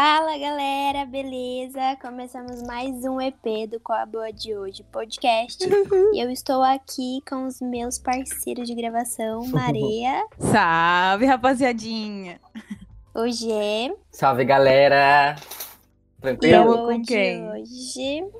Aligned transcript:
Fala 0.00 0.38
galera, 0.38 1.04
beleza? 1.04 1.96
Começamos 2.00 2.62
mais 2.62 3.04
um 3.04 3.20
EP 3.20 3.68
do 3.68 3.80
Qual 3.80 3.98
a 3.98 4.06
Boa 4.06 4.32
de 4.32 4.54
Hoje 4.54 4.84
podcast. 4.92 5.58
e 6.14 6.22
eu 6.22 6.30
estou 6.30 6.62
aqui 6.62 7.18
com 7.28 7.48
os 7.48 7.60
meus 7.60 7.98
parceiros 7.98 8.68
de 8.68 8.76
gravação, 8.76 9.44
Maria, 9.48 10.24
Salve, 10.38 11.26
rapaziadinha! 11.26 12.40
o 13.12 13.26
G 13.28 13.92
Salve, 14.12 14.44
galera! 14.44 15.34
e 15.34 16.20
Tranquilo? 16.20 16.52
Tamo 16.52 16.76
com 16.76 16.84
hoje, 16.84 17.04
quem? 17.04 17.48
hoje, 17.50 18.30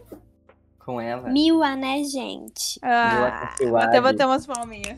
Com 0.79 1.01
ela? 1.01 1.29
Mila, 1.29 1.75
né, 1.75 2.05
gente? 2.05 2.79
Ah, 2.83 3.53
Mila 3.59 3.71
vou 3.71 3.79
até 3.81 4.01
bater 4.01 4.27
umas 4.27 4.47
palminhas. 4.47 4.97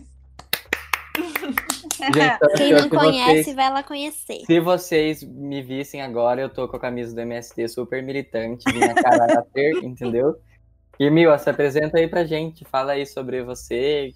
Gente, 2.06 2.56
Quem 2.56 2.72
não 2.72 2.78
vocês- 2.88 2.90
conhece, 2.90 3.54
vai 3.54 3.70
lá 3.70 3.82
conhecer. 3.82 4.40
Se 4.46 4.60
vocês 4.60 5.22
me 5.22 5.62
vissem 5.62 6.00
agora, 6.02 6.40
eu 6.40 6.48
tô 6.48 6.66
com 6.68 6.76
a 6.76 6.80
camisa 6.80 7.14
do 7.14 7.20
MST 7.20 7.68
super 7.68 8.02
militante, 8.02 8.64
minha 8.72 8.94
caráter, 8.94 9.72
entendeu? 9.84 10.36
E, 10.98 11.08
Mil, 11.10 11.36
se 11.38 11.48
apresenta 11.48 11.98
aí 11.98 12.06
pra 12.08 12.24
gente, 12.24 12.64
fala 12.64 12.92
aí 12.92 13.06
sobre 13.06 13.42
você, 13.42 14.10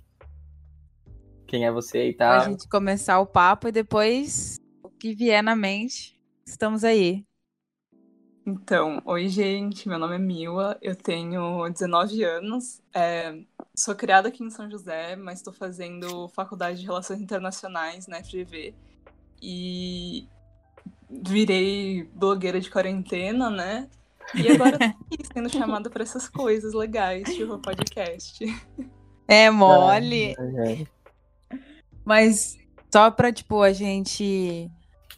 quem 1.46 1.64
é 1.66 1.72
você 1.72 2.08
e 2.08 2.12
Pra 2.14 2.40
tal. 2.40 2.50
gente 2.50 2.68
começar 2.68 3.20
o 3.20 3.26
papo 3.26 3.68
e 3.68 3.72
depois 3.72 4.58
o 4.82 4.90
que 4.90 5.14
vier 5.14 5.42
na 5.42 5.54
mente, 5.56 6.20
estamos 6.46 6.84
aí. 6.84 7.24
Então, 8.46 9.00
oi 9.06 9.26
gente, 9.28 9.88
meu 9.88 9.98
nome 9.98 10.16
é 10.16 10.18
Mila, 10.18 10.76
eu 10.82 10.94
tenho 10.94 11.66
19 11.70 12.22
anos, 12.24 12.82
é, 12.94 13.38
sou 13.74 13.94
criada 13.94 14.28
aqui 14.28 14.44
em 14.44 14.50
São 14.50 14.70
José, 14.70 15.16
mas 15.16 15.38
estou 15.38 15.52
fazendo 15.52 16.28
faculdade 16.28 16.80
de 16.80 16.84
Relações 16.84 17.22
Internacionais 17.22 18.06
na 18.06 18.22
FGV 18.22 18.74
e 19.40 20.28
virei 21.08 22.04
blogueira 22.12 22.60
de 22.60 22.70
quarentena, 22.70 23.48
né? 23.48 23.88
E 24.34 24.46
agora 24.50 24.78
tô 24.78 24.84
aqui 24.84 25.24
sendo 25.32 25.48
chamada 25.48 25.88
para 25.88 26.02
essas 26.02 26.28
coisas 26.28 26.74
legais, 26.74 27.24
tipo 27.34 27.58
podcast. 27.58 28.44
É 29.26 29.48
mole, 29.48 30.34
É, 30.38 30.86
mas 32.04 32.58
só 32.92 33.10
pra, 33.10 33.32
tipo, 33.32 33.62
a 33.62 33.72
gente 33.72 34.70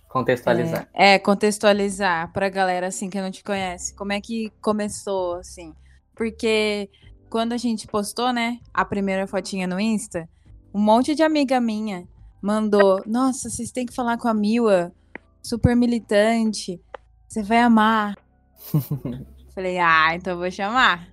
Contextualizar. 0.08 0.88
é, 0.94 1.14
é, 1.14 1.18
contextualizar 1.18 2.32
pra 2.32 2.48
galera, 2.48 2.86
assim, 2.86 3.10
que 3.10 3.20
não 3.20 3.30
te 3.30 3.44
conhece. 3.44 3.94
Como 3.94 4.12
é 4.12 4.20
que 4.20 4.50
começou, 4.60 5.36
assim? 5.36 5.74
Porque 6.14 6.88
quando 7.28 7.52
a 7.52 7.56
gente 7.56 7.86
postou, 7.86 8.32
né, 8.32 8.58
a 8.72 8.84
primeira 8.84 9.26
fotinha 9.26 9.66
no 9.66 9.78
Insta, 9.78 10.28
um 10.72 10.80
monte 10.80 11.14
de 11.14 11.22
amiga 11.22 11.60
minha 11.60 12.08
mandou, 12.40 13.02
nossa, 13.06 13.50
vocês 13.50 13.70
têm 13.70 13.86
que 13.86 13.94
falar 13.94 14.16
com 14.16 14.28
a 14.28 14.34
Mila, 14.34 14.92
super 15.42 15.76
militante, 15.76 16.80
você 17.28 17.42
vai 17.42 17.58
amar. 17.58 18.16
Falei, 19.54 19.78
ah, 19.78 20.14
então 20.14 20.34
eu 20.34 20.38
vou 20.38 20.50
chamar. 20.50 21.08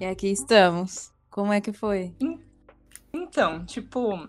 E 0.00 0.04
aqui 0.04 0.28
estamos. 0.28 1.12
Como 1.30 1.52
é 1.52 1.60
que 1.60 1.72
foi? 1.72 2.14
Então, 3.12 3.64
tipo, 3.64 4.28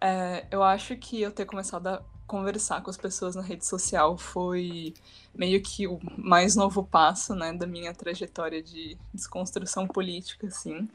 é, 0.00 0.46
eu 0.50 0.62
acho 0.62 0.96
que 0.96 1.20
eu 1.20 1.30
ter 1.32 1.44
começado 1.44 1.88
a 1.88 2.02
conversar 2.28 2.82
com 2.82 2.90
as 2.90 2.96
pessoas 2.96 3.34
na 3.34 3.42
rede 3.42 3.66
social 3.66 4.16
foi 4.16 4.94
meio 5.34 5.60
que 5.62 5.88
o 5.88 5.98
mais 6.16 6.54
novo 6.54 6.84
passo, 6.84 7.34
né, 7.34 7.52
da 7.52 7.66
minha 7.66 7.92
trajetória 7.92 8.62
de 8.62 8.96
desconstrução 9.12 9.88
política, 9.88 10.46
assim. 10.46 10.86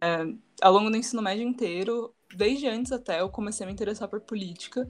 É, 0.00 0.24
ao 0.62 0.72
longo 0.72 0.88
do 0.88 0.96
ensino 0.96 1.20
médio 1.20 1.46
inteiro, 1.46 2.14
desde 2.34 2.66
antes 2.68 2.92
até, 2.92 3.20
eu 3.20 3.28
comecei 3.28 3.64
a 3.64 3.66
me 3.66 3.72
interessar 3.72 4.08
por 4.08 4.20
política. 4.20 4.88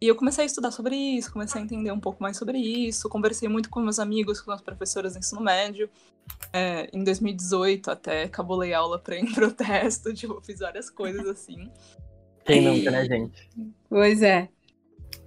E 0.00 0.08
eu 0.08 0.16
comecei 0.16 0.44
a 0.44 0.46
estudar 0.46 0.70
sobre 0.70 0.96
isso, 0.96 1.30
comecei 1.30 1.60
a 1.60 1.64
entender 1.64 1.92
um 1.92 2.00
pouco 2.00 2.22
mais 2.22 2.36
sobre 2.38 2.58
isso, 2.58 3.08
conversei 3.08 3.48
muito 3.48 3.68
com 3.68 3.80
meus 3.80 3.98
amigos, 3.98 4.40
com 4.40 4.50
as 4.50 4.62
professoras 4.62 5.12
do 5.12 5.18
ensino 5.18 5.42
médio. 5.42 5.90
É, 6.52 6.88
em 6.92 7.04
2018 7.04 7.90
até 7.90 8.26
cabulei 8.26 8.72
aula 8.72 8.98
pra 8.98 9.16
ir 9.16 9.20
em 9.24 9.32
protesto, 9.32 10.14
tipo, 10.14 10.40
fiz 10.40 10.60
várias 10.60 10.88
coisas 10.88 11.26
assim. 11.26 11.70
Quem 12.44 12.62
nunca, 12.62 12.90
né, 12.90 13.04
gente? 13.04 13.48
Pois 13.88 14.22
é. 14.22 14.48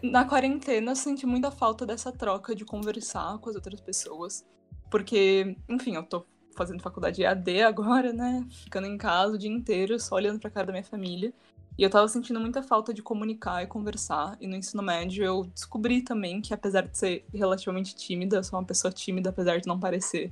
Na 0.01 0.25
quarentena 0.25 0.91
eu 0.91 0.95
senti 0.95 1.25
muita 1.25 1.49
falta 1.49 1.85
dessa 1.85 2.11
troca 2.11 2.55
de 2.55 2.66
conversar 2.66 3.38
com 3.39 3.49
as 3.49 3.55
outras 3.55 3.79
pessoas. 3.79 4.45
Porque, 4.91 5.57
enfim, 5.67 5.95
eu 5.95 6.03
tô 6.03 6.25
fazendo 6.55 6.81
faculdade 6.81 7.23
EAD 7.23 7.63
agora, 7.63 8.13
né? 8.13 8.45
Ficando 8.51 8.88
em 8.88 8.97
casa 8.97 9.35
o 9.35 9.38
dia 9.38 9.49
inteiro, 9.49 9.99
só 9.99 10.16
olhando 10.16 10.39
pra 10.39 10.49
cara 10.49 10.67
da 10.67 10.73
minha 10.73 10.83
família. 10.83 11.33
E 11.77 11.81
eu 11.81 11.89
tava 11.89 12.07
sentindo 12.07 12.39
muita 12.39 12.61
falta 12.61 12.94
de 12.94 13.01
comunicar 13.01 13.63
e 13.63 13.67
conversar. 13.67 14.38
E 14.39 14.45
no 14.45 14.55
ensino 14.55 14.83
médio 14.83 15.23
eu 15.23 15.44
descobri 15.45 16.01
também 16.01 16.41
que, 16.41 16.53
apesar 16.53 16.81
de 16.81 16.97
ser 16.97 17.25
relativamente 17.33 17.95
tímida, 17.95 18.38
eu 18.38 18.44
sou 18.44 18.59
uma 18.59 18.65
pessoa 18.65 18.91
tímida, 18.91 19.31
apesar 19.31 19.59
de 19.59 19.67
não 19.67 19.79
parecer, 19.79 20.31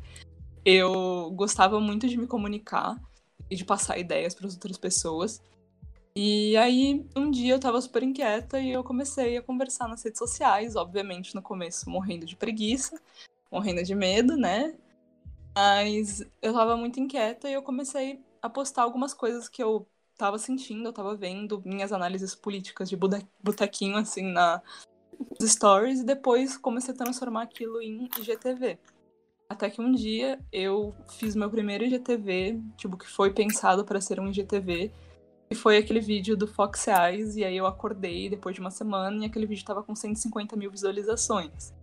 eu 0.64 1.32
gostava 1.32 1.80
muito 1.80 2.08
de 2.08 2.18
me 2.18 2.28
comunicar 2.28 3.02
e 3.50 3.56
de 3.56 3.66
passar 3.66 3.98
ideias 3.98 4.36
para 4.36 4.46
as 4.46 4.54
outras 4.54 4.78
pessoas. 4.78 5.42
E 6.14 6.58
aí, 6.58 7.06
um 7.16 7.32
dia 7.32 7.54
eu 7.54 7.60
tava 7.60 7.80
super 7.80 8.04
inquieta 8.04 8.60
e 8.60 8.72
eu 8.72 8.84
comecei 8.84 9.38
a 9.38 9.42
conversar 9.42 9.88
nas 9.88 10.04
redes 10.04 10.20
sociais, 10.20 10.76
obviamente 10.76 11.34
no 11.34 11.42
começo 11.42 11.90
morrendo 11.90 12.26
de 12.26 12.36
preguiça, 12.36 13.00
morrendo 13.50 13.82
de 13.82 13.96
medo, 13.96 14.36
né? 14.36 14.76
Mas 15.56 16.22
eu 16.42 16.54
tava 16.54 16.76
muito 16.76 17.00
inquieta 17.00 17.50
e 17.50 17.54
eu 17.54 17.62
comecei 17.62 18.22
a 18.42 18.50
postar 18.50 18.84
algumas 18.84 19.14
coisas 19.14 19.48
que 19.48 19.64
eu 19.64 19.88
tava 20.18 20.38
sentindo, 20.38 20.90
eu 20.90 20.94
tava 20.94 21.16
vendo, 21.16 21.62
minhas 21.66 21.94
análises 21.94 22.36
políticas 22.36 22.90
de 22.90 22.98
botequinho, 23.42 23.96
assim, 23.96 24.32
na 24.32 24.62
stories, 25.42 26.02
e 26.02 26.06
depois 26.06 26.58
comecei 26.58 26.94
a 26.94 26.98
transformar 26.98 27.44
aquilo 27.44 27.82
em 27.82 28.10
IGTV. 28.20 28.78
Até 29.50 29.70
que 29.70 29.82
um 29.82 29.92
dia 29.92 30.40
eu 30.52 30.94
fiz 31.10 31.36
meu 31.36 31.50
primeiro 31.50 31.86
IGTV, 31.86 32.60
tipo, 32.78 32.98
que 32.98 33.08
foi 33.08 33.34
pensado 33.34 33.84
para 33.84 34.00
ser 34.00 34.20
um 34.20 34.28
IGTV, 34.28 34.92
e 35.52 35.56
foi 35.56 35.76
aquele 35.76 36.00
vídeo 36.00 36.38
do 36.38 36.48
Fox 36.48 36.88
Eyes, 36.88 37.36
e 37.36 37.44
aí 37.44 37.58
eu 37.58 37.68
acordei 37.68 38.30
depois 38.30 38.56
de 38.56 38.62
uma 38.62 38.72
semana 38.72 39.22
e 39.22 39.26
aquele 39.28 39.46
vídeo 39.46 39.66
tava 39.66 39.84
com 39.84 39.94
150 39.94 40.56
mil 40.56 40.72
visualizações. 40.72 41.74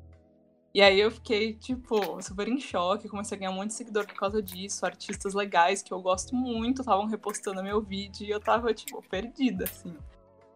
E 0.73 0.81
aí 0.81 0.99
eu 0.99 1.11
fiquei, 1.11 1.53
tipo, 1.53 2.23
super 2.23 2.49
em 2.49 2.59
choque, 2.59 3.11
comecei 3.11 3.37
a 3.37 3.39
ganhar 3.39 3.51
um 3.51 3.57
monte 3.57 3.69
de 3.69 3.75
seguidor 3.75 4.07
por 4.07 4.15
causa 4.15 4.43
disso, 4.43 4.87
artistas 4.87 5.35
legais 5.35 5.83
que 5.83 5.93
eu 5.93 6.01
gosto 6.01 6.35
muito 6.35 6.81
estavam 6.81 7.07
repostando 7.07 7.63
meu 7.63 7.83
vídeo 7.83 8.27
e 8.27 8.31
eu 8.31 8.41
tava, 8.41 8.73
tipo, 8.73 9.03
perdida, 9.07 9.65
assim. 9.65 9.95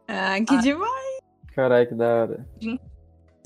Ah, 0.09 0.41
que 0.41 0.55
Ah. 0.55 0.61
demais. 0.63 1.19
Caralho, 1.55 1.89
que 1.89 1.95
da 1.95 2.07
hora. 2.07 2.49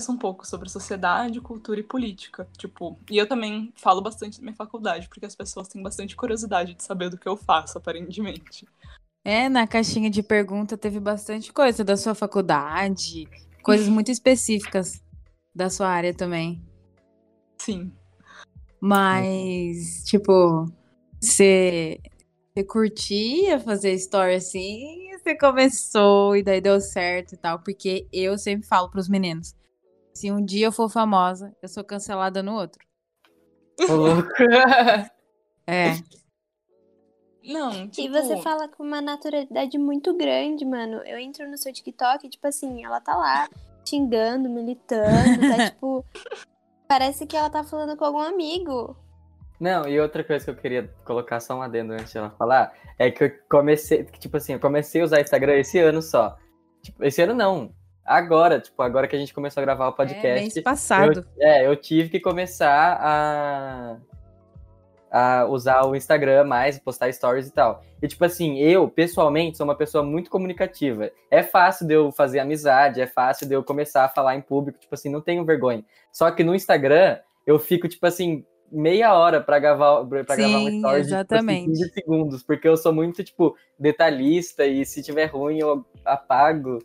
Um 0.09 0.17
pouco 0.17 0.47
sobre 0.47 0.69
sociedade, 0.69 1.41
cultura 1.41 1.81
e 1.81 1.83
política, 1.83 2.47
tipo, 2.57 2.97
e 3.09 3.17
eu 3.17 3.27
também 3.27 3.73
falo 3.75 3.99
bastante 3.99 4.37
da 4.37 4.43
minha 4.43 4.55
faculdade, 4.55 5.09
porque 5.09 5.25
as 5.25 5.35
pessoas 5.35 5.67
têm 5.67 5.83
bastante 5.83 6.15
curiosidade 6.15 6.73
de 6.73 6.83
saber 6.83 7.09
do 7.09 7.17
que 7.17 7.27
eu 7.27 7.35
faço, 7.35 7.77
aparentemente. 7.77 8.65
É, 9.27 9.49
na 9.49 9.67
caixinha 9.67 10.09
de 10.09 10.23
pergunta 10.23 10.77
teve 10.77 11.01
bastante 11.01 11.51
coisa 11.51 11.83
da 11.83 11.97
sua 11.97 12.15
faculdade, 12.15 13.27
coisas 13.61 13.89
muito 13.89 14.09
específicas 14.09 15.03
da 15.53 15.69
sua 15.69 15.89
área 15.89 16.13
também. 16.13 16.65
Sim. 17.57 17.91
Mas, 18.79 20.05
tipo, 20.05 20.71
você 21.19 21.99
você 22.55 22.63
curtia 22.63 23.59
fazer 23.59 23.91
story 23.95 24.35
assim, 24.35 25.09
você 25.17 25.37
começou 25.37 26.33
e 26.37 26.41
daí 26.41 26.61
deu 26.61 26.79
certo 26.79 27.33
e 27.33 27.37
tal, 27.37 27.59
porque 27.59 28.07
eu 28.13 28.37
sempre 28.37 28.65
falo 28.65 28.89
pros 28.89 29.09
meninos, 29.09 29.53
se 30.13 30.31
um 30.31 30.41
dia 30.41 30.67
eu 30.67 30.71
for 30.71 30.89
famosa, 30.89 31.53
eu 31.61 31.67
sou 31.67 31.83
cancelada 31.83 32.41
no 32.41 32.53
outro. 32.53 32.79
Ô, 33.89 33.93
louco. 33.93 34.29
É, 35.67 35.91
Não, 37.47 37.71
E 37.71 37.87
tipo... 37.87 38.13
você 38.13 38.37
fala 38.41 38.67
com 38.67 38.83
uma 38.83 39.01
naturalidade 39.01 39.77
muito 39.77 40.13
grande, 40.15 40.65
mano. 40.65 40.97
Eu 41.05 41.17
entro 41.17 41.49
no 41.49 41.57
seu 41.57 41.71
TikTok, 41.71 42.29
tipo 42.29 42.45
assim, 42.47 42.83
ela 42.83 42.99
tá 42.99 43.15
lá 43.15 43.49
xingando, 43.87 44.49
militando, 44.49 45.39
tá 45.39 45.69
tipo. 45.71 46.03
Parece 46.87 47.25
que 47.25 47.35
ela 47.35 47.49
tá 47.49 47.63
falando 47.63 47.97
com 47.97 48.05
algum 48.05 48.19
amigo. 48.19 48.95
Não, 49.59 49.87
e 49.87 49.99
outra 49.99 50.23
coisa 50.23 50.45
que 50.45 50.51
eu 50.51 50.55
queria 50.55 50.89
colocar 51.03 51.39
só 51.39 51.55
um 51.55 51.61
adendo 51.61 51.93
antes 51.93 52.11
de 52.11 52.17
ela 52.17 52.29
falar, 52.29 52.73
é 52.99 53.09
que 53.09 53.23
eu 53.23 53.31
comecei, 53.49 54.03
que, 54.03 54.19
tipo 54.19 54.37
assim, 54.37 54.53
eu 54.53 54.59
comecei 54.59 55.01
a 55.01 55.05
usar 55.05 55.21
Instagram 55.21 55.57
esse 55.57 55.79
ano 55.79 56.01
só. 56.01 56.37
Tipo, 56.81 57.03
esse 57.03 57.21
ano 57.21 57.33
não. 57.33 57.71
Agora, 58.05 58.59
tipo, 58.59 58.81
agora 58.81 59.07
que 59.07 59.15
a 59.15 59.19
gente 59.19 59.33
começou 59.33 59.59
a 59.61 59.65
gravar 59.65 59.87
o 59.87 59.93
é 59.93 59.95
podcast. 59.95 60.41
mês 60.41 60.61
passado. 60.61 61.27
É, 61.39 61.67
eu 61.67 61.75
tive 61.75 62.09
que 62.09 62.19
começar 62.19 62.97
a, 63.01 63.97
a 65.17 65.45
usar 65.45 65.85
o 65.85 65.95
Instagram 65.95 66.43
mais, 66.43 66.77
postar 66.77 67.11
stories 67.11 67.47
e 67.47 67.51
tal. 67.51 67.83
E, 68.01 68.07
tipo 68.07 68.23
assim, 68.23 68.59
eu, 68.59 68.87
pessoalmente, 68.87 69.57
sou 69.57 69.65
uma 69.65 69.75
pessoa 69.75 70.03
muito 70.03 70.29
comunicativa. 70.29 71.11
É 71.31 71.41
fácil 71.41 71.87
de 71.87 71.93
eu 71.95 72.11
fazer 72.11 72.39
amizade, 72.39 73.01
é 73.01 73.07
fácil 73.07 73.47
de 73.47 73.55
eu 73.55 73.63
começar 73.63 74.05
a 74.05 74.09
falar 74.09 74.35
em 74.35 74.41
público, 74.41 74.79
tipo 74.79 74.93
assim, 74.93 75.09
não 75.09 75.21
tenho 75.21 75.43
vergonha. 75.43 75.83
Só 76.11 76.29
que 76.29 76.43
no 76.43 76.53
Instagram, 76.53 77.17
eu 77.45 77.57
fico, 77.57 77.87
tipo 77.87 78.05
assim, 78.05 78.45
meia 78.71 79.13
hora 79.13 79.41
pra 79.41 79.57
gravar, 79.57 80.05
pra 80.05 80.35
gravar 80.35 80.57
um 80.57 80.69
story 80.69 81.01
de 81.01 81.07
tipo, 81.07 81.15
exatamente. 81.15 81.71
assim, 81.71 81.83
15 81.83 81.93
segundos, 81.93 82.43
porque 82.43 82.67
eu 82.67 82.77
sou 82.77 82.93
muito, 82.93 83.23
tipo, 83.23 83.55
detalhista 83.79 84.65
e 84.65 84.85
se 84.85 85.01
tiver 85.01 85.25
ruim 85.25 85.59
eu 85.59 85.83
apago. 86.05 86.77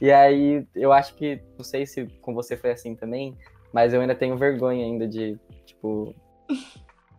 E 0.00 0.10
aí, 0.10 0.66
eu 0.74 0.92
acho 0.92 1.14
que, 1.14 1.40
não 1.56 1.64
sei 1.64 1.86
se 1.86 2.06
com 2.20 2.34
você 2.34 2.56
foi 2.56 2.72
assim 2.72 2.94
também, 2.94 3.36
Mas 3.72 3.92
eu 3.92 4.00
ainda 4.00 4.14
tenho 4.14 4.36
vergonha 4.36 4.84
ainda 4.84 5.06
de, 5.06 5.38
tipo. 5.64 6.14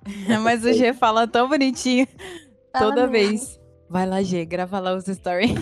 Mas 0.44 0.64
o 0.64 0.74
G 0.74 0.94
fala 0.94 1.28
tão 1.28 1.50
bonitinho 1.50 2.08
Fala 2.72 2.86
toda 2.90 3.08
mesmo. 3.08 3.38
vez. 3.38 3.60
Vai 3.90 4.06
lá, 4.06 4.22
G, 4.22 4.46
grava 4.46 4.80
lá 4.80 4.94
os 4.96 5.06
stories. 5.06 5.52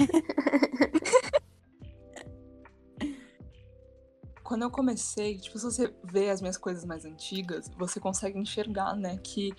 Quando 4.44 4.62
eu 4.62 4.70
comecei, 4.70 5.38
tipo, 5.38 5.58
se 5.58 5.66
você 5.66 5.94
vê 6.04 6.30
as 6.30 6.40
minhas 6.40 6.58
coisas 6.58 6.86
mais 6.86 7.04
antigas, 7.04 7.70
você 7.78 8.00
consegue 8.00 8.38
enxergar, 8.38 8.96
né, 8.96 9.18
que 9.24 9.52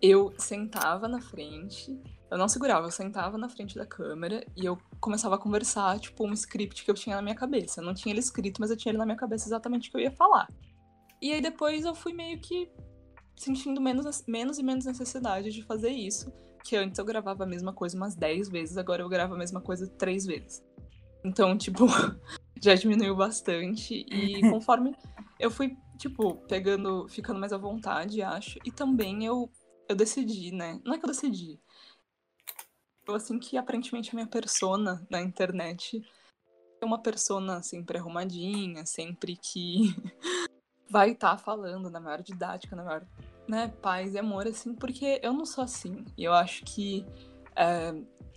eu 0.00 0.32
sentava 0.38 1.06
na 1.06 1.20
frente, 1.20 2.00
eu 2.30 2.38
não 2.38 2.48
segurava, 2.48 2.86
eu 2.86 2.90
sentava 2.90 3.36
na 3.36 3.50
frente 3.50 3.74
da 3.74 3.84
câmera 3.84 4.42
e 4.56 4.64
eu 4.64 4.78
começava 4.98 5.34
a 5.34 5.38
conversar, 5.38 5.98
tipo, 5.98 6.26
um 6.26 6.32
script 6.32 6.84
que 6.84 6.90
eu 6.90 6.94
tinha 6.94 7.16
na 7.16 7.22
minha 7.22 7.34
cabeça. 7.34 7.80
Eu 7.80 7.84
não 7.84 7.92
tinha 7.92 8.12
ele 8.12 8.20
escrito, 8.20 8.60
mas 8.60 8.70
eu 8.70 8.76
tinha 8.76 8.92
ele 8.92 8.98
na 8.98 9.04
minha 9.04 9.16
cabeça 9.16 9.46
exatamente 9.46 9.88
o 9.88 9.92
que 9.92 9.98
eu 9.98 10.02
ia 10.02 10.12
falar. 10.12 10.48
E 11.20 11.32
aí 11.32 11.42
depois 11.42 11.84
eu 11.84 11.94
fui 11.94 12.14
meio 12.14 12.40
que 12.40 12.70
sentindo 13.40 13.80
menos, 13.80 14.22
menos 14.26 14.58
e 14.58 14.62
menos 14.62 14.84
necessidade 14.84 15.50
de 15.50 15.62
fazer 15.62 15.90
isso. 15.90 16.30
Que 16.62 16.76
antes 16.76 16.98
eu 16.98 17.04
gravava 17.06 17.44
a 17.44 17.46
mesma 17.46 17.72
coisa 17.72 17.96
umas 17.96 18.14
10 18.14 18.50
vezes, 18.50 18.76
agora 18.76 19.02
eu 19.02 19.08
gravo 19.08 19.34
a 19.34 19.38
mesma 19.38 19.62
coisa 19.62 19.88
três 19.88 20.26
vezes. 20.26 20.62
Então, 21.24 21.56
tipo, 21.56 21.86
já 22.62 22.74
diminuiu 22.74 23.16
bastante. 23.16 24.04
E 24.10 24.42
conforme 24.50 24.94
eu 25.38 25.50
fui, 25.50 25.74
tipo, 25.96 26.34
pegando, 26.46 27.08
ficando 27.08 27.40
mais 27.40 27.52
à 27.52 27.56
vontade, 27.56 28.20
acho. 28.20 28.58
E 28.62 28.70
também 28.70 29.24
eu, 29.24 29.50
eu 29.88 29.96
decidi, 29.96 30.52
né? 30.52 30.78
Não 30.84 30.92
é 30.92 30.98
que 30.98 31.06
eu 31.06 31.10
decidi. 31.10 31.58
Eu, 33.08 33.14
assim, 33.14 33.38
que 33.38 33.56
aparentemente 33.56 34.10
a 34.10 34.14
minha 34.14 34.26
persona 34.26 35.06
na 35.10 35.22
internet 35.22 36.02
é 36.78 36.84
uma 36.84 37.00
persona 37.00 37.62
sempre 37.62 37.96
arrumadinha, 37.96 38.84
sempre 38.84 39.34
que 39.34 39.94
vai 40.90 41.12
estar 41.12 41.38
falando 41.38 41.88
na 41.88 42.00
maior 42.00 42.20
didática, 42.20 42.74
na 42.74 42.84
maior 42.84 43.06
né, 43.48 43.72
paz 43.80 44.14
e 44.14 44.18
amor, 44.18 44.46
assim, 44.46 44.74
porque 44.74 45.20
eu 45.22 45.32
não 45.32 45.46
sou 45.46 45.64
assim. 45.64 46.04
E 46.16 46.24
eu 46.24 46.32
acho 46.32 46.64
que 46.64 47.06
é, 47.56 47.94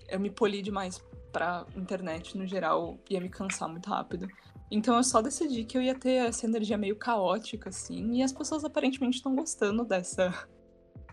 eu 0.07 0.19
me 0.19 0.29
poli 0.29 0.61
demais 0.61 1.03
pra 1.31 1.65
internet 1.75 2.37
no 2.37 2.45
geral 2.45 2.97
ia 3.09 3.19
me 3.19 3.29
cansar 3.29 3.67
muito 3.67 3.89
rápido. 3.89 4.27
Então 4.71 4.95
eu 4.95 5.03
só 5.03 5.21
decidi 5.21 5.63
que 5.65 5.77
eu 5.77 5.81
ia 5.81 5.95
ter 5.95 6.27
essa 6.27 6.45
energia 6.45 6.77
meio 6.77 6.95
caótica, 6.95 7.69
assim, 7.69 8.13
e 8.13 8.23
as 8.23 8.31
pessoas 8.31 8.63
aparentemente 8.63 9.17
estão 9.17 9.35
gostando 9.35 9.83
dessa 9.83 10.47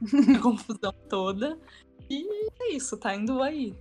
confusão 0.43 0.93
toda. 1.09 1.59
E 2.09 2.27
é 2.61 2.73
isso, 2.73 2.97
tá 2.97 3.15
indo 3.15 3.43
aí. 3.43 3.75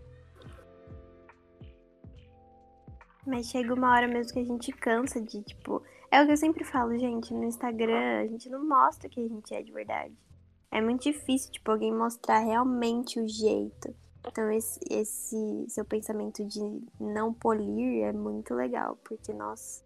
Mas 3.26 3.48
chega 3.48 3.74
uma 3.74 3.92
hora 3.92 4.08
mesmo 4.08 4.34
que 4.34 4.40
a 4.40 4.46
gente 4.46 4.72
cansa 4.72 5.22
de, 5.22 5.42
tipo. 5.44 5.84
É 6.12 6.22
o 6.22 6.26
que 6.26 6.32
eu 6.32 6.38
sempre 6.38 6.64
falo, 6.64 6.98
gente, 6.98 7.34
no 7.34 7.44
Instagram 7.44 8.22
a 8.22 8.28
gente 8.28 8.50
não 8.50 8.68
mostra 8.68 9.08
que 9.08 9.20
a 9.20 9.28
gente 9.28 9.54
é 9.54 9.62
de 9.62 9.72
verdade. 9.72 10.14
É 10.72 10.82
muito 10.82 11.04
difícil, 11.04 11.52
tipo, 11.52 11.72
alguém 11.72 11.94
mostrar 11.94 12.40
realmente 12.40 13.20
o 13.20 13.28
jeito. 13.28 13.94
Então 14.28 14.52
esse, 14.52 14.80
esse 14.90 15.66
seu 15.68 15.86
pensamento 15.86 16.46
de 16.46 16.60
não 17.00 17.34
polir 17.34 18.04
é 18.04 18.12
muito 18.12 18.54
legal, 18.54 18.98
porque, 19.04 19.34
nossa. 19.34 19.84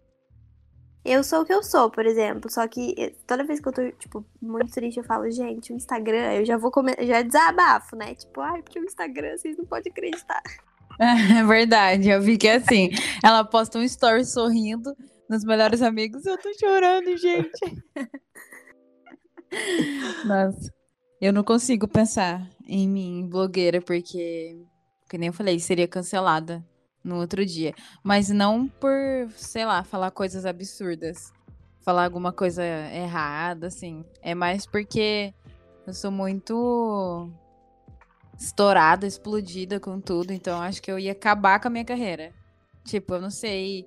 Eu 1.04 1.22
sou 1.22 1.42
o 1.42 1.44
que 1.44 1.52
eu 1.52 1.62
sou, 1.62 1.90
por 1.90 2.06
exemplo, 2.06 2.50
só 2.50 2.66
que 2.66 2.94
eh, 2.96 3.14
toda 3.26 3.44
vez 3.44 3.60
que 3.60 3.68
eu 3.68 3.72
tô, 3.72 3.90
tipo, 3.92 4.24
muito 4.40 4.72
triste, 4.72 4.96
eu 4.96 5.04
falo, 5.04 5.30
gente, 5.30 5.70
o 5.70 5.76
Instagram, 5.76 6.32
eu 6.32 6.46
já 6.46 6.56
vou 6.56 6.70
comer, 6.70 6.96
já 7.06 7.20
desabafo, 7.20 7.94
né? 7.94 8.14
Tipo, 8.14 8.40
ai, 8.40 8.62
porque 8.62 8.80
o 8.80 8.84
Instagram, 8.84 9.36
vocês 9.36 9.56
não 9.58 9.66
podem 9.66 9.92
acreditar. 9.92 10.42
É 10.96 11.42
verdade, 11.42 12.08
eu 12.08 12.22
vi 12.22 12.38
que 12.38 12.46
é 12.46 12.54
assim. 12.54 12.88
Ela 13.20 13.42
posta 13.42 13.80
um 13.80 13.82
story 13.82 14.24
sorrindo 14.24 14.96
nos 15.28 15.44
melhores 15.44 15.82
amigos. 15.82 16.24
Eu 16.26 16.38
tô 16.38 16.52
chorando, 16.58 17.16
gente. 17.16 17.84
Nossa, 20.24 20.72
eu 21.20 21.32
não 21.32 21.44
consigo 21.44 21.86
pensar 21.86 22.48
em 22.66 22.88
mim, 22.88 23.28
blogueira, 23.28 23.80
porque, 23.80 24.56
que 25.08 25.18
nem 25.18 25.28
eu 25.28 25.32
falei, 25.32 25.58
seria 25.60 25.86
cancelada 25.86 26.64
no 27.02 27.16
outro 27.16 27.44
dia. 27.44 27.74
Mas 28.02 28.30
não 28.30 28.66
por, 28.66 28.90
sei 29.36 29.64
lá, 29.64 29.84
falar 29.84 30.10
coisas 30.10 30.46
absurdas. 30.46 31.32
Falar 31.82 32.04
alguma 32.04 32.32
coisa 32.32 32.64
errada, 32.64 33.66
assim. 33.66 34.04
É 34.22 34.34
mais 34.34 34.64
porque 34.66 35.34
eu 35.86 35.92
sou 35.92 36.10
muito 36.10 37.30
estourada, 38.38 39.06
explodida 39.06 39.78
com 39.78 40.00
tudo, 40.00 40.32
então 40.32 40.60
acho 40.60 40.82
que 40.82 40.90
eu 40.90 40.98
ia 40.98 41.12
acabar 41.12 41.60
com 41.60 41.68
a 41.68 41.70
minha 41.70 41.84
carreira. 41.84 42.32
Tipo, 42.84 43.14
eu 43.14 43.20
não 43.20 43.30
sei. 43.30 43.86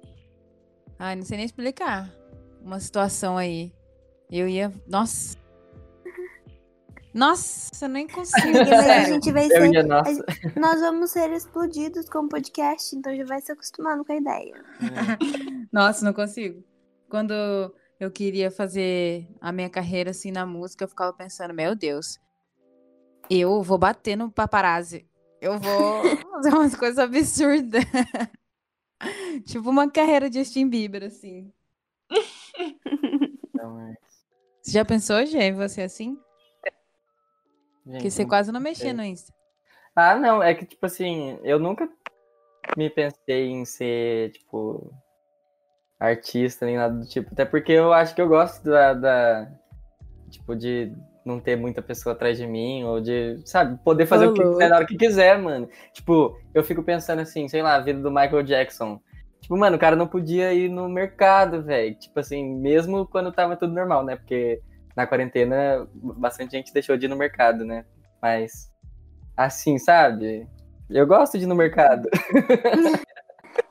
Ai, 0.99 1.15
não 1.15 1.23
sei 1.23 1.37
nem 1.37 1.45
explicar 1.45 2.11
uma 2.61 2.79
situação 2.79 3.37
aí. 3.37 3.73
Eu 4.29 4.47
ia. 4.47 4.71
Nossa. 4.87 5.37
Nossa, 7.13 7.85
eu 7.85 7.89
nem 7.89 8.07
consigo. 8.07 8.47
Amiga, 8.47 8.69
mas 8.69 8.87
a 8.87 9.03
gente 9.05 9.31
vai 9.31 9.47
ser. 9.47 9.73
ia, 9.73 9.83
nossa. 9.83 10.25
Nós 10.55 10.79
vamos 10.81 11.09
ser 11.11 11.31
explodidos 11.31 12.07
com 12.09 12.19
o 12.19 12.29
podcast, 12.29 12.95
então 12.95 13.15
já 13.15 13.25
vai 13.25 13.41
se 13.41 13.51
acostumando 13.51 14.05
com 14.05 14.11
a 14.11 14.17
ideia. 14.17 14.63
Nossa, 15.71 16.05
não 16.05 16.13
consigo. 16.13 16.63
Quando 17.09 17.33
eu 17.99 18.11
queria 18.11 18.51
fazer 18.51 19.27
a 19.41 19.51
minha 19.51 19.69
carreira 19.69 20.11
assim 20.11 20.29
na 20.29 20.45
música, 20.45 20.83
eu 20.83 20.89
ficava 20.89 21.11
pensando, 21.13 21.53
meu 21.53 21.73
Deus, 21.73 22.19
eu 23.29 23.63
vou 23.63 23.77
bater 23.77 24.15
no 24.15 24.29
paparazzi. 24.29 25.07
Eu 25.41 25.57
vou 25.59 26.03
fazer 26.31 26.49
umas 26.49 26.75
coisas 26.75 26.99
absurdas. 26.99 27.83
Tipo 29.45 29.69
uma 29.69 29.89
carreira 29.89 30.29
de 30.29 30.39
Justin 30.39 30.69
Bieber, 30.69 31.03
assim. 31.03 31.51
Então, 33.53 33.79
é, 33.89 33.95
Você 34.61 34.71
já 34.71 34.85
pensou, 34.85 35.25
Gê, 35.25 35.51
você 35.51 35.81
assim? 35.81 36.15
Porque 37.83 38.01
gente, 38.01 38.11
você 38.11 38.25
quase 38.25 38.51
não 38.51 38.59
mexia 38.59 38.93
no 38.93 39.03
Insta. 39.03 39.33
Ah, 39.95 40.15
não, 40.15 40.43
é 40.43 40.53
que, 40.53 40.63
tipo 40.65 40.85
assim, 40.85 41.39
eu 41.43 41.57
nunca 41.57 41.89
me 42.77 42.87
pensei 42.87 43.47
em 43.47 43.65
ser, 43.65 44.31
tipo, 44.33 44.93
artista 45.99 46.65
nem 46.67 46.77
nada 46.77 46.93
do 46.99 47.07
tipo. 47.07 47.31
Até 47.33 47.45
porque 47.45 47.71
eu 47.71 47.91
acho 47.93 48.13
que 48.13 48.21
eu 48.21 48.27
gosto 48.27 48.63
da, 48.63 48.93
da- 48.93 49.51
tipo, 50.29 50.55
de 50.55 50.93
não 51.27 51.39
ter 51.39 51.55
muita 51.55 51.81
pessoa 51.81 52.13
atrás 52.13 52.37
de 52.37 52.47
mim, 52.47 52.83
ou 52.83 53.01
de, 53.01 53.39
sabe, 53.45 53.77
poder 53.83 54.05
fazer 54.05 54.27
o 54.27 54.33
que 54.33 54.41
quiser 54.41 54.69
na 54.69 54.75
hora 54.77 54.85
que 54.85 54.97
quiser, 54.97 55.37
mano. 55.37 55.69
Tipo, 55.93 56.39
eu 56.53 56.63
fico 56.63 56.81
pensando 56.81 57.19
assim, 57.19 57.47
sei 57.47 57.61
lá, 57.61 57.75
a 57.75 57.81
vida 57.81 57.99
do 57.99 58.09
Michael 58.09 58.43
Jackson. 58.43 58.99
Tipo, 59.41 59.57
mano, 59.57 59.75
o 59.75 59.79
cara 59.79 59.95
não 59.95 60.07
podia 60.07 60.53
ir 60.53 60.69
no 60.69 60.87
mercado, 60.87 61.61
velho. 61.61 61.95
Tipo 61.95 62.19
assim, 62.19 62.55
mesmo 62.55 63.05
quando 63.05 63.31
tava 63.31 63.55
tudo 63.55 63.73
normal, 63.73 64.03
né? 64.03 64.15
Porque 64.15 64.61
na 64.95 65.05
quarentena 65.05 65.87
bastante 65.93 66.51
gente 66.51 66.73
deixou 66.73 66.97
de 66.97 67.05
ir 67.05 67.09
no 67.09 67.15
mercado, 67.15 67.63
né? 67.63 67.85
Mas, 68.21 68.71
assim, 69.35 69.77
sabe? 69.77 70.47
Eu 70.89 71.05
gosto 71.05 71.37
de 71.37 71.43
ir 71.43 71.47
no 71.47 71.55
mercado. 71.55 72.09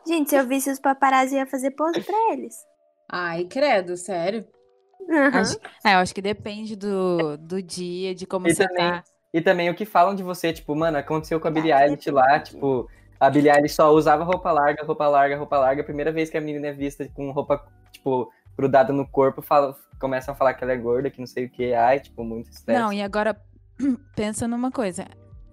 Gente, 0.06 0.30
se 0.30 0.36
eu 0.36 0.46
visse 0.46 0.70
os 0.70 0.78
paparazzi, 0.78 1.34
ia 1.34 1.46
fazer 1.46 1.72
pose 1.72 2.00
pra 2.00 2.32
eles. 2.32 2.54
Ai, 3.10 3.44
credo, 3.44 3.96
sério? 3.96 4.46
Aham. 5.08 5.40
Acho- 5.40 5.58
É, 5.84 5.94
eu 5.94 5.98
acho 5.98 6.14
que 6.14 6.22
depende 6.22 6.74
do, 6.76 7.36
do 7.36 7.62
dia, 7.62 8.14
de 8.14 8.26
como 8.26 8.48
E 8.48 8.54
você 8.54 8.66
também- 8.66 8.90
tá. 8.90 9.04
E 9.34 9.40
também 9.40 9.68
o 9.68 9.74
que 9.74 9.84
falam 9.84 10.14
de 10.14 10.22
você, 10.22 10.52
tipo, 10.52 10.74
mano, 10.74 10.96
aconteceu 10.96 11.38
com 11.38 11.48
a 11.48 11.50
Billie 11.50 11.70
Ah, 11.72 11.84
Eilish 11.86 12.10
lá, 12.10 12.40
tipo, 12.40 12.88
a 13.20 13.28
Billie 13.28 13.50
Eilish 13.50 13.74
só 13.74 13.90
usava 13.92 14.24
roupa 14.24 14.50
larga, 14.50 14.82
roupa 14.84 15.06
larga, 15.08 15.36
roupa 15.36 15.58
larga. 15.58 15.82
A 15.82 15.84
primeira 15.84 16.10
vez 16.10 16.30
que 16.30 16.38
a 16.38 16.40
menina 16.40 16.68
é 16.68 16.72
vista 16.72 17.06
com 17.12 17.30
roupa, 17.32 17.62
tipo, 17.92 18.32
grudada 18.56 18.92
no 18.94 19.06
corpo, 19.06 19.42
fala, 19.42 19.76
começam 20.00 20.32
a 20.32 20.36
falar 20.36 20.54
que 20.54 20.64
ela 20.64 20.72
é 20.72 20.76
gorda, 20.76 21.10
que 21.10 21.18
não 21.20 21.26
sei 21.26 21.44
o 21.44 21.50
que, 21.50 21.74
ai, 21.74 22.00
tipo, 22.00 22.24
muito 22.24 22.50
estresse. 22.50 22.80
Não, 22.80 22.90
e 22.92 23.02
agora 23.02 23.38
pensa 24.16 24.48
numa 24.48 24.70
coisa. 24.70 25.04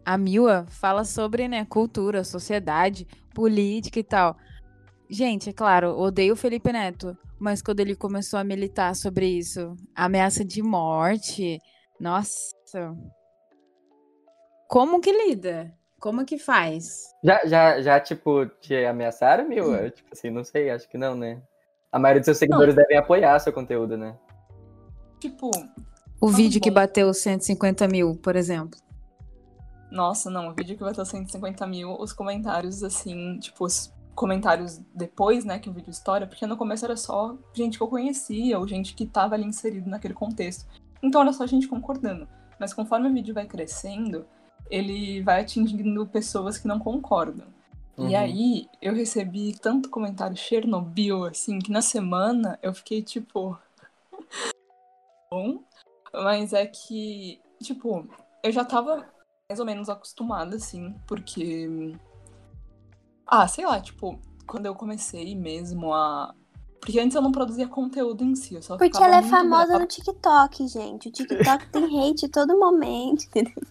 A 0.05 0.17
Mila 0.17 0.65
fala 0.69 1.03
sobre, 1.03 1.47
né, 1.49 1.65
cultura, 1.65 2.23
sociedade, 2.23 3.05
política 3.33 3.99
e 3.99 4.03
tal. 4.03 4.37
Gente, 5.09 5.49
é 5.49 5.53
claro, 5.53 5.97
odeio 5.99 6.33
o 6.33 6.37
Felipe 6.37 6.71
Neto, 6.71 7.17
mas 7.43 7.61
quando 7.61 7.81
ele 7.81 7.95
começou 7.95 8.39
a 8.39 8.43
militar 8.43 8.95
sobre 8.95 9.27
isso, 9.27 9.75
ameaça 9.93 10.43
de 10.45 10.61
morte, 10.63 11.59
nossa. 11.99 12.95
Como 14.67 14.99
que 15.01 15.11
lida? 15.11 15.73
Como 15.99 16.25
que 16.25 16.37
faz? 16.37 17.03
Já, 17.23 17.45
já, 17.45 17.81
já, 17.81 17.99
tipo, 17.99 18.45
te 18.61 18.75
ameaçaram, 18.85 19.47
Mil? 19.47 19.69
Hum. 19.69 19.75
Eu, 19.75 19.91
Tipo 19.91 20.09
assim, 20.13 20.29
não 20.29 20.43
sei, 20.43 20.69
acho 20.69 20.87
que 20.89 20.97
não, 20.97 21.15
né? 21.15 21.41
A 21.91 21.99
maioria 21.99 22.21
dos 22.21 22.25
seus 22.25 22.37
seguidores 22.39 22.73
devem 22.75 22.97
apoiar 22.97 23.37
seu 23.39 23.53
conteúdo, 23.53 23.95
né? 23.97 24.17
Tipo, 25.19 25.51
O 26.19 26.29
vídeo 26.29 26.59
que 26.61 26.69
bom. 26.69 26.75
bateu 26.75 27.13
150 27.13 27.87
mil, 27.87 28.15
por 28.17 28.35
exemplo. 28.35 28.79
nossa, 29.91 30.29
não, 30.29 30.49
o 30.49 30.53
vídeo 30.55 30.75
que 30.75 30.83
vai 30.83 30.93
ter 30.93 31.05
150 31.05 31.67
mil, 31.67 31.95
os 31.99 32.11
comentários, 32.11 32.83
assim, 32.83 33.37
tipo, 33.39 33.65
comentários 34.15 34.79
depois, 34.93 35.43
né, 35.45 35.59
que 35.59 35.69
o 35.69 35.73
vídeo 35.73 35.89
estoura, 35.89 36.27
porque 36.27 36.45
no 36.45 36.57
começo 36.57 36.85
era 36.85 36.95
só 36.95 37.35
gente 37.53 37.77
que 37.77 37.83
eu 37.83 37.87
conhecia, 37.87 38.59
ou 38.59 38.67
gente 38.67 38.93
que 38.93 39.05
tava 39.05 39.35
ali 39.35 39.45
inserido 39.45 39.89
naquele 39.89 40.13
contexto. 40.13 40.65
Então 41.01 41.21
era 41.21 41.33
só 41.33 41.45
gente 41.45 41.67
concordando. 41.67 42.27
Mas 42.59 42.73
conforme 42.73 43.09
o 43.09 43.13
vídeo 43.13 43.33
vai 43.33 43.45
crescendo, 43.45 44.25
ele 44.69 45.21
vai 45.21 45.41
atingindo 45.41 46.05
pessoas 46.07 46.57
que 46.57 46.67
não 46.67 46.79
concordam. 46.79 47.47
E 47.97 48.01
Uhum. 48.01 48.17
aí, 48.17 48.67
eu 48.81 48.93
recebi 48.93 49.53
tanto 49.59 49.89
comentário 49.89 50.35
Chernobyl, 50.35 51.25
assim, 51.25 51.59
que 51.59 51.71
na 51.71 51.81
semana 51.81 52.57
eu 52.61 52.73
fiquei 52.73 53.03
tipo. 53.03 53.57
bom. 55.31 55.63
Mas 56.11 56.53
é 56.53 56.65
que, 56.65 57.39
tipo, 57.61 58.07
eu 58.43 58.51
já 58.51 58.63
tava 58.65 59.07
mais 59.49 59.59
ou 59.59 59.65
menos 59.65 59.89
acostumada, 59.89 60.55
assim, 60.55 60.95
porque. 61.07 61.95
Ah, 63.25 63.47
sei 63.47 63.65
lá, 63.65 63.79
tipo, 63.79 64.19
quando 64.45 64.65
eu 64.65 64.75
comecei 64.75 65.35
mesmo 65.35 65.93
a. 65.93 66.33
Porque 66.79 66.99
antes 66.99 67.15
eu 67.15 67.21
não 67.21 67.31
produzia 67.31 67.67
conteúdo 67.67 68.23
em 68.23 68.35
si, 68.35 68.55
eu 68.55 68.61
só 68.61 68.77
Porque 68.77 69.01
ela 69.01 69.17
é 69.17 69.23
famosa 69.23 69.67
brava. 69.67 69.79
no 69.79 69.87
TikTok, 69.87 70.67
gente. 70.67 71.07
O 71.07 71.11
TikTok 71.11 71.67
tem 71.71 72.09
hate 72.09 72.27
todo 72.27 72.59
momento, 72.59 73.23
entendeu? 73.23 73.63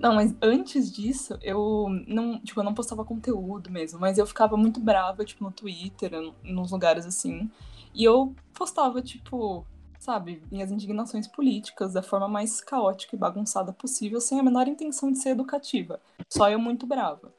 Não, 0.00 0.14
mas 0.14 0.34
antes 0.40 0.90
disso, 0.90 1.38
eu 1.42 1.86
não, 2.06 2.40
tipo, 2.40 2.60
eu 2.60 2.64
não 2.64 2.74
postava 2.74 3.04
conteúdo 3.04 3.70
mesmo, 3.70 4.00
mas 4.00 4.18
eu 4.18 4.26
ficava 4.26 4.56
muito 4.56 4.80
brava, 4.80 5.24
tipo, 5.24 5.44
no 5.44 5.50
Twitter, 5.50 6.12
nos 6.42 6.70
lugares 6.70 7.06
assim. 7.06 7.50
E 7.92 8.04
eu 8.04 8.34
postava, 8.54 9.02
tipo, 9.02 9.66
sabe, 9.98 10.42
minhas 10.50 10.70
indignações 10.70 11.26
políticas 11.26 11.92
da 11.92 12.02
forma 12.02 12.28
mais 12.28 12.60
caótica 12.60 13.14
e 13.14 13.18
bagunçada 13.18 13.72
possível, 13.72 14.20
sem 14.20 14.40
a 14.40 14.42
menor 14.42 14.66
intenção 14.66 15.10
de 15.10 15.18
ser 15.18 15.30
educativa. 15.30 16.00
Só 16.28 16.48
eu 16.48 16.58
muito 16.58 16.86
brava. 16.86 17.32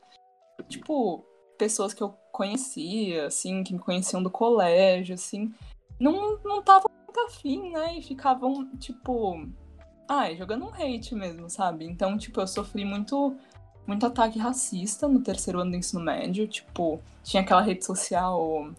Tipo, 0.63 1.25
pessoas 1.57 1.93
que 1.93 2.01
eu 2.01 2.09
conhecia, 2.31 3.27
assim, 3.27 3.63
que 3.63 3.73
me 3.73 3.79
conheciam 3.79 4.21
do 4.23 4.29
colégio, 4.29 5.15
assim, 5.15 5.53
não 5.99 6.39
não 6.43 6.59
estavam 6.59 6.89
muito 7.05 7.19
afim, 7.21 7.71
né? 7.71 7.97
E 7.97 8.01
ficavam, 8.01 8.67
tipo, 8.77 9.47
ai, 10.07 10.35
jogando 10.37 10.65
um 10.65 10.73
hate 10.73 11.13
mesmo, 11.15 11.49
sabe? 11.49 11.85
Então, 11.85 12.17
tipo, 12.17 12.39
eu 12.41 12.47
sofri 12.47 12.83
muito 12.85 13.35
muito 13.85 14.05
ataque 14.05 14.37
racista 14.39 15.07
no 15.07 15.21
terceiro 15.21 15.59
ano 15.59 15.71
do 15.71 15.77
ensino 15.77 16.01
médio, 16.03 16.47
tipo, 16.47 17.01
tinha 17.23 17.41
aquela 17.41 17.61
rede 17.61 17.83
social 17.83 18.69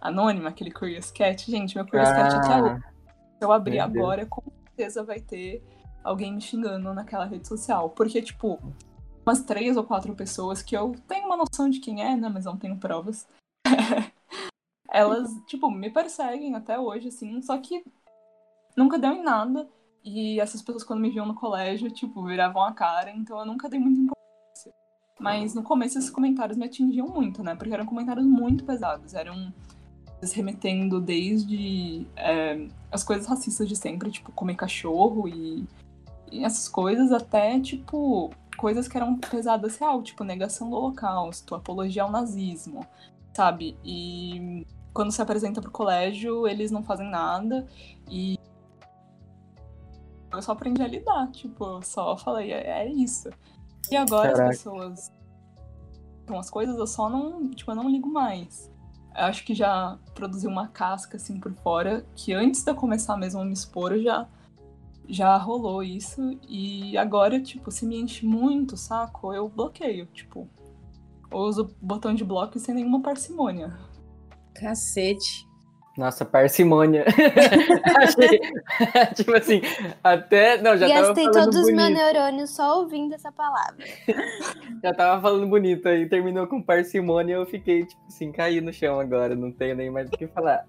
anônima, 0.00 0.48
aquele 0.50 0.70
Curious 0.70 1.10
Cat. 1.10 1.50
Gente, 1.50 1.74
meu 1.76 1.84
Curious 1.86 2.12
Cat 2.12 2.36
até 2.36 2.62
hoje, 2.62 2.72
Ah, 2.76 2.90
se 3.38 3.44
eu 3.44 3.52
abrir 3.52 3.72
Deus. 3.72 3.84
agora, 3.84 4.26
com 4.26 4.42
certeza 4.64 5.02
vai 5.02 5.20
ter 5.20 5.62
alguém 6.04 6.32
me 6.34 6.40
xingando 6.40 6.92
naquela 6.94 7.24
rede 7.24 7.46
social. 7.48 7.90
Porque, 7.90 8.22
tipo, 8.22 8.58
umas 9.26 9.42
três 9.42 9.76
ou 9.76 9.84
quatro 9.84 10.14
pessoas 10.14 10.62
que 10.62 10.76
eu 10.76 10.94
tenho 11.08 11.26
uma 11.26 11.36
noção 11.36 11.68
de 11.68 11.80
quem 11.80 12.02
é, 12.02 12.16
né? 12.16 12.28
Mas 12.28 12.44
não 12.44 12.56
tenho 12.56 12.76
provas. 12.76 13.26
Elas, 14.90 15.30
tipo, 15.46 15.70
me 15.70 15.90
perseguem 15.90 16.54
até 16.54 16.78
hoje, 16.78 17.08
assim, 17.08 17.40
só 17.42 17.58
que 17.58 17.84
nunca 18.76 18.98
deu 18.98 19.12
em 19.12 19.22
nada. 19.22 19.68
E 20.04 20.38
essas 20.38 20.60
pessoas, 20.60 20.84
quando 20.84 21.00
me 21.00 21.10
viam 21.10 21.26
no 21.26 21.34
colégio, 21.34 21.90
tipo, 21.90 22.24
viravam 22.24 22.62
a 22.62 22.72
cara, 22.72 23.10
então 23.10 23.38
eu 23.38 23.46
nunca 23.46 23.68
dei 23.68 23.80
muita 23.80 24.00
importância. 24.00 24.72
Mas 25.18 25.54
no 25.54 25.62
começo 25.62 25.98
esses 25.98 26.10
comentários 26.10 26.58
me 26.58 26.66
atingiam 26.66 27.08
muito, 27.08 27.42
né? 27.42 27.54
Porque 27.54 27.72
eram 27.72 27.86
comentários 27.86 28.26
muito 28.26 28.64
pesados. 28.64 29.14
Eram 29.14 29.52
remetendo 30.32 31.00
desde 31.00 32.06
é, 32.16 32.66
as 32.90 33.02
coisas 33.02 33.26
racistas 33.26 33.68
de 33.68 33.76
sempre, 33.76 34.10
tipo, 34.10 34.32
comer 34.32 34.54
cachorro 34.54 35.28
e, 35.28 35.64
e 36.30 36.44
essas 36.44 36.68
coisas, 36.68 37.12
até, 37.12 37.58
tipo, 37.60 38.30
coisas 38.54 38.88
que 38.88 38.96
eram 38.96 39.16
pesadas 39.16 39.76
real, 39.76 40.02
tipo, 40.02 40.24
negação 40.24 40.70
do 40.70 40.76
holocausto, 40.76 41.54
apologia 41.54 42.02
ao 42.02 42.10
nazismo, 42.10 42.86
sabe? 43.32 43.76
E 43.84 44.66
quando 44.92 45.12
se 45.12 45.20
apresenta 45.20 45.60
pro 45.60 45.70
colégio, 45.70 46.46
eles 46.46 46.70
não 46.70 46.82
fazem 46.82 47.10
nada 47.10 47.66
e 48.08 48.38
eu 50.32 50.42
só 50.42 50.52
aprendi 50.52 50.82
a 50.82 50.88
lidar, 50.88 51.30
tipo, 51.30 51.64
eu 51.64 51.82
só 51.82 52.16
falei, 52.16 52.52
é, 52.52 52.82
é 52.82 52.88
isso. 52.90 53.30
E 53.90 53.96
agora 53.96 54.32
Caraca. 54.32 54.50
as 54.50 54.56
pessoas 54.56 55.12
com 56.26 56.38
as 56.38 56.50
coisas, 56.50 56.76
eu 56.76 56.86
só 56.86 57.08
não, 57.08 57.50
tipo, 57.50 57.70
eu 57.70 57.74
não 57.74 57.88
ligo 57.88 58.08
mais. 58.08 58.72
Eu 59.14 59.24
acho 59.26 59.44
que 59.44 59.54
já 59.54 59.98
produzi 60.14 60.46
uma 60.46 60.68
casca 60.68 61.16
assim 61.16 61.38
por 61.38 61.52
fora, 61.54 62.04
que 62.16 62.32
antes 62.32 62.64
de 62.64 62.70
eu 62.70 62.74
começar 62.74 63.16
mesmo 63.16 63.40
a 63.40 63.44
me 63.44 63.52
expor, 63.52 63.96
já 63.98 64.26
já 65.08 65.36
rolou 65.36 65.82
isso 65.82 66.38
e 66.48 66.96
agora, 66.96 67.40
tipo, 67.40 67.70
se 67.70 67.86
me 67.86 68.00
enche 68.00 68.24
muito 68.24 68.72
o 68.72 68.76
saco, 68.76 69.32
eu 69.32 69.48
bloqueio, 69.48 70.06
tipo, 70.06 70.48
eu 71.30 71.38
uso 71.38 71.62
o 71.62 71.86
botão 71.86 72.14
de 72.14 72.24
bloco 72.24 72.58
sem 72.58 72.74
nenhuma 72.74 73.02
parcimônia. 73.02 73.76
Cacete. 74.54 75.46
Nossa, 75.96 76.24
parcimônia. 76.24 77.04
Achei. 78.02 78.40
tipo 79.14 79.32
assim, 79.32 79.60
até. 80.02 80.60
Não, 80.60 80.76
já 80.76 80.88
tava 80.88 81.08
Gastei 81.08 81.24
falando 81.24 81.44
todos 81.44 81.60
os 81.60 81.72
meus 81.72 81.90
neurônios 81.90 82.50
só 82.50 82.80
ouvindo 82.80 83.14
essa 83.14 83.30
palavra. 83.30 83.84
Já 84.82 84.92
tava 84.92 85.22
falando 85.22 85.46
bonito 85.46 85.88
aí, 85.88 86.06
terminou 86.06 86.46
com 86.46 86.60
parcimônia 86.60 87.34
eu 87.34 87.46
fiquei, 87.46 87.86
tipo 87.86 88.02
assim, 88.06 88.30
caí 88.32 88.60
no 88.60 88.72
chão 88.72 89.00
agora, 89.00 89.34
não 89.34 89.50
tenho 89.50 89.74
nem 89.76 89.88
mais 89.88 90.08
o 90.08 90.10
que 90.10 90.26
falar. 90.26 90.66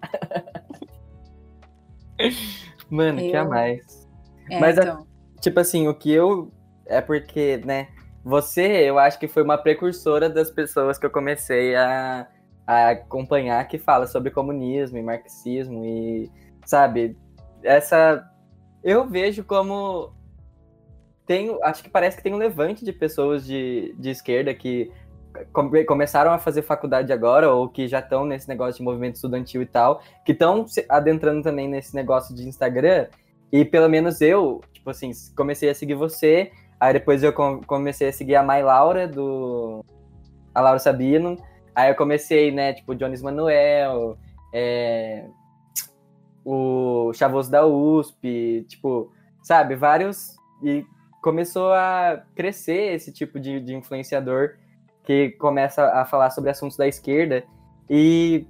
Mano, 2.89 3.20
que 3.20 3.36
a 3.36 3.42
Eu- 3.42 3.50
mais. 3.50 4.05
É, 4.50 4.60
Mas 4.60 4.78
a- 4.78 4.84
então. 4.84 5.08
Tipo 5.42 5.60
assim, 5.60 5.88
o 5.88 5.94
que 5.94 6.12
eu. 6.12 6.52
É 6.86 7.02
porque, 7.02 7.58
né? 7.66 7.88
Você, 8.24 8.62
eu 8.90 8.98
acho 8.98 9.20
que 9.20 9.28
foi 9.28 9.44
uma 9.44 9.58
precursora 9.58 10.28
das 10.30 10.50
pessoas 10.50 10.98
que 10.98 11.06
eu 11.06 11.12
comecei 11.12 11.75
a, 11.75 12.28
a 12.66 12.90
acompanhar 12.90 13.68
que 13.68 13.78
fala 13.78 14.08
sobre 14.08 14.32
comunismo 14.32 14.98
e 14.98 15.04
marxismo 15.04 15.84
e, 15.86 16.32
sabe, 16.66 17.16
essa. 17.64 18.28
Eu 18.84 19.08
vejo 19.08 19.44
como. 19.44 20.12
Tem, 21.25 21.58
acho 21.64 21.84
que 21.84 21.90
parece 21.90 22.18
que 22.18 22.24
tem 22.24 22.34
um 22.34 22.38
levante 22.38 22.86
de 22.86 22.94
pessoas 22.94 23.46
de, 23.46 23.96
de 23.98 24.10
esquerda 24.12 24.54
que 24.54 24.92
come- 25.52 25.84
começaram 25.84 26.32
a 26.32 26.38
fazer 26.38 26.62
faculdade 26.62 27.12
agora 27.12 27.52
ou 27.52 27.68
que 27.68 27.88
já 27.88 28.00
estão 28.00 28.25
nesse 28.25 28.48
negócio 28.48 28.78
de 28.78 28.84
movimento 28.84 29.16
estudantil 29.16 29.62
e 29.62 29.66
tal, 29.66 30.02
que 30.24 30.32
estão 30.34 30.68
se 30.68 30.86
adentrando 30.88 31.42
também 31.42 31.68
nesse 31.68 31.96
negócio 31.96 32.36
de 32.36 32.48
Instagram 32.48 33.08
e 33.56 33.64
pelo 33.64 33.88
menos 33.88 34.20
eu, 34.20 34.62
tipo 34.74 34.90
assim, 34.90 35.12
comecei 35.34 35.70
a 35.70 35.74
seguir 35.74 35.96
você, 35.96 36.52
aí 36.78 36.92
depois 36.92 37.24
eu 37.24 37.32
com- 37.32 37.62
comecei 37.62 38.10
a 38.10 38.12
seguir 38.12 38.36
a 38.36 38.44
Mai 38.44 38.62
Laura, 38.62 39.08
do. 39.08 39.84
A 40.54 40.60
Laura 40.60 40.78
Sabino. 40.80 41.38
Aí 41.74 41.90
eu 41.90 41.96
comecei, 41.96 42.52
né, 42.52 42.74
tipo, 42.74 42.94
Jones 42.94 43.22
Manuel, 43.22 44.18
é, 44.54 45.26
o 46.44 47.14
Chavoso 47.14 47.50
da 47.50 47.66
USP, 47.66 48.66
tipo, 48.68 49.10
sabe, 49.42 49.76
vários. 49.76 50.36
E 50.62 50.86
começou 51.22 51.72
a 51.74 52.24
crescer 52.36 52.94
esse 52.94 53.12
tipo 53.12 53.40
de, 53.40 53.62
de 53.62 53.74
influenciador 53.74 54.56
que 55.06 55.32
começa 55.32 55.86
a 55.94 56.04
falar 56.04 56.30
sobre 56.30 56.50
assuntos 56.50 56.76
da 56.76 56.88
esquerda. 56.88 57.44
E, 57.90 58.46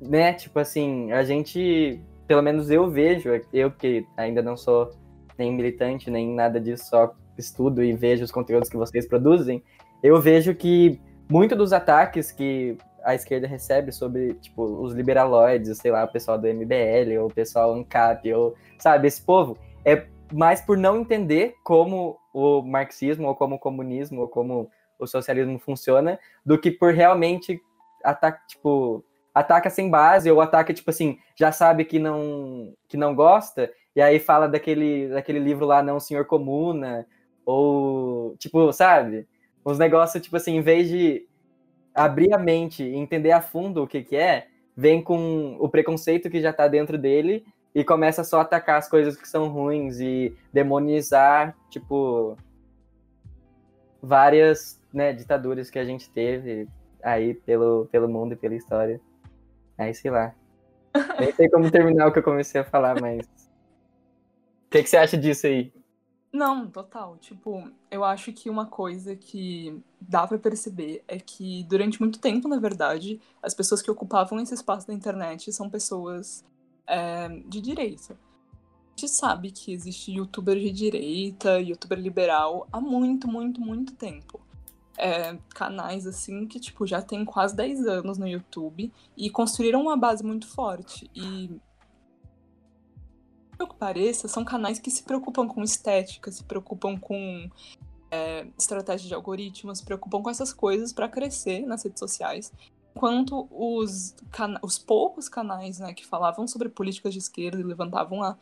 né, 0.00 0.32
tipo 0.32 0.60
assim, 0.60 1.10
a 1.10 1.24
gente 1.24 2.00
pelo 2.32 2.40
menos 2.40 2.70
eu 2.70 2.88
vejo, 2.88 3.28
eu 3.52 3.70
que 3.70 4.06
ainda 4.16 4.40
não 4.40 4.56
sou 4.56 4.88
nem 5.36 5.52
militante, 5.52 6.10
nem 6.10 6.34
nada 6.34 6.58
disso, 6.58 6.86
só 6.88 7.14
estudo 7.36 7.84
e 7.84 7.92
vejo 7.92 8.24
os 8.24 8.32
conteúdos 8.32 8.70
que 8.70 8.76
vocês 8.78 9.06
produzem, 9.06 9.62
eu 10.02 10.18
vejo 10.18 10.54
que 10.54 10.98
muito 11.30 11.54
dos 11.54 11.74
ataques 11.74 12.32
que 12.32 12.78
a 13.04 13.14
esquerda 13.14 13.46
recebe 13.46 13.92
sobre, 13.92 14.32
tipo, 14.36 14.64
os 14.64 14.94
liberaloides, 14.94 15.76
sei 15.76 15.90
lá, 15.90 16.04
o 16.04 16.08
pessoal 16.10 16.38
do 16.38 16.48
MBL, 16.48 17.20
ou 17.20 17.26
o 17.26 17.34
pessoal 17.34 17.74
ANCAP, 17.74 18.32
ou, 18.32 18.54
sabe, 18.78 19.08
esse 19.08 19.20
povo, 19.20 19.58
é 19.84 20.06
mais 20.32 20.62
por 20.62 20.78
não 20.78 20.96
entender 20.96 21.54
como 21.62 22.18
o 22.32 22.62
marxismo, 22.62 23.28
ou 23.28 23.34
como 23.34 23.56
o 23.56 23.58
comunismo, 23.58 24.22
ou 24.22 24.28
como 24.28 24.70
o 24.98 25.06
socialismo 25.06 25.58
funciona, 25.58 26.18
do 26.46 26.58
que 26.58 26.70
por 26.70 26.94
realmente 26.94 27.60
atacar, 28.02 28.46
tipo, 28.46 29.04
ataca 29.34 29.70
sem 29.70 29.88
base, 29.90 30.30
ou 30.30 30.40
ataca, 30.40 30.74
tipo 30.74 30.90
assim, 30.90 31.18
já 31.34 31.50
sabe 31.50 31.84
que 31.84 31.98
não, 31.98 32.74
que 32.88 32.96
não 32.96 33.14
gosta, 33.14 33.70
e 33.94 34.00
aí 34.00 34.18
fala 34.18 34.48
daquele, 34.48 35.08
daquele 35.08 35.38
livro 35.38 35.66
lá, 35.66 35.82
Não, 35.82 36.00
Senhor 36.00 36.26
Comuna, 36.26 37.06
ou, 37.44 38.36
tipo, 38.36 38.72
sabe? 38.72 39.26
Uns 39.64 39.78
negócios, 39.78 40.22
tipo 40.22 40.36
assim, 40.36 40.56
em 40.56 40.62
vez 40.62 40.88
de 40.88 41.26
abrir 41.94 42.32
a 42.32 42.38
mente 42.38 42.82
e 42.82 42.96
entender 42.96 43.32
a 43.32 43.40
fundo 43.40 43.82
o 43.82 43.86
que 43.86 44.02
que 44.02 44.16
é, 44.16 44.46
vem 44.76 45.02
com 45.02 45.56
o 45.60 45.68
preconceito 45.68 46.30
que 46.30 46.40
já 46.40 46.52
tá 46.52 46.66
dentro 46.66 46.96
dele 46.96 47.44
e 47.74 47.84
começa 47.84 48.24
só 48.24 48.38
a 48.38 48.42
atacar 48.42 48.78
as 48.78 48.88
coisas 48.88 49.16
que 49.16 49.28
são 49.28 49.48
ruins 49.48 50.00
e 50.00 50.34
demonizar, 50.52 51.56
tipo, 51.70 52.36
várias, 54.00 54.80
né, 54.92 55.12
ditaduras 55.12 55.70
que 55.70 55.78
a 55.78 55.84
gente 55.84 56.10
teve 56.10 56.66
aí 57.02 57.34
pelo, 57.34 57.86
pelo 57.90 58.08
mundo 58.08 58.32
e 58.32 58.36
pela 58.36 58.54
história. 58.54 59.00
Aí, 59.82 59.94
sei 59.94 60.10
lá. 60.10 60.34
Nem 61.18 61.32
sei 61.32 61.48
como 61.48 61.70
terminar 61.70 62.06
o 62.06 62.12
que 62.12 62.18
eu 62.18 62.22
comecei 62.22 62.60
a 62.60 62.64
falar, 62.64 63.00
mas. 63.00 63.26
O 64.66 64.70
que, 64.70 64.82
que 64.82 64.88
você 64.88 64.96
acha 64.96 65.16
disso 65.16 65.46
aí? 65.46 65.72
Não, 66.32 66.66
total. 66.68 67.18
Tipo, 67.18 67.70
eu 67.90 68.02
acho 68.02 68.32
que 68.32 68.48
uma 68.48 68.64
coisa 68.64 69.14
que 69.14 69.78
dá 70.00 70.26
pra 70.26 70.38
perceber 70.38 71.04
é 71.06 71.18
que 71.18 71.64
durante 71.64 72.00
muito 72.00 72.18
tempo, 72.18 72.48
na 72.48 72.58
verdade, 72.58 73.20
as 73.42 73.52
pessoas 73.52 73.82
que 73.82 73.90
ocupavam 73.90 74.40
esse 74.40 74.54
espaço 74.54 74.86
da 74.86 74.94
internet 74.94 75.52
são 75.52 75.68
pessoas 75.68 76.42
é, 76.86 77.28
de 77.46 77.60
direita. 77.60 78.14
A 78.14 79.00
gente 79.00 79.10
sabe 79.10 79.50
que 79.50 79.72
existe 79.72 80.12
youtuber 80.12 80.58
de 80.58 80.70
direita, 80.70 81.60
youtuber 81.60 81.98
liberal 81.98 82.66
há 82.72 82.80
muito, 82.80 83.28
muito, 83.28 83.60
muito 83.60 83.94
tempo. 83.94 84.40
É, 84.98 85.38
canais 85.54 86.06
assim 86.06 86.46
que 86.46 86.60
tipo 86.60 86.86
já 86.86 87.00
tem 87.00 87.24
quase 87.24 87.56
10 87.56 87.86
anos 87.86 88.18
no 88.18 88.28
YouTube 88.28 88.92
e 89.16 89.30
construíram 89.30 89.80
uma 89.80 89.96
base 89.96 90.22
muito 90.22 90.46
forte. 90.46 91.10
E 91.14 91.50
que 93.66 93.76
pareça, 93.76 94.28
são 94.28 94.44
canais 94.44 94.78
que 94.78 94.90
se 94.90 95.02
preocupam 95.02 95.46
com 95.46 95.62
estética, 95.62 96.30
se 96.30 96.42
preocupam 96.44 96.98
com 96.98 97.48
é, 98.10 98.46
estratégia 98.58 99.08
de 99.08 99.14
algoritmos, 99.14 99.78
se 99.78 99.84
preocupam 99.84 100.22
com 100.22 100.30
essas 100.30 100.52
coisas 100.52 100.92
para 100.92 101.08
crescer 101.08 101.66
nas 101.66 101.82
redes 101.82 101.98
sociais. 101.98 102.52
Enquanto 102.94 103.48
os, 103.50 104.14
os 104.62 104.78
poucos 104.78 105.28
canais 105.28 105.78
né, 105.78 105.94
que 105.94 106.06
falavam 106.06 106.46
sobre 106.46 106.68
políticas 106.68 107.12
de 107.12 107.18
esquerda 107.18 107.60
e 107.60 107.64
levantavam 107.64 108.22
a 108.22 108.36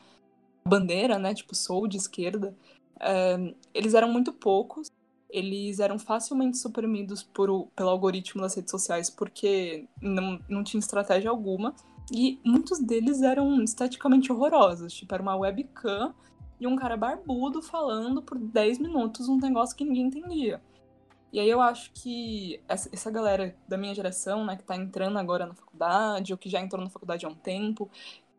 bandeira, 0.67 1.19
né, 1.19 1.35
tipo, 1.35 1.55
sou 1.55 1.87
de 1.87 1.97
esquerda, 1.97 2.55
é, 2.99 3.55
eles 3.73 3.95
eram 3.95 4.09
muito 4.11 4.33
poucos, 4.33 4.91
eles 5.33 5.81
eram 5.81 5.99
facilmente 5.99 6.59
suprimidos 6.59 7.23
por, 7.23 7.69
pelo 7.75 7.89
algoritmo 7.89 8.43
das 8.43 8.55
redes 8.55 8.71
sociais 8.71 9.11
porque 9.11 9.87
não, 10.01 10.41
não 10.49 10.65
tinha 10.65 10.79
estratégia 10.79 11.31
alguma, 11.31 11.75
e 12.13 12.41
muitos 12.45 12.81
deles 12.81 13.23
eram 13.23 13.63
esteticamente 13.63 14.33
horrorosos, 14.33 14.93
tipo, 14.93 15.15
era 15.15 15.23
uma 15.23 15.37
webcam 15.37 16.13
e 16.59 16.67
um 16.67 16.77
cara 16.77 16.97
barbudo 16.97 17.63
falando 17.63 18.21
por 18.21 18.37
10 18.37 18.79
minutos 18.79 19.29
um 19.29 19.39
negócio 19.39 19.77
que 19.77 19.85
ninguém 19.85 20.07
entendia. 20.07 20.61
E 21.33 21.39
aí 21.39 21.49
eu 21.49 21.61
acho 21.61 21.93
que 21.95 22.61
essa 22.69 23.11
galera 23.11 23.55
da 23.69 23.79
minha 23.79 23.95
geração, 23.95 24.45
né, 24.45 24.57
que 24.57 24.65
tá 24.65 24.77
entrando 24.77 25.17
agora 25.17 25.47
na 25.47 25.55
faculdade, 25.55 26.33
ou 26.33 26.39
que 26.39 26.51
já 26.51 26.61
entrou 26.61 26.83
na 26.83 26.91
faculdade 26.91 27.25
há 27.25 27.29
um 27.29 27.35
tempo, 27.35 27.89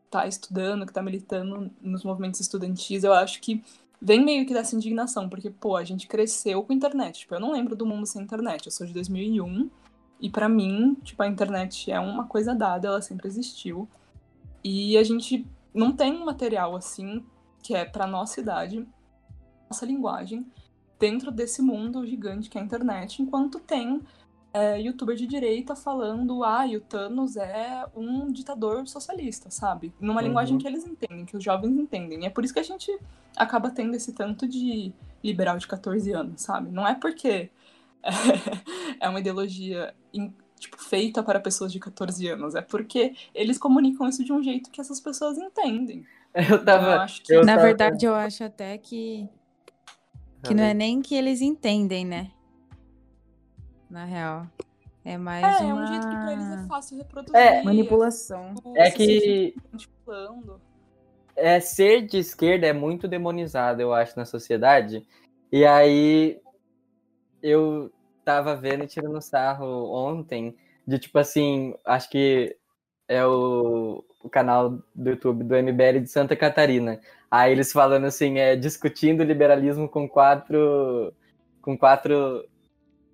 tá 0.10 0.28
estudando, 0.28 0.86
que 0.86 0.92
tá 0.92 1.02
militando 1.02 1.72
nos 1.82 2.04
movimentos 2.04 2.42
estudantis, 2.42 3.06
eu 3.06 3.14
acho 3.14 3.40
que 3.40 3.64
vem 4.02 4.24
meio 4.24 4.46
que 4.46 4.54
dessa 4.54 4.76
indignação, 4.76 5.30
porque, 5.30 5.50
pô, 5.50 5.76
a 5.76 5.84
gente 5.84 6.08
cresceu 6.08 6.64
com 6.64 6.74
a 6.74 6.76
internet. 6.76 7.20
Tipo, 7.20 7.36
eu 7.36 7.40
não 7.40 7.52
lembro 7.52 7.76
do 7.76 7.86
mundo 7.86 8.06
sem 8.06 8.22
internet, 8.22 8.66
eu 8.66 8.72
sou 8.72 8.88
de 8.88 8.94
2001, 8.94 9.70
e 10.20 10.30
para 10.30 10.50
mim, 10.50 10.98
tipo, 11.04 11.22
a 11.22 11.28
internet 11.28 11.92
é 11.92 12.00
uma 12.00 12.26
coisa 12.26 12.56
dada, 12.56 12.88
ela 12.88 13.02
sempre 13.02 13.28
existiu. 13.28 13.88
E 14.64 14.98
a 14.98 15.04
gente 15.04 15.46
não 15.74 15.92
tem 15.92 16.14
um 16.14 16.26
material 16.26 16.76
assim, 16.76 17.24
que 17.62 17.76
é 17.76 17.86
pra 17.86 18.08
nossa 18.08 18.40
idade, 18.40 18.88
nossa 19.70 19.86
linguagem, 19.86 20.46
dentro 21.00 21.32
desse 21.32 21.62
mundo 21.62 22.06
gigante 22.06 22.50
que 22.50 22.58
é 22.58 22.62
a 22.62 22.64
internet, 22.64 23.22
enquanto 23.22 23.60
tem 23.60 24.02
é, 24.54 24.82
youtuber 24.82 25.16
de 25.16 25.26
direita 25.26 25.76
falando, 25.76 26.44
ah, 26.44 26.66
o 26.66 26.80
Thanos 26.82 27.38
é 27.38 27.86
um 27.96 28.32
ditador 28.32 28.88
socialista, 28.88 29.50
sabe? 29.50 29.94
Numa 30.00 30.22
uhum. 30.22 30.28
linguagem 30.28 30.58
que 30.58 30.68
eles 30.68 30.86
entendem, 30.86 31.26
que 31.26 31.38
os 31.38 31.44
jovens 31.44 31.78
entendem. 31.78 32.24
E 32.24 32.26
é 32.26 32.30
por 32.30 32.44
isso 32.44 32.54
que 32.54 32.60
a 32.60 32.64
gente 32.64 32.92
acaba 33.36 33.70
tendo 33.70 33.96
esse 33.96 34.14
tanto 34.14 34.48
de 34.48 34.94
liberal 35.24 35.58
de 35.58 35.68
14 35.68 36.12
anos, 36.12 36.42
sabe? 36.42 36.72
Não 36.72 36.88
é 36.88 36.96
porque 36.96 37.50
é, 38.04 38.12
é 39.00 39.10
uma 39.10 39.20
ideologia 39.20 39.94
tipo, 40.60 40.78
feita 40.82 41.24
para 41.24 41.40
pessoas 41.40 41.72
de 41.72 41.80
14 41.80 42.28
anos, 42.28 42.56
é 42.56 42.62
porque 42.62 43.16
eles 43.34 43.58
comunicam 43.58 44.08
isso 44.08 44.24
de 44.24 44.34
um 44.34 44.44
jeito 44.44 44.70
que 44.70 44.82
essas 44.82 45.00
pessoas 45.00 45.38
entendem. 45.38 46.06
Eu 46.34 46.64
tava. 46.64 46.94
Então, 46.94 47.36
eu 47.36 47.42
que... 47.42 47.46
Na 47.46 47.56
tava... 47.56 47.68
verdade, 47.68 48.06
eu 48.06 48.16
acho 48.16 48.46
até 48.46 48.78
que 48.78 49.28
que 50.44 50.54
não 50.54 50.64
é 50.64 50.74
nem 50.74 51.02
que 51.02 51.14
eles 51.14 51.42
entendem, 51.42 52.06
né? 52.06 52.32
Na 53.92 54.06
real. 54.06 54.48
É 55.04 55.18
mais 55.18 55.62
é, 55.62 55.64
uma... 55.66 55.70
é 55.70 55.84
um 55.84 55.88
jeito 55.88 56.08
que 56.08 56.16
pra 56.16 56.34
eles 56.34 56.52
é 56.52 56.68
fácil 56.68 56.98
reproduzir. 56.98 57.36
É, 57.36 57.64
manipulação. 57.64 58.56
É 58.76 58.90
que... 58.90 59.56
É, 61.36 61.60
ser 61.60 62.06
de 62.06 62.18
esquerda 62.18 62.68
é 62.68 62.74
muito 62.74 63.08
demonizado, 63.08 63.82
eu 63.82 63.94
acho, 63.94 64.18
na 64.18 64.26
sociedade. 64.26 65.06
E 65.52 65.66
aí, 65.66 66.40
eu 67.44 67.92
tava 68.24 68.56
vendo 68.56 68.84
e 68.84 68.88
tirando 68.88 69.22
sarro 69.22 69.92
ontem, 69.92 70.56
de 70.88 70.98
tipo 71.00 71.18
assim, 71.20 71.74
acho 71.86 72.10
que 72.10 72.56
é 73.08 73.26
o, 73.26 74.04
o 74.24 74.30
canal 74.30 74.80
do 74.96 75.10
YouTube 75.10 75.44
do 75.44 75.56
MBL 75.56 76.00
de 76.00 76.08
Santa 76.08 76.36
Catarina. 76.36 77.02
Aí 77.30 77.52
eles 77.52 77.72
falando 77.72 78.06
assim, 78.06 78.38
é, 78.38 78.56
discutindo 78.56 79.24
liberalismo 79.24 79.90
com 79.90 80.08
quatro. 80.08 81.14
Com 81.62 81.78
quatro. 81.78 82.46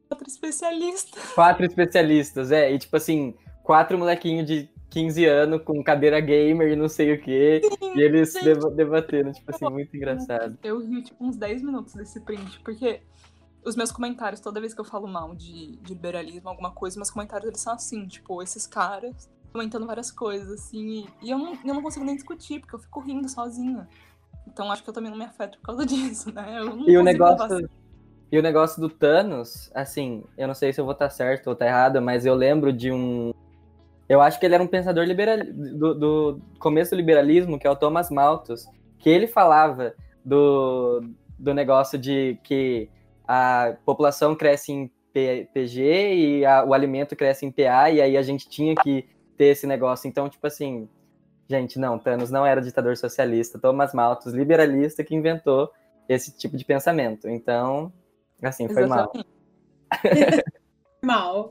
Quatro 0.08 0.28
especialistas. 0.28 1.24
Quatro 1.34 1.66
especialistas, 1.66 2.52
é. 2.52 2.72
E 2.72 2.80
tipo 2.80 2.96
assim, 2.96 3.36
quatro 3.64 3.98
molequinhos 3.98 4.46
de 4.46 4.70
15 4.90 5.26
anos 5.26 5.62
com 5.64 5.84
cadeira 5.84 6.20
gamer 6.20 6.72
e 6.72 6.76
não 6.76 6.88
sei 6.88 7.14
o 7.14 7.22
quê. 7.22 7.62
Sim, 7.64 7.94
e 7.96 8.02
eles 8.02 8.34
debatendo, 8.76 9.32
tipo 9.34 9.54
assim, 9.54 9.66
muito 9.70 9.96
engraçado. 9.96 10.58
Eu 10.64 10.80
ri, 10.80 11.04
tipo, 11.04 11.24
uns 11.24 11.36
10 11.36 11.62
minutos 11.62 11.94
desse 11.94 12.20
print, 12.22 12.60
porque 12.62 13.02
os 13.66 13.76
meus 13.76 13.92
comentários, 13.92 14.40
toda 14.40 14.62
vez 14.62 14.74
que 14.74 14.80
eu 14.80 14.86
falo 14.86 15.08
mal 15.08 15.36
de, 15.36 15.76
de 15.78 15.94
liberalismo, 15.94 16.50
alguma 16.50 16.72
coisa, 16.72 16.98
meus 16.98 17.12
comentários 17.12 17.48
eles 17.50 17.60
são 17.60 17.74
assim, 17.74 18.08
tipo, 18.08 18.42
esses 18.42 18.66
caras 18.66 19.30
comentando 19.52 19.86
várias 19.86 20.12
coisas, 20.12 20.52
assim, 20.52 21.08
e 21.22 21.30
eu 21.30 21.38
não, 21.38 21.54
eu 21.54 21.74
não 21.74 21.82
consigo 21.82 22.06
nem 22.06 22.16
discutir, 22.16 22.60
porque 22.60 22.76
eu 22.76 22.80
fico 22.80 23.00
rindo 23.00 23.28
sozinha. 23.28 23.88
Então 24.48 24.72
acho 24.72 24.84
que 24.84 24.90
eu 24.90 24.94
também 24.94 25.10
não 25.12 25.18
me 25.18 25.26
afeto 25.26 25.58
por 25.58 25.66
causa 25.66 25.84
disso, 25.86 26.32
né? 26.34 26.60
e 26.88 26.98
o 26.98 27.04
negócio. 27.04 27.70
E 28.32 28.38
o 28.38 28.42
negócio 28.42 28.82
do 28.82 28.90
Thanos, 28.90 29.72
assim, 29.74 30.24
eu 30.38 30.48
não 30.48 30.54
sei 30.54 30.74
se 30.74 30.82
eu 30.82 30.86
vou 30.86 30.94
estar 30.94 31.10
certo 31.10 31.48
ou 31.48 31.54
estar 31.54 31.66
errado, 31.66 32.02
mas 32.02 32.26
eu 32.26 32.36
lembro 32.36 32.74
de 32.74 32.92
um. 32.92 33.34
Eu 34.10 34.22
acho 34.22 34.40
que 34.40 34.46
ele 34.46 34.56
era 34.56 34.64
um 34.64 34.68
pensador 34.68 35.06
liberal... 35.06 35.38
do, 35.46 35.94
do 35.94 36.42
começo 36.60 36.92
do 36.92 36.98
liberalismo, 36.98 37.60
que 37.60 37.68
é 37.68 37.70
o 37.70 37.76
Thomas 37.76 38.10
Malthus, 38.10 38.66
que 39.00 39.10
ele 39.10 39.28
falava 39.28 39.94
do, 40.24 41.02
do 41.38 41.54
negócio 41.54 41.98
de 41.98 42.38
que 42.44 42.90
a 43.28 43.76
população 43.86 44.36
cresce 44.36 44.72
em 44.72 44.92
PG 45.54 46.16
e 46.16 46.46
a, 46.46 46.64
o 46.64 46.74
alimento 46.74 47.16
cresce 47.16 47.46
em 47.46 47.52
PA, 47.52 47.90
e 47.90 48.02
aí 48.02 48.16
a 48.16 48.22
gente 48.22 48.48
tinha 48.48 48.76
que 48.76 49.06
ter 49.36 49.46
esse 49.46 49.66
negócio. 49.68 50.08
Então, 50.08 50.30
tipo 50.30 50.46
assim, 50.48 50.88
Gente, 51.50 51.80
não, 51.80 51.98
Thanos 51.98 52.30
não 52.30 52.46
era 52.46 52.62
ditador 52.62 52.98
socialista, 52.98 53.58
Thomas 53.58 53.94
Malthus, 53.94 54.34
liberalista, 54.34 55.04
que 55.04 55.16
inventou 55.16 55.72
esse 56.10 56.38
tipo 56.38 56.58
de 56.58 56.66
pensamento. 56.66 57.30
Então, 57.30 57.92
assim, 58.42 58.68
foi 58.68 58.86
mal. 58.86 59.12
mal. 61.04 61.50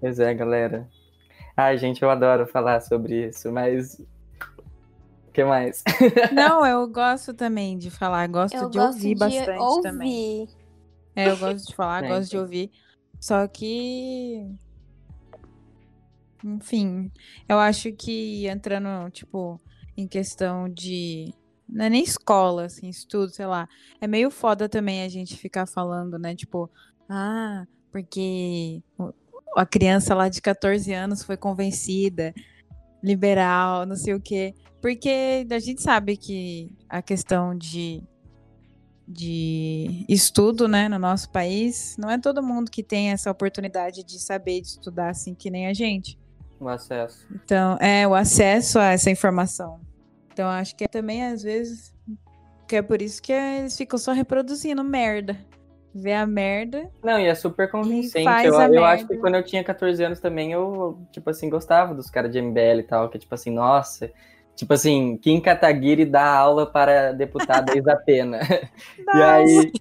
Pois 0.00 0.18
é, 0.18 0.34
galera. 0.34 0.88
Ai, 1.56 1.76
gente, 1.78 2.02
eu 2.02 2.10
adoro 2.10 2.46
falar 2.46 2.80
sobre 2.80 3.28
isso, 3.28 3.52
mas. 3.52 4.00
O 5.28 5.32
que 5.32 5.44
mais? 5.44 5.82
Não, 6.32 6.66
eu 6.66 6.88
gosto 6.88 7.32
também 7.34 7.78
de 7.78 7.90
falar, 7.90 8.26
gosto 8.28 8.56
eu 8.56 8.68
de 8.68 8.78
gosto 8.78 8.96
ouvir 8.96 9.14
de 9.14 9.18
bastante 9.18 9.62
ouvir. 9.62 9.82
também. 9.82 10.48
É, 11.14 11.28
eu 11.28 11.36
gosto 11.36 11.68
de 11.68 11.74
falar, 11.74 12.02
é, 12.04 12.08
gosto 12.08 12.30
de 12.30 12.38
ouvir. 12.38 12.70
Só 13.20 13.46
que 13.46 14.44
enfim, 16.44 17.10
eu 17.48 17.58
acho 17.58 17.92
que 17.92 18.46
entrando, 18.46 19.10
tipo, 19.10 19.60
em 19.96 20.06
questão 20.06 20.68
de. 20.68 21.34
Não 21.72 21.84
é 21.84 21.90
nem 21.90 22.02
escola, 22.02 22.64
assim, 22.64 22.88
estudo, 22.88 23.30
sei 23.30 23.46
lá. 23.46 23.68
É 24.00 24.06
meio 24.06 24.30
foda 24.30 24.68
também 24.68 25.02
a 25.02 25.08
gente 25.08 25.36
ficar 25.36 25.66
falando, 25.66 26.18
né? 26.18 26.34
Tipo, 26.34 26.70
ah, 27.08 27.66
porque 27.92 28.82
a 29.56 29.66
criança 29.66 30.14
lá 30.14 30.28
de 30.28 30.40
14 30.40 30.92
anos 30.92 31.22
foi 31.22 31.36
convencida, 31.36 32.34
liberal, 33.02 33.86
não 33.86 33.96
sei 33.96 34.14
o 34.14 34.20
quê. 34.20 34.54
Porque 34.80 35.46
a 35.50 35.58
gente 35.58 35.82
sabe 35.82 36.16
que 36.16 36.74
a 36.88 37.02
questão 37.02 37.56
de, 37.56 38.02
de 39.06 40.04
estudo, 40.08 40.66
né, 40.66 40.88
no 40.88 40.98
nosso 40.98 41.30
país, 41.30 41.96
não 41.98 42.10
é 42.10 42.18
todo 42.18 42.42
mundo 42.42 42.70
que 42.70 42.82
tem 42.82 43.10
essa 43.10 43.30
oportunidade 43.30 44.02
de 44.02 44.18
saber 44.18 44.60
de 44.60 44.68
estudar 44.68 45.10
assim 45.10 45.34
que 45.34 45.50
nem 45.50 45.66
a 45.66 45.74
gente. 45.74 46.18
O 46.58 46.68
acesso. 46.68 47.26
Então, 47.34 47.76
é, 47.80 48.06
o 48.06 48.14
acesso 48.14 48.78
a 48.78 48.92
essa 48.92 49.10
informação. 49.10 49.80
Então, 50.40 50.48
acho 50.48 50.74
que 50.74 50.84
é 50.84 50.88
também, 50.88 51.22
às 51.22 51.42
vezes, 51.42 51.94
que 52.66 52.74
é 52.74 52.80
por 52.80 53.02
isso 53.02 53.20
que 53.20 53.30
eles 53.30 53.76
ficam 53.76 53.98
só 53.98 54.12
reproduzindo 54.12 54.82
merda. 54.82 55.36
Vê 55.94 56.14
a 56.14 56.26
merda. 56.26 56.90
Não, 57.04 57.20
e 57.20 57.26
é 57.26 57.34
super 57.34 57.70
convincente. 57.70 58.46
Eu, 58.46 58.54
eu 58.54 58.82
acho 58.82 59.06
que 59.06 59.18
quando 59.18 59.34
eu 59.34 59.44
tinha 59.44 59.62
14 59.62 60.02
anos 60.02 60.18
também, 60.18 60.52
eu, 60.52 60.98
tipo 61.12 61.28
assim, 61.28 61.50
gostava 61.50 61.94
dos 61.94 62.08
caras 62.08 62.32
de 62.32 62.40
MBL 62.40 62.78
e 62.78 62.82
tal, 62.84 63.10
que 63.10 63.18
tipo 63.18 63.34
assim, 63.34 63.50
nossa. 63.50 64.10
Tipo 64.56 64.72
assim, 64.72 65.18
Kim 65.18 65.42
Kataguiri 65.42 66.06
dá 66.06 66.24
aula 66.24 66.64
para 66.64 67.12
deputada 67.12 67.76
Isa 67.76 67.96
Pena. 67.96 68.38
e 69.14 69.22
aí, 69.22 69.72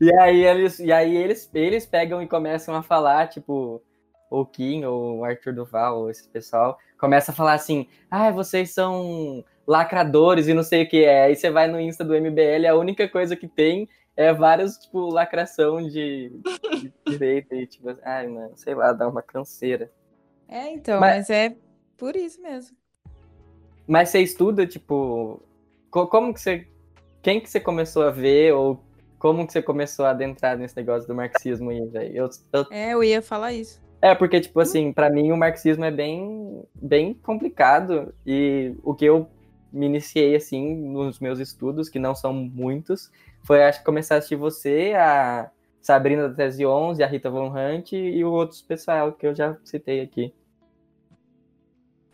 e 0.00 0.12
aí, 0.12 0.44
eles, 0.44 0.80
e 0.80 0.90
aí 0.90 1.16
eles, 1.16 1.48
eles 1.54 1.86
pegam 1.86 2.20
e 2.20 2.26
começam 2.26 2.74
a 2.74 2.82
falar, 2.82 3.28
tipo, 3.28 3.80
ou 4.28 4.44
Kim, 4.44 4.84
ou 4.84 5.18
o 5.18 5.24
Arthur 5.24 5.54
Duval, 5.54 6.00
ou 6.00 6.10
esse 6.10 6.28
pessoal, 6.28 6.78
começa 6.98 7.30
a 7.30 7.34
falar 7.34 7.52
assim: 7.52 7.86
ah, 8.10 8.32
vocês 8.32 8.70
são 8.70 9.44
lacradores 9.70 10.48
e 10.48 10.54
não 10.54 10.64
sei 10.64 10.82
o 10.82 10.88
que 10.88 11.04
é. 11.04 11.22
Aí 11.26 11.36
você 11.36 11.48
vai 11.48 11.68
no 11.68 11.80
Insta 11.80 12.02
do 12.04 12.16
MBL, 12.16 12.66
a 12.68 12.74
única 12.74 13.08
coisa 13.08 13.36
que 13.36 13.46
tem 13.46 13.88
é 14.16 14.32
vários, 14.32 14.76
tipo, 14.76 15.08
lacração 15.08 15.80
de, 15.80 16.32
de 16.72 16.92
direita 17.06 17.54
e, 17.54 17.68
tipo, 17.68 17.96
ai, 18.02 18.26
mano, 18.26 18.50
sei 18.56 18.74
lá, 18.74 18.92
dá 18.92 19.06
uma 19.06 19.22
canseira. 19.22 19.88
É, 20.48 20.72
então, 20.72 20.98
mas, 20.98 21.28
mas 21.28 21.30
é 21.30 21.54
por 21.96 22.16
isso 22.16 22.42
mesmo. 22.42 22.76
Mas 23.86 24.08
você 24.08 24.18
estuda, 24.18 24.66
tipo, 24.66 25.40
como 25.88 26.34
que 26.34 26.40
você. 26.40 26.66
Quem 27.22 27.40
que 27.40 27.48
você 27.48 27.60
começou 27.60 28.02
a 28.02 28.10
ver, 28.10 28.52
ou 28.52 28.82
como 29.20 29.46
que 29.46 29.52
você 29.52 29.62
começou 29.62 30.04
a 30.04 30.10
adentrar 30.10 30.58
nesse 30.58 30.76
negócio 30.76 31.06
do 31.06 31.14
marxismo 31.14 31.70
aí, 31.70 31.86
velho? 31.86 32.28
Eu. 32.52 32.66
É, 32.72 32.92
eu 32.92 33.04
ia 33.04 33.22
falar 33.22 33.52
isso. 33.52 33.80
É, 34.02 34.14
porque, 34.16 34.40
tipo 34.40 34.58
assim, 34.58 34.92
pra 34.92 35.10
mim 35.10 35.30
o 35.30 35.36
marxismo 35.36 35.84
é 35.84 35.90
bem, 35.90 36.64
bem 36.74 37.14
complicado 37.14 38.12
e 38.26 38.74
o 38.82 38.94
que 38.94 39.04
eu 39.04 39.28
me 39.72 39.86
iniciei, 39.86 40.34
assim, 40.34 40.74
nos 40.74 41.20
meus 41.20 41.38
estudos, 41.38 41.88
que 41.88 41.98
não 41.98 42.14
são 42.14 42.32
muitos, 42.32 43.10
foi, 43.42 43.62
acho 43.64 43.80
que 43.80 43.84
começar 43.84 44.16
a 44.16 44.18
assistir 44.18 44.36
você, 44.36 44.92
a 44.96 45.50
Sabrina 45.80 46.28
da 46.28 46.34
Tese 46.34 46.66
11, 46.66 47.02
a 47.02 47.06
Rita 47.06 47.30
Von 47.30 47.52
Hunt 47.52 47.92
e 47.92 48.22
o 48.24 48.30
outros 48.30 48.60
pessoal 48.62 49.12
que 49.12 49.26
eu 49.26 49.34
já 49.34 49.56
citei 49.64 50.00
aqui. 50.00 50.34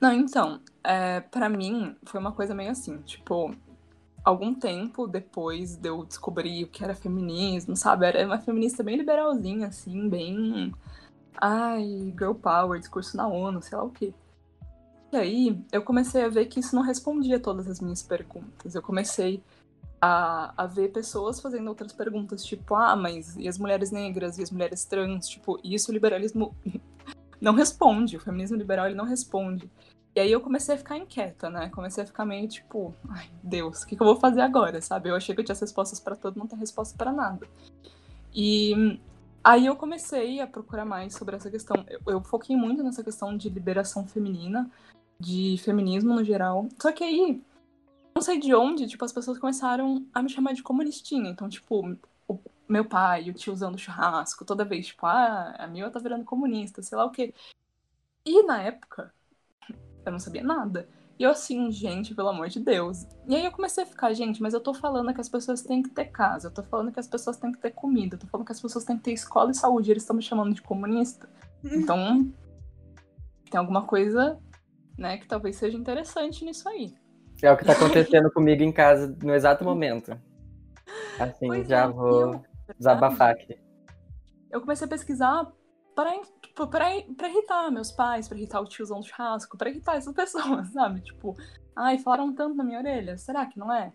Não, 0.01 0.12
então, 0.12 0.61
é, 0.85 1.21
para 1.21 1.49
mim 1.49 1.97
foi 2.05 2.21
uma 2.21 2.33
coisa 2.33 2.55
meio 2.55 2.71
assim, 2.71 2.99
tipo, 2.99 3.55
algum 4.23 4.55
tempo 4.55 5.07
depois 5.07 5.77
de 5.77 5.88
eu 5.88 6.05
descobrir 6.05 6.64
o 6.64 6.69
que 6.69 6.85
era 6.85 6.95
feminismo, 6.95 7.75
sabe? 7.77 8.07
Era 8.07 8.27
uma 8.27 8.38
feminista 8.38 8.83
bem 8.83 8.97
liberalzinha, 8.97 9.69
assim, 9.69 10.09
bem. 10.09 10.75
Ai, 11.40 12.12
girl 12.19 12.35
power, 12.35 12.79
discurso 12.79 13.16
na 13.16 13.27
ONU, 13.27 13.62
sei 13.62 13.79
lá 13.79 13.85
o 13.85 13.90
quê. 13.90 14.12
Aí 15.16 15.59
eu 15.72 15.83
comecei 15.83 16.22
a 16.22 16.29
ver 16.29 16.46
que 16.46 16.61
isso 16.61 16.74
não 16.74 16.83
respondia 16.83 17.40
todas 17.40 17.68
as 17.68 17.81
minhas 17.81 18.02
perguntas. 18.02 18.74
Eu 18.74 18.83
comecei 18.83 19.42
a, 20.00 20.52
a 20.57 20.66
ver 20.66 20.92
pessoas 20.92 21.40
fazendo 21.40 21.68
outras 21.68 21.92
perguntas, 21.92 22.44
tipo, 22.44 22.74
ah, 22.74 22.94
mas 22.94 23.37
e 23.37 23.48
as 23.48 23.59
mulheres 23.59 23.90
negras 23.90 24.38
e 24.38 24.42
as 24.42 24.50
mulheres 24.50 24.85
trans? 24.85 25.29
Tipo, 25.29 25.59
isso 25.64 25.90
o 25.90 25.94
liberalismo 25.94 26.55
não 27.40 27.55
responde, 27.55 28.16
o 28.16 28.20
feminismo 28.20 28.57
liberal 28.57 28.87
ele 28.87 28.94
não 28.94 29.05
responde. 29.05 29.70
E 30.14 30.20
aí 30.20 30.33
eu 30.33 30.40
comecei 30.40 30.74
a 30.74 30.79
ficar 30.79 30.96
inquieta, 30.96 31.50
né? 31.50 31.68
Comecei 31.68 32.02
a 32.02 32.07
ficar 32.07 32.24
meio 32.24 32.48
tipo, 32.48 32.94
ai, 33.11 33.29
Deus, 33.42 33.83
o 33.83 33.87
que, 33.87 33.94
que 33.94 34.02
eu 34.02 34.07
vou 34.07 34.16
fazer 34.16 34.40
agora, 34.40 34.81
sabe? 34.81 35.11
Eu 35.11 35.14
achei 35.14 35.35
que 35.35 35.42
eu 35.42 35.44
tinha 35.44 35.52
as 35.52 35.61
respostas 35.61 36.00
para 36.00 36.16
tudo, 36.16 36.38
não 36.38 36.46
tem 36.46 36.59
resposta 36.59 36.96
para 36.96 37.12
nada. 37.12 37.46
E 38.35 38.98
aí 39.44 39.66
eu 39.66 39.76
comecei 39.76 40.40
a 40.40 40.46
procurar 40.46 40.87
mais 40.87 41.14
sobre 41.14 41.37
essa 41.37 41.50
questão. 41.50 41.85
Eu, 41.87 42.00
eu 42.07 42.22
foquei 42.22 42.57
muito 42.57 42.83
nessa 42.83 43.05
questão 43.05 43.37
de 43.37 43.50
liberação 43.50 44.07
feminina, 44.09 44.70
de 45.18 45.57
feminismo 45.62 46.14
no 46.14 46.24
geral. 46.24 46.68
Só 46.81 46.92
que 46.92 47.05
aí, 47.05 47.42
não 48.14 48.22
sei 48.22 48.38
de 48.38 48.55
onde, 48.55 48.87
tipo, 48.87 49.05
as 49.05 49.12
pessoas 49.12 49.38
começaram 49.38 50.07
a 50.12 50.22
me 50.22 50.29
chamar 50.29 50.52
de 50.52 50.62
comunistinha. 50.62 51.31
Então, 51.31 51.48
tipo, 51.48 51.96
o 52.29 52.38
meu 52.68 52.85
pai, 52.85 53.31
o 53.31 53.35
tio 53.35 53.52
usando 53.52 53.79
churrasco, 53.79 54.44
toda 54.44 54.64
vez, 54.64 54.87
tipo, 54.87 55.07
ah, 55.07 55.55
a 55.59 55.66
Mila 55.66 55.90
tá 55.90 55.98
virando 55.98 56.24
comunista, 56.24 56.83
sei 56.83 56.96
lá 56.96 57.05
o 57.05 57.11
quê. 57.11 57.35
E 58.24 58.42
na 58.42 58.62
época, 58.62 59.12
eu 60.05 60.12
não 60.12 60.18
sabia 60.18 60.42
nada. 60.42 60.88
E 61.18 61.22
eu 61.22 61.31
assim, 61.31 61.70
gente, 61.70 62.14
pelo 62.14 62.29
amor 62.29 62.48
de 62.48 62.61
Deus. 62.61 63.07
E 63.26 63.35
aí 63.35 63.44
eu 63.44 63.50
comecei 63.50 63.85
a 63.85 63.87
ficar, 63.87 64.12
gente, 64.12 64.42
mas 64.42 64.52
eu 64.52 64.61
tô 64.61 64.74
falando 64.74 65.14
que 65.14 65.20
as 65.20 65.29
pessoas 65.29 65.62
têm 65.62 65.83
que 65.83 65.88
ter 65.88 66.07
casa, 66.07 66.48
eu 66.48 66.52
tô 66.52 66.62
falando 66.62 66.92
que 66.92 67.00
as 67.00 67.09
pessoas 67.09 67.38
têm 67.38 67.52
que 67.52 67.59
ter 67.59 67.70
comida, 67.70 68.16
eu 68.16 68.20
tô 68.20 68.26
falando 68.26 68.46
que 68.46 68.52
as 68.52 68.61
pessoas 68.61 68.85
têm 68.85 68.98
que 68.98 69.05
ter 69.05 69.12
escola 69.12 69.50
e 69.50 69.55
saúde, 69.55 69.90
eles 69.90 70.02
estão 70.02 70.16
me 70.16 70.22
chamando 70.22 70.55
de 70.55 70.62
comunista. 70.62 71.29
Então, 71.64 72.31
tem 73.50 73.59
alguma 73.59 73.83
coisa, 73.83 74.38
né, 74.97 75.19
que 75.19 75.27
talvez 75.27 75.57
seja 75.57 75.77
interessante 75.77 76.45
nisso 76.45 76.69
aí. 76.69 76.95
É 77.43 77.53
o 77.53 77.57
que 77.57 77.65
tá 77.65 77.73
acontecendo 77.73 78.31
comigo 78.31 78.63
em 78.63 78.73
casa 78.73 79.15
no 79.23 79.35
exato 79.35 79.63
momento. 79.63 80.19
Assim, 81.19 81.49
pois 81.49 81.69
já 81.69 81.85
é, 81.85 81.89
vou 81.89 82.33
eu, 82.33 82.45
desabafar 82.79 83.33
aqui. 83.33 83.59
Eu 84.51 84.61
comecei 84.61 84.87
a 84.87 84.89
pesquisar 84.89 85.53
para 85.95 86.13
tipo, 86.43 86.67
pra 86.67 86.95
irritar 86.95 87.71
meus 87.71 87.91
pais, 87.91 88.29
pra 88.29 88.37
irritar 88.37 88.61
o 88.61 88.67
tiozão 88.67 89.01
do 89.01 89.07
churrasco, 89.07 89.57
pra 89.57 89.71
irritar 89.71 89.97
essas 89.97 90.13
pessoas, 90.15 90.69
sabe? 90.69 91.01
Tipo, 91.01 91.37
ai, 91.75 91.99
falaram 91.99 92.35
tanto 92.35 92.57
na 92.57 92.65
minha 92.65 92.79
orelha, 92.79 93.19
será 93.19 93.47
que 93.47 93.59
não 93.59 93.73
é? 93.73 93.93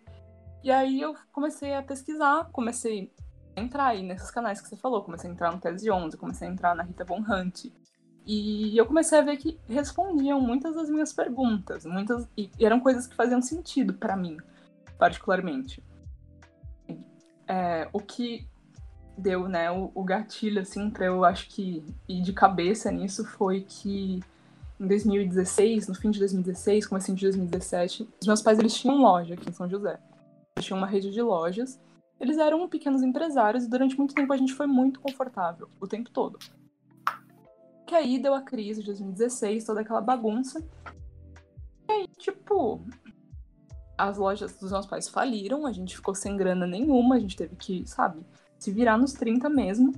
E 0.64 0.72
aí 0.72 1.02
eu 1.02 1.16
comecei 1.32 1.74
a 1.74 1.82
pesquisar, 1.82 2.50
comecei 2.52 3.12
a 3.56 3.62
entrar 3.62 3.88
aí 3.88 4.04
nesses 4.04 4.30
canais 4.30 4.62
que 4.62 4.70
você 4.70 4.78
falou, 4.78 5.04
comecei 5.04 5.30
a 5.30 5.34
entrar 5.34 5.52
no 5.52 5.60
Tese 5.60 5.90
11, 5.90 6.18
comecei 6.18 6.48
a 6.48 6.52
entrar 6.52 6.76
na 6.76 6.84
Rita 6.84 7.04
Von 7.04 7.24
Hunt. 7.28 7.66
E 8.26 8.78
eu 8.78 8.86
comecei 8.86 9.18
a 9.18 9.22
ver 9.22 9.38
que 9.38 9.60
respondiam 9.68 10.40
muitas 10.40 10.76
das 10.76 10.90
minhas 10.90 11.12
perguntas, 11.12 11.86
muitas 11.86 12.28
e 12.38 12.50
eram 12.60 12.80
coisas 12.80 13.08
que 13.08 13.16
faziam 13.16 13.42
sentido 13.42 13.94
para 13.94 14.16
mim, 14.16 14.38
particularmente. 14.98 15.84
É, 17.48 17.90
o 17.92 18.00
que 18.00 18.48
deu, 19.18 19.48
né, 19.48 19.72
o, 19.72 19.92
o 19.94 20.04
gatilho, 20.04 20.62
assim, 20.62 20.90
pra 20.90 21.06
eu 21.06 21.26
acho 21.26 21.50
que 21.50 21.84
ir 22.08 22.22
de 22.22 22.32
cabeça 22.32 22.92
nisso 22.92 23.26
foi 23.26 23.62
que 23.62 24.20
em 24.80 24.88
2016, 24.88 25.88
no 25.88 25.96
fim 25.96 26.10
de 26.10 26.20
2016, 26.20 26.88
comecinho 26.88 27.18
de 27.18 27.26
2017, 27.26 28.10
os 28.20 28.28
meus 28.28 28.42
pais, 28.42 28.58
eles 28.58 28.74
tinham 28.74 28.98
loja 28.98 29.34
aqui 29.34 29.50
em 29.50 29.54
São 29.54 29.70
José. 29.70 30.00
Eles 30.56 30.66
tinham 30.66 30.78
uma 30.78 30.88
rede 30.88 31.12
de 31.12 31.22
lojas. 31.22 31.80
Eles 32.20 32.38
eram 32.38 32.68
pequenos 32.68 33.02
empresários 33.02 33.64
e 33.64 33.70
durante 33.70 33.98
muito 33.98 34.14
tempo 34.14 34.32
a 34.32 34.38
gente 34.38 34.54
foi 34.54 34.68
muito 34.68 35.00
confortável, 35.00 35.68
o 35.80 35.88
tempo 35.88 36.10
todo. 36.10 36.38
Que 37.92 37.96
aí 37.98 38.18
deu 38.18 38.34
a 38.34 38.42
crise 38.42 38.80
de 38.80 38.86
2016, 38.86 39.66
toda 39.66 39.82
aquela 39.82 40.00
bagunça. 40.00 40.66
E 41.90 41.92
aí, 41.92 42.08
tipo, 42.18 42.82
as 43.98 44.18
lojas 44.18 44.58
dos 44.58 44.72
meus 44.72 44.86
pais 44.86 45.10
faliram, 45.10 45.68
a 45.68 45.74
gente 45.74 45.98
ficou 45.98 46.16
sem 46.16 46.38
grana 46.38 46.66
nenhuma, 46.66 47.16
a 47.16 47.20
gente 47.20 47.36
teve 47.36 47.54
que, 47.58 47.86
sabe, 47.86 48.26
se 48.58 48.72
virar 48.72 48.98
nos 48.98 49.12
30 49.12 49.50
mesmo. 49.50 49.92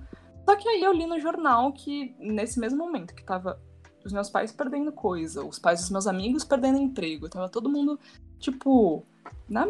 Só 0.43 0.56
que 0.56 0.67
aí 0.67 0.82
eu 0.82 0.91
li 0.91 1.06
no 1.06 1.19
jornal 1.19 1.71
que, 1.71 2.15
nesse 2.17 2.60
mesmo 2.60 2.79
momento, 2.79 3.13
que 3.13 3.23
tava 3.23 3.62
os 4.03 4.12
meus 4.12 4.27
pais 4.27 4.51
perdendo 4.51 4.91
coisa, 4.91 5.45
os 5.45 5.60
pais 5.60 5.82
dos 5.82 5.91
meus 5.91 6.08
amigos 6.08 6.43
perdendo 6.43 6.79
emprego, 6.79 7.29
tava 7.29 7.47
todo 7.47 7.69
mundo, 7.69 7.99
tipo, 8.39 9.06
na. 9.47 9.67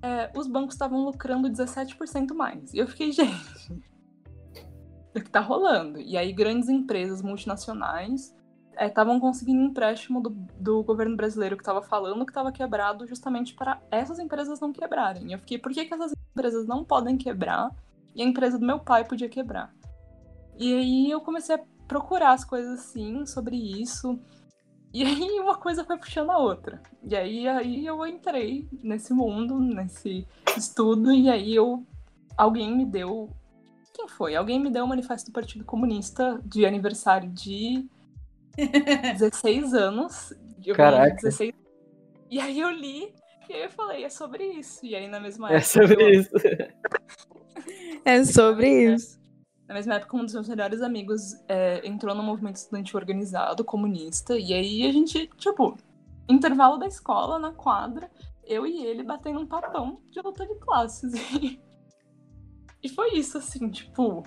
É, 0.00 0.32
os 0.34 0.46
bancos 0.46 0.76
estavam 0.76 1.04
lucrando 1.04 1.46
17% 1.46 2.32
mais. 2.32 2.72
E 2.72 2.78
eu 2.78 2.88
fiquei, 2.88 3.12
gente, 3.12 3.84
o 5.20 5.24
que 5.24 5.30
tá 5.30 5.40
rolando? 5.40 6.00
E 6.00 6.16
aí, 6.16 6.32
grandes 6.32 6.68
empresas 6.68 7.22
multinacionais 7.22 8.34
estavam 8.80 9.16
é, 9.16 9.20
conseguindo 9.20 9.62
empréstimo 9.62 10.20
do, 10.20 10.30
do 10.58 10.82
governo 10.82 11.16
brasileiro 11.16 11.56
que 11.56 11.62
estava 11.62 11.80
falando 11.82 12.24
que 12.24 12.30
estava 12.30 12.50
quebrado 12.50 13.06
justamente 13.06 13.54
para 13.54 13.80
essas 13.90 14.18
empresas 14.18 14.60
não 14.60 14.72
quebrarem. 14.72 15.28
E 15.28 15.32
eu 15.32 15.38
fiquei, 15.38 15.58
por 15.58 15.72
que, 15.72 15.84
que 15.84 15.94
essas 15.94 16.12
empresas 16.32 16.66
não 16.66 16.84
podem 16.84 17.16
quebrar 17.16 17.70
e 18.14 18.22
a 18.22 18.24
empresa 18.24 18.58
do 18.58 18.66
meu 18.66 18.80
pai 18.80 19.04
podia 19.04 19.28
quebrar? 19.28 19.72
E 20.58 20.74
aí 20.74 21.10
eu 21.10 21.20
comecei 21.20 21.54
a 21.54 21.60
procurar 21.86 22.32
as 22.32 22.44
coisas 22.44 22.80
assim 22.80 23.26
sobre 23.26 23.56
isso. 23.56 24.18
E 24.92 25.02
aí 25.04 25.30
uma 25.40 25.56
coisa 25.56 25.84
foi 25.84 25.98
puxando 25.98 26.30
a 26.30 26.38
outra. 26.38 26.80
E 27.02 27.14
aí, 27.14 27.48
aí 27.48 27.86
eu 27.86 28.06
entrei 28.06 28.68
nesse 28.82 29.12
mundo, 29.12 29.58
nesse 29.58 30.26
estudo, 30.56 31.12
e 31.12 31.28
aí 31.28 31.54
eu 31.54 31.84
alguém 32.36 32.76
me 32.76 32.84
deu. 32.84 33.30
Quem 33.94 34.08
foi? 34.08 34.34
Alguém 34.34 34.60
me 34.60 34.70
deu 34.70 34.84
o 34.84 34.88
manifesto 34.88 35.30
do 35.30 35.32
Partido 35.32 35.64
Comunista 35.64 36.40
de 36.44 36.66
aniversário 36.66 37.30
de 37.30 37.88
16 38.58 39.72
anos. 39.72 40.34
Eu 40.64 40.74
Caraca. 40.74 41.14
16... 41.14 41.54
E 42.28 42.40
aí 42.40 42.58
eu 42.58 42.70
li 42.70 43.14
e 43.48 43.52
aí 43.52 43.62
eu 43.62 43.70
falei, 43.70 44.04
é 44.04 44.08
sobre 44.08 44.44
isso. 44.44 44.84
E 44.84 44.94
aí 44.94 45.06
na 45.06 45.20
mesma 45.20 45.50
é 45.50 45.56
época. 45.56 45.64
É 45.64 45.86
sobre 45.86 46.02
eu... 46.02 46.10
isso. 46.10 46.30
é 48.04 48.24
sobre 48.24 48.94
isso. 48.94 49.20
Na 49.68 49.74
mesma 49.74 49.94
época, 49.94 50.16
um 50.16 50.24
dos 50.24 50.34
meus 50.34 50.48
melhores 50.48 50.82
amigos 50.82 51.34
é, 51.48 51.86
entrou 51.86 52.14
no 52.14 52.22
movimento 52.22 52.56
estudantil 52.56 52.98
organizado, 52.98 53.64
comunista, 53.64 54.36
e 54.36 54.52
aí 54.52 54.86
a 54.86 54.92
gente, 54.92 55.26
tipo, 55.38 55.78
intervalo 56.28 56.76
da 56.76 56.86
escola, 56.86 57.38
na 57.38 57.50
quadra, 57.50 58.10
eu 58.44 58.66
e 58.66 58.84
ele 58.84 59.02
batendo 59.02 59.40
um 59.40 59.46
papão 59.46 60.02
de 60.10 60.20
luta 60.20 60.46
de 60.46 60.54
classes. 60.56 61.14
e 61.40 61.58
foi 62.88 63.14
isso, 63.14 63.38
assim, 63.38 63.68
tipo, 63.70 64.22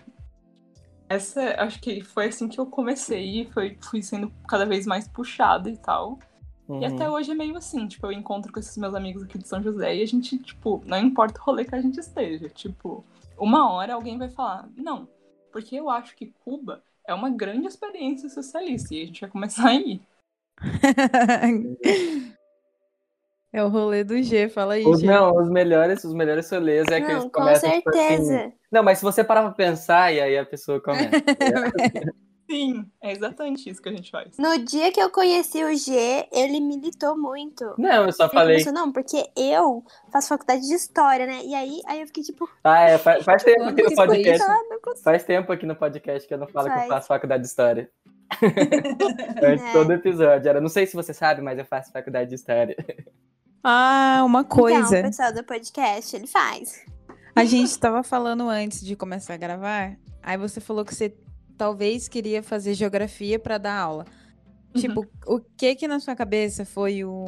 essa, 1.09 1.55
acho 1.61 1.79
que 1.79 2.03
foi 2.03 2.27
assim 2.27 2.47
que 2.47 2.59
eu 2.59 2.65
comecei, 2.65 3.45
foi, 3.53 3.77
fui 3.81 4.01
sendo 4.01 4.31
cada 4.47 4.65
vez 4.65 4.85
mais 4.85 5.07
puxada 5.07 5.69
e 5.69 5.77
tal. 5.77 6.19
Uhum. 6.67 6.81
E 6.81 6.85
até 6.85 7.09
hoje 7.09 7.31
é 7.31 7.35
meio 7.35 7.55
assim, 7.55 7.87
tipo, 7.87 8.05
eu 8.07 8.11
encontro 8.11 8.51
com 8.51 8.59
esses 8.59 8.75
meus 8.77 8.93
amigos 8.93 9.23
aqui 9.23 9.37
de 9.37 9.47
São 9.47 9.63
José 9.63 9.95
e 9.95 10.01
a 10.01 10.05
gente, 10.05 10.37
tipo, 10.37 10.81
não 10.85 10.97
importa 10.97 11.39
o 11.39 11.43
rolê 11.43 11.63
que 11.63 11.75
a 11.75 11.81
gente 11.81 11.99
esteja, 11.99 12.49
tipo, 12.49 13.05
uma 13.37 13.71
hora 13.71 13.93
alguém 13.93 14.17
vai 14.17 14.29
falar, 14.29 14.69
não, 14.75 15.07
porque 15.51 15.75
eu 15.75 15.89
acho 15.89 16.15
que 16.15 16.33
Cuba 16.43 16.83
é 17.07 17.13
uma 17.13 17.29
grande 17.29 17.67
experiência 17.67 18.27
socialista 18.27 18.93
e 18.93 19.01
a 19.01 19.05
gente 19.05 19.21
vai 19.21 19.29
começar 19.29 19.69
a 19.69 19.75
ir. 19.75 20.01
É 23.57 23.63
o 23.63 23.69
rolê 23.69 24.03
do 24.03 24.21
G, 24.21 24.49
fala 24.49 24.75
aí. 24.75 24.85
Os, 24.85 24.99
G. 24.99 25.07
não, 25.07 25.35
os 25.35 25.49
melhores, 25.49 26.03
os 26.03 26.13
melhores 26.13 26.47
rolês 26.47 26.85
é 26.91 27.01
que 27.01 27.11
eles 27.11 27.25
começam. 27.31 27.71
Com 27.71 27.91
certeza. 27.91 28.39
Assim, 28.41 28.53
não, 28.71 28.83
mas 28.83 28.99
se 28.99 29.03
você 29.03 29.23
parar 29.23 29.41
pra 29.41 29.51
pensar, 29.51 30.13
e 30.13 30.21
aí 30.21 30.37
a 30.37 30.45
pessoa 30.45 30.79
começa. 30.79 31.09
Sim, 32.47 32.85
é 33.01 33.11
exatamente 33.11 33.67
isso 33.67 33.81
que 33.81 33.89
a 33.89 33.91
gente 33.91 34.11
faz. 34.11 34.37
No 34.37 34.59
dia 34.59 34.91
que 34.91 35.01
eu 35.01 35.09
conheci 35.09 35.63
o 35.63 35.75
G, 35.75 36.27
ele 36.31 36.59
militou 36.59 37.17
muito. 37.17 37.73
Não, 37.79 38.05
eu 38.05 38.11
só 38.11 38.29
falei. 38.29 38.57
Isso, 38.57 38.71
não, 38.71 38.91
porque 38.91 39.27
eu 39.35 39.83
faço 40.13 40.29
faculdade 40.29 40.61
de 40.61 40.73
história, 40.75 41.25
né? 41.25 41.41
E 41.43 41.55
aí, 41.55 41.81
aí 41.87 42.01
eu 42.01 42.05
fiquei 42.05 42.21
tipo. 42.21 42.47
Ah, 42.63 42.83
é, 42.83 42.99
faz, 42.99 43.25
faz 43.25 43.43
tempo 43.43 43.63
aqui 43.63 43.81
no 43.81 43.95
podcast. 43.95 44.47
Faz 45.03 45.23
tempo 45.23 45.51
aqui 45.51 45.65
no 45.65 45.75
podcast 45.75 46.27
que 46.27 46.33
eu 46.35 46.37
não 46.37 46.47
falo 46.47 46.67
faz. 46.67 46.81
que 46.81 46.85
eu 46.85 46.89
faço 46.89 47.07
faculdade 47.07 47.41
de 47.41 47.49
história. 47.49 47.89
Antes 49.41 49.65
é. 49.65 49.73
todo 49.73 49.93
episódio. 49.93 50.47
Era, 50.47 50.61
não 50.61 50.69
sei 50.69 50.85
se 50.85 50.95
você 50.95 51.11
sabe, 51.11 51.41
mas 51.41 51.57
eu 51.57 51.65
faço 51.65 51.91
faculdade 51.91 52.29
de 52.29 52.35
história. 52.35 52.77
Ah, 53.63 54.23
uma 54.25 54.43
coisa. 54.43 54.99
Então, 54.99 54.99
o 54.99 55.03
pessoal 55.03 55.33
do 55.33 55.43
podcast, 55.43 56.15
ele 56.15 56.27
faz. 56.27 56.85
A 57.35 57.43
gente 57.45 57.69
estava 57.69 58.03
falando 58.03 58.47
antes 58.49 58.85
de 58.85 58.95
começar 58.95 59.33
a 59.33 59.37
gravar, 59.37 59.97
aí 60.21 60.37
você 60.37 60.59
falou 60.59 60.85
que 60.85 60.95
você 60.95 61.15
talvez 61.57 62.07
queria 62.07 62.43
fazer 62.43 62.73
geografia 62.73 63.39
para 63.39 63.57
dar 63.57 63.77
aula. 63.77 64.05
Uhum. 64.75 64.81
Tipo, 64.81 65.07
o 65.25 65.39
que 65.39 65.75
que 65.75 65.87
na 65.87 65.99
sua 65.99 66.15
cabeça 66.15 66.63
foi 66.63 67.03
o, 67.03 67.25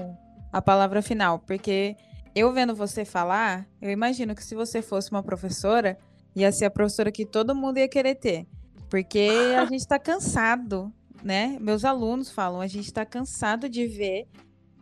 a 0.52 0.62
palavra 0.62 1.02
final? 1.02 1.40
Porque 1.40 1.96
eu 2.36 2.54
vendo 2.54 2.76
você 2.76 3.04
falar, 3.04 3.68
eu 3.82 3.90
imagino 3.90 4.36
que 4.36 4.44
se 4.44 4.56
você 4.56 4.82
fosse 4.82 5.12
uma 5.12 5.24
professora, 5.24 5.98
ia 6.36 6.52
ser 6.52 6.66
a 6.66 6.72
professora 6.72 7.12
que 7.12 7.26
todo 7.26 7.56
mundo 7.56 7.78
ia 7.78 7.88
querer 7.88 8.16
ter. 8.16 8.48
Porque 8.90 9.30
a 9.58 9.66
gente 9.68 9.88
tá 9.88 9.98
cansado, 9.98 10.94
né? 11.24 11.58
Meus 11.60 11.84
alunos 11.84 12.30
falam, 12.30 12.62
a 12.62 12.68
gente 12.68 12.94
tá 12.94 13.06
cansado 13.06 13.68
de 13.68 13.88
ver 13.88 14.28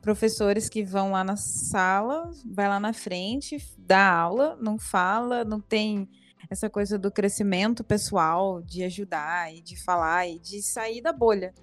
professores 0.08 0.70
que 0.70 0.86
vão 0.86 1.12
lá 1.12 1.22
na 1.22 1.36
sala, 1.36 2.32
vai 2.46 2.70
lá 2.70 2.80
na 2.80 2.94
frente, 2.94 3.58
dá 3.78 4.10
aula, 4.10 4.56
não 4.56 4.80
fala, 4.80 5.44
não 5.44 5.60
tem 5.60 6.08
essa 6.50 6.70
coisa 6.70 6.98
do 6.98 7.12
crescimento 7.12 7.84
pessoal, 7.84 8.62
de 8.62 8.86
ajudar 8.86 9.54
e 9.54 9.60
de 9.60 9.76
falar 9.76 10.26
e 10.26 10.40
de 10.40 10.62
sair 10.62 11.02
da 11.02 11.12
bolha. 11.12 11.54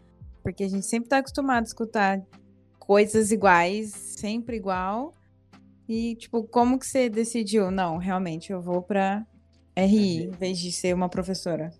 Porque 0.42 0.62
a 0.62 0.68
gente 0.68 0.84
sempre 0.84 1.08
tá 1.08 1.16
acostumado 1.16 1.64
a 1.64 1.66
escutar 1.66 2.22
coisas 2.78 3.32
iguais, 3.32 3.92
sempre 3.92 4.58
igual. 4.58 5.14
E, 5.88 6.14
tipo, 6.16 6.44
como 6.44 6.78
que 6.78 6.86
você 6.86 7.08
decidiu? 7.08 7.70
Não, 7.70 7.96
realmente, 7.96 8.52
eu 8.52 8.60
vou 8.60 8.82
pra 8.82 9.26
RI, 9.74 10.24
em 10.24 10.30
vez 10.32 10.58
de 10.58 10.70
ser 10.70 10.94
uma 10.94 11.08
professora. 11.08 11.72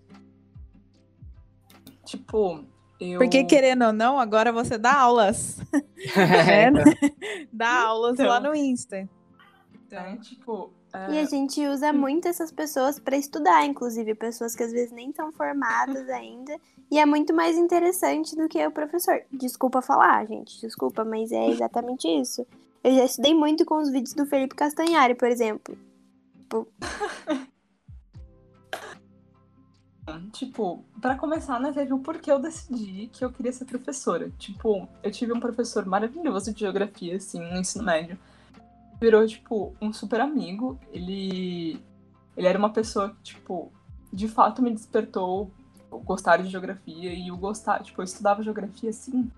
Tipo, 2.03 2.65
eu. 2.99 3.19
Porque, 3.19 3.43
querendo 3.43 3.85
ou 3.85 3.93
não, 3.93 4.19
agora 4.19 4.51
você 4.51 4.77
dá 4.77 4.93
aulas. 4.97 5.57
né? 6.15 6.83
dá 7.51 7.81
aulas 7.83 8.17
lá 8.17 8.39
Então. 8.39 8.51
no 8.51 8.55
Insta. 8.55 9.07
Então, 9.87 10.17
tipo. 10.17 10.73
é, 10.93 11.13
E 11.13 11.19
a 11.19 11.25
gente 11.25 11.65
usa 11.67 11.91
muito 11.93 12.27
essas 12.27 12.51
pessoas 12.51 12.99
pra 12.99 13.15
estudar, 13.17 13.65
inclusive, 13.65 14.15
pessoas 14.15 14.55
que 14.55 14.63
às 14.63 14.71
vezes 14.71 14.91
nem 14.91 15.09
estão 15.09 15.31
formadas 15.31 16.09
ainda. 16.09 16.55
E 16.91 16.99
é 16.99 17.05
muito 17.05 17.33
mais 17.33 17.57
interessante 17.57 18.35
do 18.35 18.47
que 18.47 18.65
o 18.65 18.71
professor. 18.71 19.21
Desculpa 19.31 19.81
falar, 19.81 20.25
gente, 20.27 20.59
desculpa, 20.61 21.03
mas 21.03 21.31
é 21.31 21.47
exatamente 21.49 22.07
isso. 22.07 22.45
Eu 22.83 22.93
já 22.93 23.05
estudei 23.05 23.33
muito 23.33 23.65
com 23.65 23.77
os 23.81 23.89
vídeos 23.89 24.13
do 24.13 24.25
Felipe 24.27 24.53
Castanhari, 24.55 25.15
por 25.15 25.27
exemplo. 25.27 25.75
Tipo, 26.37 26.67
pra 31.01 31.15
começar, 31.15 31.59
né, 31.59 31.71
teve 31.71 31.91
o 31.93 31.99
porquê 31.99 32.31
eu 32.31 32.39
decidi 32.39 33.07
que 33.07 33.25
eu 33.25 33.31
queria 33.31 33.51
ser 33.51 33.65
professora. 33.65 34.29
Tipo, 34.37 34.87
eu 35.01 35.11
tive 35.11 35.33
um 35.33 35.39
professor 35.39 35.85
maravilhoso 35.85 36.53
de 36.53 36.59
geografia, 36.59 37.15
assim, 37.15 37.39
no 37.39 37.57
ensino 37.57 37.83
médio. 37.83 38.17
Virou, 39.01 39.25
tipo, 39.25 39.75
um 39.81 39.91
super 39.91 40.21
amigo. 40.21 40.79
Ele. 40.91 41.81
Ele 42.37 42.47
era 42.47 42.59
uma 42.59 42.69
pessoa 42.69 43.09
que, 43.09 43.23
tipo, 43.23 43.71
de 44.11 44.27
fato 44.27 44.61
me 44.61 44.71
despertou 44.71 45.51
o 45.89 45.99
gostar 45.99 46.37
de 46.37 46.49
geografia 46.49 47.13
e 47.13 47.31
o 47.31 47.37
gostar. 47.37 47.81
Tipo, 47.81 48.01
eu 48.01 48.05
estudava 48.05 48.43
geografia 48.43 48.89
assim. 48.89 49.31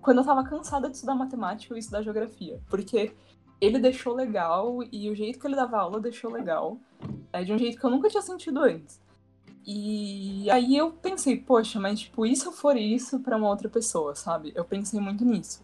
Quando 0.00 0.18
eu 0.18 0.24
tava 0.24 0.44
cansada 0.44 0.88
de 0.88 0.96
estudar 0.96 1.14
matemática, 1.14 1.74
eu 1.74 1.78
estudar 1.78 2.02
geografia. 2.02 2.60
Porque 2.68 3.12
ele 3.60 3.78
deixou 3.78 4.14
legal 4.14 4.82
e 4.90 5.10
o 5.10 5.14
jeito 5.14 5.38
que 5.38 5.46
ele 5.46 5.56
dava 5.56 5.78
aula 5.78 6.00
deixou 6.00 6.30
legal. 6.30 6.78
É 7.32 7.44
de 7.44 7.52
um 7.52 7.58
jeito 7.58 7.78
que 7.78 7.84
eu 7.84 7.90
nunca 7.90 8.08
tinha 8.08 8.22
sentido 8.22 8.60
antes. 8.60 9.00
E 9.70 10.50
aí 10.50 10.78
eu 10.78 10.90
pensei, 10.92 11.36
poxa, 11.36 11.78
mas 11.78 12.00
tipo, 12.00 12.24
e 12.24 12.34
se 12.34 12.46
eu 12.46 12.52
for 12.52 12.74
isso 12.74 13.20
pra 13.20 13.36
uma 13.36 13.50
outra 13.50 13.68
pessoa, 13.68 14.14
sabe? 14.14 14.50
Eu 14.54 14.64
pensei 14.64 14.98
muito 14.98 15.26
nisso. 15.26 15.62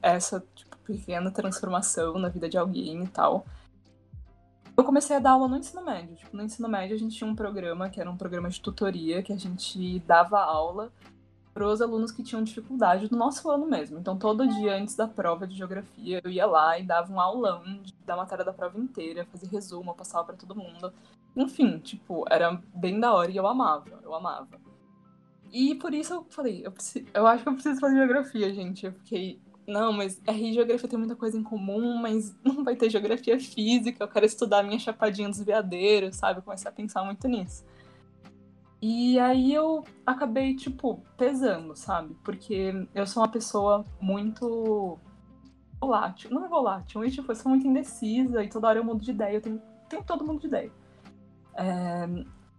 Essa, 0.00 0.40
tipo, 0.54 0.76
pequena 0.84 1.32
transformação 1.32 2.16
na 2.16 2.28
vida 2.28 2.48
de 2.48 2.56
alguém 2.56 3.02
e 3.02 3.08
tal. 3.08 3.44
Eu 4.76 4.84
comecei 4.84 5.16
a 5.16 5.18
dar 5.18 5.32
aula 5.32 5.48
no 5.48 5.56
ensino 5.56 5.84
médio. 5.84 6.14
Tipo, 6.14 6.36
no 6.36 6.44
ensino 6.44 6.68
médio 6.68 6.94
a 6.94 6.98
gente 6.98 7.16
tinha 7.16 7.28
um 7.28 7.34
programa 7.34 7.90
que 7.90 8.00
era 8.00 8.08
um 8.08 8.16
programa 8.16 8.48
de 8.48 8.60
tutoria, 8.60 9.20
que 9.20 9.32
a 9.32 9.36
gente 9.36 9.98
dava 10.06 10.38
aula 10.38 10.92
para 11.56 11.66
os 11.66 11.80
alunos 11.80 12.12
que 12.12 12.22
tinham 12.22 12.44
dificuldade 12.44 13.08
do 13.08 13.16
nosso 13.16 13.50
ano 13.50 13.64
mesmo. 13.64 13.98
Então, 13.98 14.14
todo 14.14 14.46
dia 14.46 14.76
antes 14.76 14.94
da 14.94 15.08
prova 15.08 15.46
de 15.46 15.56
geografia, 15.56 16.20
eu 16.22 16.30
ia 16.30 16.44
lá 16.44 16.78
e 16.78 16.82
dava 16.82 17.10
um 17.10 17.18
aulão 17.18 17.62
da 18.04 18.14
matéria 18.14 18.44
da 18.44 18.52
prova 18.52 18.78
inteira, 18.78 19.26
fazia 19.32 19.48
resumo, 19.48 19.94
passava 19.94 20.26
para 20.26 20.36
todo 20.36 20.54
mundo. 20.54 20.92
Enfim, 21.34 21.78
tipo, 21.78 22.26
era 22.30 22.60
bem 22.74 23.00
da 23.00 23.14
hora 23.14 23.30
e 23.30 23.38
eu 23.38 23.46
amava, 23.46 23.98
eu 24.02 24.14
amava. 24.14 24.60
E 25.50 25.74
por 25.76 25.94
isso 25.94 26.12
eu 26.12 26.26
falei, 26.28 26.60
eu, 26.62 26.70
preciso, 26.70 27.06
eu 27.14 27.26
acho 27.26 27.42
que 27.42 27.48
eu 27.48 27.54
preciso 27.54 27.80
fazer 27.80 27.96
geografia, 27.96 28.52
gente. 28.52 28.84
Eu 28.84 28.92
fiquei, 28.92 29.40
não, 29.66 29.94
mas 29.94 30.20
RI 30.28 30.50
e 30.50 30.52
geografia 30.52 30.90
tem 30.90 30.98
muita 30.98 31.16
coisa 31.16 31.38
em 31.38 31.42
comum, 31.42 31.96
mas 31.96 32.36
não 32.44 32.64
vai 32.64 32.76
ter 32.76 32.90
geografia 32.90 33.40
física, 33.40 34.04
eu 34.04 34.08
quero 34.08 34.26
estudar 34.26 34.62
minha 34.62 34.78
chapadinha 34.78 35.30
dos 35.30 35.40
veadeiros, 35.40 36.16
sabe? 36.16 36.40
Eu 36.40 36.42
comecei 36.42 36.68
a 36.68 36.72
pensar 36.72 37.02
muito 37.02 37.26
nisso. 37.26 37.64
E 38.80 39.18
aí 39.18 39.52
eu 39.54 39.84
acabei, 40.04 40.54
tipo, 40.54 41.02
pesando, 41.16 41.74
sabe? 41.76 42.14
Porque 42.24 42.72
eu 42.94 43.06
sou 43.06 43.22
uma 43.22 43.30
pessoa 43.30 43.84
muito 44.00 44.98
volátil. 45.80 46.30
Não 46.30 46.44
é 46.44 46.48
volátil, 46.48 47.00
mas 47.00 47.14
tipo, 47.14 47.30
eu 47.32 47.36
sou 47.36 47.50
muito 47.50 47.66
indecisa 47.66 48.44
e 48.44 48.48
toda 48.50 48.68
hora 48.68 48.78
eu 48.80 48.84
mudo 48.84 49.02
de 49.04 49.10
ideia. 49.12 49.36
Eu 49.36 49.42
tenho, 49.42 49.62
tenho 49.88 50.04
todo 50.04 50.24
mundo 50.26 50.40
de 50.40 50.48
ideia. 50.48 50.74
É, 51.54 52.06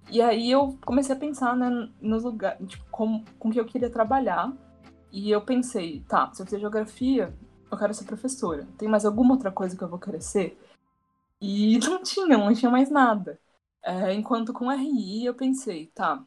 E 0.10 0.22
aí 0.22 0.52
eu 0.52 0.78
comecei 0.86 1.16
a 1.16 1.20
pensar, 1.20 1.56
né, 1.56 1.70
nos 2.02 2.24
lugares, 2.24 2.68
tipo, 2.70 2.86
com, 2.92 3.24
com 3.40 3.52
que 3.52 3.60
eu 3.60 3.66
queria 3.66 3.90
trabalhar. 3.92 4.54
E 5.12 5.32
eu 5.32 5.42
pensei, 5.42 6.02
tá, 6.08 6.32
se 6.34 6.42
eu 6.42 6.46
fizer 6.46 6.60
geografia, 6.60 7.34
eu 7.72 7.78
quero 7.78 7.94
ser 7.94 8.06
professora. 8.06 8.68
Tem 8.78 8.88
mais 8.90 9.06
alguma 9.06 9.34
outra 9.36 9.52
coisa 9.52 9.78
que 9.78 9.84
eu 9.84 9.90
vou 9.90 10.00
querer 10.00 10.22
ser? 10.22 10.60
E 11.42 11.80
não 11.86 12.04
tinha, 12.04 12.38
não 12.38 12.54
tinha 12.54 12.72
mais 12.72 12.90
nada. 12.92 13.40
É, 13.88 14.14
enquanto 14.14 14.52
com 14.54 14.70
RI 14.72 15.26
eu 15.26 15.34
pensei, 15.36 15.88
tá, 15.88 16.22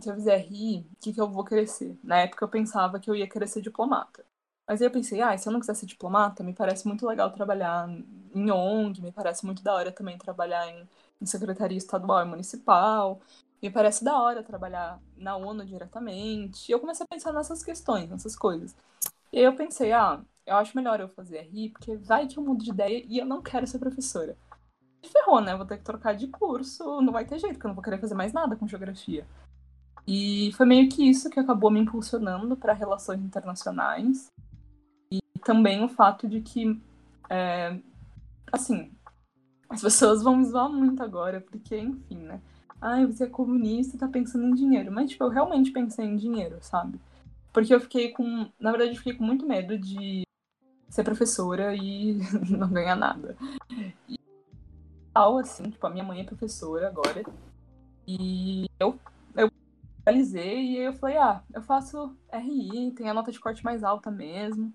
se 0.00 0.10
eu 0.10 0.14
fizer 0.16 0.38
RI, 0.40 0.80
o 0.92 0.96
que, 1.00 1.12
que 1.12 1.20
eu 1.20 1.28
vou 1.30 1.46
ser? 1.66 1.96
Na 2.02 2.18
época 2.20 2.44
eu 2.44 2.48
pensava 2.48 2.98
que 2.98 3.08
eu 3.08 3.14
ia 3.14 3.28
querer 3.28 3.46
ser 3.46 3.62
diplomata. 3.62 4.26
Mas 4.66 4.80
aí 4.82 4.88
eu 4.88 4.90
pensei, 4.90 5.20
ah, 5.20 5.36
se 5.38 5.48
eu 5.48 5.52
não 5.52 5.60
quiser 5.60 5.74
ser 5.76 5.86
diplomata, 5.86 6.42
me 6.42 6.52
parece 6.54 6.86
muito 6.88 7.06
legal 7.06 7.30
trabalhar 7.30 7.88
em 8.34 8.50
ONG, 8.50 9.00
me 9.02 9.12
parece 9.12 9.46
muito 9.46 9.62
da 9.62 9.74
hora 9.74 9.92
também 9.92 10.18
trabalhar 10.18 10.66
em, 10.68 10.88
em 11.20 11.26
secretaria 11.26 11.78
estadual 11.78 12.22
e 12.22 12.24
municipal, 12.28 13.20
me 13.62 13.70
parece 13.70 14.02
da 14.04 14.18
hora 14.20 14.42
trabalhar 14.42 15.00
na 15.16 15.36
ONU 15.36 15.64
diretamente. 15.64 16.68
E 16.70 16.72
eu 16.72 16.80
comecei 16.80 17.04
a 17.04 17.08
pensar 17.08 17.32
nessas 17.32 17.62
questões, 17.62 18.08
nessas 18.10 18.34
coisas. 18.36 18.74
E 19.32 19.38
aí 19.38 19.44
eu 19.44 19.56
pensei, 19.56 19.92
ah, 19.92 20.22
eu 20.46 20.56
acho 20.56 20.76
melhor 20.76 21.00
eu 21.00 21.08
fazer 21.10 21.38
RI, 21.38 21.70
porque 21.70 21.96
vai 21.96 22.26
que 22.28 22.38
eu 22.38 22.44
mudo 22.44 22.64
de 22.64 22.70
ideia 22.70 23.04
e 23.08 23.18
eu 23.18 23.26
não 23.26 23.42
quero 23.42 23.66
ser 23.66 23.78
professora. 23.80 24.36
Ferrou, 25.08 25.40
né? 25.40 25.56
Vou 25.56 25.66
ter 25.66 25.78
que 25.78 25.84
trocar 25.84 26.14
de 26.14 26.26
curso, 26.28 27.00
não 27.00 27.12
vai 27.12 27.24
ter 27.24 27.38
jeito, 27.38 27.54
porque 27.54 27.66
eu 27.66 27.68
não 27.68 27.74
vou 27.74 27.84
querer 27.84 27.98
fazer 27.98 28.14
mais 28.14 28.32
nada 28.32 28.56
com 28.56 28.68
geografia. 28.68 29.26
E 30.06 30.52
foi 30.52 30.66
meio 30.66 30.88
que 30.88 31.08
isso 31.08 31.30
que 31.30 31.40
acabou 31.40 31.70
me 31.70 31.80
impulsionando 31.80 32.56
para 32.56 32.72
relações 32.72 33.20
internacionais. 33.20 34.30
E 35.10 35.20
também 35.40 35.82
o 35.82 35.88
fato 35.88 36.28
de 36.28 36.40
que, 36.40 36.80
é, 37.30 37.78
assim, 38.52 38.92
as 39.68 39.80
pessoas 39.80 40.22
vão 40.22 40.36
me 40.36 40.44
zoar 40.44 40.70
muito 40.70 41.02
agora, 41.02 41.40
porque, 41.40 41.78
enfim, 41.78 42.18
né? 42.18 42.40
Ai, 42.80 43.06
você 43.06 43.24
é 43.24 43.28
comunista 43.28 43.96
e 43.96 43.98
tá 43.98 44.06
pensando 44.06 44.46
em 44.46 44.54
dinheiro. 44.54 44.92
Mas, 44.92 45.10
tipo, 45.10 45.24
eu 45.24 45.30
realmente 45.30 45.70
pensei 45.70 46.04
em 46.04 46.16
dinheiro, 46.16 46.58
sabe? 46.60 47.00
Porque 47.52 47.74
eu 47.74 47.80
fiquei 47.80 48.10
com. 48.10 48.50
Na 48.60 48.70
verdade, 48.70 48.92
eu 48.92 48.98
fiquei 48.98 49.14
com 49.14 49.24
muito 49.24 49.46
medo 49.46 49.78
de 49.78 50.24
ser 50.88 51.02
professora 51.02 51.74
e 51.74 52.18
não 52.50 52.68
ganhar 52.68 52.96
nada. 52.96 53.36
E 54.08 54.18
tal, 55.14 55.38
assim, 55.38 55.70
tipo, 55.70 55.86
a 55.86 55.90
minha 55.90 56.04
mãe 56.04 56.20
é 56.20 56.24
professora 56.24 56.88
agora. 56.88 57.22
E 58.06 58.66
eu, 58.78 58.98
eu 59.36 59.48
realizei 60.04 60.72
e 60.72 60.78
aí 60.78 60.84
eu 60.84 60.92
falei, 60.94 61.16
ah, 61.16 61.42
eu 61.54 61.62
faço 61.62 62.14
RI, 62.30 62.90
tem 62.92 63.08
a 63.08 63.14
nota 63.14 63.30
de 63.30 63.38
corte 63.38 63.64
mais 63.64 63.84
alta 63.84 64.10
mesmo. 64.10 64.74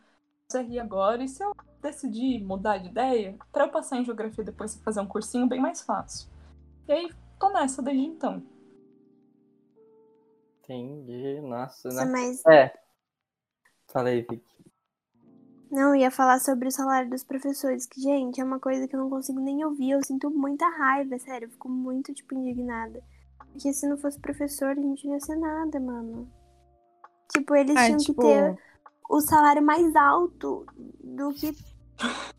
Faço 0.50 0.64
RI 0.66 0.80
agora, 0.80 1.22
e 1.22 1.28
se 1.28 1.44
eu 1.44 1.54
decidir 1.82 2.44
mudar 2.44 2.78
de 2.78 2.88
ideia, 2.88 3.38
pra 3.52 3.66
eu 3.66 3.70
passar 3.70 3.98
em 3.98 4.06
geografia 4.06 4.44
depois 4.44 4.76
e 4.76 4.80
fazer 4.82 5.02
um 5.02 5.06
cursinho 5.06 5.48
bem 5.48 5.60
mais 5.60 5.82
fácil. 5.82 6.30
E 6.88 6.92
aí 6.92 7.12
tô 7.38 7.50
nessa 7.50 7.82
desde 7.82 8.04
então. 8.04 8.42
Entendi, 10.64 11.42
nossa, 11.42 11.90
né? 11.90 12.06
mas 12.06 12.46
É. 12.46 12.74
Fala 13.88 14.10
aí, 14.10 14.22
Vicky. 14.22 14.59
Não, 15.72 15.90
eu 15.90 16.02
ia 16.02 16.12
falar 16.12 16.40
sobre 16.40 16.68
o 16.68 16.72
salário 16.72 17.10
dos 17.10 17.24
professores, 17.24 17.86
que, 17.86 18.02
gente, 18.02 18.42
é 18.42 18.44
uma 18.44 18.60
coisa 18.60 18.88
que 18.88 18.96
eu 18.96 19.00
não 19.00 19.10
consigo 19.10 19.40
nem 19.40 19.64
ouvir. 19.64 19.92
Eu 19.92 20.04
sinto 20.04 20.30
muita 20.32 20.68
raiva, 20.68 21.18
sério. 21.20 21.46
Eu 21.46 21.52
fico 21.52 21.70
muito, 21.70 22.14
tipo, 22.14 22.36
indignada. 22.36 23.02
Porque 23.52 23.72
se 23.74 23.88
não 23.88 23.98
fosse 23.98 24.20
professor, 24.20 24.70
a 24.70 24.76
gente 24.76 25.06
não 25.08 25.14
ia 25.14 25.20
ser 25.20 25.36
nada, 25.36 25.80
mano. 25.80 26.30
Tipo, 27.32 27.56
eles 27.56 27.76
Ah, 27.78 27.86
tinham 27.86 27.98
tipo, 27.98 28.22
que 28.22 28.28
ter 28.28 28.58
o 29.10 29.22
salário 29.22 29.62
mais 29.62 29.96
alto 29.96 30.66
do 31.04 31.32
que 31.34 31.56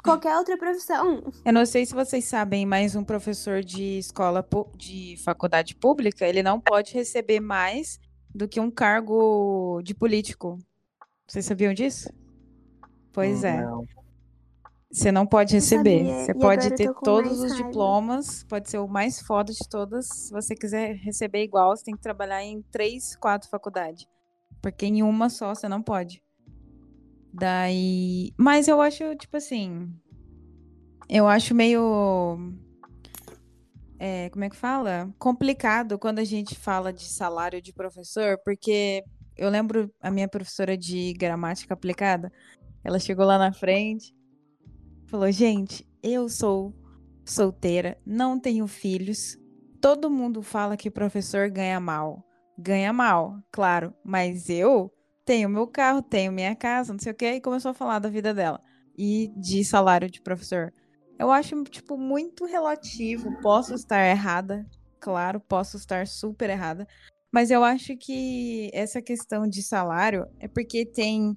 qualquer 0.02 0.36
outra 0.36 0.56
profissão. 0.56 1.22
eu 1.44 1.52
não 1.52 1.66
sei 1.66 1.84
se 1.84 1.94
vocês 1.94 2.24
sabem, 2.24 2.64
mas 2.64 2.96
um 2.96 3.04
professor 3.04 3.62
de 3.62 3.98
escola 3.98 4.46
de 4.76 5.16
faculdade 5.24 5.74
pública, 5.74 6.26
ele 6.26 6.42
não 6.42 6.60
pode 6.60 6.94
receber 6.94 7.40
mais 7.40 8.00
do 8.34 8.48
que 8.48 8.60
um 8.60 8.70
cargo 8.70 9.80
de 9.82 9.94
político. 9.94 10.58
Vocês 11.26 11.44
sabiam 11.44 11.74
disso? 11.74 12.08
Pois 13.12 13.42
Hum, 13.42 13.46
é. 13.46 13.62
Não. 13.64 13.84
Você 14.92 15.12
não 15.12 15.24
pode 15.24 15.54
receber. 15.54 15.98
sabia, 16.04 16.24
Você 16.24 16.30
e 16.32 16.34
pode 16.34 16.74
ter 16.74 16.92
todos 17.04 17.40
os 17.40 17.52
raiva. 17.52 17.64
diplomas, 17.68 18.42
pode 18.44 18.68
ser 18.68 18.78
o 18.78 18.88
mais 18.88 19.20
foda 19.20 19.52
de 19.52 19.68
todas. 19.68 20.08
Se 20.08 20.32
você 20.32 20.54
quiser 20.56 20.96
receber 20.96 21.44
igual, 21.44 21.76
você 21.76 21.84
tem 21.84 21.94
que 21.94 22.02
trabalhar 22.02 22.42
em 22.42 22.60
três, 22.72 23.14
quatro 23.14 23.48
faculdades. 23.48 24.04
Porque 24.60 24.86
em 24.86 25.02
uma 25.02 25.28
só 25.30 25.54
você 25.54 25.68
não 25.68 25.80
pode. 25.80 26.20
Daí. 27.32 28.32
Mas 28.36 28.66
eu 28.66 28.80
acho, 28.80 29.14
tipo 29.16 29.36
assim. 29.36 29.88
Eu 31.08 31.28
acho 31.28 31.54
meio. 31.54 32.36
é, 33.98 34.28
como 34.30 34.44
é 34.44 34.50
que 34.50 34.56
fala? 34.56 35.08
Complicado 35.18 35.98
quando 35.98 36.18
a 36.18 36.24
gente 36.24 36.56
fala 36.56 36.92
de 36.92 37.04
salário 37.04 37.62
de 37.62 37.72
professor, 37.72 38.38
porque 38.44 39.04
eu 39.36 39.48
lembro 39.48 39.88
a 40.00 40.10
minha 40.10 40.28
professora 40.28 40.76
de 40.76 41.12
gramática 41.14 41.74
aplicada, 41.74 42.32
ela 42.84 42.98
chegou 42.98 43.24
lá 43.24 43.38
na 43.38 43.52
frente, 43.52 44.14
falou: 45.06 45.30
Gente, 45.30 45.86
eu 46.02 46.28
sou 46.28 46.74
solteira, 47.24 47.98
não 48.04 48.38
tenho 48.38 48.66
filhos. 48.66 49.38
Todo 49.80 50.10
mundo 50.10 50.42
fala 50.42 50.76
que 50.76 50.90
professor 50.90 51.48
ganha 51.50 51.80
mal. 51.80 52.24
Ganha 52.58 52.92
mal, 52.92 53.42
claro, 53.50 53.94
mas 54.04 54.50
eu 54.50 54.92
tenho 55.24 55.48
meu 55.48 55.66
carro, 55.66 56.02
tenho 56.02 56.32
minha 56.32 56.54
casa, 56.54 56.92
não 56.92 57.00
sei 57.00 57.12
o 57.12 57.14
quê, 57.14 57.34
e 57.34 57.40
começou 57.40 57.70
a 57.70 57.74
falar 57.74 57.98
da 57.98 58.08
vida 58.10 58.34
dela 58.34 58.60
e 58.98 59.32
de 59.36 59.64
salário 59.64 60.10
de 60.10 60.20
professor. 60.20 60.72
Eu 61.18 61.30
acho, 61.30 61.62
tipo, 61.64 61.96
muito 61.96 62.44
relativo. 62.44 63.30
Posso 63.40 63.74
estar 63.74 64.04
errada, 64.06 64.66
claro, 64.98 65.40
posso 65.40 65.76
estar 65.76 66.06
super 66.06 66.50
errada. 66.50 66.86
Mas 67.32 67.50
eu 67.50 67.62
acho 67.62 67.96
que 67.96 68.70
essa 68.72 69.00
questão 69.00 69.46
de 69.46 69.62
salário 69.62 70.26
é 70.38 70.48
porque 70.48 70.84
tem, 70.84 71.36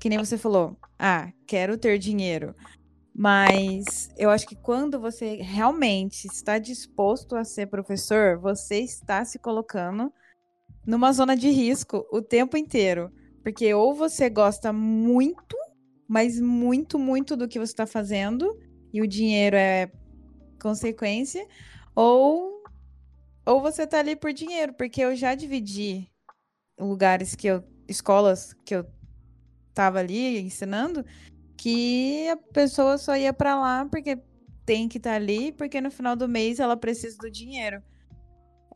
que 0.00 0.08
nem 0.08 0.18
você 0.18 0.38
falou, 0.38 0.76
ah, 0.98 1.30
quero 1.46 1.76
ter 1.76 1.98
dinheiro. 1.98 2.54
Mas 3.14 4.08
eu 4.16 4.30
acho 4.30 4.46
que 4.46 4.56
quando 4.56 4.98
você 4.98 5.36
realmente 5.36 6.26
está 6.26 6.58
disposto 6.58 7.36
a 7.36 7.44
ser 7.44 7.66
professor, 7.66 8.38
você 8.38 8.78
está 8.80 9.22
se 9.26 9.38
colocando 9.38 10.10
numa 10.86 11.12
zona 11.12 11.36
de 11.36 11.50
risco 11.50 12.06
o 12.10 12.22
tempo 12.22 12.56
inteiro. 12.56 13.12
Porque 13.42 13.74
ou 13.74 13.94
você 13.94 14.30
gosta 14.30 14.72
muito, 14.72 15.56
mas 16.08 16.40
muito, 16.40 16.98
muito 16.98 17.36
do 17.36 17.46
que 17.46 17.58
você 17.58 17.72
está 17.72 17.86
fazendo, 17.86 18.58
e 18.92 19.02
o 19.02 19.06
dinheiro 19.06 19.56
é 19.56 19.92
consequência, 20.60 21.46
ou, 21.94 22.62
ou 23.44 23.60
você 23.60 23.86
tá 23.86 23.98
ali 23.98 24.16
por 24.16 24.32
dinheiro, 24.32 24.72
porque 24.72 25.02
eu 25.02 25.14
já 25.14 25.34
dividi 25.34 26.10
lugares 26.78 27.34
que 27.34 27.48
eu. 27.48 27.62
escolas 27.86 28.54
que 28.64 28.74
eu 28.74 28.86
tava 29.80 29.98
ali 29.98 30.38
ensinando, 30.40 31.02
que 31.56 32.28
a 32.28 32.36
pessoa 32.36 32.98
só 32.98 33.16
ia 33.16 33.32
para 33.32 33.58
lá 33.58 33.86
porque 33.86 34.18
tem 34.66 34.86
que 34.86 34.98
estar 34.98 35.14
ali, 35.14 35.52
porque 35.52 35.80
no 35.80 35.90
final 35.90 36.14
do 36.14 36.28
mês 36.28 36.60
ela 36.60 36.76
precisa 36.76 37.16
do 37.16 37.30
dinheiro. 37.30 37.82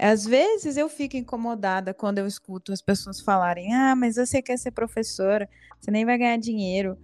Às 0.01 0.25
vezes 0.25 0.79
eu 0.79 0.89
fico 0.89 1.19
incomodada 1.19 1.93
quando 1.93 2.19
eu 2.19 2.27
escuto 2.27 2.73
as 2.73 2.81
pessoas 2.81 3.21
falarem: 3.21 3.75
Ah, 3.75 3.95
mas 3.95 4.17
você 4.17 4.41
quer 4.41 4.59
ser 4.59 4.71
professora, 4.71 5.47
você 5.79 5.91
nem 5.91 6.07
vai 6.07 6.17
ganhar 6.17 6.39
dinheiro. 6.39 6.99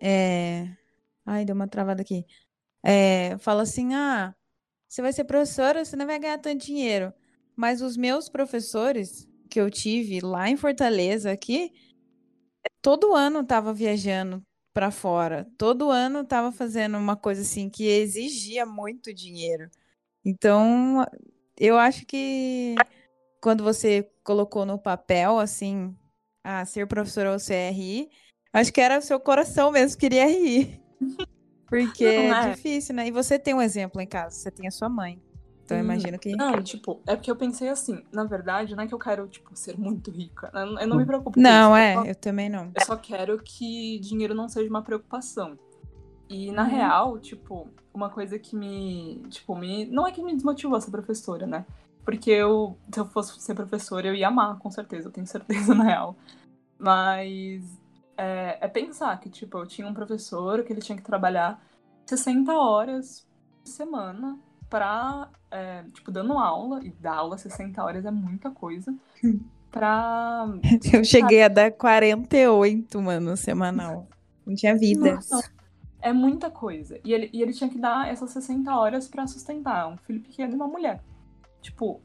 É... 0.00 0.68
Ai, 1.26 1.44
deu 1.44 1.54
uma 1.54 1.68
travada 1.68 2.00
aqui. 2.00 2.24
É, 2.82 3.36
fala 3.38 3.62
assim: 3.62 3.94
ah, 3.94 4.34
você 4.88 5.02
vai 5.02 5.12
ser 5.12 5.24
professora, 5.24 5.84
você 5.84 5.94
não 5.94 6.06
vai 6.06 6.18
ganhar 6.18 6.38
tanto 6.38 6.64
dinheiro. 6.64 7.12
Mas 7.62 7.80
os 7.80 7.96
meus 7.96 8.28
professores 8.28 9.28
que 9.48 9.60
eu 9.60 9.70
tive 9.70 10.18
lá 10.18 10.50
em 10.50 10.56
Fortaleza, 10.56 11.30
aqui, 11.30 11.72
todo 12.82 13.14
ano 13.14 13.44
tava 13.44 13.72
viajando 13.72 14.42
para 14.74 14.90
fora. 14.90 15.46
Todo 15.56 15.88
ano 15.88 16.24
tava 16.24 16.50
fazendo 16.50 16.98
uma 16.98 17.14
coisa 17.14 17.42
assim 17.42 17.70
que 17.70 17.86
exigia 17.86 18.66
muito 18.66 19.14
dinheiro. 19.14 19.70
Então, 20.24 21.06
eu 21.56 21.78
acho 21.78 22.04
que 22.04 22.74
quando 23.40 23.62
você 23.62 24.10
colocou 24.24 24.66
no 24.66 24.76
papel 24.76 25.38
assim, 25.38 25.96
ah, 26.42 26.64
ser 26.64 26.88
professora 26.88 27.30
ou 27.30 27.38
CRI, 27.38 28.10
acho 28.52 28.72
que 28.72 28.80
era 28.80 28.98
o 28.98 29.02
seu 29.02 29.20
coração 29.20 29.70
mesmo 29.70 29.96
que 29.96 30.08
queria 30.08 30.26
rir. 30.26 30.82
Porque 31.68 32.04
é 32.04 32.26
é. 32.26 32.50
difícil, 32.50 32.96
né? 32.96 33.06
E 33.06 33.12
você 33.12 33.38
tem 33.38 33.54
um 33.54 33.62
exemplo 33.62 34.00
em 34.00 34.06
casa, 34.08 34.34
você 34.34 34.50
tem 34.50 34.66
a 34.66 34.72
sua 34.72 34.88
mãe. 34.88 35.22
Então 35.72 35.78
eu 35.78 35.84
Hum, 35.84 35.84
imagino 35.84 36.18
que. 36.18 36.36
Não, 36.36 36.62
tipo, 36.62 37.00
é 37.06 37.16
porque 37.16 37.30
eu 37.30 37.36
pensei 37.36 37.68
assim, 37.68 38.02
na 38.12 38.24
verdade, 38.24 38.74
não 38.74 38.84
é 38.84 38.86
que 38.86 38.94
eu 38.94 38.98
quero, 38.98 39.26
tipo, 39.28 39.54
ser 39.56 39.76
muito 39.78 40.10
rica. 40.10 40.50
Eu, 40.54 40.78
eu 40.78 40.86
não 40.86 40.96
me 40.96 41.06
preocupo 41.06 41.36
com 41.36 41.40
Não, 41.40 41.76
isso. 41.76 41.80
é, 41.80 41.94
Eu 41.94 42.00
só, 42.02 42.06
eu 42.06 42.14
também 42.14 42.48
não. 42.48 42.70
eu 42.74 42.80
só 42.80 42.96
quero 42.96 43.38
que 43.42 43.98
dinheiro 44.00 44.34
não 44.34 44.48
seja 44.48 44.68
uma 44.68 44.82
preocupação. 44.82 45.58
E, 46.28 46.50
na 46.50 46.62
Uhum. 46.62 46.68
real, 46.70 47.18
tipo, 47.18 47.68
uma 47.92 48.08
coisa 48.08 48.38
que 48.38 48.56
me, 48.56 49.22
tipo, 49.28 49.54
me... 49.54 49.84
Não 49.86 50.06
é 50.06 50.12
que 50.12 50.22
me 50.22 50.34
desmotivou 50.34 50.76
a 50.76 50.80
ser 50.80 50.90
professora, 50.90 51.46
né? 51.46 51.66
Porque 52.04 52.30
eu, 52.30 52.76
se 52.92 52.98
eu 53.00 53.04
fosse 53.06 53.38
ser 53.40 53.54
professora, 53.54 54.08
eu 54.08 54.14
ia 54.14 54.28
amar, 54.28 54.58
com 54.58 54.70
certeza, 54.70 55.08
eu 55.08 55.12
tenho 55.12 55.26
certeza, 55.26 55.74
na 55.74 55.84
real. 55.84 56.16
Mas 56.78 57.62
é, 58.16 58.58
é 58.60 58.68
pensar 58.68 59.18
que, 59.20 59.30
tipo, 59.30 59.58
eu 59.58 59.66
tinha 59.66 59.86
um 59.86 59.94
professor 59.94 60.64
que 60.64 60.72
ele 60.72 60.80
tinha 60.80 60.96
que 60.96 61.04
trabalhar 61.04 61.62
60 62.06 62.52
horas 62.54 63.26
por 63.62 63.70
semana 63.70 64.38
pra, 64.72 65.28
é, 65.50 65.84
tipo, 65.92 66.10
dando 66.10 66.38
aula, 66.38 66.80
e 66.82 66.88
dar 66.92 67.16
aula 67.16 67.36
60 67.36 67.84
horas 67.84 68.06
é 68.06 68.10
muita 68.10 68.50
coisa, 68.50 68.96
pra... 69.70 70.46
Eu 70.90 71.04
cheguei 71.04 71.42
a 71.42 71.48
dar 71.48 71.70
48, 71.70 73.02
mano, 73.02 73.36
semanal. 73.36 74.08
Não 74.46 74.54
tinha 74.54 74.74
vida. 74.74 75.16
Nossa, 75.16 75.52
é 76.00 76.10
muita 76.10 76.50
coisa. 76.50 76.98
E 77.04 77.12
ele, 77.12 77.28
e 77.34 77.42
ele 77.42 77.52
tinha 77.52 77.68
que 77.68 77.78
dar 77.78 78.08
essas 78.08 78.30
60 78.30 78.74
horas 78.74 79.06
pra 79.06 79.26
sustentar 79.26 79.88
um 79.88 79.98
filho 79.98 80.22
pequeno 80.22 80.54
e 80.54 80.56
uma 80.56 80.66
mulher. 80.66 81.02
Tipo, 81.60 82.00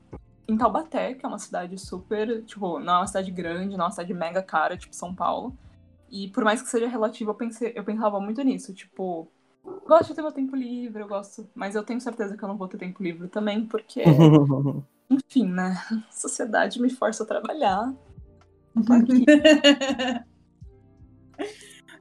em 0.45 0.57
Taubaté, 0.57 1.13
que 1.13 1.25
é 1.25 1.29
uma 1.29 1.39
cidade 1.39 1.77
super, 1.77 2.43
tipo, 2.43 2.79
não 2.79 2.95
é 2.95 2.97
uma 2.97 3.07
cidade 3.07 3.31
grande, 3.31 3.77
não 3.77 3.85
é 3.85 3.87
uma 3.87 3.91
cidade 3.91 4.13
mega 4.13 4.43
cara, 4.43 4.75
tipo 4.75 4.93
São 4.93 5.15
Paulo. 5.15 5.57
E 6.11 6.27
por 6.31 6.43
mais 6.43 6.61
que 6.61 6.67
seja 6.67 6.89
relativo, 6.89 7.31
eu, 7.31 7.35
pensei, 7.35 7.71
eu 7.73 7.83
pensava 7.85 8.19
muito 8.19 8.41
nisso, 8.41 8.73
tipo, 8.73 9.31
gosto 9.85 10.09
de 10.09 10.15
ter 10.15 10.21
meu 10.21 10.31
tempo 10.31 10.55
livre, 10.55 11.01
eu 11.01 11.07
gosto, 11.07 11.49
mas 11.53 11.75
eu 11.75 11.83
tenho 11.83 11.99
certeza 12.01 12.37
que 12.37 12.43
eu 12.43 12.47
não 12.47 12.57
vou 12.57 12.67
ter 12.67 12.77
tempo 12.77 13.01
livre 13.03 13.27
também, 13.27 13.65
porque, 13.65 14.03
enfim, 15.09 15.47
né? 15.49 15.77
A 16.07 16.11
sociedade 16.11 16.81
me 16.81 16.89
força 16.89 17.23
a 17.23 17.27
trabalhar. 17.27 17.93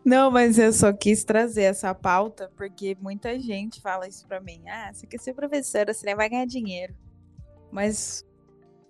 Não, 0.05 0.31
mas 0.31 0.57
eu 0.57 0.73
só 0.73 0.93
quis 0.93 1.25
trazer 1.25 1.63
essa 1.63 1.93
pauta 1.93 2.49
porque 2.57 2.97
muita 3.01 3.41
gente 3.41 3.81
fala 3.81 4.07
isso 4.07 4.25
pra 4.29 4.41
mim. 4.41 4.63
Ah, 4.69 4.93
você 4.95 5.05
quer 5.05 5.19
ser 5.19 5.35
professora, 5.35 5.93
você 5.93 6.07
nem 6.07 6.15
vai 6.15 6.29
ganhar 6.29 6.47
dinheiro. 6.47 6.95
Mas 7.73 8.25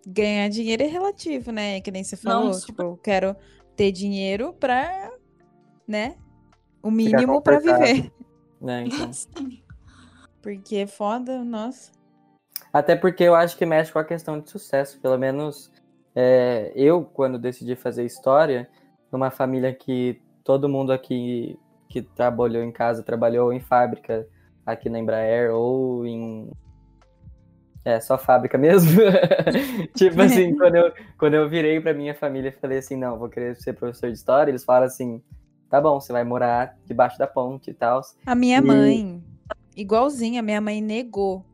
ganhar 0.07 0.51
dinheiro 0.51 0.83
é 0.83 0.87
relativo, 0.87 1.51
né? 1.51 1.81
Que 1.81 1.91
nem 1.91 2.05
você 2.05 2.19
Não, 2.23 2.33
falou. 2.33 2.53
super. 2.53 2.67
Tipo, 2.67 2.83
eu 2.83 2.97
quero 2.99 3.37
ter 3.75 3.93
dinheiro 3.93 4.53
pra, 4.53 5.11
né? 5.89 6.19
O 6.83 6.91
mínimo 6.91 7.41
pra 7.41 7.61
confortável. 7.61 7.87
viver. 7.87 8.12
Né, 8.61 8.85
então. 8.87 9.11
Porque 10.42 10.77
é 10.77 10.87
foda, 10.87 11.45
nossa. 11.45 11.90
Até 12.73 12.95
porque 12.95 13.25
eu 13.25 13.35
acho 13.35 13.57
que 13.57 13.66
mexe 13.66 13.92
com 13.92 13.99
a 13.99 14.05
questão 14.05 14.38
de 14.38 14.51
sucesso. 14.51 15.01
Pelo 15.01 15.19
menos 15.19 15.73
é, 16.14 16.73
eu, 16.75 17.05
quando 17.05 17.38
decidi 17.38 17.77
fazer 17.77 18.05
história, 18.05 18.69
numa 19.12 19.31
família 19.31 19.75
que 19.75 20.21
todo 20.42 20.69
mundo 20.69 20.92
aqui 20.92 21.59
que 21.88 22.03
trabalhou 22.03 22.62
em 22.62 22.73
casa 22.73 23.03
trabalhou 23.03 23.53
em 23.53 23.61
fábrica 23.61 24.27
aqui 24.64 24.88
na 24.88 24.99
Embraer 24.99 25.53
ou 25.55 26.07
em. 26.07 26.51
É, 27.85 28.00
só 28.00 28.19
fábrica 28.19 28.57
mesmo. 28.59 29.00
tipo 29.94 30.21
assim, 30.21 30.57
quando 30.57 30.75
eu, 30.75 30.92
quando 31.19 31.35
eu 31.35 31.48
virei 31.48 31.81
pra 31.81 31.94
minha 31.94 32.15
família 32.15 32.48
e 32.48 32.61
falei 32.61 32.79
assim: 32.79 32.96
não, 32.96 33.19
vou 33.19 33.29
querer 33.29 33.54
ser 33.57 33.75
professor 33.75 34.11
de 34.11 34.17
história, 34.17 34.50
eles 34.50 34.65
falaram 34.65 34.87
assim: 34.87 35.23
tá 35.71 35.81
bom, 35.81 36.00
você 36.00 36.12
vai 36.12 36.25
morar 36.25 36.77
debaixo 36.87 37.19
da 37.19 37.27
ponte 37.27 37.71
e 37.71 37.75
tal. 37.75 38.00
A 38.25 38.35
minha 38.35 38.58
E- 38.58 38.62
mãe, 38.62 39.23
igualzinha, 39.77 40.42
minha 40.42 40.60
mãe 40.60 40.81
negou. 40.81 41.44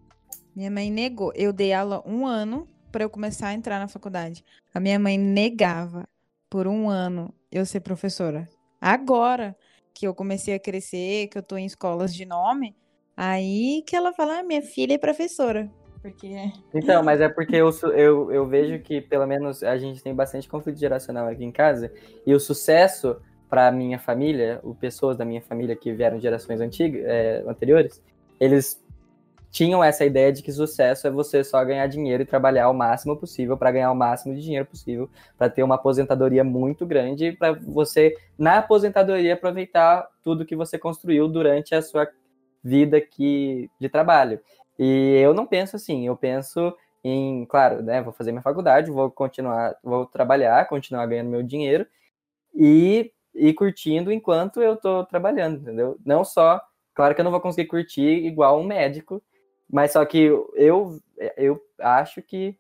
Minha 0.55 0.71
mãe 0.71 0.91
negou. 0.91 1.33
Eu 1.35 1.53
dei 1.53 1.73
aula 1.73 2.03
um 2.07 2.27
ano 2.27 2.69
para 2.91 3.05
eu 3.05 3.11
começar 3.11 3.49
a 3.49 3.55
entrar 3.55 3.79
na 3.79 3.89
faculdade. 3.89 4.45
A 4.75 4.79
minha 4.79 4.99
mãe 4.99 5.17
negava 5.17 6.07
por 6.51 6.67
um 6.67 6.89
ano 6.91 7.33
eu 7.51 7.65
ser 7.65 7.81
professora. 7.81 8.49
Agora 8.81 9.57
que 9.95 10.07
eu 10.07 10.15
comecei 10.15 10.55
a 10.55 10.59
crescer, 10.61 11.29
que 11.29 11.39
eu 11.39 11.43
tô 11.43 11.57
em 11.57 11.65
escolas 11.67 12.15
de 12.15 12.25
nome, 12.27 12.75
aí 13.17 13.83
que 13.87 13.97
ela 13.97 14.13
fala, 14.13 14.41
ah, 14.41 14.43
minha 14.43 14.63
filha 14.63 14.95
é 14.95 14.99
professora. 14.99 15.71
Porque 16.01 16.35
Então, 16.75 17.03
mas 17.03 17.21
é 17.21 17.29
porque 17.29 17.57
eu, 17.57 17.71
eu, 17.95 18.33
eu 18.33 18.47
vejo 18.47 18.83
que, 18.83 19.01
pelo 19.01 19.27
menos, 19.27 19.63
a 19.63 19.77
gente 19.79 20.03
tem 20.03 20.15
bastante 20.15 20.49
conflito 20.49 20.79
geracional 20.79 21.29
aqui 21.29 21.45
em 21.45 21.53
casa, 21.53 21.93
e 22.27 22.35
o 22.35 22.41
sucesso 22.41 23.17
para 23.53 23.71
minha 23.71 23.99
família, 23.99 24.59
o 24.63 24.75
pessoas 24.75 25.15
da 25.15 25.27
minha 25.27 25.43
família 25.43 25.77
que 25.77 25.93
vieram 25.93 26.17
de 26.17 26.23
gerações 26.23 26.59
antigas, 26.59 27.05
é, 27.05 27.45
anteriores, 27.47 28.03
eles 28.41 28.83
tinham 29.51 29.85
essa 29.85 30.07
ideia 30.07 30.33
de 30.33 30.43
que 30.43 30.51
sucesso 30.51 31.07
é 31.07 31.11
você 31.11 31.45
só 31.45 31.63
ganhar 31.63 31.87
dinheiro 31.87 32.23
e 32.23 32.27
trabalhar 32.27 32.71
o 32.71 32.73
máximo 32.73 33.15
possível 33.15 33.55
para 33.55 33.71
ganhar 33.71 33.93
o 33.93 33.95
máximo 33.95 34.35
de 34.35 34.41
dinheiro 34.41 34.65
possível, 34.65 35.11
para 35.37 35.51
ter 35.51 35.63
uma 35.63 35.75
aposentadoria 35.75 36.43
muito 36.43 36.87
grande, 36.87 37.33
para 37.33 37.53
você, 37.53 38.17
na 38.39 38.57
aposentadoria, 38.57 39.35
aproveitar 39.35 40.09
tudo 40.25 40.47
que 40.47 40.57
você 40.57 40.79
construiu 40.79 41.29
durante 41.29 41.75
a 41.75 41.83
sua 41.83 42.09
vida 42.65 43.03
que, 43.03 43.71
de 43.79 43.91
trabalho. 43.91 44.41
E 44.79 45.19
eu 45.23 45.35
não 45.35 45.45
penso 45.45 45.77
assim, 45.77 46.07
eu 46.07 46.17
penso 46.17 46.75
em, 47.05 47.45
claro, 47.45 47.83
né, 47.83 48.01
vou 48.01 48.15
fazer 48.15 48.33
minha 48.33 48.41
faculdade, 48.41 48.91
vou 48.91 49.11
continuar, 49.11 49.77
vou 49.85 50.07
trabalhar, 50.07 50.67
continuar 50.69 51.05
ganhando 51.05 51.29
meu 51.29 51.43
dinheiro 51.43 51.87
e, 52.55 53.13
e 53.35 53.53
curtindo 53.53 54.13
enquanto 54.13 54.61
eu 54.61 54.75
estou 54.75 55.05
trabalhando, 55.05 55.61
entendeu? 55.61 55.99
Não 56.05 56.25
só, 56.25 56.61
claro 56.95 57.15
que 57.15 57.21
eu 57.21 57.25
não 57.25 57.31
vou 57.31 57.41
conseguir 57.41 57.69
curtir 57.69 58.27
igual 58.27 58.61
um 58.61 58.65
médico, 58.65 59.23
mas 59.71 59.93
só 59.93 60.05
que 60.05 60.19
eu, 60.19 61.01
eu 61.37 61.63
acho 61.79 62.21
que 62.23 62.57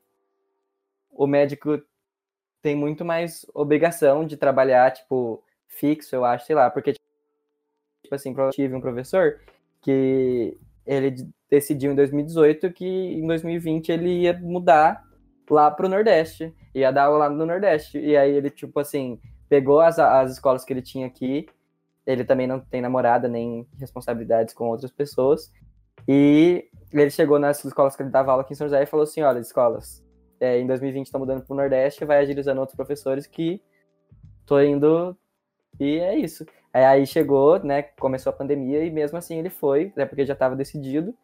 o 1.11 1.27
médico 1.27 1.81
tem 2.62 2.75
muito 2.77 3.05
mais 3.05 3.45
obrigação 3.53 4.25
de 4.25 4.37
trabalhar, 4.37 4.93
tipo, 4.93 5.43
fixo, 5.66 6.14
eu 6.14 6.25
acho, 6.25 6.47
sei 6.47 6.55
lá, 6.55 6.70
porque, 6.70 6.93
tipo 6.93 8.14
assim, 8.14 8.35
eu 8.37 8.51
tive 8.51 8.75
um 8.75 8.81
professor 8.81 9.41
que 9.83 10.57
ele 10.87 11.29
decidiu 11.51 11.93
em 11.93 11.95
2018 11.95 12.73
que 12.73 12.87
em 12.87 13.27
2020 13.27 13.93
ele 13.93 14.23
ia 14.23 14.39
mudar 14.39 15.05
lá 15.51 15.70
pro 15.70 15.89
Nordeste, 15.89 16.55
ia 16.75 16.91
dar 16.91 17.05
aula 17.05 17.29
no 17.29 17.45
Nordeste, 17.45 17.99
e 17.99 18.16
aí 18.16 18.33
ele, 18.33 18.49
tipo 18.49 18.81
assim, 18.81 19.20
pegou 19.53 19.82
as, 19.82 19.98
as 19.98 20.32
escolas 20.32 20.64
que 20.64 20.72
ele 20.72 20.80
tinha 20.80 21.07
aqui, 21.07 21.46
ele 22.07 22.24
também 22.24 22.46
não 22.46 22.59
tem 22.59 22.80
namorada 22.80 23.28
nem 23.28 23.68
responsabilidades 23.78 24.55
com 24.55 24.70
outras 24.70 24.90
pessoas, 24.90 25.53
e 26.09 26.70
ele 26.90 27.11
chegou 27.11 27.38
nas 27.38 27.62
escolas 27.62 27.94
que 27.94 28.03
ele 28.03 28.09
dava 28.09 28.30
aula 28.30 28.42
aqui 28.42 28.55
em 28.55 28.57
São 28.57 28.66
José 28.66 28.82
e 28.82 28.86
falou 28.86 29.05
assim: 29.05 29.20
olha, 29.20 29.38
escolas, 29.38 30.03
é, 30.40 30.59
em 30.59 30.66
2020 30.66 31.05
estão 31.05 31.20
mudando 31.20 31.42
para 31.42 31.53
o 31.53 31.57
Nordeste, 31.57 32.07
vai 32.07 32.20
agilizando 32.20 32.61
outros 32.61 32.76
professores 32.76 33.26
que 33.26 33.62
tô 34.46 34.59
indo. 34.59 35.14
E 35.78 35.98
é 35.98 36.16
isso. 36.16 36.46
Aí 36.72 37.07
chegou, 37.07 37.62
né? 37.62 37.82
Começou 37.82 38.30
a 38.30 38.34
pandemia 38.34 38.82
e 38.82 38.90
mesmo 38.90 39.18
assim 39.18 39.38
ele 39.38 39.50
foi, 39.50 39.88
até 39.88 40.07
porque 40.07 40.24
já 40.24 40.32
estava 40.32 40.57
decidido. 40.57 41.14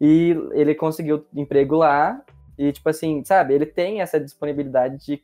E 0.00 0.36
ele 0.52 0.72
conseguiu 0.76 1.26
emprego 1.34 1.74
lá. 1.74 2.24
E, 2.56 2.70
tipo 2.70 2.88
assim, 2.88 3.24
sabe, 3.24 3.54
ele 3.54 3.66
tem 3.66 4.00
essa 4.00 4.20
disponibilidade 4.20 4.98
de, 5.04 5.20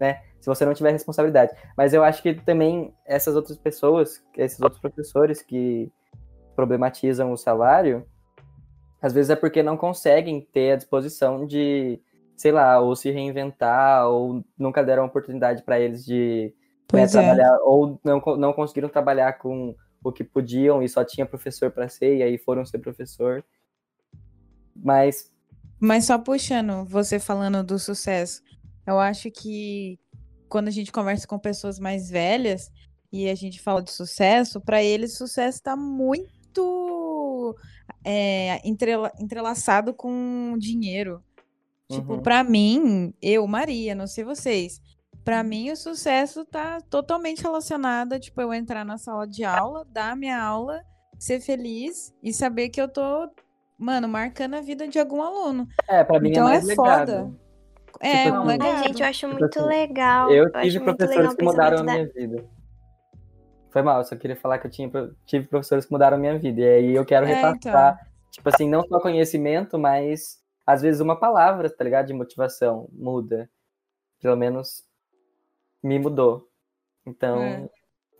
né? 0.00 0.22
Se 0.42 0.46
você 0.46 0.66
não 0.66 0.74
tiver 0.74 0.90
responsabilidade. 0.90 1.52
Mas 1.76 1.94
eu 1.94 2.02
acho 2.02 2.20
que 2.20 2.34
também 2.34 2.92
essas 3.06 3.36
outras 3.36 3.56
pessoas, 3.56 4.20
esses 4.36 4.60
outros 4.60 4.80
professores 4.80 5.40
que 5.40 5.90
problematizam 6.56 7.30
o 7.30 7.36
salário, 7.36 8.04
às 9.00 9.12
vezes 9.12 9.30
é 9.30 9.36
porque 9.36 9.62
não 9.62 9.76
conseguem 9.76 10.40
ter 10.40 10.72
a 10.72 10.76
disposição 10.76 11.46
de, 11.46 12.00
sei 12.36 12.50
lá, 12.50 12.80
ou 12.80 12.96
se 12.96 13.08
reinventar, 13.12 14.08
ou 14.08 14.44
nunca 14.58 14.82
deram 14.82 15.04
oportunidade 15.04 15.62
para 15.62 15.78
eles 15.78 16.04
de 16.04 16.52
né, 16.92 17.04
é. 17.04 17.06
trabalhar, 17.06 17.58
ou 17.62 18.00
não, 18.02 18.20
não 18.36 18.52
conseguiram 18.52 18.88
trabalhar 18.88 19.34
com 19.34 19.76
o 20.02 20.10
que 20.10 20.24
podiam 20.24 20.82
e 20.82 20.88
só 20.88 21.04
tinha 21.04 21.24
professor 21.24 21.70
para 21.70 21.88
ser, 21.88 22.16
e 22.16 22.22
aí 22.24 22.36
foram 22.36 22.66
ser 22.66 22.78
professor. 22.78 23.44
Mas. 24.74 25.32
Mas 25.78 26.06
só 26.06 26.18
puxando, 26.18 26.84
você 26.84 27.20
falando 27.20 27.62
do 27.62 27.78
sucesso, 27.78 28.42
eu 28.84 28.98
acho 28.98 29.30
que 29.30 30.00
quando 30.52 30.68
a 30.68 30.70
gente 30.70 30.92
conversa 30.92 31.26
com 31.26 31.38
pessoas 31.38 31.78
mais 31.78 32.10
velhas 32.10 32.70
e 33.10 33.26
a 33.30 33.34
gente 33.34 33.58
fala 33.58 33.82
de 33.82 33.90
sucesso, 33.90 34.60
para 34.60 34.82
eles 34.82 35.16
sucesso 35.16 35.56
está 35.56 35.74
muito 35.74 37.56
é, 38.04 38.60
entrela 38.62 39.10
entrelaçado 39.18 39.94
com 39.94 40.54
dinheiro. 40.58 41.24
Tipo, 41.90 42.14
uhum. 42.14 42.22
para 42.22 42.44
mim, 42.44 43.14
eu, 43.22 43.46
Maria, 43.46 43.94
não 43.94 44.06
sei 44.06 44.24
vocês, 44.24 44.78
para 45.24 45.42
mim 45.42 45.70
o 45.70 45.76
sucesso 45.76 46.44
tá 46.44 46.82
totalmente 46.82 47.42
relacionado 47.42 48.12
a, 48.12 48.20
tipo, 48.20 48.38
eu 48.38 48.52
entrar 48.52 48.84
na 48.84 48.98
sala 48.98 49.26
de 49.26 49.44
aula, 49.44 49.86
dar 49.90 50.14
minha 50.14 50.38
aula, 50.38 50.82
ser 51.18 51.40
feliz 51.40 52.14
e 52.22 52.30
saber 52.30 52.68
que 52.68 52.80
eu 52.80 52.88
tô, 52.88 53.26
mano, 53.78 54.06
marcando 54.06 54.52
a 54.52 54.60
vida 54.60 54.86
de 54.86 54.98
algum 54.98 55.22
aluno. 55.22 55.66
É, 55.88 56.04
para 56.04 56.20
mim 56.20 56.28
é 56.28 56.32
então 56.32 56.46
é, 56.46 56.52
mais 56.52 56.68
é 56.68 56.74
foda. 56.74 57.41
É, 58.00 58.24
tipo, 58.24 58.36
um 58.36 58.44
legado. 58.44 58.76
Ai, 58.76 58.84
gente, 58.84 59.02
eu 59.02 59.08
acho 59.08 59.26
tipo 59.26 59.38
muito 59.38 59.58
assim, 59.58 59.68
legal. 59.68 60.30
Eu 60.30 60.50
tive 60.50 60.76
eu 60.78 60.84
professores 60.84 61.34
que 61.34 61.44
mudaram 61.44 61.78
a 61.78 61.82
minha 61.82 62.06
vida. 62.06 62.44
Foi 63.70 63.82
mal, 63.82 63.98
eu 63.98 64.04
só 64.04 64.16
queria 64.16 64.36
falar 64.36 64.58
que 64.58 64.66
eu 64.66 64.70
tinha, 64.70 64.90
tive 65.24 65.46
professores 65.46 65.86
que 65.86 65.92
mudaram 65.92 66.16
a 66.16 66.20
minha 66.20 66.38
vida. 66.38 66.60
E 66.60 66.64
aí 66.64 66.94
eu 66.94 67.04
quero 67.04 67.26
é, 67.26 67.34
repassar, 67.34 67.94
então. 67.94 68.30
tipo 68.30 68.48
assim, 68.48 68.68
não 68.68 68.82
só 68.86 69.00
conhecimento, 69.00 69.78
mas 69.78 70.42
às 70.66 70.82
vezes 70.82 71.00
uma 71.00 71.18
palavra, 71.18 71.70
tá 71.70 71.82
ligado? 71.82 72.06
De 72.06 72.12
motivação 72.12 72.88
muda. 72.92 73.50
Pelo 74.20 74.36
menos 74.36 74.84
me 75.82 75.98
mudou. 75.98 76.48
Então, 77.06 77.42
é. 77.42 77.68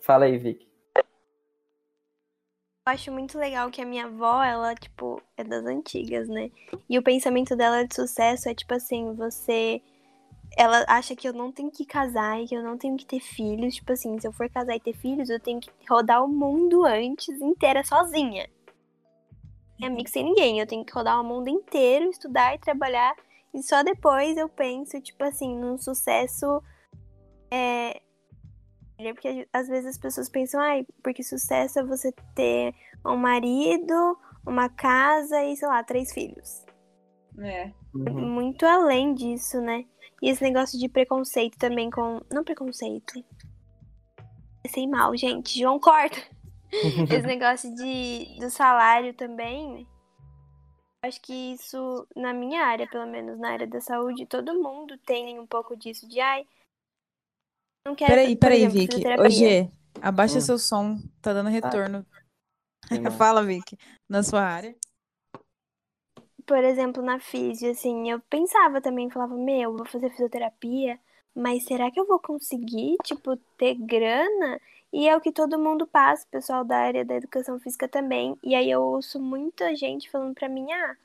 fala 0.01 0.25
aí, 0.25 0.39
Vicky. 0.39 0.72
Eu 2.85 2.93
acho 2.93 3.13
muito 3.13 3.39
legal 3.39 3.71
que 3.71 3.81
a 3.81 3.87
minha 3.87 4.07
avó, 4.07 4.43
ela, 4.43 4.75
tipo, 4.75 5.23
é 5.37 5.45
das 5.45 5.65
antigas, 5.65 6.29
né? 6.29 6.51
E 6.91 6.99
o 6.99 7.03
pensamento 7.03 7.55
dela 7.55 7.87
de 7.87 7.95
sucesso 7.95 8.49
é, 8.49 8.55
tipo 8.55 8.75
assim, 8.75 9.15
você 9.15 9.81
ela 10.57 10.85
acha 10.87 11.17
que 11.17 11.27
eu 11.27 11.33
não 11.33 11.51
tenho 11.51 11.71
que 11.71 11.85
casar 11.85 12.41
e 12.41 12.47
que 12.47 12.55
eu 12.55 12.63
não 12.63 12.77
tenho 12.77 12.97
que 12.97 13.07
ter 13.07 13.21
filhos. 13.21 13.75
Tipo 13.77 13.93
assim, 13.93 14.19
se 14.19 14.27
eu 14.27 14.33
for 14.33 14.49
casar 14.51 14.77
e 14.77 14.81
ter 14.81 14.95
filhos, 14.95 15.31
eu 15.31 15.41
tenho 15.41 15.61
que 15.61 15.71
rodar 15.89 16.25
o 16.25 16.29
mundo 16.29 16.85
antes 16.85 17.41
inteira 17.41 17.83
sozinha. 17.85 18.49
É 19.81 19.87
amigo 19.87 20.09
sem 20.09 20.25
ninguém. 20.25 20.59
Eu 20.59 20.67
tenho 20.67 20.85
que 20.85 20.93
rodar 20.93 21.21
o 21.21 21.25
mundo 21.25 21.49
inteiro, 21.49 22.11
estudar 22.11 22.55
e 22.55 22.59
trabalhar. 22.59 23.15
E 23.55 23.63
só 23.63 23.83
depois 23.83 24.37
eu 24.37 24.49
penso, 24.49 25.01
tipo 25.01 25.23
assim, 25.25 25.57
num 25.57 25.79
sucesso. 25.79 26.63
É. 27.51 28.01
Porque 29.15 29.49
às 29.53 29.69
vezes 29.69 29.87
as 29.87 29.99
pessoas 29.99 30.29
pensam, 30.29 30.61
ai, 30.61 30.87
porque 31.03 31.23
sucesso 31.23 31.79
é 31.79 31.85
você 31.85 32.13
ter 32.35 32.75
um 33.05 33.17
marido, 33.17 34.19
uma 34.47 34.69
casa 34.69 35.43
e, 35.45 35.57
sei 35.57 35.69
lá, 35.69 35.83
três 35.83 36.13
filhos. 36.13 36.65
É. 37.39 37.73
Uhum. 37.95 38.29
Muito 38.35 38.67
além 38.67 39.15
disso, 39.15 39.61
né? 39.61 39.85
E 40.21 40.29
esse 40.29 40.43
negócio 40.43 40.79
de 40.79 40.89
preconceito 40.89 41.59
também 41.59 41.91
com. 41.91 42.21
Não 42.31 42.45
preconceito. 42.45 43.13
Sei 44.69 44.87
mal, 44.87 45.17
gente. 45.17 45.59
João 45.59 45.81
corta. 45.81 46.19
esse 46.73 47.27
negócio 47.27 47.75
de, 47.75 48.37
do 48.39 48.51
salário 48.51 49.13
também. 49.15 49.87
Acho 51.05 51.21
que 51.21 51.53
isso, 51.55 52.07
na 52.15 52.33
minha 52.33 52.65
área, 52.65 52.87
pelo 52.87 53.07
menos 53.07 53.39
na 53.39 53.51
área 53.51 53.67
da 53.67 53.81
saúde, 53.81 54.25
todo 54.25 54.63
mundo 54.63 54.97
tem 54.99 55.39
um 55.39 55.47
pouco 55.47 55.77
disso 55.77 56.09
de 56.09 56.21
ai. 56.21 56.47
Não 57.87 57.95
quero. 57.95 58.11
Peraí, 58.13 58.37
peraí, 58.37 58.69
Vicky. 58.69 59.03
Ô, 59.19 59.29
G, 59.29 59.71
abaixa 60.01 60.39
hum. 60.39 60.41
seu 60.41 60.59
som. 60.59 60.99
Tá 61.21 61.33
dando 61.33 61.51
retorno. 61.51 62.07
Ah. 62.91 63.11
Fala, 63.17 63.43
Vicky. 63.43 63.77
Na 64.09 64.23
sua 64.23 64.43
área 64.43 64.77
por 66.47 66.63
exemplo, 66.65 67.03
na 67.03 67.19
físio, 67.21 67.71
assim, 67.71 68.11
eu 68.11 68.21
pensava 68.29 68.81
também, 68.81 69.11
falava, 69.11 69.35
meu, 69.35 69.77
vou 69.77 69.87
fazer 69.87 70.11
fisioterapia, 70.11 70.99
mas 71.35 71.65
será 71.65 71.91
que 71.91 71.99
eu 71.99 72.07
vou 72.07 72.19
conseguir, 72.19 72.97
tipo, 73.05 73.37
ter 73.57 73.75
grana? 73.75 74.61
E 74.93 75.09
é 75.09 75.17
o 75.17 75.21
que 75.21 75.33
todo 75.33 75.59
mundo 75.59 75.87
passa, 75.87 76.27
o 76.27 76.31
pessoal 76.31 76.65
da 76.65 76.77
área 76.77 77.05
da 77.05 77.15
educação 77.15 77.59
física 77.59 77.89
também. 77.89 78.37
E 78.43 78.55
aí 78.55 78.71
eu 78.71 78.83
ouço 78.83 79.19
muita 79.21 79.75
gente 79.75 80.11
falando 80.11 80.35
pra 80.35 80.49
mim, 80.49 80.71
ah, 80.73 80.97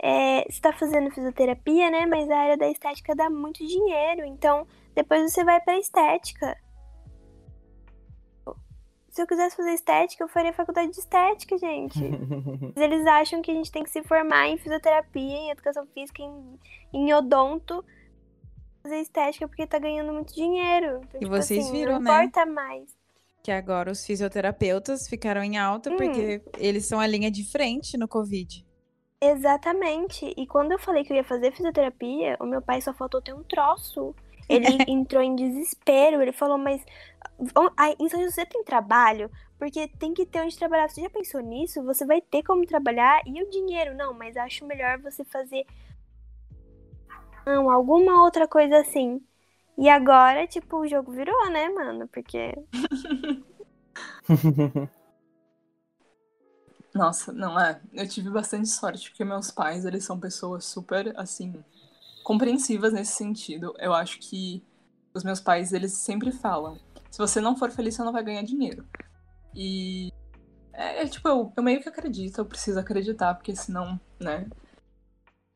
é, 0.00 0.44
você 0.48 0.60
tá 0.60 0.72
fazendo 0.72 1.10
fisioterapia, 1.10 1.90
né? 1.90 2.06
Mas 2.06 2.30
a 2.30 2.38
área 2.38 2.56
da 2.56 2.70
estética 2.70 3.14
dá 3.14 3.28
muito 3.28 3.66
dinheiro, 3.66 4.24
então 4.24 4.66
depois 5.02 5.32
você 5.32 5.44
vai 5.44 5.60
pra 5.60 5.78
estética 5.78 6.56
se 9.18 9.22
eu 9.22 9.26
quisesse 9.26 9.56
fazer 9.56 9.72
estética, 9.72 10.22
eu 10.22 10.28
faria 10.28 10.52
faculdade 10.52 10.92
de 10.92 10.98
estética, 11.00 11.58
gente. 11.58 11.98
Eles 12.76 13.04
acham 13.04 13.42
que 13.42 13.50
a 13.50 13.54
gente 13.54 13.72
tem 13.72 13.82
que 13.82 13.90
se 13.90 14.00
formar 14.04 14.46
em 14.46 14.56
fisioterapia, 14.56 15.36
em 15.36 15.50
educação 15.50 15.84
física, 15.88 16.22
em, 16.22 16.56
em 16.92 17.12
odonto, 17.12 17.84
fazer 18.80 19.00
estética 19.00 19.48
porque 19.48 19.66
tá 19.66 19.80
ganhando 19.80 20.12
muito 20.12 20.32
dinheiro. 20.32 21.00
Então, 21.02 21.20
e 21.20 21.24
tipo 21.24 21.30
vocês 21.30 21.64
assim, 21.64 21.72
viram, 21.72 21.94
não 21.94 22.00
né? 22.00 22.10
Não 22.12 22.22
importa 22.22 22.46
mais. 22.46 22.96
Que 23.42 23.50
agora 23.50 23.90
os 23.90 24.06
fisioterapeutas 24.06 25.08
ficaram 25.08 25.42
em 25.42 25.58
alta 25.58 25.90
hum. 25.90 25.96
porque 25.96 26.40
eles 26.56 26.86
são 26.86 27.00
a 27.00 27.06
linha 27.06 27.30
de 27.30 27.42
frente 27.50 27.98
no 27.98 28.06
Covid. 28.06 28.64
Exatamente. 29.20 30.32
E 30.36 30.46
quando 30.46 30.70
eu 30.70 30.78
falei 30.78 31.02
que 31.02 31.12
eu 31.12 31.16
ia 31.16 31.24
fazer 31.24 31.50
fisioterapia, 31.50 32.36
o 32.40 32.46
meu 32.46 32.62
pai 32.62 32.80
só 32.80 32.94
faltou 32.94 33.20
ter 33.20 33.34
um 33.34 33.42
troço. 33.42 34.14
Ele 34.48 34.66
entrou 34.88 35.22
em 35.22 35.34
desespero. 35.34 36.22
Ele 36.22 36.32
falou, 36.32 36.58
mas 36.58 36.84
em 37.98 38.08
São 38.08 38.22
José 38.22 38.44
tem 38.44 38.64
trabalho? 38.64 39.30
Porque 39.58 39.88
tem 39.88 40.14
que 40.14 40.24
ter 40.24 40.40
onde 40.40 40.56
trabalhar. 40.56 40.88
Você 40.88 41.02
já 41.02 41.10
pensou 41.10 41.40
nisso? 41.40 41.82
Você 41.82 42.06
vai 42.06 42.20
ter 42.20 42.42
como 42.42 42.64
trabalhar 42.66 43.20
e 43.26 43.42
o 43.42 43.50
dinheiro? 43.50 43.94
Não, 43.96 44.14
mas 44.14 44.36
acho 44.36 44.64
melhor 44.64 44.98
você 44.98 45.24
fazer 45.24 45.66
não, 47.48 47.70
alguma 47.70 48.22
outra 48.22 48.46
coisa 48.46 48.78
assim. 48.78 49.24
E 49.78 49.88
agora, 49.88 50.46
tipo, 50.46 50.76
o 50.76 50.86
jogo 50.86 51.10
virou, 51.12 51.50
né, 51.50 51.70
mano? 51.70 52.06
Porque. 52.08 52.52
Nossa, 56.94 57.32
não 57.32 57.58
é. 57.58 57.80
Eu 57.94 58.06
tive 58.06 58.28
bastante 58.28 58.68
sorte, 58.68 59.08
porque 59.08 59.24
meus 59.24 59.50
pais, 59.50 59.86
eles 59.86 60.04
são 60.04 60.20
pessoas 60.20 60.66
super, 60.66 61.18
assim, 61.18 61.64
compreensivas 62.28 62.92
nesse 62.92 63.12
sentido. 63.12 63.72
Eu 63.78 63.94
acho 63.94 64.18
que 64.18 64.62
os 65.14 65.24
meus 65.24 65.40
pais, 65.40 65.72
eles 65.72 65.94
sempre 65.94 66.30
falam: 66.30 66.78
se 67.10 67.16
você 67.16 67.40
não 67.40 67.56
for 67.56 67.70
feliz, 67.70 67.94
você 67.94 68.04
não 68.04 68.12
vai 68.12 68.22
ganhar 68.22 68.42
dinheiro. 68.42 68.86
E. 69.54 70.12
É, 70.74 71.02
é 71.02 71.08
tipo, 71.08 71.26
eu, 71.26 71.50
eu 71.56 71.62
meio 71.62 71.80
que 71.80 71.88
acredito, 71.88 72.38
eu 72.38 72.44
preciso 72.44 72.78
acreditar, 72.78 73.34
porque 73.34 73.56
senão, 73.56 73.98
né, 74.20 74.46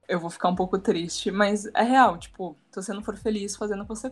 eu 0.08 0.18
vou 0.18 0.30
ficar 0.30 0.48
um 0.48 0.54
pouco 0.54 0.78
triste, 0.78 1.30
mas 1.30 1.66
é 1.66 1.82
real, 1.82 2.18
tipo, 2.18 2.56
se 2.70 2.82
você 2.82 2.92
não 2.92 3.04
for 3.04 3.16
feliz 3.16 3.54
fazendo 3.54 3.84
você 3.84 4.10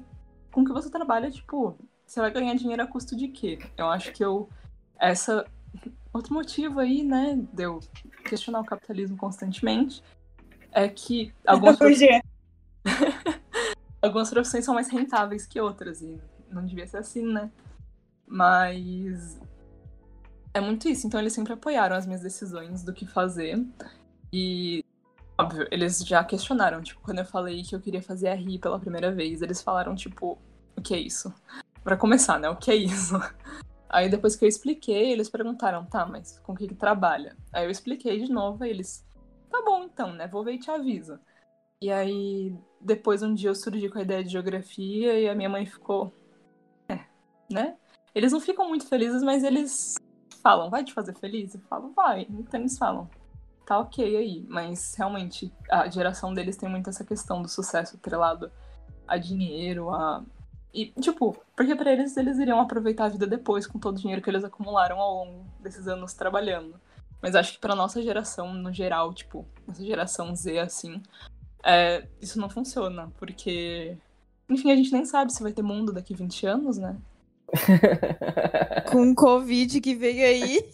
com 0.52 0.64
que 0.64 0.72
você 0.72 0.88
trabalha, 0.88 1.30
tipo, 1.30 1.76
você 2.06 2.20
vai 2.20 2.30
ganhar 2.30 2.54
dinheiro 2.54 2.82
a 2.82 2.86
custo 2.86 3.16
de 3.16 3.26
quê? 3.26 3.58
Eu 3.76 3.88
acho 3.88 4.12
que 4.12 4.24
eu 4.24 4.48
essa 5.00 5.44
outro 6.12 6.32
motivo 6.32 6.78
aí, 6.78 7.02
né, 7.02 7.36
de 7.52 7.64
eu 7.64 7.80
questionar 8.24 8.60
o 8.60 8.64
capitalismo 8.64 9.16
constantemente 9.16 10.04
é 10.70 10.88
que 10.88 11.32
algumas 11.44 11.76
profissões... 11.76 12.20
algumas 14.02 14.30
profissões 14.30 14.64
são 14.64 14.74
mais 14.74 14.88
rentáveis 14.88 15.46
que 15.46 15.60
outras 15.60 16.02
e 16.02 16.20
não 16.50 16.64
devia 16.64 16.86
ser 16.86 16.98
assim, 16.98 17.24
né? 17.32 17.50
Mas 18.26 19.40
é 20.54 20.60
muito 20.60 20.88
isso. 20.88 21.06
Então 21.06 21.20
eles 21.20 21.32
sempre 21.32 21.52
apoiaram 21.52 21.96
as 21.96 22.06
minhas 22.06 22.22
decisões 22.22 22.82
do 22.82 22.92
que 22.92 23.06
fazer. 23.06 23.64
E 24.32 24.84
óbvio, 25.38 25.66
eles 25.70 25.98
já 26.00 26.22
questionaram, 26.22 26.82
tipo, 26.82 27.00
quando 27.00 27.18
eu 27.18 27.24
falei 27.24 27.62
que 27.62 27.74
eu 27.74 27.80
queria 27.80 28.02
fazer 28.02 28.28
a 28.28 28.34
RI 28.34 28.58
pela 28.58 28.78
primeira 28.78 29.10
vez, 29.10 29.42
eles 29.42 29.62
falaram, 29.62 29.94
tipo, 29.94 30.38
o 30.76 30.82
que 30.82 30.94
é 30.94 30.98
isso? 30.98 31.32
Para 31.82 31.96
começar, 31.96 32.38
né? 32.38 32.48
O 32.48 32.56
que 32.56 32.70
é 32.70 32.76
isso? 32.76 33.14
Aí 33.88 34.08
depois 34.08 34.36
que 34.36 34.44
eu 34.44 34.48
expliquei, 34.48 35.10
eles 35.10 35.28
perguntaram, 35.28 35.84
tá, 35.84 36.06
mas 36.06 36.38
com 36.40 36.52
o 36.52 36.56
que, 36.56 36.68
que 36.68 36.74
trabalha? 36.76 37.36
Aí 37.52 37.64
eu 37.64 37.70
expliquei 37.70 38.24
de 38.24 38.30
novo, 38.30 38.62
aí 38.62 38.70
eles, 38.70 39.04
tá 39.50 39.60
bom 39.64 39.82
então, 39.82 40.12
né? 40.12 40.28
Vou 40.28 40.44
ver 40.44 40.52
e 40.52 40.58
te 40.60 40.70
aviso. 40.70 41.18
E 41.82 41.90
aí, 41.90 42.54
depois 42.80 43.22
um 43.22 43.34
dia 43.34 43.50
eu 43.50 43.54
surgi 43.54 43.88
com 43.88 43.98
a 43.98 44.02
ideia 44.02 44.24
de 44.24 44.30
geografia 44.30 45.18
e 45.18 45.28
a 45.28 45.34
minha 45.34 45.48
mãe 45.48 45.66
ficou, 45.66 46.12
é, 46.88 47.00
né? 47.50 47.76
Eles 48.14 48.32
não 48.32 48.40
ficam 48.40 48.68
muito 48.68 48.86
felizes, 48.86 49.22
mas 49.22 49.44
eles 49.44 49.94
falam, 50.42 50.70
vai 50.70 50.82
te 50.82 50.92
fazer 50.92 51.14
feliz? 51.14 51.54
Eu 51.54 51.60
falo, 51.60 51.92
vai. 51.94 52.26
Então 52.28 52.60
eles 52.60 52.76
falam, 52.76 53.08
tá 53.64 53.78
ok 53.78 54.16
aí. 54.16 54.44
Mas 54.48 54.94
realmente, 54.96 55.52
a 55.70 55.88
geração 55.88 56.34
deles 56.34 56.56
tem 56.56 56.68
muito 56.68 56.90
essa 56.90 57.04
questão 57.04 57.40
do 57.40 57.48
sucesso 57.48 57.96
atrelado 57.96 58.50
a 59.06 59.16
dinheiro, 59.16 59.90
a. 59.90 60.24
E, 60.72 60.86
tipo, 61.00 61.36
porque 61.56 61.74
para 61.74 61.92
eles 61.92 62.16
eles 62.16 62.38
iriam 62.38 62.60
aproveitar 62.60 63.06
a 63.06 63.08
vida 63.08 63.26
depois 63.26 63.66
com 63.66 63.78
todo 63.78 63.96
o 63.96 64.00
dinheiro 64.00 64.22
que 64.22 64.30
eles 64.30 64.44
acumularam 64.44 65.00
ao 65.00 65.24
longo 65.24 65.44
desses 65.58 65.88
anos 65.88 66.14
trabalhando. 66.14 66.80
Mas 67.20 67.34
acho 67.34 67.54
que 67.54 67.58
pra 67.58 67.74
nossa 67.74 68.00
geração, 68.00 68.54
no 68.54 68.72
geral, 68.72 69.12
tipo, 69.12 69.46
nossa 69.66 69.84
geração 69.84 70.34
Z, 70.34 70.58
assim, 70.58 71.02
é, 71.64 72.06
isso 72.20 72.38
não 72.40 72.48
funciona, 72.50 73.10
porque. 73.18 73.96
Enfim, 74.48 74.70
a 74.72 74.76
gente 74.76 74.92
nem 74.92 75.04
sabe 75.04 75.32
se 75.32 75.42
vai 75.42 75.52
ter 75.52 75.62
mundo 75.62 75.92
daqui 75.92 76.14
20 76.14 76.44
anos, 76.46 76.76
né? 76.78 76.96
Com 78.90 79.10
o 79.10 79.14
Covid 79.14 79.80
que 79.80 79.94
veio 79.94 80.24
aí. 80.26 80.70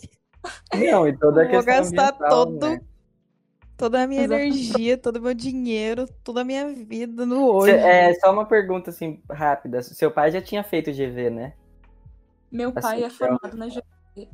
Não, 0.90 1.06
e 1.06 1.16
toda 1.16 1.42
a 1.42 1.48
Vou 1.50 1.62
gastar 1.64 2.10
ambiental, 2.10 2.28
todo, 2.28 2.68
né? 2.70 2.80
toda 3.76 4.02
a 4.02 4.06
minha 4.06 4.22
Exatamente. 4.24 4.56
energia, 4.58 4.96
todo 4.98 5.16
o 5.16 5.22
meu 5.22 5.34
dinheiro, 5.34 6.06
toda 6.24 6.40
a 6.40 6.44
minha 6.44 6.68
vida 6.72 7.26
no 7.26 7.50
hoje. 7.50 7.72
Cê- 7.72 7.78
É 7.78 8.14
só 8.14 8.32
uma 8.32 8.46
pergunta 8.46 8.90
assim 8.90 9.20
rápida. 9.30 9.82
Seu 9.82 10.10
pai 10.10 10.30
já 10.30 10.40
tinha 10.40 10.62
feito 10.64 10.92
GV, 10.92 11.30
né? 11.30 11.52
Meu 12.50 12.70
Assim, 12.70 12.80
pai 12.80 12.96
é 12.96 13.00
que 13.00 13.04
é 13.06 13.10
formado 13.10 13.56
na 13.56 13.66
GV, 13.68 13.82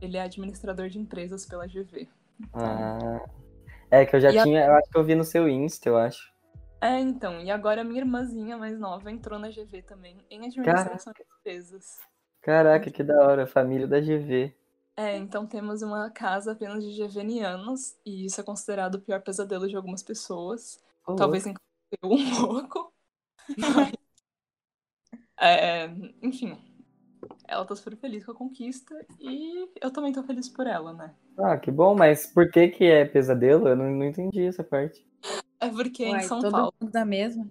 ele 0.00 0.16
é 0.16 0.22
administrador 0.22 0.88
de 0.88 0.98
empresas 0.98 1.46
pela 1.46 1.66
GV. 1.66 2.06
Ah. 2.52 3.20
É 3.90 4.06
que 4.06 4.14
eu 4.14 4.20
já 4.20 4.30
E 4.32 4.38
a- 4.38 4.42
tinha, 4.42 4.64
eu 4.66 4.74
acho 4.74 4.90
que 4.90 4.98
eu 4.98 5.04
vi 5.04 5.14
no 5.14 5.24
seu 5.24 5.48
Insta, 5.48 5.88
eu 5.88 5.96
acho. 5.96 6.31
É, 6.82 6.98
então, 6.98 7.40
e 7.40 7.48
agora 7.48 7.84
minha 7.84 8.00
irmãzinha 8.00 8.58
mais 8.58 8.76
nova 8.76 9.08
entrou 9.08 9.38
na 9.38 9.48
GV 9.48 9.82
também, 9.82 10.18
em 10.28 10.44
administração 10.46 11.12
de 11.12 11.22
empresas. 11.22 12.00
Caraca, 12.40 12.90
que 12.90 13.04
da 13.04 13.24
hora, 13.24 13.46
família 13.46 13.86
da 13.86 14.00
GV. 14.00 14.52
É, 14.96 15.16
então 15.16 15.46
temos 15.46 15.80
uma 15.80 16.10
casa 16.10 16.52
apenas 16.52 16.82
de 16.84 16.90
GVnianos, 16.90 17.96
e 18.04 18.26
isso 18.26 18.40
é 18.40 18.44
considerado 18.44 18.96
o 18.96 19.00
pior 19.00 19.22
pesadelo 19.22 19.68
de 19.68 19.76
algumas 19.76 20.02
pessoas. 20.02 20.82
Ô, 21.06 21.14
Talvez 21.14 21.46
inclusive 21.46 21.62
eu 22.02 22.10
um 22.10 22.46
pouco. 22.46 22.92
É, 25.44 25.86
enfim, 26.22 26.56
ela 27.48 27.64
tá 27.64 27.74
super 27.74 27.96
feliz 27.96 28.24
com 28.24 28.30
a 28.30 28.34
conquista 28.34 28.94
e 29.18 29.68
eu 29.80 29.90
também 29.90 30.12
tô 30.12 30.22
feliz 30.22 30.48
por 30.48 30.68
ela, 30.68 30.92
né? 30.92 31.12
Ah, 31.36 31.58
que 31.58 31.68
bom, 31.68 31.96
mas 31.96 32.26
por 32.26 32.48
que 32.48 32.68
que 32.68 32.84
é 32.84 33.04
pesadelo? 33.04 33.66
Eu 33.66 33.74
não, 33.74 33.90
não 33.90 34.04
entendi 34.04 34.44
essa 34.44 34.62
parte. 34.62 35.04
É 35.62 35.68
porque 35.70 36.04
em 36.04 36.12
Uai, 36.12 36.22
São 36.24 36.40
todo 36.40 36.50
Paulo. 36.52 36.74
mundo 36.80 36.90
da 36.92 37.04
mesma. 37.04 37.46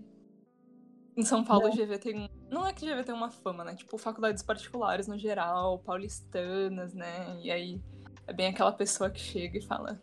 Em 1.15 1.23
São 1.23 1.43
Paulo, 1.43 1.67
o 1.67 1.71
GV 1.71 1.97
tem. 1.97 2.29
Não 2.49 2.65
é 2.67 2.73
que 2.73 2.85
o 2.85 2.89
GV 2.89 3.03
tem 3.03 3.13
uma 3.15 3.29
fama, 3.29 3.63
né? 3.63 3.75
Tipo, 3.75 3.97
faculdades 3.97 4.41
particulares 4.43 5.07
no 5.07 5.17
geral, 5.17 5.79
paulistanas, 5.79 6.93
né? 6.93 7.37
E 7.43 7.51
aí 7.51 7.81
é 8.27 8.33
bem 8.33 8.47
aquela 8.47 8.71
pessoa 8.71 9.09
que 9.09 9.19
chega 9.19 9.57
e 9.57 9.61
fala: 9.61 10.01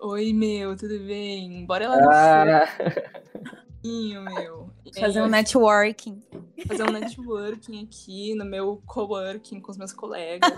Oi, 0.00 0.32
meu, 0.32 0.76
tudo 0.76 0.98
bem? 1.00 1.64
Bora 1.66 1.88
lá 1.88 1.96
no 2.00 2.10
Ah, 2.10 2.66
foguinho, 3.82 4.22
meu. 4.22 4.70
E 4.84 4.90
aí 4.94 5.00
Fazer 5.00 5.22
um 5.22 5.28
networking. 5.28 6.22
fazer 6.66 6.82
um 6.82 6.92
networking 6.92 7.84
aqui 7.84 8.34
no 8.34 8.44
meu 8.44 8.82
coworking 8.86 9.60
com 9.60 9.70
os 9.70 9.78
meus 9.78 9.92
colegas. 9.92 10.50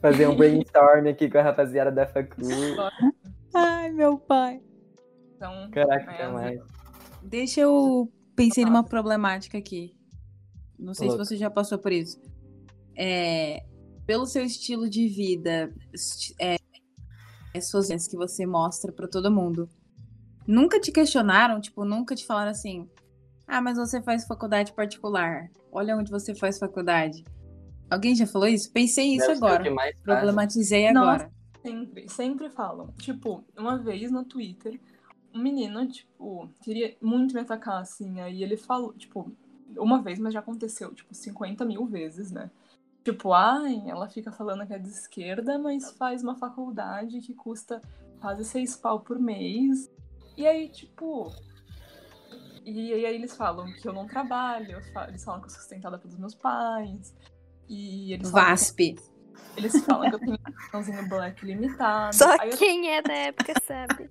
fazer 0.00 0.26
um 0.28 0.36
brainstorm 0.36 1.06
aqui 1.08 1.28
com 1.30 1.38
a 1.38 1.42
rapaziada 1.42 1.90
da 1.90 2.06
facu. 2.06 2.42
Ai, 3.54 3.90
meu 3.90 4.18
pai. 4.18 4.62
Então, 5.40 5.70
Caraca, 5.70 6.28
mais. 6.32 6.60
Deixa 7.22 7.62
eu 7.62 8.12
pensei 8.36 8.62
numa 8.62 8.84
problemática 8.84 9.56
aqui. 9.56 9.96
Não 10.78 10.92
sei 10.92 11.08
Louca. 11.08 11.24
se 11.24 11.30
você 11.30 11.36
já 11.38 11.48
passou 11.48 11.78
por 11.78 11.90
isso. 11.90 12.20
É, 12.94 13.64
pelo 14.04 14.26
seu 14.26 14.44
estilo 14.44 14.88
de 14.88 15.08
vida, 15.08 15.72
é, 16.38 16.56
as 17.56 17.70
suas 17.70 18.06
que 18.06 18.16
você 18.16 18.44
mostra 18.44 18.92
pra 18.92 19.08
todo 19.08 19.32
mundo, 19.32 19.66
nunca 20.46 20.78
te 20.78 20.92
questionaram, 20.92 21.58
tipo, 21.58 21.86
nunca 21.86 22.14
te 22.14 22.26
falaram 22.26 22.50
assim: 22.50 22.86
"Ah, 23.46 23.62
mas 23.62 23.78
você 23.78 24.02
faz 24.02 24.26
faculdade 24.26 24.74
particular. 24.74 25.48
Olha 25.72 25.96
onde 25.96 26.10
você 26.10 26.34
faz 26.34 26.58
faculdade." 26.58 27.24
Alguém 27.90 28.14
já 28.14 28.26
falou 28.26 28.46
isso? 28.46 28.70
Pensei 28.70 29.14
isso 29.16 29.30
agora. 29.30 29.62
que 29.62 29.70
mais 29.70 29.92
faz. 29.92 30.02
Problematizei 30.02 30.92
Nossa. 30.92 31.24
agora. 31.24 31.32
Sempre, 31.62 32.08
sempre 32.08 32.50
falam. 32.50 32.88
Tipo, 32.98 33.44
uma 33.58 33.78
vez 33.78 34.10
no 34.10 34.24
Twitter, 34.24 34.80
um 35.34 35.40
menino, 35.40 35.86
tipo, 35.88 36.48
queria 36.62 36.96
muito 37.00 37.34
me 37.34 37.40
atacar, 37.40 37.80
assim. 37.80 38.20
Aí 38.20 38.42
ele 38.42 38.56
falou, 38.56 38.92
tipo, 38.94 39.30
uma 39.76 40.00
vez, 40.02 40.18
mas 40.18 40.34
já 40.34 40.40
aconteceu, 40.40 40.92
tipo, 40.94 41.14
50 41.14 41.64
mil 41.64 41.86
vezes, 41.86 42.30
né? 42.30 42.50
Tipo, 43.04 43.32
ai, 43.32 43.82
ela 43.88 44.08
fica 44.08 44.30
falando 44.30 44.66
que 44.66 44.74
é 44.74 44.78
de 44.78 44.88
esquerda, 44.88 45.58
mas 45.58 45.90
faz 45.92 46.22
uma 46.22 46.36
faculdade 46.36 47.20
que 47.20 47.32
custa 47.34 47.80
quase 48.20 48.44
seis 48.44 48.76
pau 48.76 49.00
por 49.00 49.18
mês. 49.18 49.90
E 50.36 50.46
aí, 50.46 50.68
tipo. 50.68 51.32
E 52.64 52.92
aí 52.92 53.14
eles 53.14 53.34
falam 53.36 53.72
que 53.72 53.88
eu 53.88 53.92
não 53.92 54.06
trabalho, 54.06 54.76
eles 55.08 55.24
falam 55.24 55.40
que 55.40 55.46
eu 55.46 55.50
sou 55.50 55.60
sustentada 55.60 55.98
pelos 55.98 56.16
meus 56.18 56.34
pais. 56.34 57.14
E 57.68 58.12
eles 58.12 58.30
falam 58.30 58.44
que 58.46 58.50
VASP. 58.50 58.96
eles 59.56 59.84
falam 59.84 60.08
que 60.10 60.14
eu 60.16 60.18
tenho 60.20 60.34
um 60.34 60.52
cartãozinho 60.52 61.08
black 61.08 61.44
limitado. 61.46 62.14
Só 62.14 62.30
Aí 62.38 62.50
eu- 62.50 62.58
quem 62.58 62.90
é 62.90 63.00
da 63.00 63.14
época 63.14 63.54
sabe. 63.66 64.10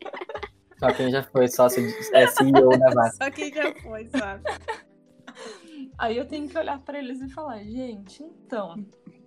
Só 0.78 0.92
quem 0.92 1.10
já 1.10 1.22
foi 1.22 1.48
sócio 1.48 1.82
de 1.82 2.16
é 2.16 2.26
CEO 2.28 2.78
da 2.78 2.90
VASP. 2.90 3.16
Só 3.16 3.30
quem 3.30 3.52
já 3.52 3.74
foi, 3.74 4.06
sabe? 4.06 4.44
Aí 5.98 6.16
eu 6.16 6.26
tenho 6.26 6.48
que 6.48 6.56
olhar 6.56 6.78
pra 6.80 6.98
eles 6.98 7.20
e 7.20 7.28
falar, 7.28 7.58
gente, 7.64 8.22
então, 8.22 8.76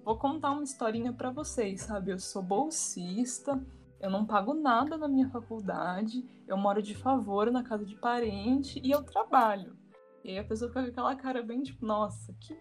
vou 0.03 0.17
contar 0.17 0.51
uma 0.51 0.63
historinha 0.63 1.11
pra 1.11 1.29
vocês, 1.29 1.81
sabe? 1.81 2.11
Eu 2.11 2.19
sou 2.19 2.41
bolsista, 2.41 3.61
eu 3.99 4.09
não 4.09 4.25
pago 4.25 4.53
nada 4.53 4.97
na 4.97 5.07
minha 5.07 5.29
faculdade, 5.29 6.23
eu 6.47 6.57
moro 6.57 6.81
de 6.81 6.95
favor 6.95 7.51
na 7.51 7.63
casa 7.63 7.85
de 7.85 7.95
parente 7.95 8.79
e 8.83 8.91
eu 8.91 9.03
trabalho. 9.03 9.75
E 10.23 10.31
aí 10.31 10.39
a 10.39 10.43
pessoa 10.43 10.69
fica 10.69 10.83
com 10.83 10.89
aquela 10.89 11.15
cara 11.15 11.43
bem 11.43 11.61
tipo, 11.61 11.85
nossa, 11.85 12.33
que. 12.39 12.55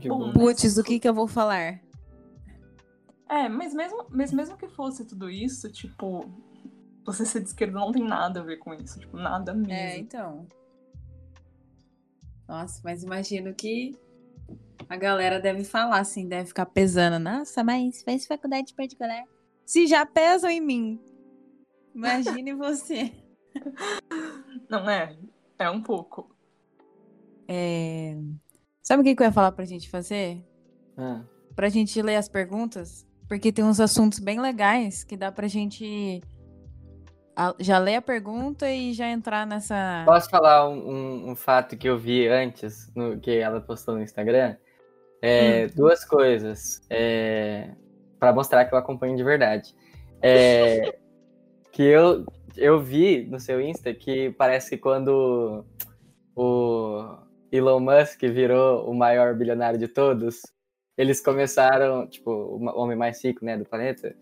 Que 0.00 0.08
Bom, 0.08 0.18
bom. 0.18 0.26
né? 0.28 0.32
Putz, 0.32 0.76
o 0.76 0.84
que 0.84 0.98
que 0.98 1.08
eu 1.08 1.14
vou 1.14 1.28
falar? 1.28 1.80
É, 3.28 3.48
mas 3.48 3.74
mesmo, 3.74 4.06
mas 4.10 4.32
mesmo 4.32 4.56
que 4.56 4.68
fosse 4.68 5.04
tudo 5.04 5.28
isso, 5.28 5.70
tipo, 5.70 6.24
você 7.06 7.24
ser 7.24 7.40
de 7.40 7.48
esquerda 7.48 7.78
não 7.78 7.92
tem 7.92 8.02
nada 8.04 8.40
a 8.40 8.42
ver 8.42 8.56
com 8.58 8.74
isso, 8.74 8.98
tipo, 8.98 9.16
nada 9.16 9.54
mesmo. 9.54 9.72
É, 9.72 9.96
então. 9.98 10.46
Nossa, 12.48 12.80
mas 12.84 13.02
imagino 13.02 13.54
que 13.54 13.96
a 14.88 14.96
galera 14.96 15.40
deve 15.40 15.64
falar 15.64 15.98
assim, 16.00 16.28
deve 16.28 16.48
ficar 16.48 16.66
pesando. 16.66 17.18
Nossa, 17.18 17.64
mas 17.64 18.02
fez 18.02 18.26
faculdade 18.26 18.74
particular. 18.74 19.24
Se 19.64 19.86
já 19.86 20.04
pesam 20.06 20.50
em 20.50 20.60
mim. 20.60 21.00
Imagine 21.94 22.54
você. 22.54 23.12
Não 24.68 24.88
é? 24.88 25.16
É 25.58 25.70
um 25.70 25.82
pouco. 25.82 26.30
É, 27.48 28.16
Sabe 28.82 29.00
o 29.00 29.04
que 29.04 29.16
que 29.16 29.22
eu 29.22 29.26
ia 29.26 29.32
falar 29.32 29.50
pra 29.52 29.64
gente 29.64 29.88
fazer? 29.90 30.44
Ah, 30.96 31.24
Pra 31.54 31.68
gente 31.68 32.00
ler 32.02 32.16
as 32.16 32.28
perguntas? 32.28 33.04
porque 33.28 33.50
tem 33.50 33.64
uns 33.64 33.80
assuntos 33.80 34.20
bem 34.20 34.40
legais 34.40 35.02
que 35.02 35.16
dá 35.16 35.32
pra 35.32 35.48
gente 35.48 36.22
já 37.58 37.78
ler 37.78 37.96
a 37.96 38.02
pergunta 38.02 38.70
e 38.70 38.92
já 38.92 39.08
entrar 39.08 39.46
nessa. 39.46 40.02
Posso 40.06 40.28
falar 40.30 40.68
um, 40.68 40.88
um- 40.90 41.30
um 41.30 41.36
fato 41.36 41.76
que 41.76 41.88
eu 41.88 41.98
vi 41.98 42.26
antes, 42.28 42.90
no, 42.94 43.18
que 43.20 43.36
ela 43.38 43.60
postou 43.60 43.94
no 43.94 44.02
Instagram? 44.02 44.56
É, 45.20 45.66
Duas 45.68 46.04
coisas. 46.04 46.80
É, 46.88 47.70
para 48.18 48.32
mostrar 48.32 48.64
que 48.64 48.74
eu 48.74 48.78
acompanho 48.78 49.16
de 49.16 49.22
verdade. 49.24 49.74
É, 50.22 50.96
que 51.72 51.82
eu, 51.82 52.24
eu 52.56 52.80
vi 52.80 53.26
no 53.26 53.38
seu 53.38 53.60
Insta 53.60 53.92
que 53.92 54.30
parece 54.32 54.70
que 54.70 54.78
quando 54.78 55.64
o 56.34 57.16
Elon 57.52 57.80
Musk 57.80 58.20
virou 58.22 58.88
o 58.90 58.94
maior 58.94 59.34
bilionário 59.34 59.78
de 59.78 59.88
todos, 59.88 60.40
eles 60.96 61.20
começaram, 61.20 62.06
tipo, 62.06 62.30
o 62.30 62.64
homem 62.80 62.96
mais 62.96 63.22
rico, 63.22 63.44
né, 63.44 63.56
do 63.56 63.64
planeta, 63.64 64.14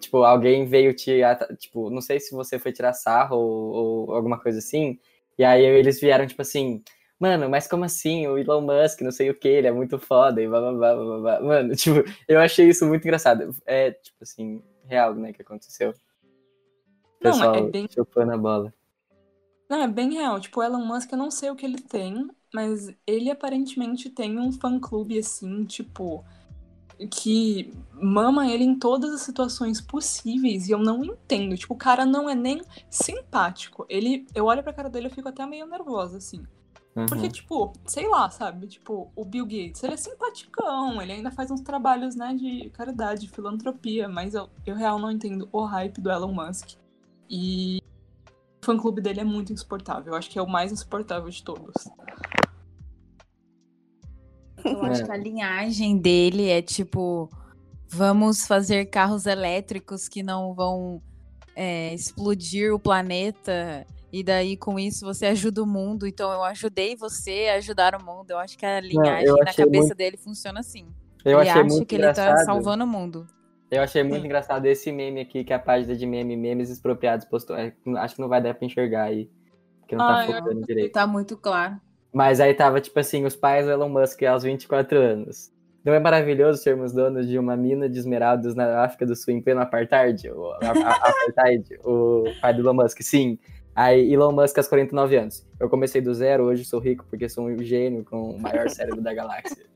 tipo, 0.00 0.22
alguém 0.24 0.66
veio 0.66 0.94
te, 0.94 1.20
tipo, 1.58 1.90
não 1.90 2.00
sei 2.00 2.18
se 2.20 2.34
você 2.34 2.58
foi 2.58 2.72
tirar 2.72 2.92
sarro 2.92 3.36
ou, 3.36 4.06
ou 4.08 4.14
alguma 4.14 4.38
coisa 4.40 4.58
assim, 4.58 4.98
e 5.38 5.44
aí 5.44 5.62
eles 5.64 6.00
vieram, 6.00 6.26
tipo 6.26 6.42
assim, 6.42 6.82
mano, 7.18 7.48
mas 7.48 7.66
como 7.68 7.84
assim? 7.84 8.26
O 8.26 8.38
Elon 8.38 8.60
Musk, 8.62 9.00
não 9.02 9.10
sei 9.12 9.30
o 9.30 9.34
que, 9.34 9.48
ele 9.48 9.66
é 9.66 9.72
muito 9.72 9.98
foda 9.98 10.42
e 10.42 10.48
blá 10.48 10.60
blá 10.60 10.72
blá 10.72 10.94
blá 10.96 11.18
blá. 11.20 11.40
Mano, 11.40 11.74
tipo, 11.76 12.02
eu 12.28 12.40
achei 12.40 12.68
isso 12.68 12.86
muito 12.86 13.04
engraçado. 13.04 13.54
É, 13.66 13.90
tipo 13.92 14.16
assim, 14.22 14.62
real, 14.84 15.14
né, 15.14 15.32
que 15.32 15.42
aconteceu. 15.42 15.90
O 15.90 15.94
Não, 17.24 17.32
Pessoal 17.32 17.54
é 17.56 17.62
bem- 17.70 17.88
chupando 17.90 18.32
a 18.32 18.36
bola. 18.38 18.72
Não, 19.68 19.82
é 19.82 19.88
bem 19.88 20.12
real. 20.14 20.40
Tipo, 20.40 20.60
o 20.60 20.62
Elon 20.62 20.84
Musk, 20.84 21.10
eu 21.10 21.18
não 21.18 21.30
sei 21.30 21.50
o 21.50 21.56
que 21.56 21.66
ele 21.66 21.80
tem, 21.80 22.28
mas 22.54 22.94
ele 23.06 23.30
aparentemente 23.30 24.08
tem 24.10 24.38
um 24.38 24.52
fã-clube, 24.52 25.18
assim, 25.18 25.64
tipo, 25.64 26.24
que 27.10 27.72
mama 27.92 28.48
ele 28.50 28.64
em 28.64 28.78
todas 28.78 29.12
as 29.12 29.20
situações 29.22 29.80
possíveis 29.80 30.68
e 30.68 30.72
eu 30.72 30.78
não 30.78 31.04
entendo. 31.04 31.56
Tipo, 31.56 31.74
o 31.74 31.76
cara 31.76 32.06
não 32.06 32.28
é 32.28 32.34
nem 32.34 32.62
simpático. 32.88 33.84
Ele, 33.88 34.26
eu 34.34 34.46
olho 34.46 34.62
pra 34.62 34.72
cara 34.72 34.88
dele 34.88 35.08
e 35.08 35.10
fico 35.10 35.28
até 35.28 35.44
meio 35.46 35.66
nervosa, 35.66 36.18
assim. 36.18 36.44
Porque, 37.06 37.24
Uhum. 37.26 37.28
tipo, 37.32 37.72
sei 37.84 38.08
lá, 38.08 38.30
sabe? 38.30 38.66
Tipo, 38.66 39.10
o 39.14 39.22
Bill 39.22 39.44
Gates, 39.44 39.82
ele 39.84 39.92
é 39.92 39.96
simpaticão, 39.98 41.02
ele 41.02 41.12
ainda 41.12 41.30
faz 41.30 41.50
uns 41.50 41.60
trabalhos, 41.60 42.16
né, 42.16 42.32
de 42.34 42.70
caridade, 42.70 43.20
de 43.22 43.28
filantropia, 43.28 44.08
mas 44.08 44.32
eu, 44.34 44.48
eu 44.64 44.74
real 44.74 44.98
não 44.98 45.10
entendo 45.10 45.46
o 45.52 45.62
hype 45.64 46.00
do 46.00 46.10
Elon 46.10 46.32
Musk. 46.32 46.70
E 47.28 47.82
o 48.62 48.64
fã-clube 48.64 49.02
dele 49.02 49.20
é 49.20 49.24
muito 49.24 49.52
insuportável. 49.52 50.14
Eu 50.14 50.18
acho 50.18 50.30
que 50.30 50.38
é 50.38 50.42
o 50.42 50.48
mais 50.48 50.72
insuportável 50.72 51.28
de 51.28 51.42
todos. 51.42 51.74
Eu 54.66 54.82
acho 54.84 55.02
É. 55.02 55.04
que 55.06 55.12
a 55.12 55.16
linhagem 55.16 55.96
dele 55.98 56.48
é 56.48 56.60
tipo: 56.62 57.28
vamos 57.88 58.46
fazer 58.46 58.86
carros 58.86 59.26
elétricos 59.26 60.08
que 60.08 60.22
não 60.22 60.54
vão 60.54 61.00
é, 61.54 61.94
explodir 61.94 62.72
o 62.74 62.78
planeta. 62.78 63.86
E 64.12 64.22
daí, 64.22 64.56
com 64.56 64.78
isso, 64.78 65.04
você 65.04 65.26
ajuda 65.26 65.62
o 65.62 65.66
mundo. 65.66 66.06
Então, 66.06 66.30
eu 66.32 66.42
ajudei 66.44 66.94
você 66.96 67.48
a 67.50 67.54
ajudar 67.56 67.94
o 67.94 68.04
mundo. 68.04 68.30
Eu 68.30 68.38
acho 68.38 68.56
que 68.56 68.64
a 68.64 68.80
linhagem 68.80 69.26
na 69.26 69.50
achei 69.50 69.64
cabeça 69.64 69.84
muito- 69.84 69.94
dele 69.96 70.16
funciona 70.16 70.60
assim. 70.60 70.86
Eu 71.24 71.40
ele 71.40 71.48
achei 71.48 71.62
acha 71.62 71.64
muito 71.74 71.86
que 71.86 71.94
ele 71.96 72.02
engraçado. 72.04 72.36
tá 72.36 72.44
salvando 72.44 72.84
o 72.84 72.86
mundo. 72.86 73.26
Eu 73.70 73.82
achei 73.82 74.02
muito 74.04 74.22
Hum. 74.22 74.26
engraçado 74.26 74.64
esse 74.66 74.92
meme 74.92 75.20
aqui 75.20 75.42
que 75.42 75.52
a 75.52 75.58
página 75.58 75.96
de 75.96 76.06
meme, 76.06 76.36
memes 76.36 76.70
expropriados 76.70 77.26
postou. 77.26 77.56
É, 77.56 77.74
Acho 77.96 78.14
que 78.14 78.20
não 78.20 78.28
vai 78.28 78.40
dar 78.40 78.54
pra 78.54 78.64
enxergar 78.64 79.04
aí. 79.04 79.28
Porque 79.80 79.96
não 79.96 80.06
tá 80.06 80.18
Ah, 80.20 80.26
eu 80.26 80.32
focando 80.34 80.60
direito. 80.66 80.92
Tá 80.92 81.06
muito 81.06 81.36
claro. 81.36 81.80
Mas 82.16 82.40
aí 82.40 82.54
tava, 82.54 82.80
tipo 82.80 82.98
assim, 82.98 83.26
os 83.26 83.36
pais 83.36 83.66
do 83.66 83.72
Elon 83.72 83.90
Musk 83.90 84.22
aos 84.22 84.42
24 84.42 84.98
anos. 84.98 85.52
Não 85.84 85.92
é 85.92 86.00
maravilhoso 86.00 86.62
sermos 86.62 86.90
donos 86.90 87.28
de 87.28 87.38
uma 87.38 87.54
mina 87.58 87.90
de 87.90 87.98
esmeraldas 87.98 88.54
na 88.54 88.82
África 88.82 89.04
do 89.04 89.14
Sul 89.14 89.34
em 89.34 89.42
pleno 89.42 89.60
apartheid? 89.60 90.30
O, 90.30 90.50
a- 90.52 90.58
a- 90.62 90.92
apartheid, 91.10 91.78
o 91.84 92.24
pai 92.40 92.54
do 92.54 92.60
Elon 92.62 92.72
Musk, 92.72 93.02
sim. 93.02 93.38
Aí, 93.74 94.10
Elon 94.10 94.32
Musk 94.32 94.56
aos 94.56 94.66
49 94.66 95.14
anos. 95.14 95.46
Eu 95.60 95.68
comecei 95.68 96.00
do 96.00 96.14
zero, 96.14 96.44
hoje 96.44 96.64
sou 96.64 96.80
rico 96.80 97.04
porque 97.10 97.28
sou 97.28 97.44
um 97.48 97.62
gênio 97.62 98.02
com 98.02 98.30
o 98.30 98.40
maior 98.40 98.70
cérebro 98.70 99.02
da 99.02 99.12
galáxia. 99.12 99.66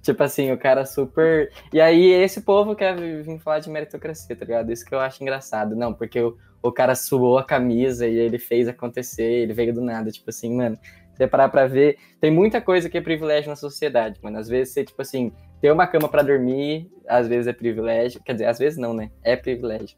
Tipo 0.00 0.22
assim, 0.22 0.50
o 0.52 0.56
cara 0.58 0.86
super. 0.86 1.50
E 1.70 1.80
aí, 1.82 2.12
esse 2.12 2.40
povo 2.40 2.74
quer 2.74 2.96
vir 2.96 3.38
falar 3.40 3.58
de 3.58 3.68
meritocracia, 3.68 4.34
tá 4.34 4.44
ligado? 4.46 4.72
Isso 4.72 4.86
que 4.86 4.94
eu 4.94 5.00
acho 5.00 5.22
engraçado. 5.22 5.76
Não, 5.76 5.92
porque 5.92 6.18
o, 6.18 6.34
o 6.62 6.72
cara 6.72 6.94
suou 6.94 7.36
a 7.38 7.44
camisa 7.44 8.06
e 8.06 8.16
ele 8.16 8.38
fez 8.38 8.68
acontecer, 8.68 9.24
ele 9.42 9.52
veio 9.52 9.74
do 9.74 9.82
nada. 9.82 10.10
Tipo 10.10 10.30
assim, 10.30 10.54
mano, 10.56 10.78
você 11.16 11.26
parar 11.26 11.48
pra 11.48 11.66
ver. 11.66 11.98
Tem 12.20 12.30
muita 12.30 12.60
coisa 12.60 12.88
que 12.88 12.98
é 12.98 13.00
privilégio 13.00 13.48
na 13.48 13.56
sociedade, 13.56 14.20
mano. 14.22 14.38
Às 14.38 14.48
vezes 14.48 14.74
você, 14.74 14.84
tipo 14.84 15.00
assim, 15.00 15.32
ter 15.60 15.70
uma 15.70 15.86
cama 15.86 16.08
pra 16.08 16.22
dormir, 16.22 16.90
às 17.08 17.26
vezes 17.26 17.46
é 17.46 17.52
privilégio. 17.52 18.22
Quer 18.22 18.32
dizer, 18.34 18.46
às 18.46 18.58
vezes 18.58 18.78
não, 18.78 18.92
né? 18.92 19.10
É 19.22 19.36
privilégio. 19.36 19.96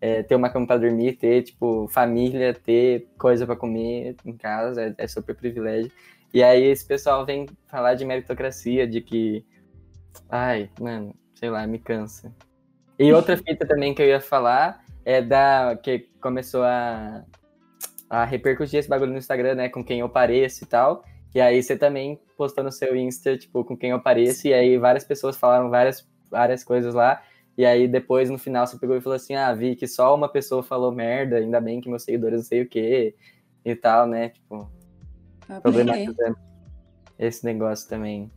É, 0.00 0.22
ter 0.22 0.34
uma 0.34 0.50
cama 0.50 0.66
pra 0.66 0.76
dormir, 0.76 1.14
ter, 1.14 1.42
tipo, 1.42 1.86
família, 1.88 2.52
ter 2.52 3.08
coisa 3.18 3.46
pra 3.46 3.54
comer 3.54 4.16
em 4.24 4.36
casa, 4.36 4.82
é, 4.82 4.94
é 4.98 5.06
super 5.06 5.34
privilégio. 5.34 5.92
E 6.34 6.42
aí 6.42 6.64
esse 6.64 6.84
pessoal 6.84 7.26
vem 7.26 7.46
falar 7.68 7.94
de 7.94 8.04
meritocracia, 8.04 8.86
de 8.86 9.00
que. 9.00 9.44
Ai, 10.28 10.70
mano, 10.80 11.14
sei 11.34 11.50
lá, 11.50 11.66
me 11.66 11.78
cansa. 11.78 12.34
E 12.98 13.12
outra 13.12 13.36
fita 13.36 13.66
também 13.66 13.94
que 13.94 14.02
eu 14.02 14.06
ia 14.06 14.20
falar 14.20 14.84
é 15.04 15.20
da. 15.20 15.78
que 15.80 16.10
começou 16.20 16.62
a, 16.64 17.24
a 18.12 18.26
repercutir 18.26 18.78
esse 18.78 18.90
bagulho 18.90 19.10
no 19.10 19.16
Instagram, 19.16 19.54
né? 19.54 19.68
Com 19.70 19.82
quem 19.82 20.00
eu 20.00 20.08
pareço 20.08 20.64
e 20.64 20.66
tal. 20.66 21.02
E 21.34 21.40
aí 21.40 21.62
você 21.62 21.78
também 21.78 22.20
postou 22.36 22.62
no 22.62 22.70
seu 22.70 22.94
Insta, 22.94 23.38
tipo, 23.38 23.64
com 23.64 23.74
quem 23.74 23.88
eu 23.88 24.00
pareço, 24.02 24.46
e 24.46 24.52
aí 24.52 24.76
várias 24.76 25.02
pessoas 25.02 25.34
falaram 25.34 25.70
várias, 25.70 26.06
várias 26.30 26.62
coisas 26.62 26.92
lá. 26.92 27.22
E 27.56 27.64
aí 27.64 27.88
depois, 27.88 28.28
no 28.28 28.36
final, 28.36 28.66
você 28.66 28.78
pegou 28.78 28.94
e 28.94 29.00
falou 29.00 29.16
assim, 29.16 29.34
ah, 29.34 29.54
vi 29.54 29.74
que 29.74 29.86
só 29.86 30.14
uma 30.14 30.28
pessoa 30.28 30.62
falou 30.62 30.92
merda, 30.92 31.36
ainda 31.36 31.58
bem 31.58 31.80
que 31.80 31.88
meus 31.88 32.02
seguidores 32.02 32.40
não 32.40 32.44
sei 32.44 32.60
o 32.60 32.68
quê, 32.68 33.14
e 33.64 33.74
tal, 33.74 34.06
né? 34.06 34.28
Tipo, 34.28 34.70
aprender. 35.48 35.62
problematizando 35.62 36.36
esse 37.18 37.42
negócio 37.46 37.88
também. 37.88 38.30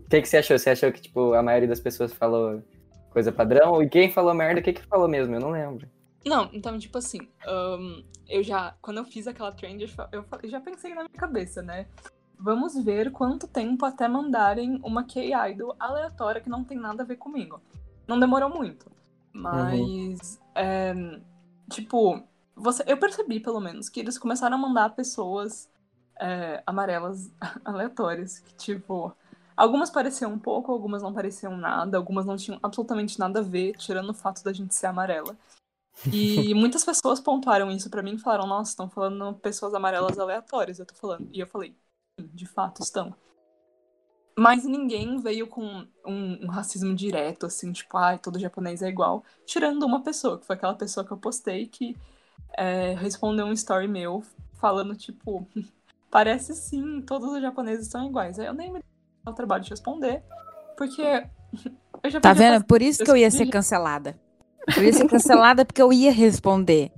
O 0.00 0.08
que, 0.08 0.22
que 0.22 0.28
você 0.28 0.38
achou? 0.38 0.58
Você 0.58 0.70
achou 0.70 0.90
que, 0.90 1.02
tipo, 1.02 1.34
a 1.34 1.42
maioria 1.42 1.68
das 1.68 1.80
pessoas 1.80 2.10
falou 2.14 2.62
coisa 3.10 3.30
padrão? 3.30 3.82
E 3.82 3.88
quem 3.90 4.10
falou 4.10 4.32
merda, 4.32 4.60
o 4.60 4.62
que 4.62 4.72
que 4.72 4.86
falou 4.86 5.08
mesmo? 5.08 5.34
Eu 5.34 5.40
não 5.40 5.50
lembro. 5.50 5.86
Não, 6.26 6.48
então, 6.52 6.78
tipo 6.78 6.96
assim, 6.98 7.28
ahn, 7.46 8.02
eu 8.28 8.42
já, 8.42 8.74
quando 8.80 8.98
eu 8.98 9.04
fiz 9.04 9.26
aquela 9.26 9.52
trend, 9.52 9.82
eu 10.12 10.24
eu 10.42 10.48
já 10.48 10.60
pensei 10.60 10.94
na 10.94 11.02
minha 11.02 11.18
cabeça, 11.18 11.62
né? 11.62 11.86
Vamos 12.38 12.74
ver 12.82 13.12
quanto 13.12 13.46
tempo 13.46 13.84
até 13.84 14.08
mandarem 14.08 14.80
uma 14.82 15.04
K-Idol 15.04 15.76
aleatória 15.78 16.40
que 16.40 16.48
não 16.48 16.64
tem 16.64 16.78
nada 16.78 17.02
a 17.02 17.06
ver 17.06 17.16
comigo. 17.16 17.60
Não 18.06 18.18
demorou 18.18 18.48
muito. 18.48 18.90
Mas, 19.32 20.40
é, 20.54 20.94
tipo, 21.70 22.22
você, 22.54 22.84
eu 22.86 22.96
percebi, 22.96 23.40
pelo 23.40 23.60
menos, 23.60 23.88
que 23.88 24.00
eles 24.00 24.18
começaram 24.18 24.56
a 24.56 24.60
mandar 24.60 24.94
pessoas 24.94 25.68
é, 26.20 26.62
amarelas 26.66 27.30
aleatórias. 27.64 28.38
Que, 28.38 28.54
tipo, 28.54 29.14
algumas 29.56 29.90
pareciam 29.90 30.32
um 30.32 30.38
pouco, 30.38 30.72
algumas 30.72 31.02
não 31.02 31.12
pareciam 31.12 31.56
nada, 31.56 31.96
algumas 31.96 32.26
não 32.26 32.36
tinham 32.36 32.58
absolutamente 32.62 33.18
nada 33.18 33.40
a 33.40 33.42
ver, 33.42 33.76
tirando 33.76 34.10
o 34.10 34.14
fato 34.14 34.42
da 34.44 34.52
gente 34.52 34.74
ser 34.74 34.86
amarela. 34.86 35.36
E 36.12 36.52
muitas 36.54 36.84
pessoas 36.84 37.20
pontuaram 37.20 37.70
isso 37.70 37.88
pra 37.90 38.02
mim 38.02 38.14
e 38.14 38.18
falaram, 38.18 38.46
nossa, 38.46 38.70
estão 38.70 38.88
falando 38.90 39.34
pessoas 39.38 39.74
amarelas 39.74 40.18
aleatórias, 40.18 40.78
eu 40.78 40.86
tô 40.86 40.94
falando. 40.94 41.28
E 41.32 41.40
eu 41.40 41.46
falei, 41.46 41.76
de 42.18 42.46
fato 42.46 42.82
estão. 42.82 43.14
Mas 44.36 44.64
ninguém 44.64 45.18
veio 45.20 45.46
com 45.46 45.86
um, 46.04 46.44
um 46.44 46.48
racismo 46.48 46.94
direto, 46.94 47.46
assim, 47.46 47.72
tipo, 47.72 47.96
ai, 47.96 48.18
todo 48.18 48.38
japonês 48.38 48.82
é 48.82 48.88
igual. 48.88 49.24
Tirando 49.46 49.84
uma 49.84 50.02
pessoa, 50.02 50.38
que 50.38 50.46
foi 50.46 50.56
aquela 50.56 50.74
pessoa 50.74 51.06
que 51.06 51.12
eu 51.12 51.16
postei 51.16 51.68
que 51.68 51.96
é, 52.56 52.94
respondeu 52.94 53.46
um 53.46 53.52
story 53.52 53.86
meu 53.86 54.24
falando, 54.54 54.96
tipo, 54.96 55.46
parece 56.10 56.54
sim, 56.54 57.00
todos 57.02 57.28
os 57.32 57.40
japoneses 57.40 57.88
são 57.88 58.06
iguais. 58.08 58.38
Aí 58.38 58.46
eu 58.46 58.54
nem 58.54 58.72
me 58.72 58.80
dei 58.80 59.32
o 59.32 59.32
trabalho 59.32 59.62
de 59.62 59.70
responder, 59.70 60.22
porque 60.76 61.02
eu 62.02 62.10
já 62.10 62.20
Tá 62.20 62.32
vendo? 62.32 62.64
Por 62.64 62.82
isso 62.82 63.04
que 63.04 63.10
eu 63.10 63.16
ia 63.16 63.30
ser 63.30 63.46
cancelada. 63.46 64.18
Eu 64.76 64.82
ia 64.84 64.92
ser 64.92 65.06
cancelada 65.08 65.64
porque 65.64 65.82
eu 65.82 65.92
ia 65.92 66.12
responder. 66.12 66.90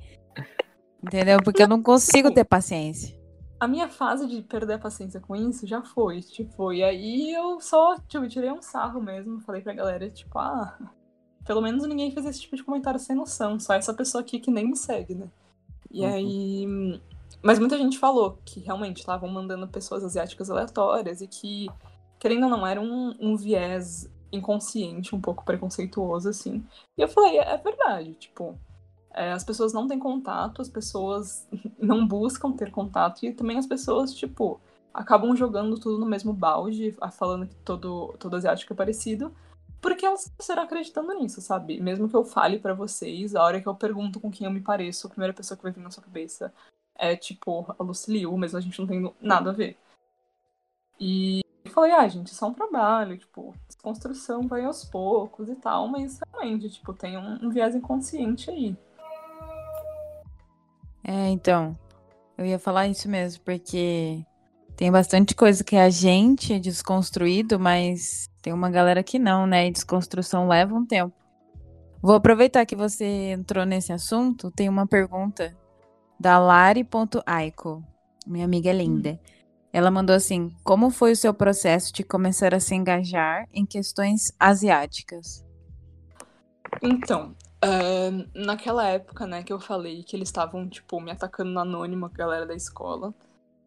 Entendeu? 1.02 1.38
Porque 1.42 1.62
eu 1.62 1.68
não 1.68 1.82
consigo 1.82 2.30
ter 2.32 2.44
paciência. 2.44 3.16
a 3.60 3.66
minha 3.68 3.88
fase 3.88 4.26
de 4.26 4.42
perder 4.42 4.74
a 4.74 4.78
paciência 4.78 5.20
com 5.20 5.34
isso 5.34 5.66
já 5.66 5.80
foi, 5.82 6.20
tipo, 6.20 6.72
e 6.72 6.82
aí 6.84 7.32
eu 7.32 7.58
só, 7.60 7.96
tipo, 8.06 8.28
tirei 8.28 8.50
um 8.52 8.60
sarro 8.60 9.00
mesmo, 9.00 9.40
falei 9.40 9.62
pra 9.62 9.72
galera, 9.72 10.10
tipo, 10.10 10.38
ah, 10.38 10.76
pelo 11.44 11.62
menos 11.62 11.86
ninguém 11.86 12.10
fez 12.10 12.26
esse 12.26 12.40
tipo 12.42 12.54
de 12.56 12.62
comentário 12.64 13.00
sem 13.00 13.16
noção, 13.16 13.58
só 13.58 13.72
essa 13.74 13.94
pessoa 13.94 14.20
aqui 14.20 14.38
que 14.40 14.50
nem 14.50 14.66
me 14.68 14.76
segue, 14.76 15.14
né? 15.14 15.28
E 15.90 16.02
Uhum. 16.04 16.12
aí. 16.12 17.00
Mas 17.42 17.58
muita 17.58 17.78
gente 17.78 17.98
falou 17.98 18.38
que 18.44 18.60
realmente 18.60 18.98
estavam 18.98 19.28
mandando 19.30 19.66
pessoas 19.68 20.02
asiáticas 20.04 20.50
aleatórias 20.50 21.20
e 21.22 21.26
que, 21.28 21.68
querendo 22.18 22.44
ou 22.44 22.50
não, 22.50 22.66
era 22.66 22.80
um, 22.80 23.14
um 23.20 23.36
viés 23.36 24.06
inconsciente, 24.32 25.14
um 25.14 25.20
pouco 25.20 25.44
preconceituoso, 25.44 26.28
assim. 26.28 26.64
E 26.96 27.02
eu 27.02 27.08
falei, 27.08 27.38
é, 27.38 27.56
verdade, 27.56 28.14
tipo, 28.14 28.58
é, 29.12 29.32
as 29.32 29.44
pessoas 29.44 29.72
não 29.72 29.86
têm 29.86 29.98
contato, 29.98 30.60
as 30.60 30.68
pessoas 30.68 31.48
não 31.78 32.06
buscam 32.06 32.52
ter 32.52 32.70
contato 32.70 33.24
e 33.24 33.32
também 33.32 33.58
as 33.58 33.66
pessoas, 33.66 34.14
tipo, 34.14 34.60
acabam 34.92 35.34
jogando 35.36 35.78
tudo 35.78 35.98
no 35.98 36.06
mesmo 36.06 36.32
balde, 36.32 36.96
falando 37.12 37.46
que 37.46 37.54
todo, 37.56 38.14
todo 38.18 38.36
asiático 38.36 38.72
é 38.72 38.76
parecido, 38.76 39.34
porque 39.80 40.06
elas 40.06 40.32
serão 40.40 40.62
acreditando 40.62 41.12
nisso, 41.14 41.40
sabe? 41.40 41.80
Mesmo 41.80 42.08
que 42.08 42.16
eu 42.16 42.24
fale 42.24 42.58
para 42.58 42.74
vocês, 42.74 43.34
a 43.34 43.42
hora 43.42 43.60
que 43.60 43.68
eu 43.68 43.74
pergunto 43.74 44.20
com 44.20 44.30
quem 44.30 44.46
eu 44.46 44.52
me 44.52 44.60
pareço, 44.60 45.06
a 45.06 45.10
primeira 45.10 45.34
pessoa 45.34 45.56
que 45.56 45.62
vai 45.62 45.72
vir 45.72 45.82
na 45.82 45.90
sua 45.90 46.02
cabeça 46.02 46.52
é 46.98 47.14
tipo 47.14 47.66
a 47.78 47.82
Luciliu, 47.82 48.36
mas 48.36 48.54
a 48.54 48.60
gente 48.60 48.78
não 48.80 48.86
tem 48.86 49.14
nada 49.20 49.50
a 49.50 49.52
ver. 49.52 49.78
E 50.98 51.40
eu 51.68 51.74
falei, 51.74 51.92
ah, 51.92 52.06
gente, 52.08 52.28
isso 52.28 52.44
é 52.44 52.48
um 52.48 52.54
trabalho, 52.54 53.18
tipo, 53.18 53.54
desconstrução 53.66 54.46
vai 54.46 54.64
aos 54.64 54.84
poucos 54.84 55.48
e 55.48 55.54
tal, 55.54 55.88
mas 55.88 56.18
realmente, 56.32 56.70
tipo, 56.70 56.92
tem 56.92 57.16
um, 57.16 57.46
um 57.46 57.50
viés 57.50 57.74
inconsciente 57.74 58.50
aí. 58.50 58.76
É, 61.04 61.28
então, 61.28 61.76
eu 62.36 62.44
ia 62.44 62.58
falar 62.58 62.88
isso 62.88 63.08
mesmo, 63.08 63.42
porque 63.44 64.24
tem 64.76 64.90
bastante 64.90 65.34
coisa 65.34 65.62
que 65.64 65.76
a 65.76 65.88
gente 65.88 66.52
é 66.52 66.58
desconstruído, 66.58 67.58
mas 67.58 68.28
tem 68.42 68.52
uma 68.52 68.68
galera 68.68 69.02
que 69.02 69.18
não, 69.18 69.46
né? 69.46 69.66
E 69.66 69.70
desconstrução 69.70 70.48
leva 70.48 70.74
um 70.74 70.84
tempo. 70.84 71.14
Vou 72.02 72.14
aproveitar 72.14 72.66
que 72.66 72.76
você 72.76 73.32
entrou 73.32 73.64
nesse 73.64 73.92
assunto, 73.92 74.50
tem 74.50 74.68
uma 74.68 74.86
pergunta 74.86 75.56
da 76.20 76.38
Lari.aiko. 76.38 77.82
Minha 78.26 78.44
amiga 78.44 78.70
é 78.70 78.72
linda. 78.72 79.12
Hum. 79.12 79.35
Ela 79.76 79.90
mandou 79.90 80.16
assim: 80.16 80.56
Como 80.64 80.88
foi 80.88 81.12
o 81.12 81.16
seu 81.16 81.34
processo 81.34 81.92
de 81.92 82.02
começar 82.02 82.54
a 82.54 82.60
se 82.60 82.74
engajar 82.74 83.46
em 83.52 83.66
questões 83.66 84.32
asiáticas? 84.40 85.44
Então, 86.82 87.36
uh, 87.62 88.26
naquela 88.34 88.86
época, 88.86 89.26
né, 89.26 89.42
que 89.42 89.52
eu 89.52 89.60
falei 89.60 90.02
que 90.02 90.16
eles 90.16 90.30
estavam, 90.30 90.66
tipo, 90.66 90.98
me 90.98 91.10
atacando 91.10 91.50
no 91.50 91.60
anônimo, 91.60 92.06
a 92.06 92.08
galera 92.08 92.46
da 92.46 92.54
escola. 92.54 93.12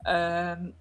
Uh, 0.01 0.73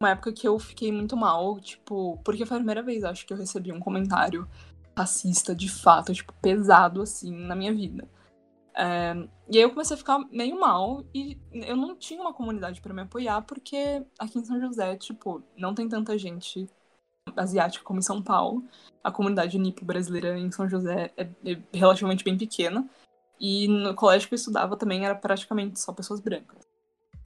uma 0.00 0.10
época 0.10 0.32
que 0.32 0.46
eu 0.46 0.56
fiquei 0.60 0.92
muito 0.92 1.16
mal, 1.16 1.58
tipo, 1.58 2.16
porque 2.24 2.46
foi 2.46 2.58
a 2.58 2.60
primeira 2.60 2.82
vez, 2.84 3.02
acho 3.02 3.26
que 3.26 3.32
eu 3.32 3.36
recebi 3.36 3.72
um 3.72 3.80
comentário 3.80 4.48
racista 4.96 5.56
de 5.56 5.68
fato, 5.68 6.14
tipo, 6.14 6.32
pesado 6.34 7.02
assim 7.02 7.32
na 7.32 7.56
minha 7.56 7.74
vida. 7.74 8.08
É, 8.80 9.12
e 9.50 9.56
aí 9.56 9.62
eu 9.64 9.70
comecei 9.70 9.94
a 9.94 9.98
ficar 9.98 10.20
meio 10.30 10.58
mal 10.58 11.04
e 11.12 11.36
eu 11.52 11.76
não 11.76 11.96
tinha 11.96 12.20
uma 12.20 12.32
comunidade 12.32 12.80
para 12.80 12.94
me 12.94 13.02
apoiar, 13.02 13.42
porque 13.42 14.04
aqui 14.16 14.38
em 14.38 14.44
São 14.44 14.60
José, 14.60 14.96
tipo, 14.96 15.42
não 15.56 15.74
tem 15.74 15.88
tanta 15.88 16.16
gente 16.16 16.70
asiática 17.36 17.84
como 17.84 17.98
em 17.98 18.02
São 18.02 18.22
Paulo. 18.22 18.62
A 19.02 19.10
comunidade 19.10 19.58
nipo 19.58 19.84
brasileira 19.84 20.38
em 20.38 20.52
São 20.52 20.68
José 20.68 21.12
é, 21.16 21.22
é 21.44 21.58
relativamente 21.74 22.22
bem 22.22 22.38
pequena. 22.38 22.88
E 23.40 23.66
no 23.66 23.94
colégio 23.94 24.28
que 24.28 24.34
eu 24.34 24.38
estudava 24.38 24.76
também 24.76 25.04
era 25.04 25.14
praticamente 25.14 25.80
só 25.80 25.92
pessoas 25.92 26.20
brancas. 26.20 26.58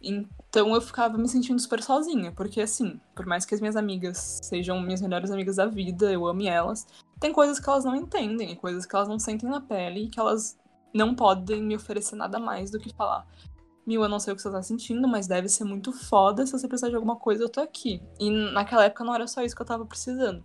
Então 0.02 0.74
eu 0.74 0.80
ficava 0.80 1.18
me 1.18 1.28
sentindo 1.28 1.60
super 1.60 1.82
sozinha, 1.82 2.32
porque 2.32 2.60
assim, 2.62 2.98
por 3.14 3.26
mais 3.26 3.44
que 3.44 3.54
as 3.54 3.60
minhas 3.60 3.76
amigas 3.76 4.40
sejam 4.42 4.80
minhas 4.80 5.00
melhores 5.00 5.30
amigas 5.30 5.56
da 5.56 5.66
vida, 5.66 6.10
eu 6.10 6.26
ame 6.26 6.48
elas, 6.48 6.86
tem 7.20 7.32
coisas 7.32 7.60
que 7.60 7.68
elas 7.68 7.84
não 7.84 7.94
entendem, 7.94 8.56
coisas 8.56 8.84
que 8.84 8.96
elas 8.96 9.06
não 9.06 9.18
sentem 9.18 9.48
na 9.48 9.60
pele 9.60 10.04
e 10.04 10.08
que 10.08 10.18
elas 10.18 10.58
não 10.92 11.14
podem 11.14 11.62
me 11.62 11.76
oferecer 11.76 12.16
nada 12.16 12.38
mais 12.38 12.70
do 12.70 12.78
que 12.78 12.94
falar. 12.94 13.26
Mil, 13.86 14.02
eu 14.02 14.08
não 14.08 14.20
sei 14.20 14.32
o 14.32 14.36
que 14.36 14.42
você 14.42 14.50
tá 14.50 14.62
sentindo, 14.62 15.08
mas 15.08 15.26
deve 15.26 15.48
ser 15.48 15.64
muito 15.64 15.92
foda. 15.92 16.46
Se 16.46 16.52
você 16.52 16.68
precisar 16.68 16.88
de 16.88 16.94
alguma 16.94 17.16
coisa, 17.16 17.42
eu 17.42 17.48
tô 17.48 17.60
aqui. 17.60 18.00
E 18.20 18.30
naquela 18.52 18.84
época 18.84 19.04
não 19.04 19.14
era 19.14 19.26
só 19.26 19.42
isso 19.42 19.56
que 19.56 19.62
eu 19.62 19.66
tava 19.66 19.84
precisando. 19.84 20.44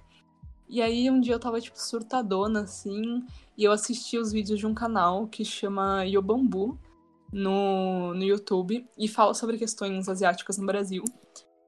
E 0.68 0.82
aí 0.82 1.10
um 1.10 1.20
dia 1.20 1.36
eu 1.36 1.40
tava, 1.40 1.62
tipo, 1.62 1.80
surtadona, 1.80 2.62
assim, 2.62 3.24
e 3.58 3.64
eu 3.64 3.72
assisti 3.72 4.18
os 4.18 4.32
vídeos 4.32 4.60
de 4.60 4.66
um 4.66 4.74
canal 4.74 5.28
que 5.28 5.46
chama 5.46 6.04
Yobambu, 6.04 6.78
no, 7.32 8.14
no 8.14 8.24
YouTube 8.24 8.88
e 8.98 9.08
fala 9.08 9.34
sobre 9.34 9.58
questões 9.58 10.08
asiáticas 10.08 10.58
no 10.58 10.66
Brasil. 10.66 11.04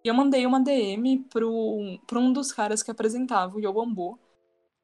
E 0.04 0.08
eu 0.08 0.14
mandei 0.14 0.46
uma 0.46 0.62
DM 0.62 1.26
pro, 1.30 2.00
pro 2.08 2.20
um 2.20 2.32
dos 2.32 2.52
caras 2.52 2.82
que 2.82 2.92
apresentava 2.92 3.58
o 3.58 3.60
Yobambu. 3.60 4.18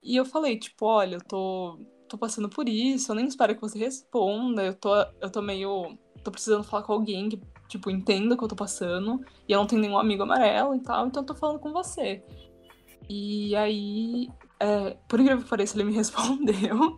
E 0.04 0.16
eu 0.16 0.26
falei, 0.26 0.60
tipo, 0.60 0.86
olha, 0.86 1.16
eu 1.16 1.22
tô, 1.22 1.80
tô 2.08 2.18
passando 2.18 2.50
por 2.50 2.68
isso, 2.70 3.12
eu 3.12 3.16
nem 3.16 3.26
espero 3.26 3.56
que 3.56 3.62
você 3.62 3.78
responda, 3.78 4.64
eu 4.64 4.74
tô, 4.74 4.94
eu 5.22 5.30
tô 5.30 5.42
meio. 5.42 5.98
tô 6.24 6.32
precisando 6.32 6.64
falar 6.64 6.84
com 6.84 6.94
alguém 6.94 7.30
que, 7.30 7.42
tipo, 7.68 7.90
entenda 7.90 8.36
o 8.36 8.38
que 8.38 8.44
eu 8.44 8.48
tô 8.48 8.56
passando, 8.56 9.24
e 9.48 9.52
eu 9.52 9.60
não 9.60 9.68
tenho 9.68 9.82
nenhum 9.82 9.98
amigo 9.98 10.24
amarelo 10.24 10.76
e 10.76 10.80
tal, 10.80 11.08
então 11.08 11.22
eu 11.24 11.28
tô 11.28 11.36
falando 11.36 11.60
com 11.60 11.72
você. 11.72 12.24
E 13.10 13.56
aí, 13.56 14.30
é, 14.60 14.98
por 15.08 15.20
incrível 15.20 15.44
que 15.44 15.50
pareça, 15.50 15.76
ele 15.78 15.86
me 15.86 15.94
respondeu. 15.96 16.98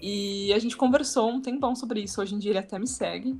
E 0.00 0.52
a 0.52 0.58
gente 0.58 0.76
conversou 0.76 1.28
um 1.28 1.40
tempão 1.40 1.74
sobre 1.74 2.00
isso. 2.00 2.20
Hoje 2.20 2.34
em 2.34 2.38
dia 2.38 2.52
ele 2.52 2.58
até 2.58 2.78
me 2.78 2.86
segue. 2.86 3.36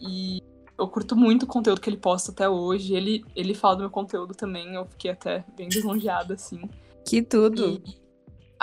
E 0.00 0.42
eu 0.76 0.88
curto 0.88 1.16
muito 1.16 1.44
o 1.44 1.46
conteúdo 1.46 1.80
que 1.80 1.88
ele 1.88 1.96
posta 1.96 2.32
até 2.32 2.48
hoje. 2.48 2.94
Ele, 2.94 3.24
ele 3.36 3.54
fala 3.54 3.76
do 3.76 3.80
meu 3.80 3.90
conteúdo 3.90 4.34
também. 4.34 4.74
Eu 4.74 4.86
fiquei 4.86 5.12
até 5.12 5.44
bem 5.56 5.68
lisonjeada, 5.68 6.34
assim. 6.34 6.68
Que 7.04 7.22
tudo! 7.22 7.80
E 7.86 8.03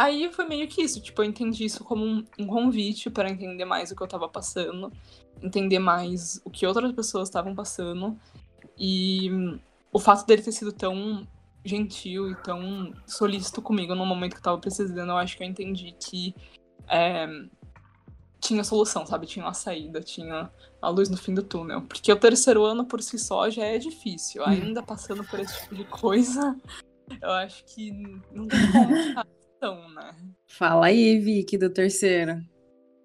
aí 0.01 0.31
foi 0.31 0.45
meio 0.45 0.67
que 0.67 0.81
isso. 0.81 1.01
Tipo, 1.01 1.21
eu 1.21 1.25
entendi 1.25 1.65
isso 1.65 1.83
como 1.83 2.05
um, 2.05 2.25
um 2.39 2.47
convite 2.47 3.09
para 3.09 3.29
entender 3.29 3.65
mais 3.65 3.91
o 3.91 3.95
que 3.95 4.01
eu 4.01 4.07
tava 4.07 4.27
passando. 4.27 4.91
Entender 5.41 5.79
mais 5.79 6.41
o 6.43 6.49
que 6.49 6.65
outras 6.65 6.91
pessoas 6.91 7.27
estavam 7.27 7.55
passando. 7.55 8.17
E 8.77 9.29
o 9.91 9.99
fato 9.99 10.25
dele 10.25 10.41
ter 10.41 10.51
sido 10.51 10.71
tão 10.71 11.27
gentil 11.63 12.31
e 12.31 12.35
tão 12.35 12.93
solícito 13.05 13.61
comigo 13.61 13.93
no 13.93 14.05
momento 14.05 14.33
que 14.33 14.39
eu 14.39 14.43
tava 14.43 14.57
precisando, 14.57 15.11
eu 15.11 15.17
acho 15.17 15.37
que 15.37 15.43
eu 15.43 15.47
entendi 15.47 15.95
que 15.99 16.33
é, 16.87 17.27
tinha 18.39 18.63
solução, 18.63 19.05
sabe? 19.05 19.27
Tinha 19.27 19.45
uma 19.45 19.53
saída, 19.53 20.01
tinha 20.01 20.49
a 20.81 20.89
luz 20.89 21.09
no 21.09 21.17
fim 21.17 21.33
do 21.33 21.43
túnel. 21.43 21.81
Porque 21.83 22.11
o 22.11 22.15
terceiro 22.15 22.63
ano 22.65 22.85
por 22.85 23.01
si 23.01 23.19
só 23.19 23.49
já 23.49 23.65
é 23.65 23.77
difícil. 23.77 24.41
Hum. 24.41 24.47
Ainda 24.47 24.81
passando 24.81 25.23
por 25.23 25.39
esse 25.39 25.61
tipo 25.61 25.75
de 25.75 25.85
coisa, 25.85 26.55
eu 27.21 27.31
acho 27.31 27.63
que 27.65 27.91
não 28.31 28.47
tem 28.47 28.71
como 28.71 28.95
ação, 29.61 29.89
né? 29.93 30.15
Fala 30.47 30.87
aí, 30.87 31.19
Vicky, 31.19 31.57
do 31.57 31.69
terceiro. 31.69 32.41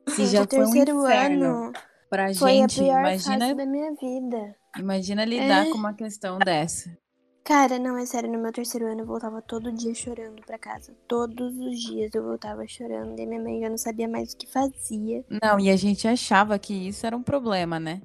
Sim, 0.08 0.26
já 0.26 0.42
o 0.42 0.46
terceiro 0.46 0.96
um 0.96 1.04
ano 1.04 1.72
pra 2.08 2.32
foi 2.34 2.52
gente, 2.52 2.80
a 2.80 2.84
pior 2.84 3.00
imagina, 3.00 3.38
fase 3.40 3.54
da 3.54 3.66
minha 3.66 3.92
vida. 3.94 4.56
Imagina 4.78 5.24
lidar 5.24 5.66
É. 5.66 5.70
com 5.70 5.78
uma 5.78 5.94
questão 5.94 6.38
dessa. 6.38 6.96
Cara, 7.44 7.78
não, 7.78 7.96
é 7.96 8.04
sério, 8.04 8.30
no 8.30 8.40
meu 8.40 8.52
terceiro 8.52 8.86
ano 8.90 9.02
eu 9.02 9.06
voltava 9.06 9.40
todo 9.40 9.70
dia 9.72 9.94
chorando 9.94 10.42
pra 10.44 10.58
casa. 10.58 10.92
Todos 11.06 11.56
os 11.56 11.80
dias 11.80 12.12
eu 12.12 12.24
voltava 12.24 12.66
chorando. 12.66 13.18
E 13.20 13.26
minha 13.26 13.40
mãe 13.40 13.60
já 13.60 13.70
não 13.70 13.78
sabia 13.78 14.08
mais 14.08 14.32
o 14.32 14.36
que 14.36 14.50
fazia. 14.50 15.24
Não, 15.42 15.58
e 15.60 15.70
a 15.70 15.76
gente 15.76 16.08
achava 16.08 16.58
que 16.58 16.74
isso 16.88 17.06
era 17.06 17.16
um 17.16 17.22
problema, 17.22 17.78
né? 17.78 18.02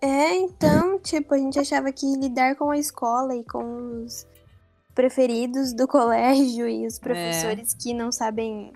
É, 0.00 0.34
então, 0.36 0.98
tipo, 0.98 1.34
a 1.34 1.38
gente 1.38 1.58
achava 1.58 1.92
que 1.92 2.06
lidar 2.16 2.56
com 2.56 2.70
a 2.70 2.78
escola 2.78 3.34
e 3.36 3.44
com 3.44 4.02
os 4.04 4.26
preferidos 4.94 5.72
do 5.74 5.86
colégio 5.88 6.68
e 6.68 6.86
os 6.86 6.98
professores 6.98 7.74
que 7.74 7.92
não 7.92 8.10
sabem. 8.12 8.72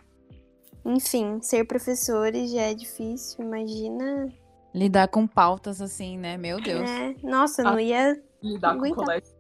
Enfim, 0.84 1.40
ser 1.42 1.64
professores 1.66 2.50
já 2.50 2.62
é 2.62 2.74
difícil, 2.74 3.44
imagina. 3.44 4.28
Lidar 4.74 5.08
com 5.08 5.26
pautas 5.26 5.80
assim, 5.80 6.18
né? 6.18 6.36
Meu 6.36 6.60
Deus. 6.60 6.88
É, 6.88 7.14
nossa, 7.22 7.62
não 7.62 7.78
ia. 7.80 8.22
Lidar 8.42 8.70
com 8.70 8.76
o 8.76 8.78
Aguentar. 8.84 9.04
colégio 9.04 9.32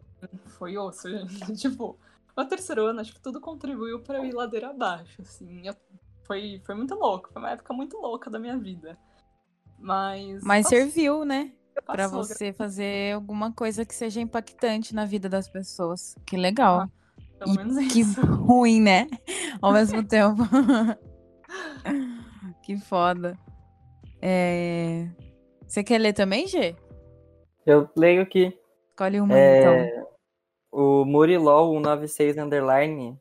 foi 0.58 0.76
osso, 0.76 1.08
gente. 1.10 1.52
tipo, 1.56 1.98
no 2.36 2.44
terceiro 2.44 2.86
ano, 2.86 3.00
acho 3.00 3.14
que 3.14 3.20
tudo 3.20 3.40
contribuiu 3.40 4.00
pra 4.02 4.18
eu 4.18 4.24
ir 4.24 4.32
ladeira 4.32 4.70
abaixo, 4.70 5.22
assim. 5.22 5.66
Eu- 5.66 5.74
foi, 6.24 6.60
foi 6.66 6.74
muito 6.74 6.94
louco, 6.94 7.30
foi 7.32 7.40
uma 7.40 7.50
época 7.52 7.72
muito 7.72 7.96
louca 7.96 8.28
da 8.28 8.38
minha 8.38 8.58
vida. 8.58 8.98
Mas. 9.78 10.42
Mas 10.42 10.64
nossa, 10.64 10.76
serviu, 10.76 11.24
né? 11.24 11.52
Pra 11.82 12.08
passou, 12.08 12.24
você 12.24 12.52
fazer 12.52 13.14
alguma 13.14 13.52
coisa 13.52 13.84
que 13.84 13.94
seja 13.94 14.20
impactante 14.20 14.94
na 14.94 15.04
vida 15.04 15.28
das 15.28 15.48
pessoas. 15.48 16.14
Que 16.26 16.36
legal. 16.36 16.88
Pelo 17.38 17.54
menos 17.54 17.92
Que 17.92 18.00
isso. 18.00 18.20
ruim, 18.24 18.80
né? 18.80 19.06
Ao 19.62 19.72
mesmo 19.72 20.02
tempo. 20.02 20.42
que 22.62 22.76
foda. 22.78 23.38
É... 24.20 25.08
Você 25.66 25.84
quer 25.84 25.98
ler 25.98 26.12
também, 26.12 26.46
Gê? 26.46 26.74
Eu 27.64 27.88
leio 27.96 28.22
aqui. 28.22 28.58
Escolhe 28.90 29.20
uma, 29.20 29.38
É, 29.38 29.60
então. 29.60 30.08
O 30.70 31.04
Murilol 31.04 31.72
196 31.74 32.38
Underline 32.38 33.18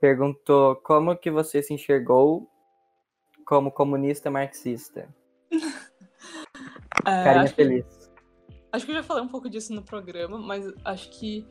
perguntou 0.00 0.76
como 0.76 1.16
que 1.16 1.30
você 1.30 1.62
se 1.62 1.72
enxergou 1.72 2.48
como 3.46 3.70
comunista 3.70 4.30
marxista. 4.30 5.08
É, 7.00 7.24
Carinha 7.24 7.44
acho, 7.44 7.54
que, 7.54 7.64
feliz. 7.64 8.10
acho 8.72 8.86
que 8.86 8.92
eu 8.92 8.96
já 8.96 9.02
falei 9.02 9.22
um 9.22 9.28
pouco 9.28 9.48
disso 9.48 9.74
no 9.74 9.82
programa, 9.82 10.38
mas 10.38 10.72
acho 10.84 11.10
que 11.10 11.46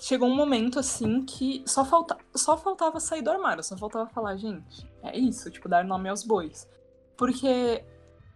chegou 0.00 0.28
um 0.28 0.34
momento 0.34 0.78
assim 0.78 1.22
que 1.24 1.62
só, 1.66 1.84
falta, 1.84 2.16
só 2.34 2.56
faltava 2.56 3.00
sair 3.00 3.22
do 3.22 3.30
armário, 3.30 3.62
só 3.62 3.76
faltava 3.76 4.08
falar, 4.08 4.36
gente, 4.36 4.86
é 5.02 5.16
isso, 5.18 5.50
tipo, 5.50 5.68
dar 5.68 5.84
nome 5.84 6.08
aos 6.08 6.22
bois. 6.22 6.68
Porque 7.16 7.84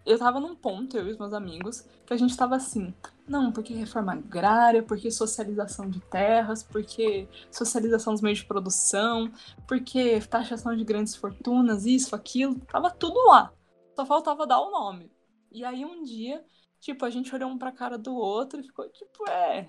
eu 0.05 0.19
tava 0.19 0.39
num 0.39 0.55
ponto, 0.55 0.97
eu 0.97 1.07
e 1.09 1.11
os 1.11 1.17
meus 1.17 1.33
amigos, 1.33 1.87
que 2.07 2.13
a 2.13 2.17
gente 2.17 2.37
tava 2.37 2.57
assim, 2.57 2.95
não, 3.27 3.51
porque 3.51 3.73
reforma 3.73 4.13
agrária, 4.13 4.83
porque 4.83 5.11
socialização 5.11 5.89
de 5.89 6.01
terras, 6.01 6.63
porque 6.63 7.27
socialização 7.51 8.13
dos 8.13 8.23
meios 8.23 8.41
de 8.41 8.45
produção, 8.45 9.31
porque 9.67 10.21
taxação 10.21 10.77
de 10.77 10.85
grandes 10.85 11.17
fortunas, 11.17 11.87
isso, 11.87 12.15
aquilo, 12.15 12.61
tava 12.61 12.91
tudo 12.91 13.19
lá. 13.27 13.51
Só 13.97 14.05
faltava 14.05 14.47
dar 14.47 14.61
o 14.61 14.71
nome. 14.71 15.11
E 15.55 15.65
aí 15.65 15.85
um 15.85 16.03
dia, 16.03 16.45
tipo, 16.81 17.05
a 17.05 17.11
gente 17.11 17.33
olhou 17.33 17.49
um 17.49 17.57
pra 17.57 17.71
cara 17.71 17.97
do 17.97 18.15
outro 18.15 18.61
e 18.61 18.65
ficou 18.65 18.89
tipo, 18.89 19.31
é, 19.31 19.69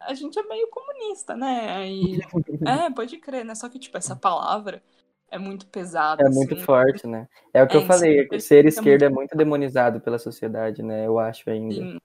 a 0.00 0.14
gente 0.14 0.38
é 0.38 0.42
meio 0.44 0.68
comunista, 0.70 1.36
né? 1.36 1.76
Aí, 1.76 2.18
é, 2.66 2.90
pode 2.90 3.18
crer, 3.18 3.44
né? 3.44 3.54
Só 3.54 3.68
que, 3.68 3.78
tipo, 3.78 3.98
essa 3.98 4.16
palavra 4.16 4.82
é 5.30 5.38
muito 5.38 5.66
pesada. 5.66 6.22
É 6.22 6.26
assim. 6.26 6.36
muito 6.38 6.56
forte, 6.64 7.06
né? 7.06 7.28
É 7.52 7.62
o 7.62 7.68
que 7.68 7.76
É, 7.76 7.80
eu 7.80 7.86
falei, 7.86 8.26
sim, 8.32 8.40
ser 8.40 8.64
é 8.64 8.68
esquerda 8.68 9.04
é 9.04 9.08
muito- 9.08 9.18
muito 9.18 9.36
demonizado 9.36 10.00
pela 10.00 10.18
sociedade, 10.18 10.82
né? 10.82 11.06
Eu 11.06 11.18
acho 11.18 11.48
ainda. 11.50 11.74
Sim. 11.74 11.98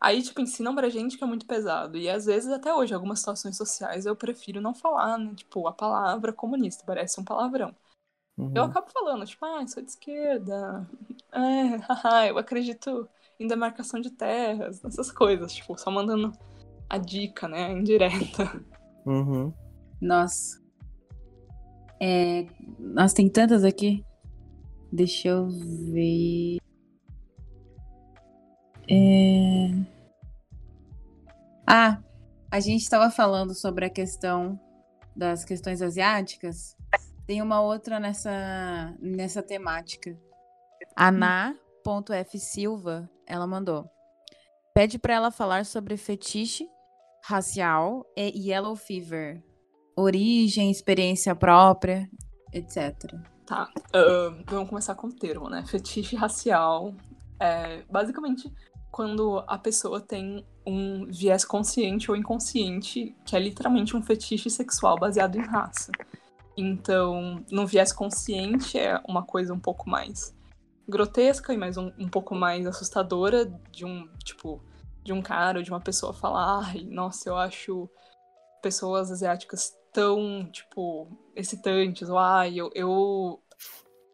Aí, 0.00 0.22
tipo, 0.22 0.40
ensinam 0.40 0.74
pra 0.74 0.88
gente 0.88 1.18
que 1.18 1.22
é 1.22 1.26
muito 1.26 1.46
pesado. 1.46 1.96
E 1.96 2.08
às 2.08 2.24
vezes, 2.24 2.50
até 2.50 2.74
hoje, 2.74 2.94
algumas 2.94 3.18
situações 3.18 3.56
sociais 3.56 4.06
eu 4.06 4.16
prefiro 4.16 4.60
não 4.60 4.74
falar, 4.74 5.18
né? 5.18 5.34
Tipo, 5.34 5.66
a 5.68 5.72
palavra 5.72 6.32
comunista 6.32 6.82
parece 6.86 7.20
um 7.20 7.24
palavrão. 7.24 7.74
Uhum. 8.40 8.52
Eu 8.54 8.64
acabo 8.64 8.88
falando, 8.90 9.26
tipo, 9.26 9.44
ah, 9.44 9.66
sou 9.66 9.82
de 9.82 9.90
esquerda. 9.90 10.88
É, 11.30 11.76
haha, 11.86 12.28
eu 12.28 12.38
acredito 12.38 13.06
em 13.38 13.46
demarcação 13.46 14.00
de 14.00 14.10
terras, 14.10 14.82
essas 14.82 15.12
coisas, 15.12 15.52
tipo, 15.52 15.76
só 15.78 15.90
mandando 15.90 16.32
a 16.88 16.96
dica, 16.96 17.46
né? 17.46 17.70
Indireta. 17.72 18.64
Uhum. 19.04 19.52
Nossa. 20.00 20.58
É... 22.00 22.46
Nossa, 22.78 23.14
tem 23.14 23.28
tantas 23.28 23.62
aqui. 23.62 24.04
Deixa 24.90 25.28
eu 25.28 25.48
ver. 25.92 26.58
É... 28.88 29.70
Ah, 31.66 32.02
a 32.50 32.58
gente 32.58 32.82
estava 32.82 33.10
falando 33.10 33.54
sobre 33.54 33.84
a 33.84 33.90
questão 33.90 34.58
das 35.14 35.44
questões 35.44 35.82
asiáticas. 35.82 36.76
Tem 37.30 37.40
uma 37.40 37.60
outra 37.60 38.00
nessa, 38.00 38.92
nessa 38.98 39.40
temática. 39.40 40.18
Ana.f 40.96 42.36
Silva, 42.40 43.08
ela 43.24 43.46
mandou. 43.46 43.88
Pede 44.74 44.98
para 44.98 45.14
ela 45.14 45.30
falar 45.30 45.64
sobre 45.64 45.96
fetiche 45.96 46.68
racial 47.22 48.04
e 48.16 48.50
yellow 48.50 48.74
fever. 48.74 49.40
Origem, 49.96 50.72
experiência 50.72 51.32
própria, 51.36 52.10
etc. 52.52 53.14
Tá, 53.46 53.70
ahn, 53.94 54.42
vamos 54.46 54.68
começar 54.68 54.96
com 54.96 55.06
o 55.06 55.12
termo, 55.12 55.48
né? 55.48 55.64
Fetiche 55.64 56.16
racial 56.16 56.92
é 57.38 57.84
basicamente 57.88 58.52
quando 58.90 59.44
a 59.46 59.56
pessoa 59.56 60.00
tem 60.00 60.44
um 60.66 61.06
viés 61.06 61.44
consciente 61.44 62.10
ou 62.10 62.16
inconsciente, 62.16 63.14
que 63.24 63.36
é 63.36 63.38
literalmente 63.38 63.96
um 63.96 64.02
fetiche 64.02 64.50
sexual 64.50 64.98
baseado 64.98 65.36
em 65.36 65.42
raça. 65.42 65.92
Então, 66.56 67.44
no 67.50 67.66
viés 67.66 67.92
consciente 67.92 68.78
é 68.78 69.00
uma 69.06 69.22
coisa 69.22 69.54
um 69.54 69.60
pouco 69.60 69.88
mais 69.88 70.34
grotesca 70.88 71.54
e 71.54 71.56
mais 71.56 71.76
um, 71.76 71.92
um 71.98 72.08
pouco 72.08 72.34
mais 72.34 72.66
assustadora 72.66 73.46
de 73.70 73.84
um, 73.84 74.08
tipo, 74.24 74.62
de 75.02 75.12
um 75.12 75.22
cara 75.22 75.58
ou 75.58 75.62
de 75.62 75.70
uma 75.70 75.80
pessoa 75.80 76.12
falar, 76.12 76.64
ai, 76.66 76.82
nossa, 76.82 77.28
eu 77.28 77.36
acho 77.36 77.88
pessoas 78.60 79.10
asiáticas 79.10 79.72
tão, 79.92 80.48
tipo, 80.52 81.08
excitantes, 81.34 82.08
ou 82.08 82.18
ai, 82.18 82.54
eu, 82.56 82.70
eu 82.74 83.40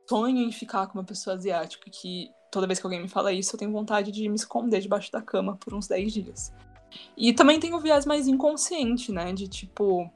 sonho 0.08 0.38
em 0.38 0.52
ficar 0.52 0.86
com 0.86 0.98
uma 0.98 1.04
pessoa 1.04 1.34
asiática 1.34 1.90
que 1.90 2.30
toda 2.50 2.66
vez 2.66 2.78
que 2.78 2.86
alguém 2.86 3.02
me 3.02 3.08
fala 3.08 3.32
isso, 3.32 3.54
eu 3.54 3.58
tenho 3.58 3.72
vontade 3.72 4.10
de 4.12 4.28
me 4.28 4.36
esconder 4.36 4.80
debaixo 4.80 5.10
da 5.10 5.20
cama 5.20 5.56
por 5.56 5.74
uns 5.74 5.88
10 5.88 6.12
dias. 6.12 6.52
E 7.16 7.32
também 7.32 7.60
tem 7.60 7.74
o 7.74 7.80
viés 7.80 8.06
mais 8.06 8.26
inconsciente, 8.26 9.12
né? 9.12 9.32
De 9.32 9.48
tipo. 9.48 10.10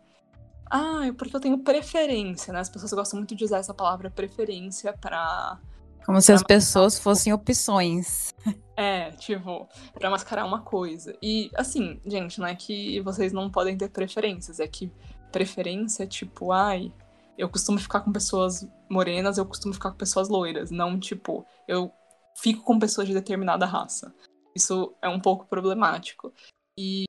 Ah, 0.70 1.06
é 1.06 1.12
porque 1.12 1.34
eu 1.34 1.40
tenho 1.40 1.58
preferência, 1.58 2.52
né? 2.52 2.60
As 2.60 2.68
pessoas 2.68 2.92
gostam 2.92 3.18
muito 3.18 3.34
de 3.34 3.44
usar 3.44 3.58
essa 3.58 3.74
palavra 3.74 4.08
preferência 4.10 4.92
pra. 4.92 5.58
Como 6.06 6.20
se 6.20 6.32
as 6.32 6.42
pessoas 6.42 6.98
fossem 6.98 7.32
opções. 7.32 8.32
É, 8.76 9.10
tipo, 9.12 9.68
pra 9.92 10.08
mascarar 10.08 10.46
uma 10.46 10.62
coisa. 10.62 11.14
E, 11.20 11.50
assim, 11.54 12.00
gente, 12.06 12.40
não 12.40 12.46
é 12.46 12.54
que 12.54 13.00
vocês 13.00 13.32
não 13.32 13.50
podem 13.50 13.76
ter 13.76 13.90
preferências, 13.90 14.58
é 14.58 14.66
que 14.66 14.90
preferência 15.30 16.04
é 16.04 16.06
tipo, 16.06 16.50
ai, 16.50 16.90
eu 17.36 17.48
costumo 17.48 17.78
ficar 17.78 18.00
com 18.00 18.12
pessoas 18.12 18.66
morenas, 18.88 19.38
eu 19.38 19.46
costumo 19.46 19.74
ficar 19.74 19.90
com 19.90 19.96
pessoas 19.96 20.28
loiras. 20.28 20.70
Não, 20.70 20.98
tipo, 20.98 21.44
eu 21.68 21.92
fico 22.36 22.62
com 22.62 22.78
pessoas 22.78 23.06
de 23.06 23.14
determinada 23.14 23.66
raça. 23.66 24.14
Isso 24.54 24.94
é 25.02 25.08
um 25.08 25.20
pouco 25.20 25.46
problemático. 25.46 26.32
E, 26.78 27.04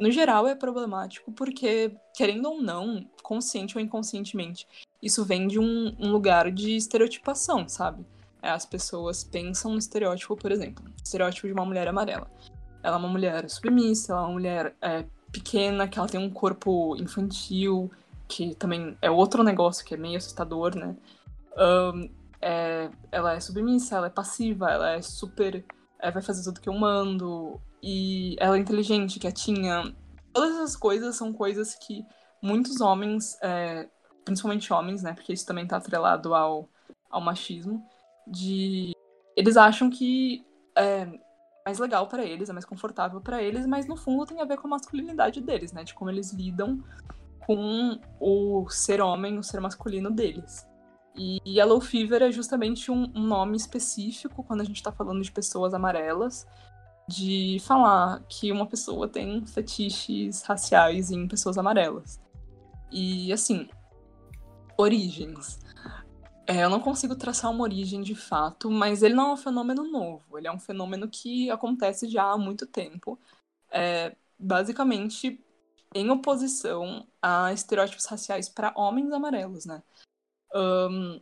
no 0.00 0.10
geral, 0.10 0.46
é 0.48 0.54
problemático 0.54 1.30
porque, 1.32 1.94
querendo 2.16 2.48
ou 2.48 2.62
não, 2.62 3.06
consciente 3.22 3.76
ou 3.76 3.84
inconscientemente, 3.84 4.66
isso 5.02 5.24
vem 5.24 5.46
de 5.46 5.58
um, 5.58 5.94
um 5.98 6.10
lugar 6.10 6.50
de 6.50 6.74
estereotipação, 6.74 7.68
sabe? 7.68 8.04
É, 8.42 8.50
As 8.50 8.64
pessoas 8.64 9.22
pensam 9.22 9.72
no 9.72 9.78
estereótipo, 9.78 10.36
por 10.36 10.50
exemplo, 10.50 10.84
estereótipo 11.04 11.46
de 11.46 11.52
uma 11.52 11.64
mulher 11.66 11.86
amarela. 11.86 12.30
Ela 12.82 12.96
é 12.96 12.98
uma 12.98 13.08
mulher 13.08 13.48
submissa, 13.50 14.12
ela 14.12 14.22
é 14.22 14.24
uma 14.24 14.32
mulher 14.32 14.74
é, 14.80 15.04
pequena, 15.30 15.86
que 15.86 15.98
ela 15.98 16.08
tem 16.08 16.18
um 16.18 16.30
corpo 16.30 16.96
infantil, 16.96 17.90
que 18.26 18.54
também 18.54 18.96
é 19.02 19.10
outro 19.10 19.42
negócio 19.42 19.84
que 19.84 19.94
é 19.94 19.96
meio 19.98 20.16
assustador, 20.16 20.74
né? 20.74 20.96
Ahn, 21.56 22.08
é, 22.40 22.90
ela 23.12 23.34
é 23.34 23.40
submissa, 23.40 23.96
ela 23.96 24.06
é 24.06 24.10
passiva, 24.10 24.70
ela 24.70 24.92
é 24.92 25.02
super. 25.02 25.62
é, 25.98 26.10
vai 26.10 26.22
fazer 26.22 26.42
tudo 26.42 26.60
que 26.60 26.68
eu 26.68 26.74
mando, 26.74 27.60
e 27.82 28.36
ela 28.38 28.56
é 28.56 28.60
inteligente, 28.60 29.18
quietinha. 29.18 29.94
Todas 30.32 30.56
essas 30.56 30.76
coisas 30.76 31.16
são 31.16 31.32
coisas 31.32 31.74
que 31.74 32.04
muitos 32.42 32.80
homens, 32.80 33.36
é, 33.42 33.88
principalmente 34.24 34.72
homens, 34.72 35.02
né? 35.02 35.12
Porque 35.12 35.32
isso 35.32 35.46
também 35.46 35.66
tá 35.66 35.76
atrelado 35.76 36.34
ao, 36.34 36.68
ao 37.10 37.20
machismo, 37.20 37.84
de. 38.26 38.92
Eles 39.36 39.56
acham 39.56 39.88
que 39.90 40.44
é 40.76 41.06
mais 41.64 41.78
legal 41.78 42.06
pra 42.06 42.24
eles, 42.24 42.48
é 42.48 42.52
mais 42.52 42.64
confortável 42.64 43.20
pra 43.20 43.42
eles, 43.42 43.66
mas 43.66 43.86
no 43.86 43.96
fundo 43.96 44.26
tem 44.26 44.40
a 44.40 44.44
ver 44.44 44.56
com 44.58 44.66
a 44.66 44.70
masculinidade 44.70 45.40
deles, 45.40 45.72
né? 45.72 45.84
De 45.84 45.94
como 45.94 46.10
eles 46.10 46.32
lidam 46.32 46.82
com 47.46 47.98
o 48.20 48.68
ser 48.68 49.00
homem, 49.00 49.38
o 49.38 49.42
ser 49.42 49.60
masculino 49.60 50.10
deles. 50.10 50.66
E 51.14 51.40
Yellow 51.46 51.80
Fever 51.80 52.22
é 52.22 52.30
justamente 52.30 52.90
um, 52.90 53.10
um 53.14 53.22
nome 53.22 53.56
específico 53.56 54.44
quando 54.44 54.60
a 54.60 54.64
gente 54.64 54.82
tá 54.82 54.92
falando 54.92 55.20
de 55.22 55.32
pessoas 55.32 55.74
amarelas, 55.74 56.46
de 57.10 57.58
falar 57.60 58.22
que 58.28 58.52
uma 58.52 58.66
pessoa 58.66 59.08
tem 59.08 59.44
fetiches 59.44 60.42
raciais 60.42 61.10
em 61.10 61.26
pessoas 61.26 61.58
amarelas. 61.58 62.20
E 62.90 63.32
assim, 63.32 63.68
origens. 64.78 65.58
É, 66.46 66.64
eu 66.64 66.70
não 66.70 66.80
consigo 66.80 67.16
traçar 67.16 67.50
uma 67.50 67.62
origem 67.62 68.00
de 68.00 68.14
fato, 68.14 68.70
mas 68.70 69.02
ele 69.02 69.14
não 69.14 69.30
é 69.30 69.32
um 69.32 69.36
fenômeno 69.36 69.84
novo. 69.90 70.38
Ele 70.38 70.46
é 70.46 70.52
um 70.52 70.58
fenômeno 70.58 71.08
que 71.08 71.50
acontece 71.50 72.08
já 72.08 72.24
há 72.30 72.38
muito 72.38 72.66
tempo. 72.66 73.18
É, 73.70 74.16
basicamente 74.38 75.44
em 75.94 76.10
oposição 76.10 77.06
a 77.20 77.52
estereótipos 77.52 78.06
raciais 78.06 78.48
para 78.48 78.72
homens 78.76 79.12
amarelos, 79.12 79.66
né? 79.66 79.82
Ahn, 80.54 81.20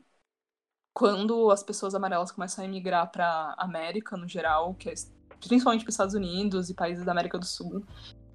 quando 0.95 1.51
as 1.51 1.63
pessoas 1.63 1.95
amarelas 1.95 2.33
começam 2.33 2.65
a 2.65 2.67
emigrar 2.69 3.11
para 3.11 3.55
América 3.59 4.17
no 4.17 4.29
geral, 4.29 4.75
que 4.75 4.91
é 4.91 4.95
principalmente 5.47 5.83
para 5.85 5.91
os 5.91 5.95
Estados 5.95 6.15
Unidos 6.15 6.71
e 6.71 6.75
países 6.75 7.05
da 7.05 7.13
América 7.13 7.39
do 7.39 7.47
Sul, 7.47 7.85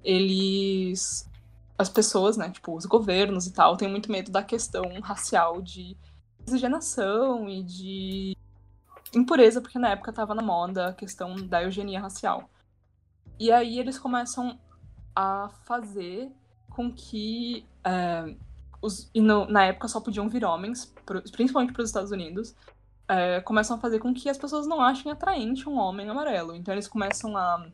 eles 0.02 1.28
as 1.76 1.88
pessoas, 1.88 2.36
né, 2.36 2.50
tipo 2.50 2.76
os 2.76 2.86
governos 2.86 3.46
e 3.48 3.52
tal, 3.52 3.76
têm 3.76 3.88
muito 3.90 4.10
medo 4.10 4.30
da 4.30 4.44
questão 4.44 4.84
racial 5.00 5.60
de 5.60 5.96
miscigenação 6.40 7.48
e 7.48 7.64
de 7.64 8.36
impureza, 9.14 9.60
porque 9.60 9.78
na 9.78 9.90
época 9.90 10.10
estava 10.10 10.34
na 10.34 10.42
moda 10.42 10.88
a 10.88 10.92
questão 10.92 11.34
da 11.34 11.62
eugenia 11.64 12.00
racial. 12.00 12.48
E 13.40 13.50
aí 13.50 13.78
eles 13.78 13.98
começam 13.98 14.58
a 15.16 15.48
fazer 15.64 16.30
com 16.70 16.92
que 16.92 17.66
é, 17.82 18.36
os, 18.80 19.10
e 19.14 19.20
no- 19.20 19.46
na 19.46 19.64
época 19.64 19.88
só 19.88 20.00
podiam 20.00 20.28
vir 20.28 20.44
homens, 20.44 20.92
pro- 21.04 21.22
principalmente 21.32 21.72
para 21.72 21.82
os 21.82 21.88
Estados 21.88 22.10
Unidos, 22.12 22.54
é, 23.08 23.40
começam 23.40 23.76
a 23.76 23.80
fazer 23.80 23.98
com 23.98 24.14
que 24.14 24.28
as 24.28 24.38
pessoas 24.38 24.66
não 24.66 24.80
achem 24.80 25.10
atraente 25.10 25.68
um 25.68 25.78
homem 25.78 26.08
amarelo. 26.08 26.54
Então 26.54 26.72
eles 26.72 26.88
começam 26.88 27.36
a 27.36 27.66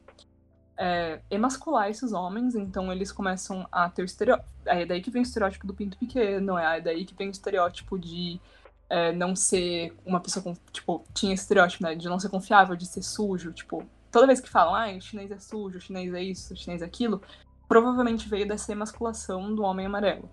é, 0.77 1.21
emascular 1.31 1.89
esses 1.89 2.13
homens, 2.13 2.55
então 2.55 2.93
eles 2.93 3.13
começam 3.13 3.67
a 3.71 3.89
ter 3.89 4.05
estereótipo. 4.05 4.49
É 4.67 4.85
daí 4.87 5.01
que 5.01 5.11
vem 5.11 5.23
o 5.23 5.25
estereótipo 5.25 5.67
do 5.67 5.75
pinto 5.75 5.97
pequeno, 5.99 6.59
é 6.59 6.81
daí 6.81 7.05
que 7.05 7.15
vem 7.15 7.29
o 7.29 7.31
estereótipo 7.31 7.99
de 7.99 8.41
é, 8.89 9.13
não 9.13 9.37
ser 9.37 9.95
uma 10.05 10.21
pessoa 10.21 10.43
com. 10.43 10.55
Tipo, 10.73 11.05
tinha 11.15 11.35
estereótipo, 11.35 11.85
né? 11.85 11.95
De 11.95 12.09
não 12.09 12.19
ser 12.19 12.29
confiável, 12.29 12.75
de 12.75 12.87
ser 12.87 13.03
sujo. 13.03 13.53
Tipo, 13.53 13.87
toda 14.11 14.27
vez 14.27 14.41
que 14.41 14.49
falam, 14.49 14.75
ah, 14.75 14.97
o 14.97 15.01
chinês 15.01 15.31
é 15.31 15.39
sujo, 15.39 15.79
o 15.79 15.81
chinês 15.81 16.13
é 16.13 16.23
isso, 16.23 16.53
o 16.53 16.57
chinês 16.57 16.83
é 16.83 16.85
aquilo, 16.85 17.23
provavelmente 17.69 18.29
veio 18.29 18.49
dessa 18.49 18.73
emasculação 18.73 19.55
do 19.55 19.63
homem 19.63 19.87
amarelo. 19.87 20.29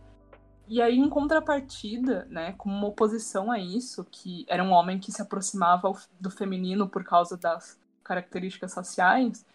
E 0.68 0.82
aí, 0.82 0.98
em 0.98 1.10
contrapartida, 1.10 2.26
né, 2.26 2.54
como 2.58 2.76
uma 2.76 2.88
oposição 2.88 3.50
a 3.50 3.58
isso, 3.58 4.06
que 4.06 4.46
era 4.50 4.64
um 4.64 4.72
homem 4.72 5.00
que 5.00 5.12
se 5.12 5.22
aproximava 5.22 5.92
do 6.20 6.30
feminino 6.30 6.90
por 6.90 7.04
causa 7.04 7.38
das 7.38 7.80
características 8.04 8.74
raciais, 8.74 9.46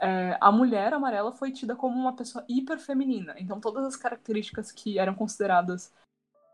é, 0.00 0.36
a 0.40 0.50
mulher 0.50 0.92
amarela 0.92 1.32
foi 1.32 1.52
tida 1.52 1.76
como 1.76 1.96
uma 1.96 2.16
pessoa 2.16 2.44
hiper 2.48 2.78
feminina. 2.78 3.34
Então, 3.38 3.60
todas 3.60 3.84
as 3.84 3.96
características 3.96 4.72
que 4.72 4.98
eram 4.98 5.14
consideradas 5.14 5.92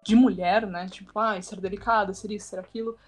de 0.05 0.15
mulher, 0.15 0.67
né, 0.67 0.89
tipo, 0.89 1.19
ah, 1.19 1.41
ser 1.41 1.61
delicada, 1.61 2.13
ser 2.13 2.31
isso, 2.33 2.49
ser 2.49 2.59
aquilo, 2.61 2.99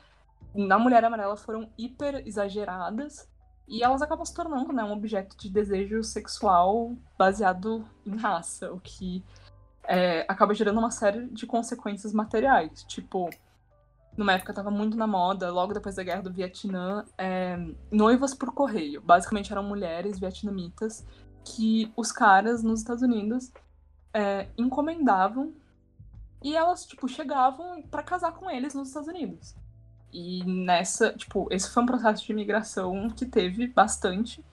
na 0.55 0.79
mulher 0.79 1.05
amarela 1.05 1.37
foram 1.37 1.69
hiper 1.77 2.23
exageradas 2.27 3.29
E 3.67 3.83
elas 3.83 4.03
acabam 4.03 4.25
se 4.25 4.35
tornando 4.35 4.73
né, 4.73 4.85
um 4.85 4.93
objeto 4.93 5.37
de 5.37 5.49
desejo 5.51 6.03
sexual 6.03 6.97
baseado 7.19 7.89
em 8.07 8.17
raça, 8.17 8.73
o 8.73 8.81
que 8.81 9.25
é, 9.87 10.25
acaba 10.29 10.55
gerando 10.55 10.79
uma 10.79 10.91
série 10.91 11.27
de 11.27 11.47
consequências 11.47 12.13
materiais. 12.13 12.85
Tipo, 12.85 13.31
numa 14.17 14.33
época 14.33 14.53
estava 14.53 14.71
muito 14.71 14.97
na 14.97 15.07
moda, 15.07 15.51
logo 15.51 15.75
depois 15.75 15.97
da 15.97 16.03
guerra 16.03 16.23
do 16.23 16.33
Vietnã, 16.33 17.05
é, 17.19 17.57
noivas 17.91 18.35
por 18.35 18.53
correio. 18.53 19.01
Basicamente 19.01 19.53
eram 19.53 19.63
mulheres 19.63 20.19
vietnamitas 20.19 21.05
que 21.45 21.93
os 21.97 22.11
caras 22.11 22.63
nos 22.63 22.81
Estados 22.81 23.03
Unidos 23.03 23.53
é, 24.13 24.49
encomendavam 24.57 25.53
e 26.43 26.57
elas, 26.57 26.85
tipo, 26.87 27.09
chegavam 27.09 27.83
para 27.83 28.03
casar 28.03 28.33
com 28.33 28.51
eles 28.51 28.75
nos 28.75 28.89
Estados 28.89 29.09
Unidos. 29.09 29.55
E 30.13 30.45
nessa, 30.45 31.13
tipo, 31.13 31.49
esse 31.51 31.69
foi 31.71 31.83
um 31.83 31.87
processo 31.87 32.25
de 32.25 32.33
imigração 32.33 33.11
que 33.11 33.27
teve 33.27 33.67
bastante 33.67 34.45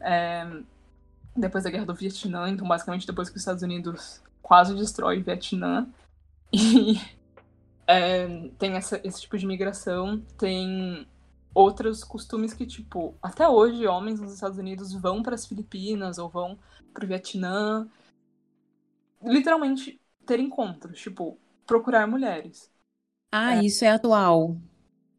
é, 0.00 0.46
depois 1.34 1.64
da 1.64 1.70
guerra 1.70 1.86
do 1.86 1.94
Vietnã. 1.94 2.48
Então, 2.48 2.68
basicamente, 2.68 3.06
depois 3.06 3.28
que 3.28 3.36
os 3.36 3.42
Estados 3.42 3.62
Unidos 3.62 4.22
quase 4.50 4.74
destrói 4.74 5.20
o 5.20 5.24
Vietnã. 5.24 5.88
E 6.52 6.98
é, 7.86 8.48
tem 8.58 8.72
essa, 8.72 9.00
esse 9.04 9.20
tipo 9.20 9.38
de 9.38 9.44
imigração, 9.44 10.20
tem 10.36 11.06
outros 11.54 12.02
costumes 12.02 12.52
que, 12.52 12.66
tipo, 12.66 13.14
até 13.22 13.48
hoje, 13.48 13.86
homens 13.86 14.18
nos 14.18 14.32
Estados 14.32 14.58
Unidos 14.58 14.92
vão 14.92 15.22
para 15.22 15.36
as 15.36 15.46
Filipinas 15.46 16.18
ou 16.18 16.28
vão 16.28 16.58
para 16.92 17.04
o 17.04 17.06
Vietnã. 17.06 17.88
Literalmente 19.22 20.00
ter 20.26 20.40
encontros, 20.40 21.00
tipo, 21.00 21.38
procurar 21.64 22.08
mulheres. 22.08 22.68
Ah, 23.30 23.56
é. 23.56 23.64
isso 23.64 23.84
é 23.84 23.90
atual. 23.90 24.56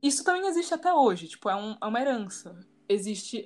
Isso 0.03 0.25
também 0.25 0.45
existe 0.47 0.73
até 0.73 0.93
hoje, 0.93 1.29
tipo, 1.29 1.49
é, 1.49 1.55
um, 1.55 1.77
é 1.81 1.85
uma 1.85 2.01
herança. 2.01 2.59
Existe, 2.89 3.45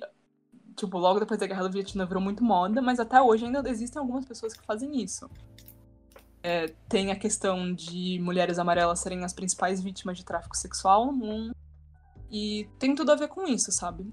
tipo, 0.74 0.98
logo 0.98 1.20
depois 1.20 1.38
da 1.38 1.46
Guerra 1.46 1.62
do 1.62 1.72
Vietnã 1.72 2.04
virou 2.04 2.22
muito 2.22 2.42
moda, 2.42 2.82
mas 2.82 2.98
até 2.98 3.22
hoje 3.22 3.44
ainda 3.44 3.68
existem 3.70 4.00
algumas 4.00 4.24
pessoas 4.24 4.52
que 4.52 4.66
fazem 4.66 5.00
isso. 5.00 5.30
É, 6.46 6.68
tem 6.88 7.10
a 7.10 7.16
questão 7.16 7.74
de 7.74 8.20
mulheres 8.20 8.56
amarelas 8.56 9.00
serem 9.00 9.24
as 9.24 9.32
principais 9.32 9.82
vítimas 9.82 10.16
de 10.16 10.24
tráfico 10.24 10.56
sexual 10.56 11.06
no 11.06 11.12
mundo. 11.12 11.56
E 12.30 12.68
tem 12.78 12.94
tudo 12.94 13.10
a 13.10 13.16
ver 13.16 13.26
com 13.26 13.48
isso, 13.48 13.72
sabe? 13.72 14.06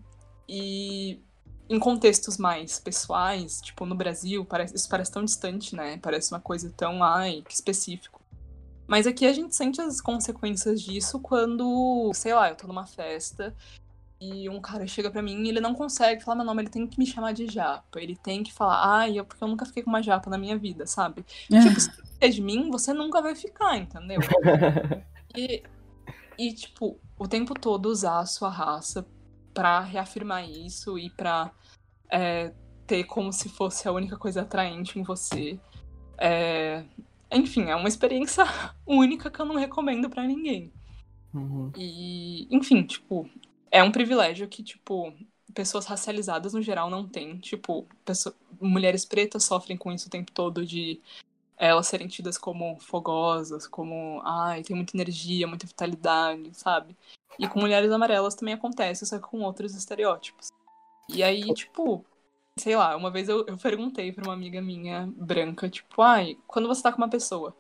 E 0.50 1.22
em 1.70 1.78
contextos 1.78 2.40
mais 2.40 2.80
pessoais, 2.80 3.62
tipo 3.62 3.86
no 3.86 3.94
Brasil, 3.94 4.44
parece, 4.46 4.76
isso 4.76 4.90
parece 4.90 5.12
tão 5.12 5.24
distante, 5.24 5.76
né? 5.76 6.00
Parece 6.00 6.34
uma 6.34 6.40
coisa 6.40 6.74
tão, 6.76 7.04
ai, 7.04 7.44
que 7.48 7.54
específico. 7.54 8.20
Mas 8.88 9.06
aqui 9.06 9.28
a 9.28 9.34
gente 9.34 9.56
sente 9.56 9.80
as 9.80 10.02
consequências 10.02 10.82
disso 10.82 11.20
quando, 11.20 12.10
sei 12.16 12.34
lá, 12.34 12.50
eu 12.50 12.56
tô 12.56 12.66
numa 12.66 12.88
festa 12.88 13.56
e 14.24 14.48
um 14.48 14.62
cara 14.62 14.88
chega 14.88 15.12
para 15.12 15.22
mim 15.22 15.44
e 15.44 15.50
ele 15.50 15.60
não 15.60 15.74
consegue 15.74 16.24
falar 16.24 16.38
meu 16.38 16.46
nome, 16.46 16.62
ele 16.62 16.70
tem 16.70 16.88
que 16.88 16.98
me 16.98 17.06
chamar 17.06 17.34
de 17.34 17.46
japa. 17.48 18.00
Ele 18.00 18.16
tem 18.16 18.42
que 18.42 18.54
falar, 18.54 19.00
ai, 19.00 19.20
eu, 19.20 19.26
porque 19.26 19.44
eu 19.44 19.48
nunca 19.48 19.66
fiquei 19.66 19.84
com 19.84 19.90
uma 19.90 20.02
japa 20.02 20.30
na 20.30 20.38
minha 20.38 20.58
vida, 20.58 20.86
sabe? 20.86 21.24
tipo, 21.24 21.80
se 21.80 21.90
é 22.22 22.30
de 22.30 22.42
mim, 22.42 22.70
você 22.72 22.94
nunca 22.94 23.22
vai 23.22 23.36
ficar, 23.36 23.78
entendeu? 23.78 24.22
e, 25.36 25.64
e, 26.38 26.54
tipo, 26.54 26.98
o 27.20 27.28
tempo 27.28 27.54
todo 27.54 27.88
usar 27.88 28.20
a 28.20 28.26
sua 28.26 28.50
raça 28.50 29.06
para 29.54 29.82
reafirmar 29.82 30.50
isso 30.50 30.98
e 30.98 31.10
pra 31.10 31.52
é, 32.10 32.54
ter 32.88 33.04
como 33.04 33.34
se 33.34 33.50
fosse 33.50 33.88
a 33.88 33.92
única 33.92 34.18
coisa 34.18 34.42
atraente 34.42 34.98
em 34.98 35.04
você. 35.04 35.60
É, 36.18 36.86
enfim, 37.32 37.70
é 37.70 37.76
uma 37.76 37.90
experiência 37.90 38.46
única 38.88 39.30
que 39.30 39.42
eu 39.42 39.46
não 39.46 39.56
recomendo 39.56 40.10
para 40.10 40.24
ninguém. 40.24 40.72
Uhum. 41.34 41.72
E, 41.76 42.48
enfim, 42.56 42.84
tipo, 42.84 43.28
é 43.74 43.82
um 43.82 43.92
privilégio 43.92 44.48
que, 44.48 44.62
tipo, 44.62 45.12
pessoas 45.52 45.88
racializadas 45.88 46.54
no 46.54 46.62
geral 46.62 46.92
não 46.92 47.08
têm. 47.08 47.40
Tipo, 47.40 47.88
mulheres 48.62 49.04
pretas 49.04 49.46
sofrem 49.46 49.76
com 49.76 49.92
isso 49.92 50.08
o 50.08 50.12
tempo 50.12 50.32
todo 50.32 50.64
de 50.64 51.02
elas 51.58 51.88
serem 51.88 52.08
tidas 52.08 52.38
como 52.38 52.80
fogosas, 52.80 53.66
como, 53.66 54.22
ai, 54.24 54.62
tem 54.62 54.76
muita 54.76 54.96
energia, 54.96 55.48
muita 55.48 55.66
vitalidade, 55.66 56.54
sabe? 56.54 56.96
E 57.40 57.48
com 57.48 57.60
mulheres 57.60 57.92
amarelas 57.92 58.36
também 58.36 58.54
acontece, 58.54 59.08
só 59.08 59.18
que 59.18 59.28
com 59.28 59.42
outros 59.42 59.74
estereótipos. 59.74 60.50
E 61.10 61.24
aí, 61.24 61.52
tipo, 61.56 62.06
sei 62.60 62.76
lá, 62.76 62.96
uma 62.96 63.10
vez 63.10 63.28
eu, 63.28 63.44
eu 63.48 63.58
perguntei 63.58 64.12
pra 64.12 64.24
uma 64.24 64.34
amiga 64.34 64.62
minha 64.62 65.12
branca, 65.16 65.68
tipo, 65.68 66.00
ai, 66.00 66.38
quando 66.46 66.68
você 66.68 66.84
tá 66.84 66.92
com 66.92 67.00
uma 67.00 67.10
pessoa, 67.10 67.56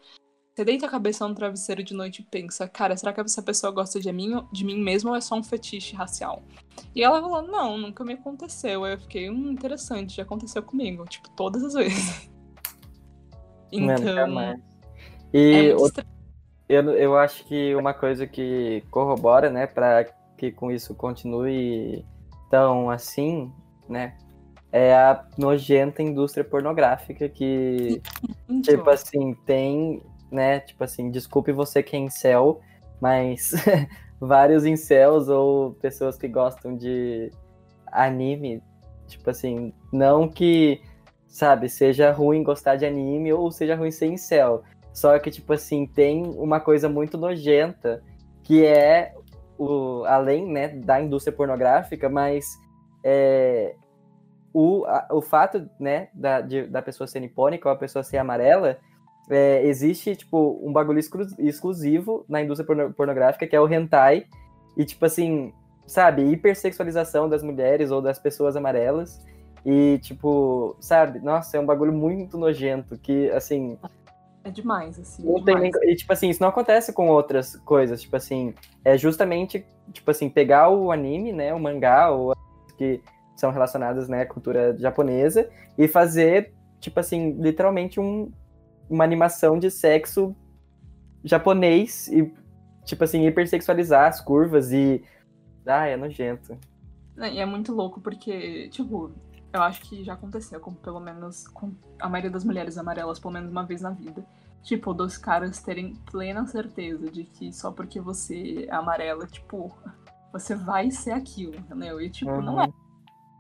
você 0.54 0.64
deita 0.64 0.86
a 0.86 0.90
cabeça 0.90 1.28
no 1.28 1.34
travesseiro 1.34 1.84
de 1.84 1.94
noite 1.96 2.22
e 2.22 2.26
pensa, 2.26 2.68
cara, 2.68 2.96
será 2.96 3.12
que 3.12 3.22
essa 3.22 3.42
pessoa 3.42 3.72
gosta 3.72 4.00
de 4.00 4.12
mim, 4.12 4.32
de 4.52 4.64
mim 4.64 4.80
mesmo 4.80 5.10
ou 5.10 5.16
é 5.16 5.22
só 5.22 5.36
um 5.36 5.44
fetiche 5.44 5.96
racial? 5.96 6.44
E 6.96 7.04
ela 7.04 7.20
falou, 7.20 7.42
não, 7.42 7.78
nunca 7.78 8.04
me 8.04 8.14
aconteceu. 8.14 8.84
Aí 8.84 8.94
eu 8.94 9.00
fiquei, 9.00 9.30
hum, 9.30 9.52
interessante, 9.52 10.18
já 10.18 10.24
aconteceu 10.24 10.62
comigo, 10.62 11.06
tipo, 11.06 11.30
todas 11.32 11.64
as 11.64 11.74
vezes. 11.74 12.32
Então. 13.76 14.40
É 14.40 14.56
e 15.34 15.70
é 15.70 15.76
outra, 15.76 16.06
eu, 16.70 16.92
eu 16.92 17.18
acho 17.18 17.44
que 17.46 17.74
uma 17.74 17.92
coisa 17.92 18.28
que 18.28 18.84
corrobora, 18.92 19.50
né, 19.50 19.66
para 19.66 20.06
que 20.38 20.52
com 20.52 20.72
isso 20.72 20.94
continue 20.94 22.06
tão 22.52 22.92
assim, 22.92 23.52
né, 23.90 24.16
é 24.72 24.94
a 24.94 25.26
nojenta 25.38 26.04
indústria 26.04 26.44
pornográfica 26.44 27.28
que, 27.28 28.00
tipo 28.64 28.90
assim, 28.90 29.34
tem, 29.46 30.04
né, 30.34 30.60
tipo 30.60 30.84
assim, 30.84 31.10
desculpe 31.12 31.52
você 31.52 31.84
que 31.84 31.96
é 31.96 32.00
incel, 32.00 32.60
mas 33.00 33.54
vários 34.20 34.66
incels 34.66 35.30
ou 35.30 35.74
pessoas 35.76 36.18
que 36.18 36.28
gostam 36.28 36.76
de 36.76 37.32
anime, 37.88 38.62
tipo 39.08 39.30
assim, 39.30 39.74
não 39.92 40.28
que, 40.28 40.82
sabe, 41.28 41.70
seja 41.70 42.12
ruim 42.12 42.44
gostar 42.44 42.76
de 42.76 42.86
anime 42.86 43.32
ou 43.32 43.52
seja 43.52 43.76
ruim 43.76 43.92
ser 43.92 44.08
incel, 44.08 44.64
só 44.94 45.18
que, 45.20 45.32
tipo 45.32 45.54
assim, 45.54 45.86
tem 45.88 46.24
uma 46.38 46.60
coisa 46.60 46.88
muito 46.88 47.18
nojenta 47.18 48.04
que 48.44 48.66
é 48.66 49.14
o, 49.58 50.04
além 50.06 50.46
né, 50.52 50.68
da 50.68 51.02
indústria 51.02 51.36
pornográfica, 51.36 52.10
mas 52.10 52.46
é, 53.04 53.76
o, 54.54 54.86
a, 54.86 55.08
o 55.12 55.22
fato, 55.22 55.68
né, 55.80 56.10
da, 56.14 56.42
de, 56.42 56.68
da 56.68 56.82
pessoa 56.82 57.08
ser 57.08 57.20
nipônica 57.20 57.68
ou 57.68 57.74
a 57.74 57.78
pessoa 57.78 58.04
ser 58.04 58.18
amarela, 58.18 58.78
é, 59.30 59.66
existe, 59.66 60.16
tipo, 60.16 60.60
um 60.64 60.72
bagulho 60.72 61.00
exclu 61.00 61.26
exclusivo 61.40 62.26
na 62.28 62.42
indústria 62.42 62.90
pornográfica, 62.92 63.48
que 63.48 63.56
é 63.56 63.62
o 63.62 63.72
hentai, 63.72 64.26
e, 64.76 64.84
tipo 64.84 65.06
assim, 65.06 65.54
sabe, 65.86 66.24
hipersexualização 66.24 67.30
das 67.30 67.44
mulheres 67.44 67.92
ou 67.92 68.02
das 68.02 68.20
pessoas 68.20 68.56
amarelas, 68.56 69.22
e, 69.66 69.98
tipo, 70.02 70.76
sabe, 70.80 71.20
nossa, 71.20 71.56
é 71.56 71.60
um 71.60 71.66
bagulho 71.66 71.94
muito 71.94 72.38
nojento, 72.38 72.98
que, 72.98 73.30
assim... 73.32 73.78
É 74.44 74.52
demais, 74.52 75.00
assim. 75.00 75.24
Não 75.24 75.42
demais. 75.42 75.72
Tem, 75.72 75.92
e, 75.92 75.96
tipo 75.96 76.12
assim, 76.12 76.30
isso 76.30 76.42
não 76.42 76.50
acontece 76.50 76.92
com 76.92 77.08
outras 77.08 77.56
coisas, 77.58 78.02
tipo 78.02 78.16
assim, 78.16 78.54
é 78.84 78.98
justamente, 78.98 79.66
tipo 79.94 80.12
assim, 80.12 80.30
pegar 80.30 80.70
o 80.70 80.92
anime, 80.92 81.32
né, 81.32 81.54
o 81.54 81.60
mangá, 81.60 82.10
ou 82.10 82.36
que 82.78 83.00
são 83.38 83.52
relacionadas, 83.52 84.10
né, 84.10 84.24
à 84.24 84.26
cultura 84.26 84.76
japonesa, 84.78 85.50
e 85.78 85.88
fazer, 85.88 86.54
tipo 86.82 87.00
assim, 87.00 87.32
literalmente 87.40 88.02
um, 88.02 88.30
uma 88.90 89.04
animação 89.04 89.58
de 89.58 89.70
sexo 89.72 90.36
japonês 91.24 92.08
e, 92.08 92.32
tipo 92.86 93.04
assim, 93.04 93.26
hipersexualizar 93.26 94.08
as 94.08 94.20
curvas 94.20 94.72
e. 94.72 95.04
Ah, 95.66 95.88
é 95.88 95.96
nojento. 95.96 96.58
E 97.18 97.40
é 97.40 97.46
muito 97.46 97.74
louco 97.74 98.02
porque, 98.02 98.68
tipo, 98.70 99.12
eu 99.54 99.62
acho 99.62 99.82
que 99.82 100.04
já 100.04 100.14
aconteceu, 100.14 100.60
com 100.60 100.74
pelo 100.74 101.00
menos 101.00 101.48
com 101.48 101.74
a 102.00 102.10
maioria 102.10 102.32
das 102.32 102.44
mulheres 102.44 102.78
amarelas, 102.78 103.20
pelo 103.20 103.34
menos 103.34 103.52
uma 103.52 103.64
vez 103.64 103.82
na 103.82 103.92
vida. 103.92 104.26
Tipo, 104.64 104.94
dos 104.94 105.18
caras 105.18 105.62
terem 105.62 105.96
plena 106.10 106.46
certeza 106.48 107.12
de 107.12 107.24
que 107.26 107.54
só 107.54 107.72
porque 107.72 108.00
você 108.00 108.66
é 108.68 108.74
amarela, 108.74 109.28
tipo, 109.28 109.76
você 110.32 110.56
vai 110.56 110.90
ser 110.90 111.12
aquilo, 111.12 111.56
entendeu? 111.56 112.02
E, 112.02 112.10
tipo, 112.10 112.32
uhum. 112.32 112.42
não 112.42 112.62
é. 112.62 112.68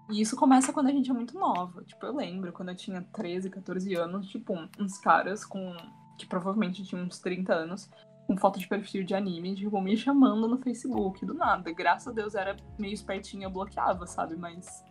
E 0.09 0.21
isso 0.21 0.35
começa 0.35 0.73
quando 0.73 0.87
a 0.87 0.91
gente 0.91 1.09
é 1.09 1.13
muito 1.13 1.37
nova. 1.37 1.83
Tipo, 1.83 2.05
eu 2.05 2.15
lembro 2.15 2.51
quando 2.51 2.69
eu 2.69 2.75
tinha 2.75 3.01
13, 3.13 3.49
14 3.49 3.95
anos, 3.95 4.27
tipo, 4.27 4.53
uns 4.79 4.97
caras 4.97 5.45
com. 5.45 5.75
que 6.17 6.25
provavelmente 6.25 6.83
tinham 6.83 7.05
uns 7.05 7.19
30 7.19 7.53
anos, 7.53 7.89
com 8.27 8.37
foto 8.37 8.59
de 8.59 8.67
perfil 8.67 9.03
de 9.03 9.15
anime, 9.15 9.55
tipo, 9.55 9.79
me 9.81 9.95
chamando 9.95 10.47
no 10.47 10.57
Facebook, 10.57 11.25
do 11.25 11.33
nada. 11.33 11.71
Graças 11.71 12.07
a 12.07 12.11
Deus 12.11 12.35
era 12.35 12.55
meio 12.77 12.93
espertinha, 12.93 13.45
eu 13.45 13.51
bloqueava, 13.51 14.05
sabe? 14.05 14.35
Mas. 14.35 14.83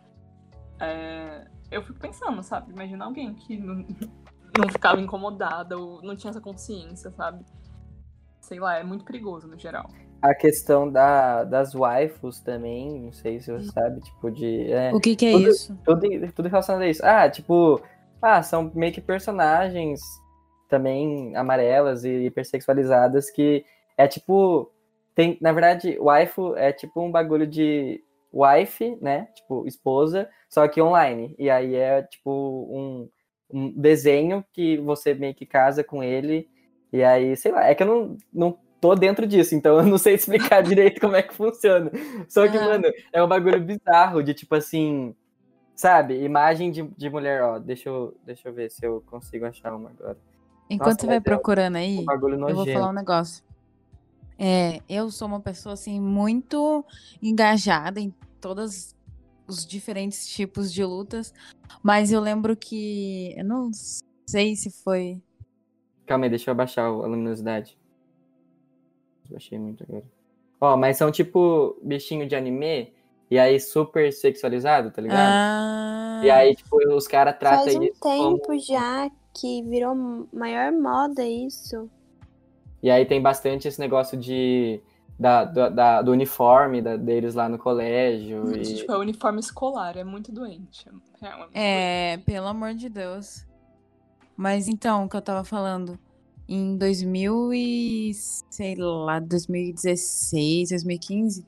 É, 0.79 1.47
eu 1.69 1.83
fico 1.83 1.99
pensando, 1.99 2.41
sabe? 2.41 2.71
Imagina 2.71 3.05
alguém 3.05 3.33
que 3.35 3.57
não, 3.57 3.75
não 4.57 4.69
ficava 4.71 4.99
incomodada 4.99 5.77
ou 5.77 6.01
não 6.01 6.15
tinha 6.15 6.31
essa 6.31 6.41
consciência, 6.41 7.11
sabe? 7.11 7.45
Sei 8.41 8.59
lá, 8.59 8.77
é 8.77 8.83
muito 8.83 9.05
perigoso 9.05 9.47
no 9.47 9.57
geral 9.57 9.87
a 10.23 10.33
questão 10.33 10.89
da, 10.89 11.43
das 11.43 11.73
waifus 11.73 12.39
também, 12.39 13.01
não 13.01 13.11
sei 13.11 13.41
se 13.41 13.51
você 13.51 13.69
sabe, 13.69 13.99
tipo, 13.99 14.31
de. 14.31 14.71
É, 14.71 14.93
o 14.93 14.99
que, 15.01 15.17
que 15.17 15.25
é 15.25 15.31
tudo, 15.33 15.49
isso? 15.49 15.79
Tudo, 15.83 16.31
tudo 16.31 16.47
relacionado 16.47 16.83
a 16.83 16.87
isso. 16.87 17.05
Ah, 17.05 17.29
tipo, 17.29 17.81
ah, 18.21 18.41
são 18.41 18.71
meio 18.73 18.93
que 18.93 19.01
personagens 19.01 19.99
também 20.69 21.35
amarelas 21.35 22.05
e 22.05 22.25
hipersexualizadas 22.25 23.29
que 23.29 23.65
é 23.97 24.07
tipo. 24.07 24.71
Tem, 25.13 25.37
na 25.41 25.51
verdade, 25.51 25.97
waifu 25.99 26.55
é 26.55 26.71
tipo 26.71 27.01
um 27.01 27.11
bagulho 27.11 27.45
de 27.45 28.01
wife, 28.33 28.97
né? 29.01 29.27
Tipo, 29.35 29.67
esposa, 29.67 30.29
só 30.49 30.65
que 30.69 30.81
online. 30.81 31.35
E 31.37 31.49
aí 31.49 31.75
é 31.75 32.01
tipo 32.01 32.31
um, 32.71 33.09
um 33.51 33.69
desenho 33.69 34.43
que 34.53 34.77
você 34.77 35.13
meio 35.13 35.35
que 35.35 35.45
casa 35.45 35.83
com 35.83 36.01
ele. 36.01 36.47
E 36.93 37.03
aí, 37.03 37.35
sei 37.35 37.51
lá, 37.51 37.67
é 37.67 37.75
que 37.75 37.83
eu 37.83 37.87
não, 37.87 38.17
não 38.31 38.57
tô 38.83 38.95
dentro 38.95 39.25
disso, 39.25 39.55
então 39.55 39.77
eu 39.77 39.85
não 39.85 39.97
sei 39.97 40.15
explicar 40.15 40.61
direito 40.61 40.99
como 40.99 41.15
é 41.15 41.23
que 41.23 41.33
funciona. 41.33 41.89
Só 42.27 42.45
que, 42.49 42.57
Aham. 42.57 42.65
mano, 42.65 42.85
é 43.13 43.23
um 43.23 43.27
bagulho 43.27 43.61
bizarro 43.61 44.21
de 44.21 44.33
tipo 44.33 44.53
assim, 44.55 45.15
sabe? 45.73 46.21
Imagem 46.21 46.69
de, 46.69 46.83
de 46.83 47.09
mulher, 47.09 47.41
ó. 47.41 47.59
Deixa 47.59 47.87
eu, 47.87 48.13
deixa 48.25 48.49
eu 48.49 48.53
ver 48.53 48.69
se 48.69 48.85
eu 48.85 49.01
consigo 49.05 49.45
achar 49.45 49.73
uma 49.73 49.89
agora. 49.89 50.17
Enquanto 50.69 50.87
Nossa, 50.87 51.01
você 51.01 51.07
vai 51.07 51.15
é 51.15 51.21
procurando 51.21 51.77
aí, 51.77 52.05
Um 52.05 52.49
eu 52.49 52.55
vou 52.55 52.65
falar 52.65 52.89
um 52.89 52.93
negócio. 52.93 53.41
É, 54.37 54.81
eu 54.89 55.09
sou 55.09 55.29
uma 55.29 55.39
pessoa 55.39 55.73
assim 55.73 56.01
muito 56.01 56.83
engajada 57.21 58.01
em 58.01 58.13
todos 58.41 58.93
os 59.47 59.65
diferentes 59.65 60.27
tipos 60.27 60.73
de 60.73 60.83
lutas, 60.83 61.33
mas 61.81 62.11
eu 62.11 62.19
lembro 62.19 62.57
que 62.57 63.33
eu 63.37 63.45
não 63.45 63.71
sei 64.27 64.55
se 64.55 64.69
foi 64.83 65.21
Calma 66.05 66.25
aí, 66.25 66.29
deixa 66.29 66.49
eu 66.49 66.51
abaixar 66.51 66.85
a 66.85 66.89
luminosidade. 66.89 67.77
Baixei 69.29 69.57
muito 69.59 69.83
agora. 69.83 70.03
Ó, 70.61 70.77
mas 70.77 70.97
são 70.97 71.11
tipo 71.11 71.77
bichinho 71.81 72.27
de 72.27 72.35
anime, 72.35 72.93
e 73.29 73.37
aí 73.39 73.59
super 73.59 74.11
sexualizado, 74.13 74.91
tá 74.91 75.01
ligado? 75.01 75.33
Ah, 75.33 76.21
E 76.23 76.29
aí, 76.29 76.55
tipo, 76.55 76.77
os 76.95 77.07
caras 77.07 77.37
tratam 77.37 77.65
Faz 77.65 77.75
um 77.75 77.83
isso 77.83 77.99
como... 77.99 78.37
tempo 78.39 78.59
já 78.59 79.09
que 79.33 79.61
virou 79.63 79.93
maior 80.31 80.71
moda 80.71 81.25
isso. 81.25 81.89
E 82.81 82.89
aí 82.91 83.05
tem 83.05 83.21
bastante 83.21 83.67
esse 83.67 83.79
negócio 83.79 84.17
de... 84.17 84.81
Da, 85.17 85.45
da- 85.45 85.69
da- 85.69 86.01
do 86.01 86.11
uniforme 86.11 86.81
da- 86.81 86.97
deles 86.97 87.35
lá 87.35 87.47
no 87.47 87.57
colégio. 87.59 88.47
Gente, 88.55 88.71
E... 88.73 88.75
tipo, 88.77 88.91
é 88.91 88.97
uniforme 88.97 89.39
escolar, 89.39 89.95
é 89.95 90.03
muito 90.03 90.31
doente. 90.31 90.89
É, 91.21 91.27
é 91.27 91.37
muito 91.37 91.51
É, 91.53 92.17
pelo 92.25 92.47
amor 92.47 92.73
de 92.73 92.89
Deus. 92.89 93.45
Mas 94.35 94.67
então, 94.67 95.05
o 95.05 95.09
que 95.09 95.15
eu 95.15 95.21
tava 95.21 95.43
falando, 95.43 95.99
em 96.47 96.77
2000 96.77 97.53
e 97.53 98.11
sei 98.13 98.75
lá, 98.75 99.19
2016, 99.19 100.69
2015, 100.69 101.45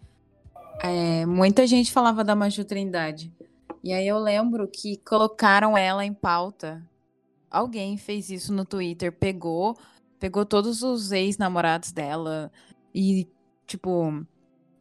é, 0.82 1.26
muita 1.26 1.66
gente 1.68 1.92
falava 1.92 2.24
da 2.24 2.36
Maju 2.36 2.64
Trindade. 2.66 3.32
E 3.84 3.94
aí 3.94 4.08
eu 4.08 4.18
lembro 4.18 4.68
que 4.68 4.98
colocaram 4.98 5.78
ela 5.78 6.06
em 6.06 6.14
pauta. 6.14 6.84
Alguém 7.50 7.98
fez 7.98 8.30
isso 8.30 8.52
no 8.52 8.66
Twitter, 8.66 9.12
pegou, 9.12 9.78
pegou 10.20 10.46
todos 10.46 10.82
os 10.82 11.12
ex-namorados 11.12 11.92
dela 11.92 12.52
e 12.94 13.28
tipo 13.68 14.26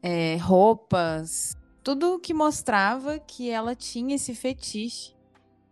é, 0.02 0.36
roupas, 0.36 1.56
tudo 1.82 2.18
que 2.18 2.32
mostrava 2.32 3.18
que 3.18 3.50
ela 3.50 3.74
tinha 3.74 4.16
esse 4.16 4.34
fetiche 4.34 5.14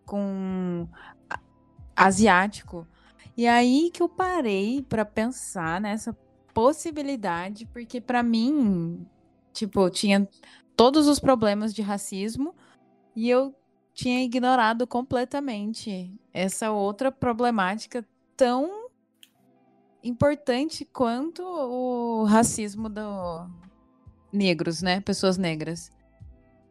com 0.05 0.87
asiático. 1.97 2.87
E 3.37 3.47
aí 3.47 3.91
que 3.93 4.03
eu 4.03 4.09
parei 4.09 4.83
pra 4.83 5.05
pensar 5.05 5.81
nessa 5.81 6.13
possibilidade, 6.53 7.67
porque 7.67 8.01
pra 8.01 8.23
mim, 8.23 9.07
tipo, 9.53 9.89
tinha 9.91 10.29
todos 10.77 11.07
os 11.07 11.19
problemas 11.19 11.73
de 11.73 11.81
racismo 11.83 12.55
e 13.17 13.29
eu 13.29 13.55
tinha 13.95 14.23
ignorado 14.23 14.87
completamente 14.87 16.13
essa 16.33 16.71
outra 16.71 17.11
problemática 17.11 18.07
tão 18.37 18.89
importante 20.03 20.85
quanto 20.85 21.43
o 21.43 22.25
racismo 22.25 22.89
do 22.89 23.49
negros, 24.33 24.83
né? 24.83 25.01
Pessoas 25.01 25.37
negras. 25.37 25.91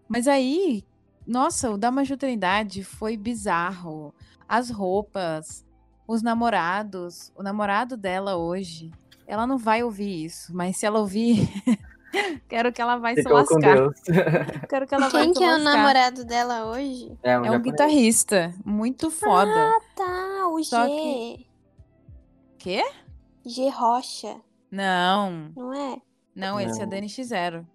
Mas 0.08 0.28
aí, 0.28 0.84
nossa, 1.26 1.72
o 1.72 1.78
da 1.78 1.92
Maju 1.92 2.18
Trindade 2.18 2.84
foi 2.84 3.16
bizarro. 3.16 4.14
As 4.48 4.70
roupas, 4.70 5.66
os 6.12 6.22
namorados, 6.22 7.32
o 7.36 7.42
namorado 7.44 7.96
dela 7.96 8.36
hoje, 8.36 8.92
ela 9.26 9.48
não 9.48 9.58
vai 9.58 9.82
ouvir 9.84 10.26
isso, 10.26 10.54
mas 10.56 10.76
se 10.78 10.86
ela 10.86 11.00
ouvir, 11.00 11.48
quero 12.50 12.72
que 12.74 12.82
ela 12.82 12.98
vai 12.98 13.16
se 13.16 13.24
Ficou 13.24 13.46
com 13.46 13.54
lascar. 13.56 13.76
Deus. 13.76 13.96
Quero 14.70 14.86
que 14.88 14.94
ela 14.96 15.08
vai 15.10 15.22
Quem 15.24 15.34
se 15.34 15.40
que 15.40 15.44
é 15.46 15.56
o 15.56 15.60
namorado 15.60 16.26
dela 16.26 16.66
hoje? 16.66 17.18
É 17.24 17.40
um, 17.40 17.46
É 17.46 17.52
um 17.52 17.62
guitarrista, 17.62 18.54
muito 18.66 19.10
foda. 19.10 19.72
Tá, 19.96 20.48
o 20.50 20.62
Só 20.64 20.84
G. 20.86 20.90
que- 20.90 21.48
Quê? 22.58 22.84
G 23.46 23.70
Rocha, 23.70 24.36
Não, 24.70 25.50
não 25.56 25.74
é? 25.74 25.98
não, 26.36 26.60
esse 26.60 26.82
é 26.82 26.86
Não. 26.86 26.92
DNX0. 26.92 27.66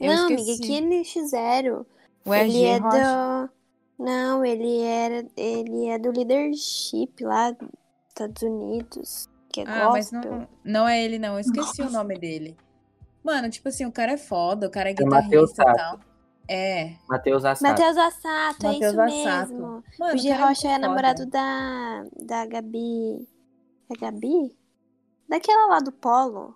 Eu 0.00 0.14
não, 0.16 0.26
amiga, 0.26 0.40
esqueci. 0.40 0.62
que 0.62 0.76
é 0.76 0.80
NX0. 0.80 1.86
O 2.24 2.34
ele 2.34 2.64
é 2.64 2.78
Rocha. 2.78 3.46
do. 3.46 3.59
Não, 4.00 4.42
ele 4.44 4.80
era. 4.80 5.26
Ele 5.36 5.86
é 5.88 5.98
do 5.98 6.10
leadership 6.10 7.12
lá 7.22 7.50
dos 7.50 7.68
Estados 8.08 8.42
Unidos. 8.42 9.28
Que 9.52 9.60
é 9.60 9.64
Ah, 9.66 9.90
mas 9.90 10.10
gospel. 10.10 10.32
não, 10.32 10.48
não 10.64 10.88
é 10.88 11.04
ele, 11.04 11.18
não. 11.18 11.34
Eu 11.34 11.40
esqueci 11.40 11.82
o 11.82 11.90
nome 11.90 12.18
dele. 12.18 12.56
Mano, 13.22 13.50
tipo 13.50 13.68
assim, 13.68 13.84
o 13.84 13.92
cara 13.92 14.12
é 14.12 14.16
foda, 14.16 14.66
o 14.66 14.70
cara 14.70 14.88
é 14.90 14.94
É 14.98 15.04
Matheus 15.04 15.50
guitarrista 15.50 15.62
e 15.62 15.66
Sato. 15.66 15.76
tal. 15.76 16.00
É. 16.48 16.94
Matheus 17.08 17.44
Assato. 17.44 17.70
Matheus 17.70 17.96
Assato, 17.96 18.66
é 18.66 18.72
Matheus 18.72 18.92
isso 18.92 19.00
Assato. 19.00 19.52
mesmo. 19.52 19.84
Mano, 19.98 20.14
o 20.14 20.18
G 20.18 20.28
cara 20.30 20.46
Rocha 20.48 20.66
é 20.66 20.70
muito 20.70 20.82
namorado 20.82 21.26
da. 21.26 22.04
Da 22.24 22.46
Gabi. 22.46 23.28
É 23.92 23.96
Gabi? 24.00 24.56
Daquela 25.28 25.66
lá 25.66 25.78
do 25.80 25.92
Polo. 25.92 26.54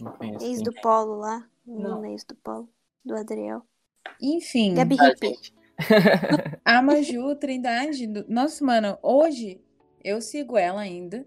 Não 0.00 0.12
conheço. 0.12 0.44
Ex 0.46 0.62
do 0.62 0.70
é. 0.76 0.80
Polo 0.80 1.16
lá. 1.16 1.44
Não. 1.66 1.96
Menina 2.00 2.10
ex 2.12 2.24
do 2.24 2.34
Polo. 2.36 2.68
Do 3.04 3.14
Adriel. 3.16 3.62
Enfim, 4.20 4.74
Gabi 4.74 4.96
Ah, 5.00 5.08
Hippie. 5.08 5.36
a 6.64 6.82
Maju 6.82 7.34
Trindade. 7.36 8.06
Nossa, 8.28 8.64
mano, 8.64 8.98
hoje 9.02 9.60
eu 10.04 10.20
sigo 10.20 10.56
ela 10.56 10.80
ainda. 10.80 11.24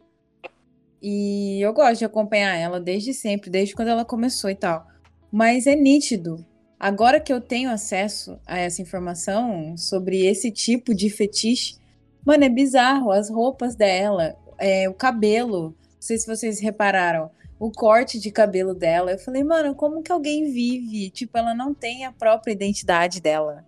E 1.02 1.62
eu 1.62 1.74
gosto 1.74 2.00
de 2.00 2.06
acompanhar 2.06 2.56
ela 2.56 2.80
desde 2.80 3.14
sempre, 3.14 3.50
desde 3.50 3.76
quando 3.76 3.90
ela 3.90 4.04
começou 4.04 4.50
e 4.50 4.56
tal. 4.56 4.88
Mas 5.32 5.68
é 5.68 5.76
nítido. 5.76 6.46
Agora 6.80 7.20
que 7.20 7.32
eu 7.32 7.40
tenho 7.40 7.70
acesso 7.70 8.40
a 8.46 8.58
essa 8.58 8.82
informação 8.82 9.78
sobre 9.78 10.26
esse 10.26 10.52
tipo 10.52 10.94
de 10.94 11.10
fetiche, 11.10 11.78
mano, 12.26 12.44
é 12.44 12.50
bizarro. 12.50 13.12
As 13.12 13.30
roupas 13.30 13.76
dela, 13.76 14.36
é, 14.58 14.90
o 14.90 14.94
cabelo. 14.94 15.76
Não 15.94 16.02
sei 16.02 16.18
se 16.18 16.28
vocês 16.28 16.60
repararam. 16.60 17.30
O 17.60 17.72
corte 17.72 18.20
de 18.20 18.32
cabelo 18.32 18.74
dela. 18.74 19.12
Eu 19.12 19.20
falei, 19.20 19.44
mano, 19.44 19.76
como 19.76 20.02
que 20.04 20.12
alguém 20.12 20.52
vive? 20.52 21.10
Tipo, 21.10 21.38
ela 21.38 21.54
não 21.54 21.74
tem 21.74 22.06
a 22.06 22.12
própria 22.12 22.52
identidade 22.52 23.22
dela. 23.22 23.64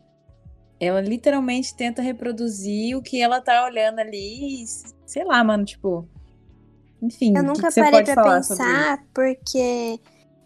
Ela 0.79 1.01
literalmente 1.01 1.75
tenta 1.75 2.01
reproduzir 2.01 2.95
o 2.95 3.01
que 3.01 3.21
ela 3.21 3.41
tá 3.41 3.65
olhando 3.65 3.99
ali. 3.99 4.63
e, 4.63 4.65
Sei 5.05 5.23
lá, 5.23 5.43
mano, 5.43 5.65
tipo. 5.65 6.07
Enfim, 7.01 7.29
Eu 7.35 7.41
que 7.41 7.47
nunca 7.47 7.67
que 7.67 7.71
você 7.71 7.81
parei 7.81 8.03
pode 8.03 8.13
pra 8.13 8.23
pensar, 8.23 9.03
porque 9.13 9.99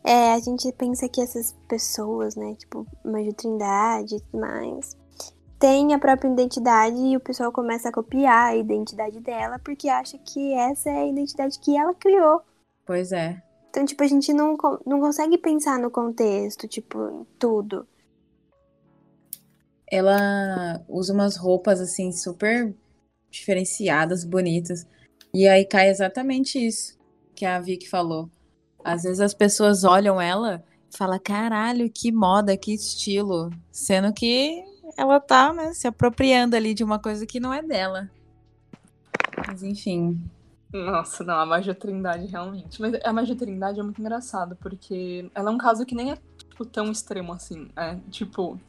é, 0.04 0.34
a 0.34 0.40
gente 0.40 0.72
pensa 0.74 1.08
que 1.08 1.22
essas 1.22 1.56
pessoas, 1.68 2.36
né, 2.36 2.56
tipo, 2.56 2.86
Maju 3.06 3.34
Trindade 3.34 4.16
e 4.16 4.20
tudo 4.20 4.42
mais, 4.42 4.98
têm 5.60 5.94
a 5.94 6.00
própria 6.00 6.30
identidade 6.30 6.98
e 6.98 7.16
o 7.16 7.20
pessoal 7.20 7.52
começa 7.52 7.90
a 7.90 7.92
copiar 7.92 8.48
a 8.48 8.56
identidade 8.56 9.20
dela 9.20 9.60
porque 9.60 9.88
acha 9.88 10.18
que 10.18 10.54
essa 10.54 10.90
é 10.90 11.04
a 11.04 11.08
identidade 11.08 11.60
que 11.60 11.78
ela 11.78 11.94
criou. 11.94 12.42
Pois 12.86 13.12
é. 13.12 13.42
Então, 13.70 13.86
tipo, 13.86 14.04
a 14.04 14.08
gente 14.08 14.34
não, 14.34 14.58
não 14.86 15.00
consegue 15.00 15.38
pensar 15.38 15.80
no 15.80 15.90
contexto, 15.90 16.68
tipo, 16.68 17.00
em 17.10 17.26
tudo. 17.40 17.88
Ela 19.92 20.84
usa 20.88 21.14
umas 21.14 21.36
roupas 21.36 21.82
assim 21.82 22.12
super 22.12 22.74
diferenciadas, 23.30 24.24
bonitas. 24.24 24.88
E 25.34 25.48
aí 25.48 25.66
cai 25.66 25.90
exatamente 25.90 26.58
isso 26.58 26.98
que 27.36 27.46
a 27.46 27.60
Vicky 27.60 27.90
falou. 27.90 28.30
Às 28.84 29.04
vezes 29.04 29.20
as 29.20 29.34
pessoas 29.34 29.84
olham 29.84 30.20
ela 30.20 30.64
e 30.92 30.98
falam, 30.98 31.20
caralho, 31.20 31.90
que 31.90 32.12
moda, 32.12 32.58
que 32.58 32.74
estilo. 32.74 33.50
Sendo 33.72 34.14
que 34.14 34.64
ela 34.98 35.20
tá, 35.20 35.54
né, 35.54 35.74
se 35.74 35.88
apropriando 35.88 36.56
ali 36.56 36.74
de 36.74 36.84
uma 36.84 37.00
coisa 37.00 37.26
que 37.26 37.40
não 37.40 37.54
é 37.54 37.62
dela. 37.62 38.10
Mas 39.48 39.64
enfim. 39.64 40.22
Nossa, 40.72 41.24
não, 41.24 41.36
a 41.36 41.46
Magia 41.46 41.76
Trindade 41.76 42.28
realmente. 42.28 42.82
Mas 42.82 42.94
a 43.04 43.12
Magia 43.12 43.36
Trindade 43.36 43.80
é 43.80 43.84
muito 43.84 44.00
engraçado, 44.00 44.56
porque 44.56 45.30
ela 45.36 45.50
é 45.50 45.54
um 45.54 45.58
caso 45.58 45.86
que 45.86 45.96
nem 45.96 46.12
é 46.12 46.18
tipo, 46.38 46.66
tão 46.66 46.92
extremo 46.92 47.34
assim. 47.34 47.70
É, 47.76 47.98
tipo, 48.10 48.60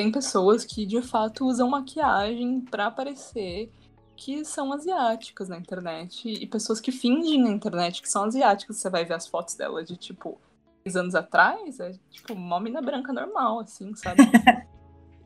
tem 0.00 0.10
pessoas 0.10 0.64
que 0.64 0.86
de 0.86 1.02
fato 1.02 1.46
usam 1.46 1.68
maquiagem 1.68 2.62
pra 2.62 2.90
parecer 2.90 3.70
que 4.16 4.46
são 4.46 4.72
asiáticas 4.72 5.50
na 5.50 5.58
internet. 5.58 6.26
E 6.26 6.46
pessoas 6.46 6.80
que 6.80 6.90
fingem 6.90 7.42
na 7.42 7.50
internet 7.50 8.00
que 8.00 8.08
são 8.08 8.24
asiáticas. 8.24 8.78
Você 8.78 8.88
vai 8.88 9.04
ver 9.04 9.12
as 9.12 9.26
fotos 9.26 9.54
dela 9.56 9.84
de 9.84 9.98
tipo, 9.98 10.40
10 10.84 10.96
anos 10.96 11.14
atrás, 11.14 11.78
é 11.80 11.92
tipo, 12.10 12.32
uma 12.32 12.58
mina 12.58 12.80
branca 12.80 13.12
normal, 13.12 13.60
assim, 13.60 13.94
sabe? 13.94 14.22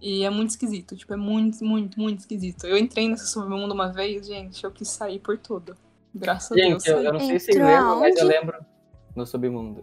E 0.06 0.22
é 0.22 0.28
muito 0.28 0.50
esquisito, 0.50 0.94
tipo, 0.94 1.14
é 1.14 1.16
muito, 1.16 1.64
muito, 1.64 1.98
muito 1.98 2.18
esquisito. 2.18 2.66
Eu 2.66 2.76
entrei 2.76 3.08
nesse 3.08 3.26
submundo 3.26 3.72
uma 3.72 3.90
vez, 3.90 4.26
gente, 4.26 4.62
eu 4.62 4.70
quis 4.70 4.88
sair 4.88 5.18
por 5.18 5.38
tudo. 5.38 5.74
Graças 6.14 6.52
a 6.52 6.54
Deus. 6.56 6.84
Gente, 6.84 6.90
eu, 6.90 7.02
eu 7.04 7.12
não 7.14 7.20
sei 7.20 7.40
se 7.40 7.52
lembram, 7.52 8.00
mas 8.00 8.16
eu 8.18 8.26
lembro 8.26 8.66
no 9.16 9.24
submundo. 9.24 9.82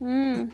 Hum, 0.00 0.48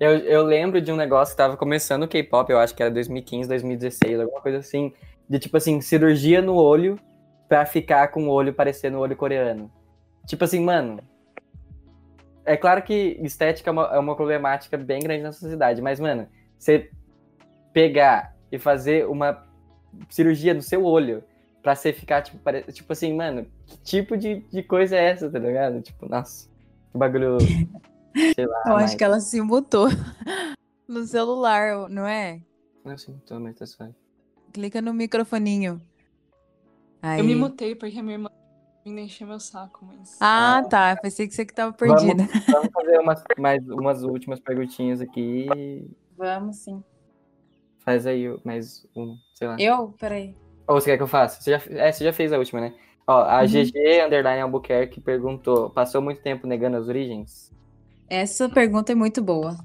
Eu, 0.00 0.16
eu 0.20 0.42
lembro 0.42 0.80
de 0.80 0.90
um 0.90 0.96
negócio 0.96 1.34
que 1.34 1.36
tava 1.36 1.58
começando 1.58 2.04
o 2.04 2.08
K-pop, 2.08 2.50
eu 2.50 2.58
acho 2.58 2.74
que 2.74 2.82
era 2.82 2.90
2015, 2.90 3.46
2016, 3.46 4.20
alguma 4.20 4.40
coisa 4.40 4.56
assim. 4.56 4.94
De 5.28 5.38
tipo 5.38 5.58
assim, 5.58 5.78
cirurgia 5.82 6.40
no 6.40 6.54
olho 6.54 6.98
pra 7.46 7.66
ficar 7.66 8.08
com 8.08 8.26
o 8.26 8.30
olho 8.30 8.54
parecendo 8.54 8.96
o 8.96 9.00
olho 9.00 9.14
coreano. 9.14 9.70
Tipo 10.26 10.44
assim, 10.44 10.58
mano. 10.58 11.00
É 12.46 12.56
claro 12.56 12.82
que 12.82 13.18
estética 13.20 13.68
é 13.68 13.72
uma, 13.72 13.84
é 13.92 13.98
uma 13.98 14.16
problemática 14.16 14.78
bem 14.78 15.00
grande 15.00 15.22
na 15.22 15.32
sociedade, 15.32 15.82
mas, 15.82 16.00
mano, 16.00 16.26
você 16.58 16.90
pegar 17.70 18.34
e 18.50 18.58
fazer 18.58 19.06
uma 19.06 19.46
cirurgia 20.08 20.54
no 20.54 20.62
seu 20.62 20.82
olho 20.82 21.22
pra 21.62 21.74
você 21.74 21.92
ficar, 21.92 22.22
tipo, 22.22 22.38
pare... 22.38 22.62
tipo 22.72 22.90
assim, 22.90 23.14
mano, 23.14 23.46
que 23.66 23.76
tipo 23.82 24.16
de, 24.16 24.40
de 24.50 24.62
coisa 24.62 24.96
é 24.96 25.10
essa, 25.10 25.30
tá 25.30 25.38
ligado? 25.38 25.82
Tipo, 25.82 26.08
nossa, 26.08 26.48
que 26.90 26.96
bagulho. 26.96 27.36
Sei 28.34 28.46
lá. 28.46 28.62
Eu 28.66 28.72
acho 28.76 28.84
mas- 28.86 28.94
que 28.94 29.04
ela 29.04 29.20
se 29.20 29.40
mutou 29.40 29.86
no 30.88 31.04
celular, 31.04 31.88
não 31.88 32.06
é? 32.06 32.40
Não 32.84 32.96
sei, 32.96 33.14
tô, 33.26 33.38
mas 33.38 33.56
tá 33.56 33.66
suave. 33.66 33.94
Clica 34.52 34.80
no 34.82 34.92
microfoninho. 34.94 35.80
Aí. 37.02 37.20
Eu 37.20 37.24
me 37.24 37.34
mutei 37.34 37.74
porque 37.74 37.98
a 37.98 38.02
minha 38.02 38.16
irmã 38.16 38.30
me 38.84 39.02
encheu 39.02 39.26
meu 39.26 39.38
saco, 39.40 39.84
mas. 39.84 40.16
Ah, 40.20 40.62
tá. 40.68 40.96
Pensei 40.96 41.28
que 41.28 41.34
você 41.34 41.44
que 41.46 41.54
tava 41.54 41.72
perdida. 41.72 42.24
Vamos 42.50 42.70
fazer 42.72 42.98
umas, 42.98 43.22
mais 43.38 43.68
umas 43.68 44.02
últimas 44.02 44.40
perguntinhas 44.40 45.00
aqui. 45.00 45.88
Vamos 46.16 46.56
sim. 46.56 46.82
Faz 47.84 48.06
aí 48.06 48.26
mais 48.44 48.86
um, 48.94 49.16
sei 49.34 49.48
lá. 49.48 49.56
Eu? 49.58 49.94
Peraí. 49.98 50.34
Ou 50.66 50.80
você 50.80 50.90
quer 50.90 50.96
que 50.96 51.02
eu 51.02 51.06
faça? 51.08 51.40
Você 51.40 51.50
já, 51.50 51.62
é, 51.80 51.90
você 51.92 52.04
já 52.04 52.12
fez 52.12 52.32
a 52.32 52.38
última, 52.38 52.60
né? 52.60 52.74
Ó, 53.06 53.22
a 53.22 53.40
Uhum. 53.40 53.46
GG 53.46 54.04
Underline 54.04 54.42
Albuquerque 54.42 55.00
perguntou: 55.00 55.70
passou 55.70 56.02
muito 56.02 56.20
tempo 56.22 56.46
negando 56.46 56.76
as 56.76 56.86
origens? 56.88 57.50
Essa 58.10 58.48
pergunta 58.48 58.90
é 58.90 58.94
muito 58.96 59.22
boa. 59.22 59.56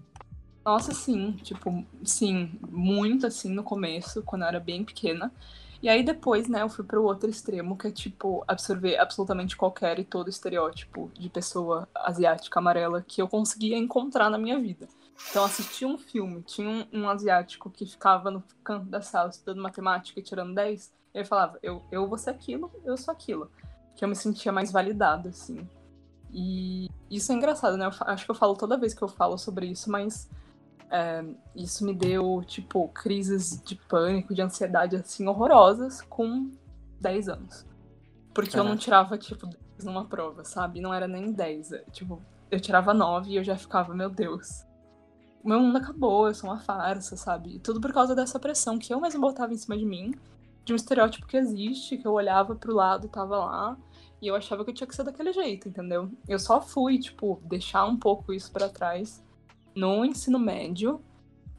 Nossa, 0.63 0.93
sim, 0.93 1.31
tipo, 1.41 1.83
sim, 2.03 2.51
muito 2.69 3.25
assim 3.25 3.49
no 3.49 3.63
começo, 3.63 4.21
quando 4.21 4.43
eu 4.43 4.47
era 4.47 4.59
bem 4.59 4.85
pequena. 4.85 5.31
E 5.81 5.89
aí 5.89 6.03
depois, 6.03 6.47
né, 6.47 6.61
eu 6.61 6.69
fui 6.69 6.85
pro 6.85 7.03
outro 7.03 7.27
extremo, 7.27 7.75
que 7.75 7.87
é 7.87 7.91
tipo 7.91 8.43
absorver 8.47 8.97
absolutamente 8.97 9.57
qualquer 9.57 9.97
e 9.97 10.03
todo 10.03 10.29
estereótipo 10.29 11.09
de 11.17 11.27
pessoa 11.27 11.89
asiática 11.95 12.59
amarela 12.59 13.03
que 13.07 13.19
eu 13.19 13.27
conseguia 13.27 13.77
encontrar 13.77 14.29
na 14.29 14.37
minha 14.37 14.59
vida. 14.59 14.87
Então, 15.29 15.41
eu 15.41 15.45
assistia 15.47 15.87
um 15.87 15.97
filme, 15.97 16.43
tinha 16.43 16.69
um, 16.69 16.85
um 17.01 17.09
asiático 17.09 17.71
que 17.71 17.85
ficava 17.85 18.29
no 18.29 18.43
canto 18.63 18.85
da 18.85 19.01
sala 19.01 19.29
estudando 19.29 19.61
matemática 19.61 20.19
e 20.19 20.23
tirando 20.23 20.53
10, 20.53 20.93
e 21.15 21.19
eu 21.19 21.25
falava, 21.25 21.57
eu, 21.63 21.81
eu 21.91 22.07
vou 22.07 22.17
ser 22.17 22.29
aquilo, 22.29 22.71
eu 22.83 22.95
sou 22.95 23.11
aquilo. 23.11 23.49
Que 23.95 24.05
eu 24.05 24.09
me 24.09 24.15
sentia 24.15 24.51
mais 24.51 24.71
validada, 24.71 25.29
assim. 25.29 25.67
E 26.37 26.89
isso 27.09 27.31
é 27.31 27.35
engraçado, 27.35 27.77
né? 27.77 27.85
Eu 27.85 27.91
acho 28.07 28.25
que 28.25 28.31
eu 28.31 28.35
falo 28.35 28.55
toda 28.55 28.77
vez 28.77 28.93
que 28.93 29.01
eu 29.01 29.07
falo 29.07 29.37
sobre 29.37 29.67
isso, 29.67 29.89
mas 29.89 30.29
é, 30.91 31.23
isso 31.55 31.85
me 31.85 31.93
deu, 31.93 32.43
tipo, 32.45 32.89
crises 32.89 33.61
de 33.63 33.75
pânico, 33.75 34.35
de 34.35 34.41
ansiedade, 34.41 34.97
assim, 34.97 35.25
horrorosas 35.25 36.01
com 36.01 36.51
10 36.99 37.29
anos. 37.29 37.65
Porque 38.33 38.53
eu 38.59 38.65
não 38.65 38.71
Caraca. 38.71 38.83
tirava, 38.83 39.17
tipo, 39.17 39.47
10 39.47 39.85
numa 39.85 40.03
prova, 40.03 40.43
sabe? 40.43 40.81
Não 40.81 40.93
era 40.93 41.07
nem 41.07 41.31
10. 41.31 41.71
é, 41.71 41.85
Tipo, 41.91 42.21
eu 42.51 42.59
tirava 42.59 42.93
9 42.93 43.31
e 43.31 43.37
eu 43.37 43.43
já 43.43 43.55
ficava, 43.55 43.95
meu 43.95 44.09
Deus. 44.09 44.65
O 45.41 45.47
meu 45.47 45.61
mundo 45.61 45.77
acabou, 45.77 46.27
eu 46.27 46.33
sou 46.33 46.49
uma 46.49 46.59
farsa, 46.59 47.15
sabe? 47.15 47.55
E 47.55 47.59
tudo 47.59 47.79
por 47.79 47.93
causa 47.93 48.13
dessa 48.13 48.37
pressão 48.37 48.77
que 48.77 48.93
eu 48.93 48.99
mesma 48.99 49.21
botava 49.21 49.53
em 49.53 49.57
cima 49.57 49.77
de 49.77 49.85
mim, 49.85 50.13
de 50.65 50.73
um 50.73 50.75
estereótipo 50.75 51.27
que 51.27 51.37
existe, 51.37 51.97
que 51.97 52.05
eu 52.05 52.11
olhava 52.11 52.55
pro 52.55 52.73
lado 52.73 53.05
e 53.05 53.09
tava 53.09 53.37
lá, 53.37 53.77
e 54.25 54.27
eu 54.27 54.35
achava 54.35 54.65
que 54.65 54.71
eu 54.71 54.73
tinha 54.73 54.87
que 54.87 54.95
ser 54.95 55.03
daquele 55.03 55.31
jeito, 55.31 55.69
entendeu? 55.69 56.09
Eu 56.27 56.39
só 56.39 56.59
fui, 56.59 56.97
tipo, 56.97 57.39
deixar 57.43 57.85
um 57.85 57.95
pouco 57.95 58.33
isso 58.33 58.51
pra 58.51 58.67
trás 58.67 59.23
no 59.75 60.03
ensino 60.03 60.39
médio. 60.39 60.99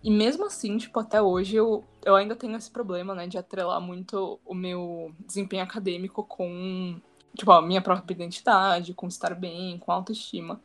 E 0.03 0.11
mesmo 0.11 0.45
assim, 0.47 0.77
tipo, 0.77 0.99
até 0.99 1.23
hoje 1.23 1.55
eu, 1.55 1.85
eu 2.05 2.17
ainda 2.17 2.35
tenho 2.35 2.57
esse 2.57 2.69
problema, 2.69 3.15
né, 3.15 3.29
de 3.29 3.39
atrelar 3.39 3.81
muito 3.81 4.41
o 4.45 4.53
meu 4.53 5.15
desempenho 5.25 5.63
acadêmico 5.63 6.25
com, 6.25 7.01
tipo, 7.37 7.53
a 7.53 7.63
minha 7.63 7.81
própria 7.81 8.15
identidade, 8.15 8.95
com 8.95 9.07
estar 9.07 9.35
bem, 9.37 9.79
com 9.79 9.93
autoestima. 9.93 10.61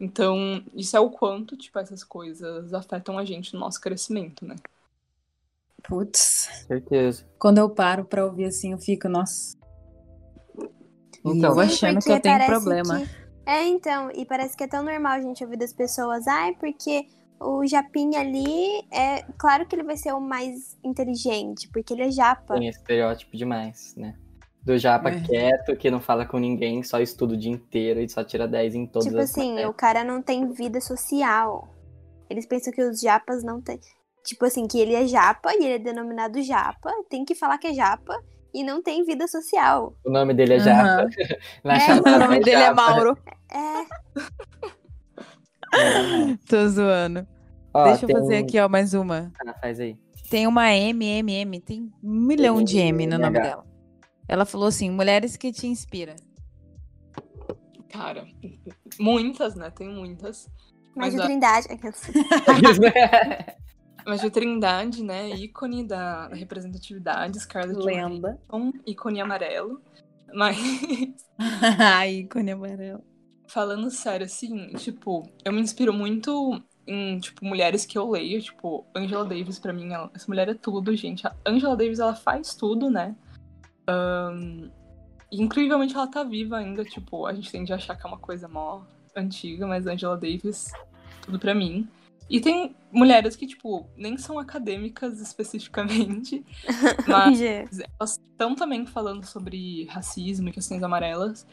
Então, 0.00 0.64
isso 0.74 0.96
é 0.96 1.00
o 1.00 1.10
quanto, 1.10 1.56
tipo, 1.56 1.78
essas 1.78 2.02
coisas 2.02 2.74
afetam 2.74 3.18
a 3.18 3.24
gente 3.24 3.54
no 3.54 3.60
nosso 3.60 3.80
crescimento, 3.80 4.44
né? 4.44 4.56
Putz. 5.84 6.48
Certeza. 6.66 7.24
Quando 7.38 7.58
eu 7.58 7.70
paro 7.70 8.04
pra 8.04 8.24
ouvir 8.24 8.46
assim, 8.46 8.72
eu 8.72 8.78
fico, 8.78 9.08
nossa. 9.08 9.55
Então, 11.34 11.52
eu 11.54 11.60
achando 11.60 12.00
que 12.00 12.12
eu 12.12 12.20
tenho 12.20 12.46
problema. 12.46 13.00
que- 13.00 13.26
É, 13.46 13.64
então, 13.68 14.10
e 14.14 14.24
parece 14.26 14.56
que 14.56 14.64
é 14.64 14.66
tão 14.66 14.82
normal 14.82 15.12
a 15.12 15.20
gente 15.20 15.42
ouvir 15.44 15.56
das 15.56 15.72
pessoas, 15.72 16.26
ai, 16.26 16.52
porque 16.58 17.06
o 17.40 17.64
Japinha 17.66 18.20
ali, 18.20 18.82
é 18.92 19.22
claro 19.38 19.66
que 19.66 19.76
ele 19.76 19.84
vai 19.84 19.96
ser 19.96 20.12
o 20.12 20.20
mais 20.20 20.76
inteligente, 20.82 21.68
porque 21.72 21.92
ele 21.94 22.02
é 22.02 22.10
japa. 22.10 22.54
tem 22.58 22.68
estereótipo 22.68 23.36
demais, 23.36 23.94
né? 23.96 24.14
Do 24.64 24.76
japa 24.76 25.10
É. 25.10 25.20
quieto, 25.20 25.76
que 25.76 25.88
não 25.92 26.00
fala 26.00 26.26
com 26.26 26.38
ninguém, 26.38 26.82
só 26.82 26.98
estuda 26.98 27.34
o 27.34 27.36
dia 27.36 27.52
inteiro 27.52 28.00
e 28.00 28.08
só 28.08 28.24
tira 28.24 28.48
10 28.48 28.74
em 28.74 28.84
todas 28.84 29.06
Tipo 29.06 29.18
as 29.20 29.30
assim, 29.30 29.50
matérias. 29.50 29.70
o 29.70 29.74
cara 29.74 30.02
não 30.02 30.20
tem 30.20 30.50
vida 30.52 30.80
social. 30.80 31.68
Eles 32.28 32.46
pensam 32.46 32.72
que 32.72 32.82
os 32.82 33.00
japas 33.00 33.44
não 33.44 33.60
têm. 33.62 33.78
Tipo 34.24 34.44
assim, 34.44 34.66
que 34.66 34.76
ele 34.80 34.92
é 34.94 35.06
japa 35.06 35.52
e 35.54 35.58
ele 35.58 35.74
é 35.74 35.78
denominado 35.78 36.42
japa, 36.42 36.90
tem 37.08 37.24
que 37.24 37.32
falar 37.36 37.58
que 37.58 37.68
é 37.68 37.74
japa 37.74 38.20
e 38.54 38.62
não 38.64 38.82
tem 38.82 39.04
vida 39.04 39.26
social. 39.28 39.94
O 40.04 40.10
nome 40.10 40.32
dele 40.34 40.54
é. 40.54 40.58
Japa. 40.60 41.08
Na 41.64 41.74
É, 41.76 41.80
chamada 41.80 42.16
O 42.16 42.18
nome 42.20 42.40
dele 42.40 42.62
é. 42.62 42.72
Mauro. 42.72 43.16
É, 43.52 43.86
Tô 46.48 46.68
zoando. 46.68 47.26
Ó, 47.74 47.84
Deixa 47.84 48.04
eu 48.04 48.06
tem- 48.08 48.16
fazer 48.16 48.36
aqui, 48.38 48.58
ó, 48.58 48.68
mais 48.68 48.94
uma. 48.94 49.30
Ah, 49.46 49.54
faz 49.60 49.78
aí. 49.80 49.96
Tem 50.30 50.46
uma 50.46 50.72
M, 50.72 51.04
M, 51.06 51.32
M, 51.32 51.60
tem 51.60 51.92
um 52.02 52.10
milhão 52.26 52.62
de 52.62 52.78
M 52.78 53.06
no 53.06 53.18
nome 53.18 53.38
MH. 53.38 53.42
dela. 53.48 53.66
Ela 54.28 54.44
falou 54.44 54.66
assim: 54.68 54.90
mulheres 54.90 55.36
que 55.36 55.52
te 55.52 55.66
inspira. 55.66 56.16
Cara, 57.90 58.26
muitas, 58.98 59.54
né? 59.54 59.70
Tem 59.70 59.88
muitas. 59.88 60.48
mas 60.94 61.14
Mas 61.14 61.14
de 61.14 61.20
a- 61.20 61.24
Trindade. 61.26 61.68
Mas 64.06 64.20
de 64.20 64.30
Trindade, 64.30 65.02
né? 65.02 65.30
Ícone 65.30 65.84
da, 65.84 66.28
da 66.28 66.36
representatividade, 66.36 67.40
Scarlett 67.40 67.80
Lenda. 67.80 68.38
Johansson, 68.48 68.72
ícone 68.86 69.20
amarelo. 69.20 69.80
Mas, 70.32 70.56
ícone 72.08 72.52
amarelo. 72.52 73.02
falando 73.48 73.90
sério, 73.90 74.26
assim, 74.26 74.68
tipo, 74.74 75.22
eu 75.44 75.52
me 75.52 75.60
inspiro 75.60 75.92
muito 75.92 76.62
em, 76.86 77.18
tipo, 77.18 77.44
mulheres 77.44 77.84
que 77.84 77.98
eu 77.98 78.08
leio, 78.10 78.40
tipo, 78.40 78.84
Angela 78.94 79.24
Davis, 79.24 79.58
pra 79.58 79.72
mim, 79.72 79.92
ela- 79.92 80.10
essa 80.14 80.26
mulher 80.28 80.48
é 80.48 80.54
tudo, 80.54 80.94
gente. 80.94 81.26
A 81.26 81.34
Angela 81.44 81.76
Davis, 81.76 81.98
ela 81.98 82.14
faz 82.14 82.54
tudo, 82.54 82.88
né? 82.90 83.14
E 85.32 85.42
incrivelmente 85.42 85.94
ela 85.94 86.06
tá 86.06 86.22
viva 86.22 86.56
ainda, 86.58 86.84
tipo, 86.84 87.26
a 87.26 87.34
gente 87.34 87.50
tende 87.50 87.72
a 87.72 87.76
achar 87.76 87.96
que 87.96 88.06
é 88.06 88.08
uma 88.08 88.18
coisa 88.18 88.46
mó 88.48 88.82
antiga, 89.16 89.66
mas 89.66 89.86
Angela 89.86 90.16
Davis, 90.16 90.70
tudo 91.24 91.38
pra 91.38 91.54
mim. 91.54 91.88
E 92.28 92.40
tem 92.40 92.74
mulheres 92.90 93.36
que, 93.36 93.46
tipo, 93.46 93.88
nem 93.96 94.16
são 94.16 94.38
acadêmicas 94.38 95.20
especificamente, 95.20 96.44
mas 97.06 97.40
elas 97.40 98.20
estão 98.30 98.54
também 98.54 98.84
falando 98.84 99.24
sobre 99.24 99.84
racismo 99.86 100.48
e 100.48 100.52
questões 100.52 100.82
amarelas. 100.82 101.46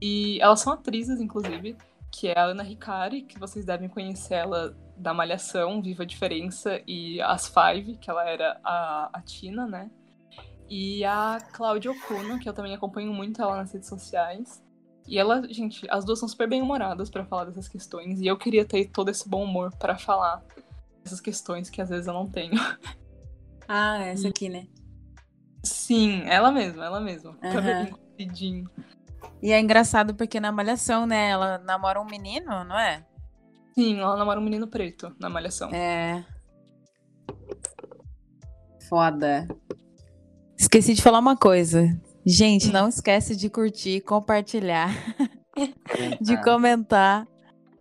E 0.00 0.40
elas 0.40 0.60
são 0.60 0.72
atrizes, 0.72 1.20
inclusive, 1.20 1.76
que 2.10 2.28
é 2.28 2.38
a 2.38 2.44
Ana 2.44 2.62
Ricari, 2.62 3.22
que 3.22 3.38
vocês 3.38 3.64
devem 3.64 3.88
conhecer 3.88 4.34
ela 4.34 4.76
da 4.96 5.12
Malhação, 5.12 5.82
Viva 5.82 6.02
a 6.02 6.06
Diferença, 6.06 6.80
e 6.86 7.20
As 7.20 7.48
Five, 7.48 7.96
que 7.98 8.10
ela 8.10 8.28
era 8.28 8.58
a, 8.64 9.10
a 9.12 9.20
Tina, 9.20 9.66
né? 9.66 9.90
E 10.68 11.04
a 11.04 11.38
Cláudia 11.52 11.90
Okuno, 11.90 12.38
que 12.38 12.48
eu 12.48 12.52
também 12.52 12.74
acompanho 12.74 13.12
muito 13.12 13.40
ela 13.40 13.56
nas 13.56 13.72
redes 13.72 13.88
sociais. 13.88 14.62
E 15.06 15.18
ela, 15.18 15.46
gente, 15.48 15.86
as 15.90 16.04
duas 16.04 16.18
são 16.18 16.28
super 16.28 16.48
bem-humoradas 16.48 17.08
pra 17.08 17.24
falar 17.24 17.44
dessas 17.44 17.68
questões. 17.68 18.20
E 18.20 18.26
eu 18.26 18.36
queria 18.36 18.64
ter 18.64 18.86
todo 18.86 19.10
esse 19.10 19.28
bom 19.28 19.44
humor 19.44 19.72
pra 19.78 19.96
falar 19.96 20.42
dessas 21.02 21.20
questões 21.20 21.70
que 21.70 21.80
às 21.80 21.88
vezes 21.88 22.06
eu 22.06 22.14
não 22.14 22.28
tenho. 22.28 22.54
Ah, 23.68 23.98
essa 24.04 24.28
aqui, 24.28 24.48
né? 24.48 24.68
Sim, 25.64 26.22
ela 26.26 26.52
mesma, 26.52 26.84
ela 26.84 27.00
mesma. 27.00 27.36
Aham. 27.42 27.52
Cabelinho 27.52 27.98
compridinho. 27.98 28.70
E 29.42 29.50
é 29.50 29.58
engraçado 29.58 30.14
porque 30.14 30.38
na 30.38 30.52
Malhação, 30.52 31.04
né? 31.04 31.30
Ela 31.30 31.58
namora 31.58 32.00
um 32.00 32.04
menino, 32.04 32.62
não 32.62 32.78
é? 32.78 33.04
Sim, 33.74 33.98
ela 33.98 34.16
namora 34.16 34.40
um 34.40 34.42
menino 34.42 34.66
preto 34.66 35.14
na 35.20 35.28
malhação. 35.28 35.68
É. 35.70 36.24
Foda. 38.88 39.46
Esqueci 40.56 40.94
de 40.94 41.02
falar 41.02 41.18
uma 41.18 41.36
coisa. 41.36 42.00
Gente, 42.26 42.72
não 42.72 42.88
esquece 42.88 43.36
de 43.36 43.48
curtir, 43.48 44.00
compartilhar, 44.00 44.90
de 46.20 46.42
comentar, 46.42 47.26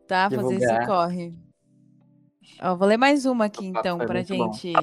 tá? 0.07 0.29
Fazer 0.29 0.55
esse 0.55 0.59
Divulgar. 0.67 0.85
corre. 0.87 1.33
Ó, 2.61 2.75
vou 2.75 2.87
ler 2.87 2.97
mais 2.97 3.25
uma 3.25 3.45
aqui, 3.45 3.65
O 3.65 3.79
então, 3.79 3.97
foi 3.97 4.23
bom. 4.37 4.53
gente. 4.53 4.73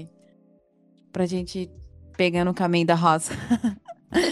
Pra 1.12 1.26
gente 1.26 1.70
pegar 2.16 2.44
no 2.44 2.52
caminho 2.52 2.86
da 2.86 2.94
rosa. 2.96 3.32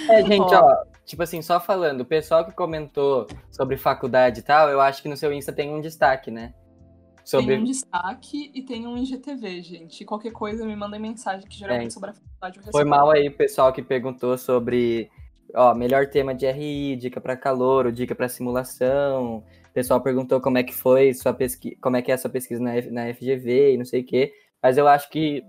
É, 0.08 0.22
gente, 0.26 0.52
Ó. 0.54 0.64
ó, 0.64 0.84
tipo 1.04 1.22
assim, 1.22 1.40
só 1.42 1.60
falando, 1.60 2.00
o 2.00 2.04
pessoal 2.06 2.44
que 2.44 2.52
comentou 2.52 3.26
sobre 3.52 3.76
faculdade 3.76 4.40
e 4.40 4.42
tal, 4.42 4.68
eu 4.68 4.80
acho 4.80 5.00
que 5.00 5.08
no 5.08 5.16
seu 5.16 5.32
Insta 5.32 5.52
tem 5.52 5.72
um 5.72 5.80
destaque, 5.80 6.30
né? 6.30 6.52
sobre. 7.22 7.54
Tem 7.54 7.60
um 7.60 7.64
destaque 7.64 8.50
e 8.52 8.62
tem 8.62 8.86
um 8.88 8.96
IGTV, 8.96 9.62
gente. 9.62 10.04
Qualquer 10.04 10.32
coisa 10.32 10.66
me 10.66 10.74
mandem 10.74 10.98
mensagem 10.98 11.46
que 11.48 11.56
geralmente 11.56 11.88
É. 11.88 11.90
sobre 11.90 12.10
a 12.10 12.14
faculdade 12.14 12.56
eu 12.58 12.62
Foi 12.72 12.82
respondo. 12.82 12.88
mal 12.90 13.10
aí 13.10 13.28
o 13.28 13.36
pessoal 13.36 13.72
que 13.72 13.82
perguntou 13.82 14.36
sobre, 14.36 15.08
ó, 15.54 15.74
melhor 15.74 16.06
tema 16.08 16.34
de 16.34 16.46
RI, 16.46 16.96
dica 16.96 17.20
para 17.20 17.36
calor, 17.36 17.90
dica 17.92 18.14
para 18.14 18.28
simulação. 18.28 19.38
O 19.70 19.72
pessoal 19.72 20.00
perguntou 20.02 20.40
como 20.40 20.58
é 20.58 20.62
que 20.64 20.72
foi 20.74 21.14
sua 21.14 21.32
pesquisa, 21.34 21.76
como 21.80 21.96
é 21.96 22.02
que 22.02 22.10
é 22.10 22.14
a 22.14 22.18
sua 22.18 22.30
pesquisa 22.30 22.62
na, 22.62 22.76
F- 22.76 22.90
na 22.90 23.08
FGV 23.08 23.74
e 23.74 23.78
não 23.78 23.84
sei 23.84 24.02
o 24.02 24.06
quê. 24.06 24.32
Mas 24.62 24.76
eu 24.78 24.86
acho 24.88 25.08
que 25.10 25.44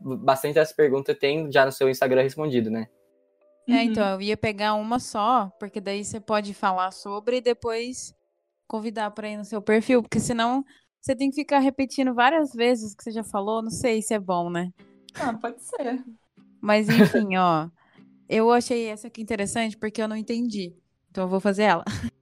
bastante 0.00 0.54
dessa 0.54 0.74
pergunta 0.74 1.14
tem 1.14 1.50
já 1.52 1.64
no 1.66 1.72
seu 1.72 1.88
Instagram 1.88 2.22
respondido, 2.22 2.70
né? 2.70 2.88
É, 3.68 3.84
Uhum. 3.84 3.84
então, 3.84 4.06
eu 4.14 4.20
ia 4.20 4.36
pegar 4.36 4.74
uma 4.74 4.98
só, 4.98 5.50
porque 5.58 5.80
daí 5.80 6.04
você 6.04 6.20
pode 6.20 6.52
falar 6.52 6.90
sobre 6.90 7.36
e 7.36 7.40
depois 7.40 8.12
convidar 8.66 9.10
para 9.12 9.28
ir 9.28 9.36
no 9.36 9.44
seu 9.44 9.62
perfil, 9.62 10.02
porque 10.02 10.20
senão 10.20 10.64
você 11.00 11.14
tem 11.14 11.30
que 11.30 11.36
ficar 11.36 11.58
repetindo 11.60 12.14
várias 12.14 12.52
vezes 12.52 12.92
o 12.92 12.96
que 12.96 13.04
você 13.04 13.10
já 13.12 13.24
falou, 13.24 13.62
não 13.62 13.70
sei 13.70 14.02
se 14.02 14.14
é 14.14 14.18
bom, 14.20 14.50
né? 14.50 14.70
Ah, 15.14 15.32
pode 15.34 15.60
ser. 15.62 16.04
Mas 16.60 16.88
enfim, 16.88 17.36
ó, 17.36 17.68
eu 18.28 18.50
achei 18.50 18.86
essa 18.86 19.08
aqui 19.08 19.20
interessante 19.22 19.76
porque 19.76 20.00
eu 20.00 20.08
não 20.08 20.16
entendi, 20.16 20.74
então 21.10 21.24
eu 21.24 21.28
vou 21.28 21.40
fazer 21.40 21.64
ela. 21.64 21.84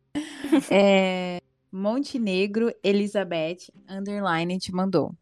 É, 0.68 1.40
Montenegro 1.70 2.74
Elizabeth 2.82 3.68
Underline 3.88 4.58
te 4.58 4.72
mandou. 4.72 5.14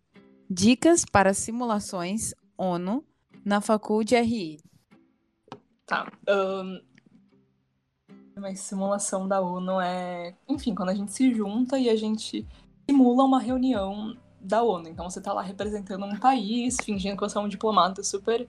Dicas 0.49 1.05
para 1.05 1.35
simulações 1.35 2.33
ONU 2.57 3.05
na 3.45 3.61
Faculd 3.61 4.15
RI. 4.15 4.59
Tá. 5.85 6.11
ahn, 6.27 6.81
Mas 8.37 8.61
simulação 8.61 9.29
da 9.29 9.41
ONU 9.41 9.81
é. 9.81 10.35
Enfim, 10.49 10.75
quando 10.75 10.89
a 10.89 10.95
gente 10.95 11.13
se 11.13 11.35
junta 11.35 11.79
e 11.79 11.91
a 11.91 11.97
gente 11.97 12.47
simula 12.89 13.25
uma 13.25 13.41
reunião 13.41 14.17
da 14.41 14.63
ONU. 14.63 14.89
Então 14.89 15.09
você 15.09 15.21
tá 15.21 15.33
lá 15.33 15.43
representando 15.43 16.05
um 16.07 16.19
país, 16.19 16.77
fingindo 16.83 17.17
que 17.17 17.23
você 17.23 17.37
é 17.37 17.41
um 17.41 17.49
diplomata 17.49 18.03
super, 18.03 18.49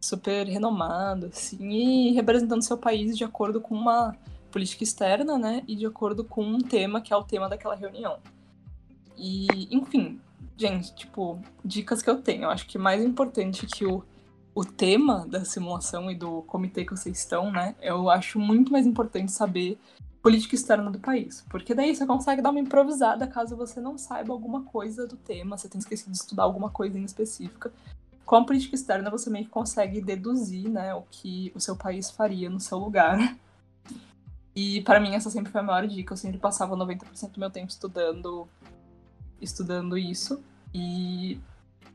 super 0.00 0.46
renomado, 0.46 1.26
assim, 1.26 1.68
e 1.70 2.12
representando 2.12 2.62
seu 2.62 2.78
país 2.78 3.16
de 3.16 3.24
acordo 3.24 3.60
com 3.60 3.74
uma 3.74 4.16
política 4.50 4.82
externa, 4.82 5.38
né? 5.38 5.62
E 5.68 5.76
de 5.76 5.86
acordo 5.86 6.24
com 6.24 6.42
um 6.42 6.58
tema 6.58 7.00
que 7.00 7.12
é 7.12 7.16
o 7.16 7.22
tema 7.22 7.48
daquela 7.48 7.74
reunião. 7.74 8.18
E, 9.16 9.46
enfim, 9.70 10.20
gente, 10.56 10.94
tipo, 10.94 11.38
dicas 11.64 12.02
que 12.02 12.08
eu 12.08 12.22
tenho. 12.22 12.44
Eu 12.44 12.50
acho 12.50 12.66
que 12.66 12.78
mais 12.78 13.04
importante 13.04 13.66
que 13.66 13.84
o 13.84 14.02
o 14.54 14.64
tema 14.64 15.26
da 15.28 15.44
simulação 15.44 16.10
e 16.10 16.14
do 16.14 16.42
comitê 16.42 16.84
que 16.84 16.94
vocês 16.94 17.18
estão, 17.18 17.50
né? 17.50 17.74
Eu 17.80 18.10
acho 18.10 18.38
muito 18.38 18.72
mais 18.72 18.86
importante 18.86 19.30
saber 19.30 19.78
política 20.22 20.54
externa 20.54 20.90
do 20.90 20.98
país. 20.98 21.44
Porque 21.48 21.74
daí 21.74 21.94
você 21.94 22.04
consegue 22.04 22.42
dar 22.42 22.50
uma 22.50 22.60
improvisada 22.60 23.26
caso 23.26 23.56
você 23.56 23.80
não 23.80 23.96
saiba 23.96 24.32
alguma 24.32 24.62
coisa 24.64 25.06
do 25.06 25.16
tema, 25.16 25.56
você 25.56 25.68
tem 25.68 25.78
esquecido 25.78 26.10
de 26.10 26.18
estudar 26.18 26.42
alguma 26.42 26.68
coisa 26.68 26.98
em 26.98 27.04
específica. 27.04 27.72
Com 28.30 28.36
a 28.36 28.44
política 28.44 28.76
externa, 28.76 29.10
você 29.10 29.28
meio 29.28 29.46
que 29.46 29.50
consegue 29.50 30.00
deduzir, 30.00 30.70
né, 30.70 30.94
o 30.94 31.02
que 31.10 31.50
o 31.52 31.58
seu 31.58 31.74
país 31.74 32.12
faria 32.12 32.48
no 32.48 32.60
seu 32.60 32.78
lugar. 32.78 33.36
E 34.54 34.82
para 34.82 35.00
mim 35.00 35.16
essa 35.16 35.28
sempre 35.28 35.50
foi 35.50 35.60
a 35.60 35.64
maior 35.64 35.84
dica. 35.88 36.12
Eu 36.12 36.16
sempre 36.16 36.38
passava 36.38 36.76
90% 36.76 37.32
do 37.32 37.40
meu 37.40 37.50
tempo 37.50 37.70
estudando 37.70 38.46
estudando 39.40 39.98
isso. 39.98 40.40
E 40.72 41.40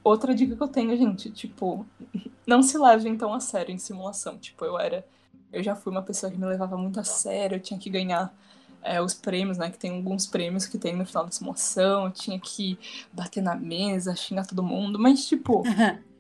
outra 0.04 0.36
dica 0.36 0.58
que 0.58 0.62
eu 0.62 0.68
tenho, 0.68 0.98
gente, 0.98 1.32
tipo, 1.32 1.86
não 2.46 2.62
se 2.62 2.78
levem 2.78 3.16
tão 3.18 3.34
a 3.34 3.40
sério 3.40 3.74
em 3.74 3.78
simulação. 3.78 4.38
Tipo, 4.38 4.66
eu 4.66 4.78
era. 4.78 5.08
Eu 5.54 5.64
já 5.64 5.74
fui 5.74 5.90
uma 5.90 6.04
pessoa 6.04 6.30
que 6.30 6.38
me 6.38 6.46
levava 6.46 6.76
muito 6.76 7.00
a 7.00 7.04
sério, 7.06 7.56
eu 7.56 7.62
tinha 7.62 7.80
que 7.80 7.90
ganhar 7.90 8.36
é, 8.84 9.02
os 9.02 9.14
prêmios, 9.14 9.58
né? 9.58 9.72
Que 9.72 9.80
tem 9.80 9.92
alguns 9.92 10.28
prêmios 10.28 10.66
que 10.66 10.78
tem 10.78 10.98
no 10.98 11.06
final 11.06 11.24
da 11.24 11.32
simulação, 11.32 12.08
eu 12.08 12.12
tinha 12.12 12.38
que 12.38 12.78
bater 13.14 13.42
na 13.42 13.56
mesa, 13.56 14.18
xingar 14.18 14.46
todo 14.46 14.62
mundo, 14.62 15.00
mas, 15.00 15.26
tipo. 15.26 15.64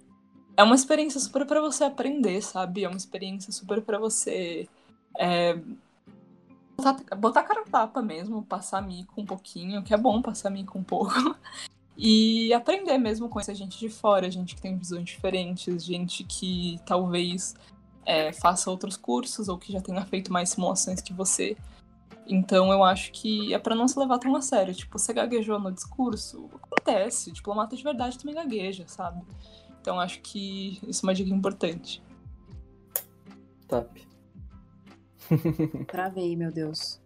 é 0.58 0.64
uma 0.64 0.76
experiência 0.76 1.20
super 1.20 1.46
pra 1.46 1.60
você 1.62 1.84
aprender, 1.84 2.42
sabe? 2.42 2.84
É 2.84 2.88
uma 2.88 2.98
experiência 2.98 3.52
super 3.52 3.82
pra 3.82 3.98
você. 3.98 4.68
é, 5.18 5.60
botar, 6.78 7.16
botar 7.16 7.44
cara 7.44 7.62
a 7.62 7.66
tapa 7.66 8.02
mesmo, 8.02 8.44
passar 8.44 8.82
mico 8.82 9.20
um 9.20 9.26
pouquinho, 9.26 9.84
que 9.84 9.94
é 9.94 9.98
bom 9.98 10.22
passar 10.22 10.50
mico 10.50 10.78
um 10.78 10.84
pouco. 10.84 11.14
E 11.98 12.54
aprender 12.54 12.98
mesmo 12.98 13.30
com 13.30 13.40
essa 13.40 13.56
gente 13.56 13.80
de 13.80 13.88
fora, 13.88 14.30
gente 14.30 14.54
que 14.54 14.62
tem 14.62 14.78
visões 14.78 15.06
diferentes, 15.06 15.82
gente 15.86 16.26
que 16.26 16.78
talvez 16.86 17.56
é, 18.06 18.34
faça 18.34 18.70
outros 18.70 18.98
cursos 18.98 19.48
ou 19.48 19.58
que 19.58 19.72
já 19.72 19.80
tenha 19.80 20.04
feito 20.06 20.32
mais 20.32 20.50
simulações 20.50 21.00
que 21.00 21.14
você. 21.14 21.56
Então 22.28 22.72
eu 22.72 22.84
acho 22.84 23.14
que 23.14 23.54
é 23.54 23.60
pra 23.60 23.76
não 23.76 23.88
se 23.88 23.98
levar 23.98 24.20
tão 24.20 24.36
a 24.36 24.42
sério. 24.42 24.74
Tipo, 24.74 25.00
você 25.00 25.14
gaguejou 25.14 25.58
no 25.58 25.72
discurso, 25.72 26.50
acontece. 26.62 27.32
Diplomata 27.32 27.78
de 27.78 27.84
verdade 27.84 28.18
também 28.18 28.36
gagueja, 28.36 28.84
sabe? 28.88 29.22
Então 29.86 30.00
acho 30.00 30.20
que 30.22 30.80
isso 30.88 31.06
é 31.06 31.08
uma 31.08 31.14
dica 31.14 31.30
importante. 31.30 32.04
Top. 33.68 34.08
Travei, 35.86 36.36
meu 36.36 36.52
Deus. 36.52 37.00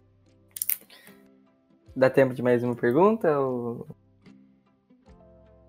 Dá 1.94 2.08
tempo 2.08 2.32
de 2.32 2.40
mais 2.40 2.64
uma 2.64 2.74
pergunta? 2.74 3.38
Ou... 3.38 3.86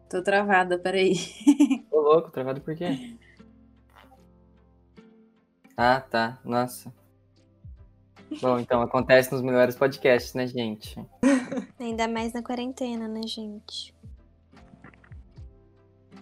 Tô 0.10 0.24
travada, 0.24 0.80
peraí. 0.80 1.16
Ô, 1.92 2.00
louco, 2.00 2.32
travado 2.32 2.62
por 2.62 2.78
quê? 2.78 3.18
Ah, 5.76 6.00
tá. 6.00 6.40
Nossa. 6.46 6.94
Bom, 8.42 8.58
então 8.58 8.82
acontece 8.82 9.34
nos 9.34 9.42
melhores 9.42 9.76
podcasts, 9.76 10.34
né, 10.34 10.48
gente? 10.48 10.96
Ainda 11.78 12.08
mais 12.08 12.32
na 12.32 12.42
quarentena, 12.42 13.10
né, 13.10 13.24
gente? 13.28 13.94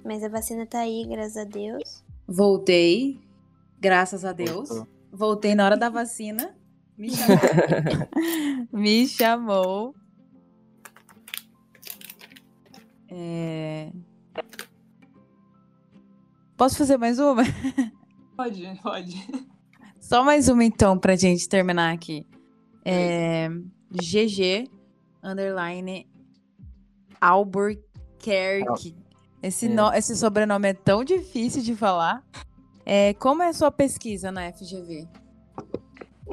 Mas 0.03 0.23
a 0.23 0.29
vacina 0.29 0.65
tá 0.65 0.79
aí, 0.79 1.05
graças 1.07 1.37
a 1.37 1.43
Deus. 1.43 2.03
Voltei, 2.27 3.19
graças 3.79 4.23
a 4.23 4.31
Deus. 4.31 4.69
Voltou. 4.69 4.87
Voltei 5.11 5.55
na 5.55 5.65
hora 5.65 5.77
da 5.77 5.89
vacina. 5.89 6.55
Me 6.97 7.09
chamou. 7.09 7.37
Me 8.73 9.07
chamou. 9.07 9.95
É... 13.09 13.91
Posso 16.55 16.77
fazer 16.77 16.97
mais 16.97 17.19
uma? 17.19 17.43
Pode, 18.35 18.79
pode. 18.83 19.27
Só 19.99 20.23
mais 20.23 20.49
uma 20.49 20.63
então 20.63 20.97
pra 20.97 21.15
gente 21.15 21.47
terminar 21.47 21.93
aqui. 21.93 22.27
É... 22.85 23.49
GG 23.91 24.69
underline 25.23 26.07
Albuquerque. 27.19 28.95
Esse, 29.41 29.67
É. 29.67 29.69
no- 29.69 29.93
esse 29.93 30.15
sobrenome 30.15 30.69
é 30.69 30.73
tão 30.73 31.03
difícil 31.03 31.61
de 31.61 31.75
falar. 31.75 32.23
É, 32.85 33.13
como 33.13 33.43
é 33.43 33.49
a 33.49 33.53
sua 33.53 33.71
pesquisa 33.71 34.31
na 34.31 34.51
FGV? 34.51 35.07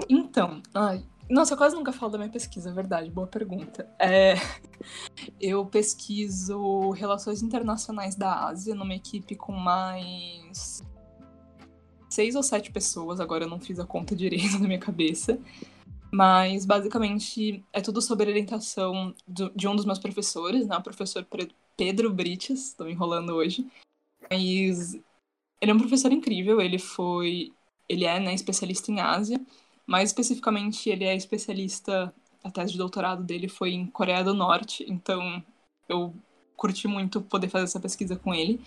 Então, 0.08 0.62
ai, 0.74 1.04
nossa, 1.28 1.54
eu 1.54 1.58
quase 1.58 1.74
nunca 1.74 1.92
falo 1.92 2.12
da 2.12 2.18
minha 2.18 2.30
pesquisa, 2.30 2.70
é 2.70 2.72
verdade, 2.72 3.10
boa 3.10 3.26
pergunta. 3.26 3.88
É, 3.98 4.34
eu 5.40 5.64
pesquiso 5.66 6.90
relações 6.90 7.42
internacionais 7.42 8.14
da 8.14 8.46
Ásia 8.46 8.74
numa 8.74 8.94
equipe 8.94 9.34
com 9.34 9.52
mais 9.52 10.82
seis 12.08 12.34
ou 12.34 12.42
sete 12.42 12.70
pessoas, 12.70 13.20
agora 13.20 13.44
eu 13.44 13.48
não 13.50 13.58
fiz 13.60 13.78
a 13.78 13.84
conta 13.86 14.14
direito 14.16 14.58
na 14.58 14.66
minha 14.66 14.78
cabeça. 14.80 15.38
Mas 16.12 16.64
basicamente 16.64 17.64
é 17.72 17.80
tudo 17.80 18.00
sobre 18.00 18.30
orientação 18.30 19.14
de 19.26 19.68
um 19.68 19.74
dos 19.76 19.84
meus 19.84 19.98
professores, 19.98 20.66
né? 20.66 20.76
O 20.76 20.82
professor 20.82 21.24
Pedro 21.76 22.12
Brites, 22.12 22.68
estou 22.68 22.88
enrolando 22.88 23.34
hoje. 23.34 23.66
Mas 24.30 24.94
ele 25.60 25.70
é 25.70 25.74
um 25.74 25.78
professor 25.78 26.12
incrível, 26.12 26.60
ele 26.60 26.78
foi. 26.78 27.52
Ele 27.88 28.04
é 28.04 28.18
né, 28.18 28.34
especialista 28.34 28.90
em 28.90 29.00
Ásia, 29.00 29.40
mais 29.86 30.10
especificamente 30.10 30.88
ele 30.90 31.04
é 31.04 31.14
especialista. 31.14 32.12
A 32.42 32.50
tese 32.50 32.72
de 32.72 32.78
doutorado 32.78 33.24
dele 33.24 33.48
foi 33.48 33.72
em 33.72 33.86
Coreia 33.86 34.22
do 34.22 34.34
Norte, 34.34 34.84
então 34.88 35.42
eu 35.88 36.14
curti 36.56 36.86
muito 36.86 37.20
poder 37.20 37.48
fazer 37.48 37.64
essa 37.64 37.80
pesquisa 37.80 38.16
com 38.16 38.32
ele. 38.34 38.60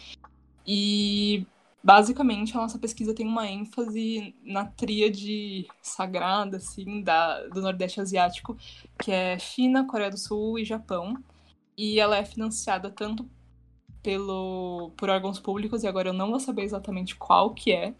E 0.66 1.46
basicamente 1.84 2.56
a 2.56 2.62
nossa 2.62 2.78
pesquisa 2.78 3.14
tem 3.14 3.26
uma 3.26 3.48
ênfase 3.48 4.36
na 4.44 4.66
tríade 4.66 5.68
sagrada 5.82 6.58
assim 6.58 7.02
da, 7.02 7.48
do 7.48 7.62
Nordeste 7.62 8.02
Asiático, 8.02 8.58
que 9.02 9.12
é 9.12 9.40
China, 9.40 9.88
Coreia 9.88 10.12
do 10.12 10.18
Sul 10.18 10.60
e 10.60 10.66
Japão. 10.66 11.16
E 11.82 11.98
ela 11.98 12.18
é 12.18 12.26
financiada 12.26 12.90
tanto 12.90 13.26
pelo 14.04 14.92
por 14.98 15.10
órgãos 15.10 15.40
públicos 15.40 15.82
e 15.82 15.88
agora 15.88 16.10
eu 16.10 16.14
não 16.14 16.30
vou 16.30 16.38
saber 16.38 16.64
exatamente 16.64 17.16
qual 17.16 17.54
que 17.54 17.72
é, 17.72 17.94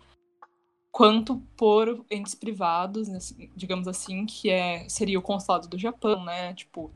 quanto 0.92 1.38
por 1.56 2.06
entes 2.12 2.36
privados, 2.36 3.08
digamos 3.56 3.88
assim, 3.88 4.26
que 4.26 4.50
é 4.50 4.88
seria 4.90 5.18
o 5.18 5.22
consulado 5.22 5.70
do 5.70 5.78
Japão, 5.78 6.26
né? 6.26 6.54
Tipo, 6.54 6.92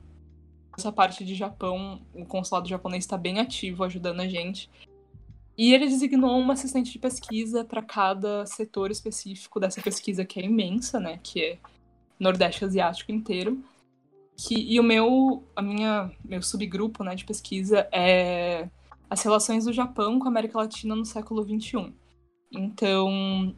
essa 0.77 0.91
parte 0.91 1.23
de 1.23 1.35
Japão, 1.35 2.05
o 2.13 2.25
consulado 2.25 2.67
japonês 2.67 3.05
está 3.05 3.17
bem 3.17 3.39
ativo 3.39 3.85
ajudando 3.85 4.19
a 4.19 4.27
gente. 4.27 4.69
E 5.57 5.73
ele 5.73 5.87
designou 5.87 6.37
uma 6.37 6.51
assistente 6.51 6.91
de 6.91 6.99
pesquisa 6.99 7.63
para 7.63 7.81
cada 7.81 8.45
setor 8.45 8.91
específico 8.91 9.57
dessa 9.57 9.81
pesquisa 9.81 10.25
que 10.25 10.37
é 10.37 10.43
imensa, 10.43 10.99
né? 10.99 11.17
Que 11.23 11.45
é 11.45 11.59
Nordeste 12.19 12.65
Asiático 12.65 13.09
inteiro. 13.09 13.63
Que 14.37 14.55
e 14.55 14.79
o 14.79 14.83
meu 14.83 15.43
a 15.55 15.61
minha 15.61 16.11
meu 16.23 16.41
subgrupo 16.41 17.03
né 17.03 17.15
de 17.15 17.25
pesquisa 17.25 17.87
é 17.91 18.69
as 19.09 19.21
relações 19.21 19.65
do 19.65 19.73
Japão 19.73 20.17
com 20.17 20.25
a 20.25 20.29
América 20.29 20.57
Latina 20.57 20.95
no 20.95 21.05
século 21.05 21.43
XXI. 21.43 21.93
Então 22.51 23.55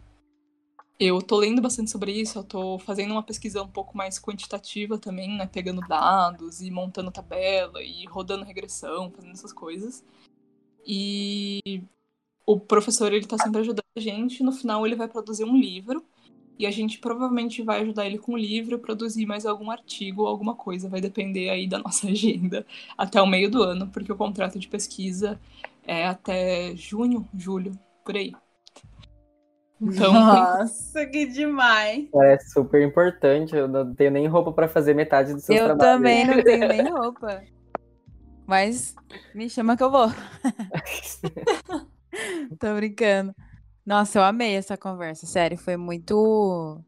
eu 0.99 1.21
tô 1.21 1.37
lendo 1.37 1.61
bastante 1.61 1.91
sobre 1.91 2.11
isso, 2.11 2.39
eu 2.39 2.43
tô 2.43 2.79
fazendo 2.79 3.11
uma 3.11 3.23
pesquisa 3.23 3.61
um 3.61 3.67
pouco 3.67 3.97
mais 3.97 4.19
quantitativa 4.19 4.97
também, 4.97 5.37
né, 5.37 5.45
pegando 5.45 5.81
dados 5.81 6.61
e 6.61 6.71
montando 6.71 7.11
tabela 7.11 7.81
e 7.81 8.05
rodando 8.05 8.45
regressão, 8.45 9.11
fazendo 9.11 9.33
essas 9.33 9.51
coisas. 9.51 10.03
E 10.85 11.83
o 12.45 12.59
professor 12.59 13.11
ele 13.11 13.25
tá 13.25 13.37
sempre 13.37 13.59
ajudando 13.61 13.83
a 13.95 13.99
gente, 13.99 14.43
no 14.43 14.51
final 14.51 14.85
ele 14.85 14.95
vai 14.95 15.07
produzir 15.07 15.43
um 15.43 15.57
livro 15.57 16.05
e 16.57 16.65
a 16.65 16.71
gente 16.71 16.99
provavelmente 16.99 17.61
vai 17.61 17.81
ajudar 17.81 18.05
ele 18.05 18.17
com 18.17 18.33
o 18.33 18.37
livro, 18.37 18.79
produzir 18.79 19.25
mais 19.25 19.45
algum 19.45 19.69
artigo 19.69 20.23
ou 20.23 20.27
alguma 20.27 20.55
coisa, 20.55 20.89
vai 20.89 21.01
depender 21.01 21.49
aí 21.49 21.67
da 21.67 21.79
nossa 21.83 22.07
agenda 22.07 22.65
até 22.97 23.21
o 23.21 23.27
meio 23.27 23.49
do 23.49 23.61
ano, 23.61 23.87
porque 23.87 24.11
o 24.11 24.15
contrato 24.15 24.57
de 24.57 24.67
pesquisa 24.67 25.39
é 25.85 26.07
até 26.07 26.75
junho, 26.75 27.27
julho, 27.35 27.77
por 28.03 28.15
aí. 28.15 28.33
Então, 29.81 30.13
Nossa, 30.13 31.05
que 31.05 31.25
demais! 31.25 32.07
É 32.15 32.39
super 32.39 32.81
importante. 32.81 33.55
Eu 33.55 33.67
não 33.67 33.93
tenho 33.93 34.11
nem 34.11 34.25
roupa 34.25 34.53
para 34.53 34.69
fazer 34.69 34.93
metade 34.93 35.33
dos 35.33 35.43
seus 35.43 35.59
eu 35.59 35.65
trabalhos. 35.65 35.91
Eu 35.91 35.97
também 35.97 36.25
não 36.25 36.41
tenho 36.43 36.67
nem 36.67 36.89
roupa. 36.89 37.43
Mas 38.47 38.95
me 39.33 39.49
chama 39.49 39.75
que 39.75 39.83
eu 39.83 39.91
vou. 39.91 40.07
Tô 42.57 42.73
brincando. 42.75 43.35
Nossa, 43.85 44.17
eu 44.17 44.23
amei 44.23 44.55
essa 44.55 44.75
conversa, 44.75 45.27
sério, 45.27 45.57
foi 45.57 45.77
muito. 45.77 46.81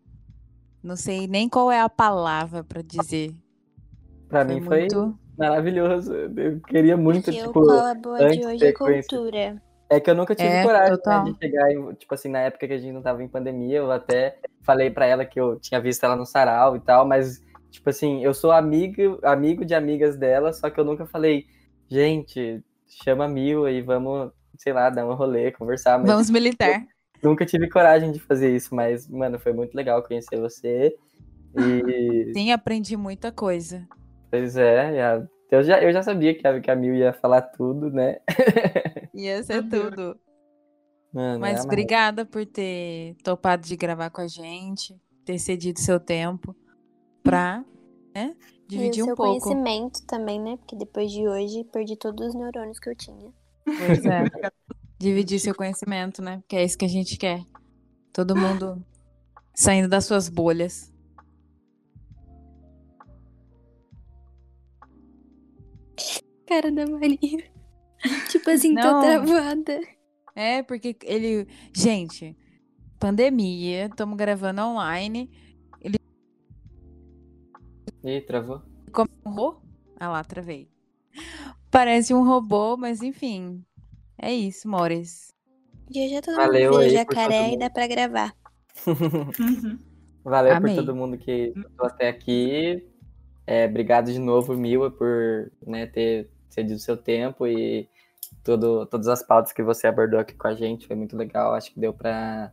Não 0.82 0.96
sei 0.96 1.28
nem 1.28 1.48
qual 1.48 1.72
é 1.72 1.80
a 1.80 1.90
palavra 1.90 2.64
para 2.64 2.82
dizer. 2.82 3.36
Para 4.28 4.44
mim 4.44 4.62
foi 4.62 4.82
muito... 4.82 5.20
maravilhoso. 5.38 6.14
Eu 6.14 6.60
queria 6.62 6.98
muito, 6.98 7.26
Porque 7.26 7.40
tipo. 7.40 7.60
O 7.60 7.66
qual 7.66 7.88
é 7.88 7.96
boa 7.96 8.30
de 8.30 8.46
hoje 8.46 8.66
é 8.66 8.72
cultura. 8.72 9.62
É 9.90 10.00
que 10.00 10.10
eu 10.10 10.16
nunca 10.16 10.36
tive 10.36 10.50
é, 10.50 10.64
coragem 10.64 10.98
né, 11.06 11.24
de 11.24 11.38
chegar, 11.38 11.96
tipo 11.96 12.14
assim, 12.14 12.28
na 12.28 12.40
época 12.40 12.68
que 12.68 12.74
a 12.74 12.78
gente 12.78 12.92
não 12.92 13.02
tava 13.02 13.24
em 13.24 13.28
pandemia, 13.28 13.78
eu 13.78 13.90
até 13.90 14.38
falei 14.62 14.90
para 14.90 15.06
ela 15.06 15.24
que 15.24 15.40
eu 15.40 15.58
tinha 15.60 15.80
visto 15.80 16.04
ela 16.04 16.16
no 16.16 16.26
sarau 16.26 16.76
e 16.76 16.80
tal, 16.82 17.08
mas, 17.08 17.42
tipo 17.72 17.90
assim, 17.90 18.22
eu 18.22 18.34
sou 18.34 18.52
amigo, 18.52 19.18
amigo 19.24 19.64
de 19.64 19.74
amigas 19.74 20.18
dela, 20.18 20.52
só 20.52 20.70
que 20.70 20.78
eu 20.78 20.84
nunca 20.84 21.06
falei, 21.06 21.46
gente, 21.88 22.62
chama 22.86 23.26
a 23.26 23.28
Mil 23.30 23.68
e 23.70 23.82
vamos, 23.82 24.32
sei 24.58 24.74
lá, 24.74 24.90
dar 24.90 25.06
um 25.06 25.14
rolê, 25.14 25.52
conversar. 25.52 25.98
Mas, 25.98 26.10
vamos 26.10 26.30
militar. 26.30 26.86
Nunca 27.24 27.46
tive 27.46 27.70
coragem 27.70 28.12
de 28.12 28.20
fazer 28.20 28.56
isso, 28.56 28.76
mas, 28.76 29.08
mano, 29.08 29.40
foi 29.40 29.54
muito 29.54 29.74
legal 29.74 30.04
conhecer 30.04 30.40
você. 30.40 30.96
E... 31.56 32.32
Sim, 32.36 32.52
aprendi 32.52 32.96
muita 32.96 33.32
coisa. 33.32 33.88
Pois 34.30 34.58
é, 34.58 35.26
eu 35.50 35.64
já, 35.64 35.82
eu 35.82 35.92
já 35.92 36.04
sabia 36.04 36.36
que 36.36 36.46
a, 36.46 36.60
que 36.60 36.70
a 36.70 36.76
Mil 36.76 36.94
ia 36.94 37.14
falar 37.14 37.42
tudo, 37.42 37.90
né? 37.90 38.18
Ia 39.14 39.42
ser 39.42 39.64
tudo. 39.68 40.20
Mano, 41.12 41.40
Mas 41.40 41.62
é 41.62 41.64
obrigada 41.64 42.26
por 42.26 42.46
ter 42.46 43.16
topado 43.24 43.66
de 43.66 43.76
gravar 43.76 44.10
com 44.12 44.22
a 44.22 44.28
gente, 44.28 44.96
ter 45.26 45.40
cedido 45.40 45.80
seu 45.80 46.00
tempo 46.00 46.56
pra 47.24 47.64
né, 48.14 48.36
dividir 48.68 49.00
e 49.00 49.04
um 49.04 49.16
pouco. 49.16 49.24
conhecimento 49.24 50.06
também, 50.06 50.40
né? 50.40 50.58
Porque 50.58 50.76
depois 50.76 51.12
de 51.12 51.28
hoje 51.28 51.64
perdi 51.72 51.96
todos 51.96 52.28
os 52.28 52.36
neurônios 52.36 52.80
que 52.80 52.90
eu 52.90 52.96
tinha. 52.96 53.32
Pois 53.68 54.06
é. 54.06 54.24
dividir 54.98 55.40
seu 55.40 55.54
conhecimento, 55.54 56.22
né? 56.22 56.38
Porque 56.38 56.56
é 56.56 56.64
isso 56.64 56.78
que 56.78 56.86
a 56.86 56.90
gente 56.90 57.18
quer. 57.18 57.44
Todo 58.14 58.36
mundo 58.36 58.84
saindo 59.54 59.88
das 59.88 60.06
suas 60.06 60.30
bolhas. 60.30 60.94
Cara 66.48 66.72
da 66.72 66.88
Maria. 66.88 67.52
tipo 68.30 68.50
assim, 68.50 68.74
tô 68.76 69.02
travada. 69.02 69.80
É, 70.36 70.64
porque 70.64 70.96
ele. 71.04 71.48
Gente, 71.74 72.38
pandemia, 73.00 73.88
estamos 73.88 74.18
gravando 74.18 74.62
online. 74.62 75.30
Ele. 75.82 75.98
Ih, 78.04 78.22
travou? 78.22 78.62
Como? 78.92 79.62
Ah 80.00 80.10
lá, 80.10 80.24
travei. 80.24 80.70
Parece 81.70 82.14
um 82.14 82.26
robô, 82.26 82.78
mas 82.78 83.02
enfim. 83.02 83.64
É 84.18 84.34
isso, 84.34 84.68
Mores. 84.68 85.34
E 85.94 86.10
já 86.10 86.22
todo 86.22 86.36
Valeu 86.36 86.72
mundo 86.72 86.84
vira 86.84 86.98
jacaré 86.98 87.54
e 87.54 87.58
dá 87.58 87.70
pra 87.70 87.88
gravar. 87.88 88.34
Uhum. 88.86 89.80
Valeu 90.24 90.56
Amei. 90.56 90.76
por 90.76 90.84
todo 90.84 90.96
mundo 90.96 91.18
que 91.18 91.54
estou 91.56 91.86
até 91.86 92.10
aqui. 92.10 92.86
É, 93.46 93.66
obrigado 93.66 94.12
de 94.12 94.20
novo, 94.20 94.54
Mila, 94.56 94.92
por 94.92 95.52
né, 95.66 95.86
ter 95.86 96.30
cedido 96.50 96.80
seu 96.80 96.98
tempo 96.98 97.48
e 97.48 97.88
tudo, 98.44 98.86
todas 98.86 99.08
as 99.08 99.24
pautas 99.24 99.54
que 99.54 99.64
você 99.64 99.88
abordou 99.88 100.20
aqui 100.20 100.34
com 100.34 100.48
a 100.48 100.54
gente. 100.54 100.86
Foi 100.86 100.96
muito 100.96 101.16
legal. 101.16 101.54
Acho 101.54 101.72
que 101.74 101.80
deu 101.80 101.94
para 101.94 102.52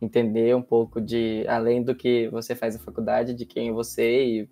entender 0.00 0.56
um 0.56 0.62
pouco 0.62 1.00
de, 1.00 1.44
além 1.46 1.82
do 1.82 1.94
que 1.94 2.28
você 2.28 2.54
faz 2.54 2.74
na 2.74 2.82
faculdade, 2.82 3.34
de 3.34 3.44
quem 3.44 3.68
é 3.68 3.72
você 3.72 4.24
e 4.24 4.48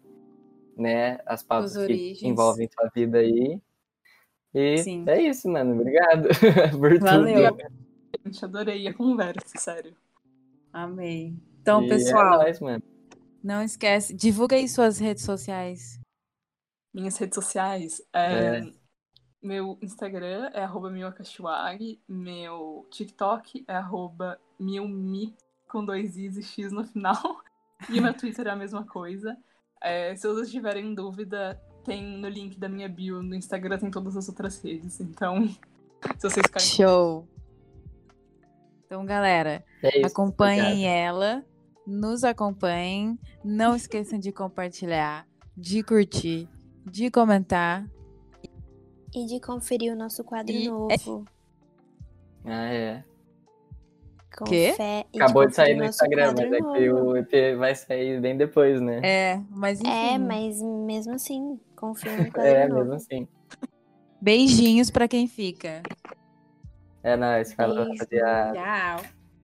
né, 0.76 1.18
as 1.24 1.42
pautas 1.42 1.74
que 1.86 2.18
envolvem 2.22 2.68
sua 2.70 2.90
vida 2.94 3.18
aí. 3.18 3.58
E 4.54 4.78
Sim. 4.78 5.04
é 5.06 5.22
isso, 5.22 5.48
mano. 5.48 5.80
Obrigado 5.80 6.28
por 6.78 6.98
Valeu. 6.98 7.56
tudo. 7.56 7.68
Gente, 8.24 8.44
adorei 8.44 8.88
a 8.88 8.94
conversa, 8.94 9.58
sério. 9.58 9.94
Amei. 10.72 11.34
Então, 11.60 11.82
e 11.82 11.86
é 11.86 11.88
pessoal, 11.88 12.42
é 12.42 12.58
nóis, 12.58 12.82
não 13.42 13.62
esquece, 13.62 14.12
divulga 14.14 14.56
aí 14.56 14.68
suas 14.68 14.98
redes 14.98 15.24
sociais. 15.24 16.00
Minhas 16.92 17.16
redes 17.16 17.36
sociais. 17.36 18.02
É, 18.12 18.58
é. 18.58 18.72
Meu 19.40 19.78
Instagram 19.80 20.50
é 20.52 20.64
arroba 20.64 20.90
meu 20.90 22.86
TikTok 22.90 23.64
é 23.68 23.74
arroba 23.74 24.40
milmi 24.58 25.36
com 25.68 25.84
dois 25.84 26.16
i's 26.16 26.36
e 26.36 26.42
x 26.42 26.72
no 26.72 26.84
final. 26.84 27.40
E 27.88 28.00
meu 28.00 28.12
Twitter 28.12 28.48
é 28.48 28.50
a 28.50 28.56
mesma 28.56 28.84
coisa. 28.84 29.38
É, 29.80 30.16
se 30.16 30.26
vocês 30.26 30.50
tiverem 30.50 30.96
dúvida, 30.96 31.62
tem 31.88 32.04
no 32.18 32.28
link 32.28 32.58
da 32.58 32.68
minha 32.68 32.88
bio 32.88 33.22
no 33.22 33.34
Instagram, 33.34 33.78
tem 33.78 33.90
todas 33.90 34.14
as 34.14 34.28
outras 34.28 34.62
redes. 34.62 35.00
Então, 35.00 35.48
se 36.18 36.28
vocês 36.28 36.46
ficarem. 36.46 36.68
Show! 36.68 37.26
Então, 38.84 39.04
galera, 39.06 39.64
é 39.82 39.98
isso, 39.98 40.06
acompanhem 40.06 40.62
obrigado. 40.62 40.96
ela, 40.96 41.44
nos 41.86 42.24
acompanhem. 42.24 43.18
Não 43.42 43.74
esqueçam 43.74 44.18
de 44.18 44.30
compartilhar, 44.30 45.26
de 45.56 45.82
curtir, 45.82 46.46
de 46.84 47.10
comentar 47.10 47.88
e 49.14 49.26
de 49.26 49.40
conferir 49.40 49.92
o 49.92 49.96
nosso 49.96 50.22
quadro 50.22 50.54
e... 50.54 50.68
novo. 50.68 51.24
Ah, 52.44 52.66
é. 52.66 53.02
Com 54.36 54.44
Quê? 54.44 54.74
fé. 54.76 55.04
E 55.12 55.20
Acabou 55.20 55.42
de, 55.44 55.50
de 55.50 55.56
sair 55.56 55.76
no 55.76 55.84
Instagram, 55.84 56.34
mas 56.36 56.52
é 56.52 56.58
que 56.58 56.90
o 56.90 57.16
EP 57.16 57.56
vai 57.56 57.74
sair 57.74 58.20
bem 58.20 58.36
depois, 58.36 58.80
né? 58.80 59.00
É, 59.02 59.40
mas 59.50 59.80
enfim. 59.80 59.90
É, 59.90 60.18
mas 60.18 60.62
mesmo 60.62 61.14
assim, 61.14 61.58
confia 61.74 62.16
no 62.16 62.30
quadro 62.32 62.50
É, 62.50 62.68
novo. 62.68 62.80
mesmo 62.80 62.94
assim. 62.94 63.28
Beijinhos 64.20 64.90
pra 64.90 65.08
quem 65.08 65.26
fica. 65.26 65.82
É 67.02 67.16
nóis, 67.16 67.52
falou, 67.52 67.86
Tchau. 67.94 69.02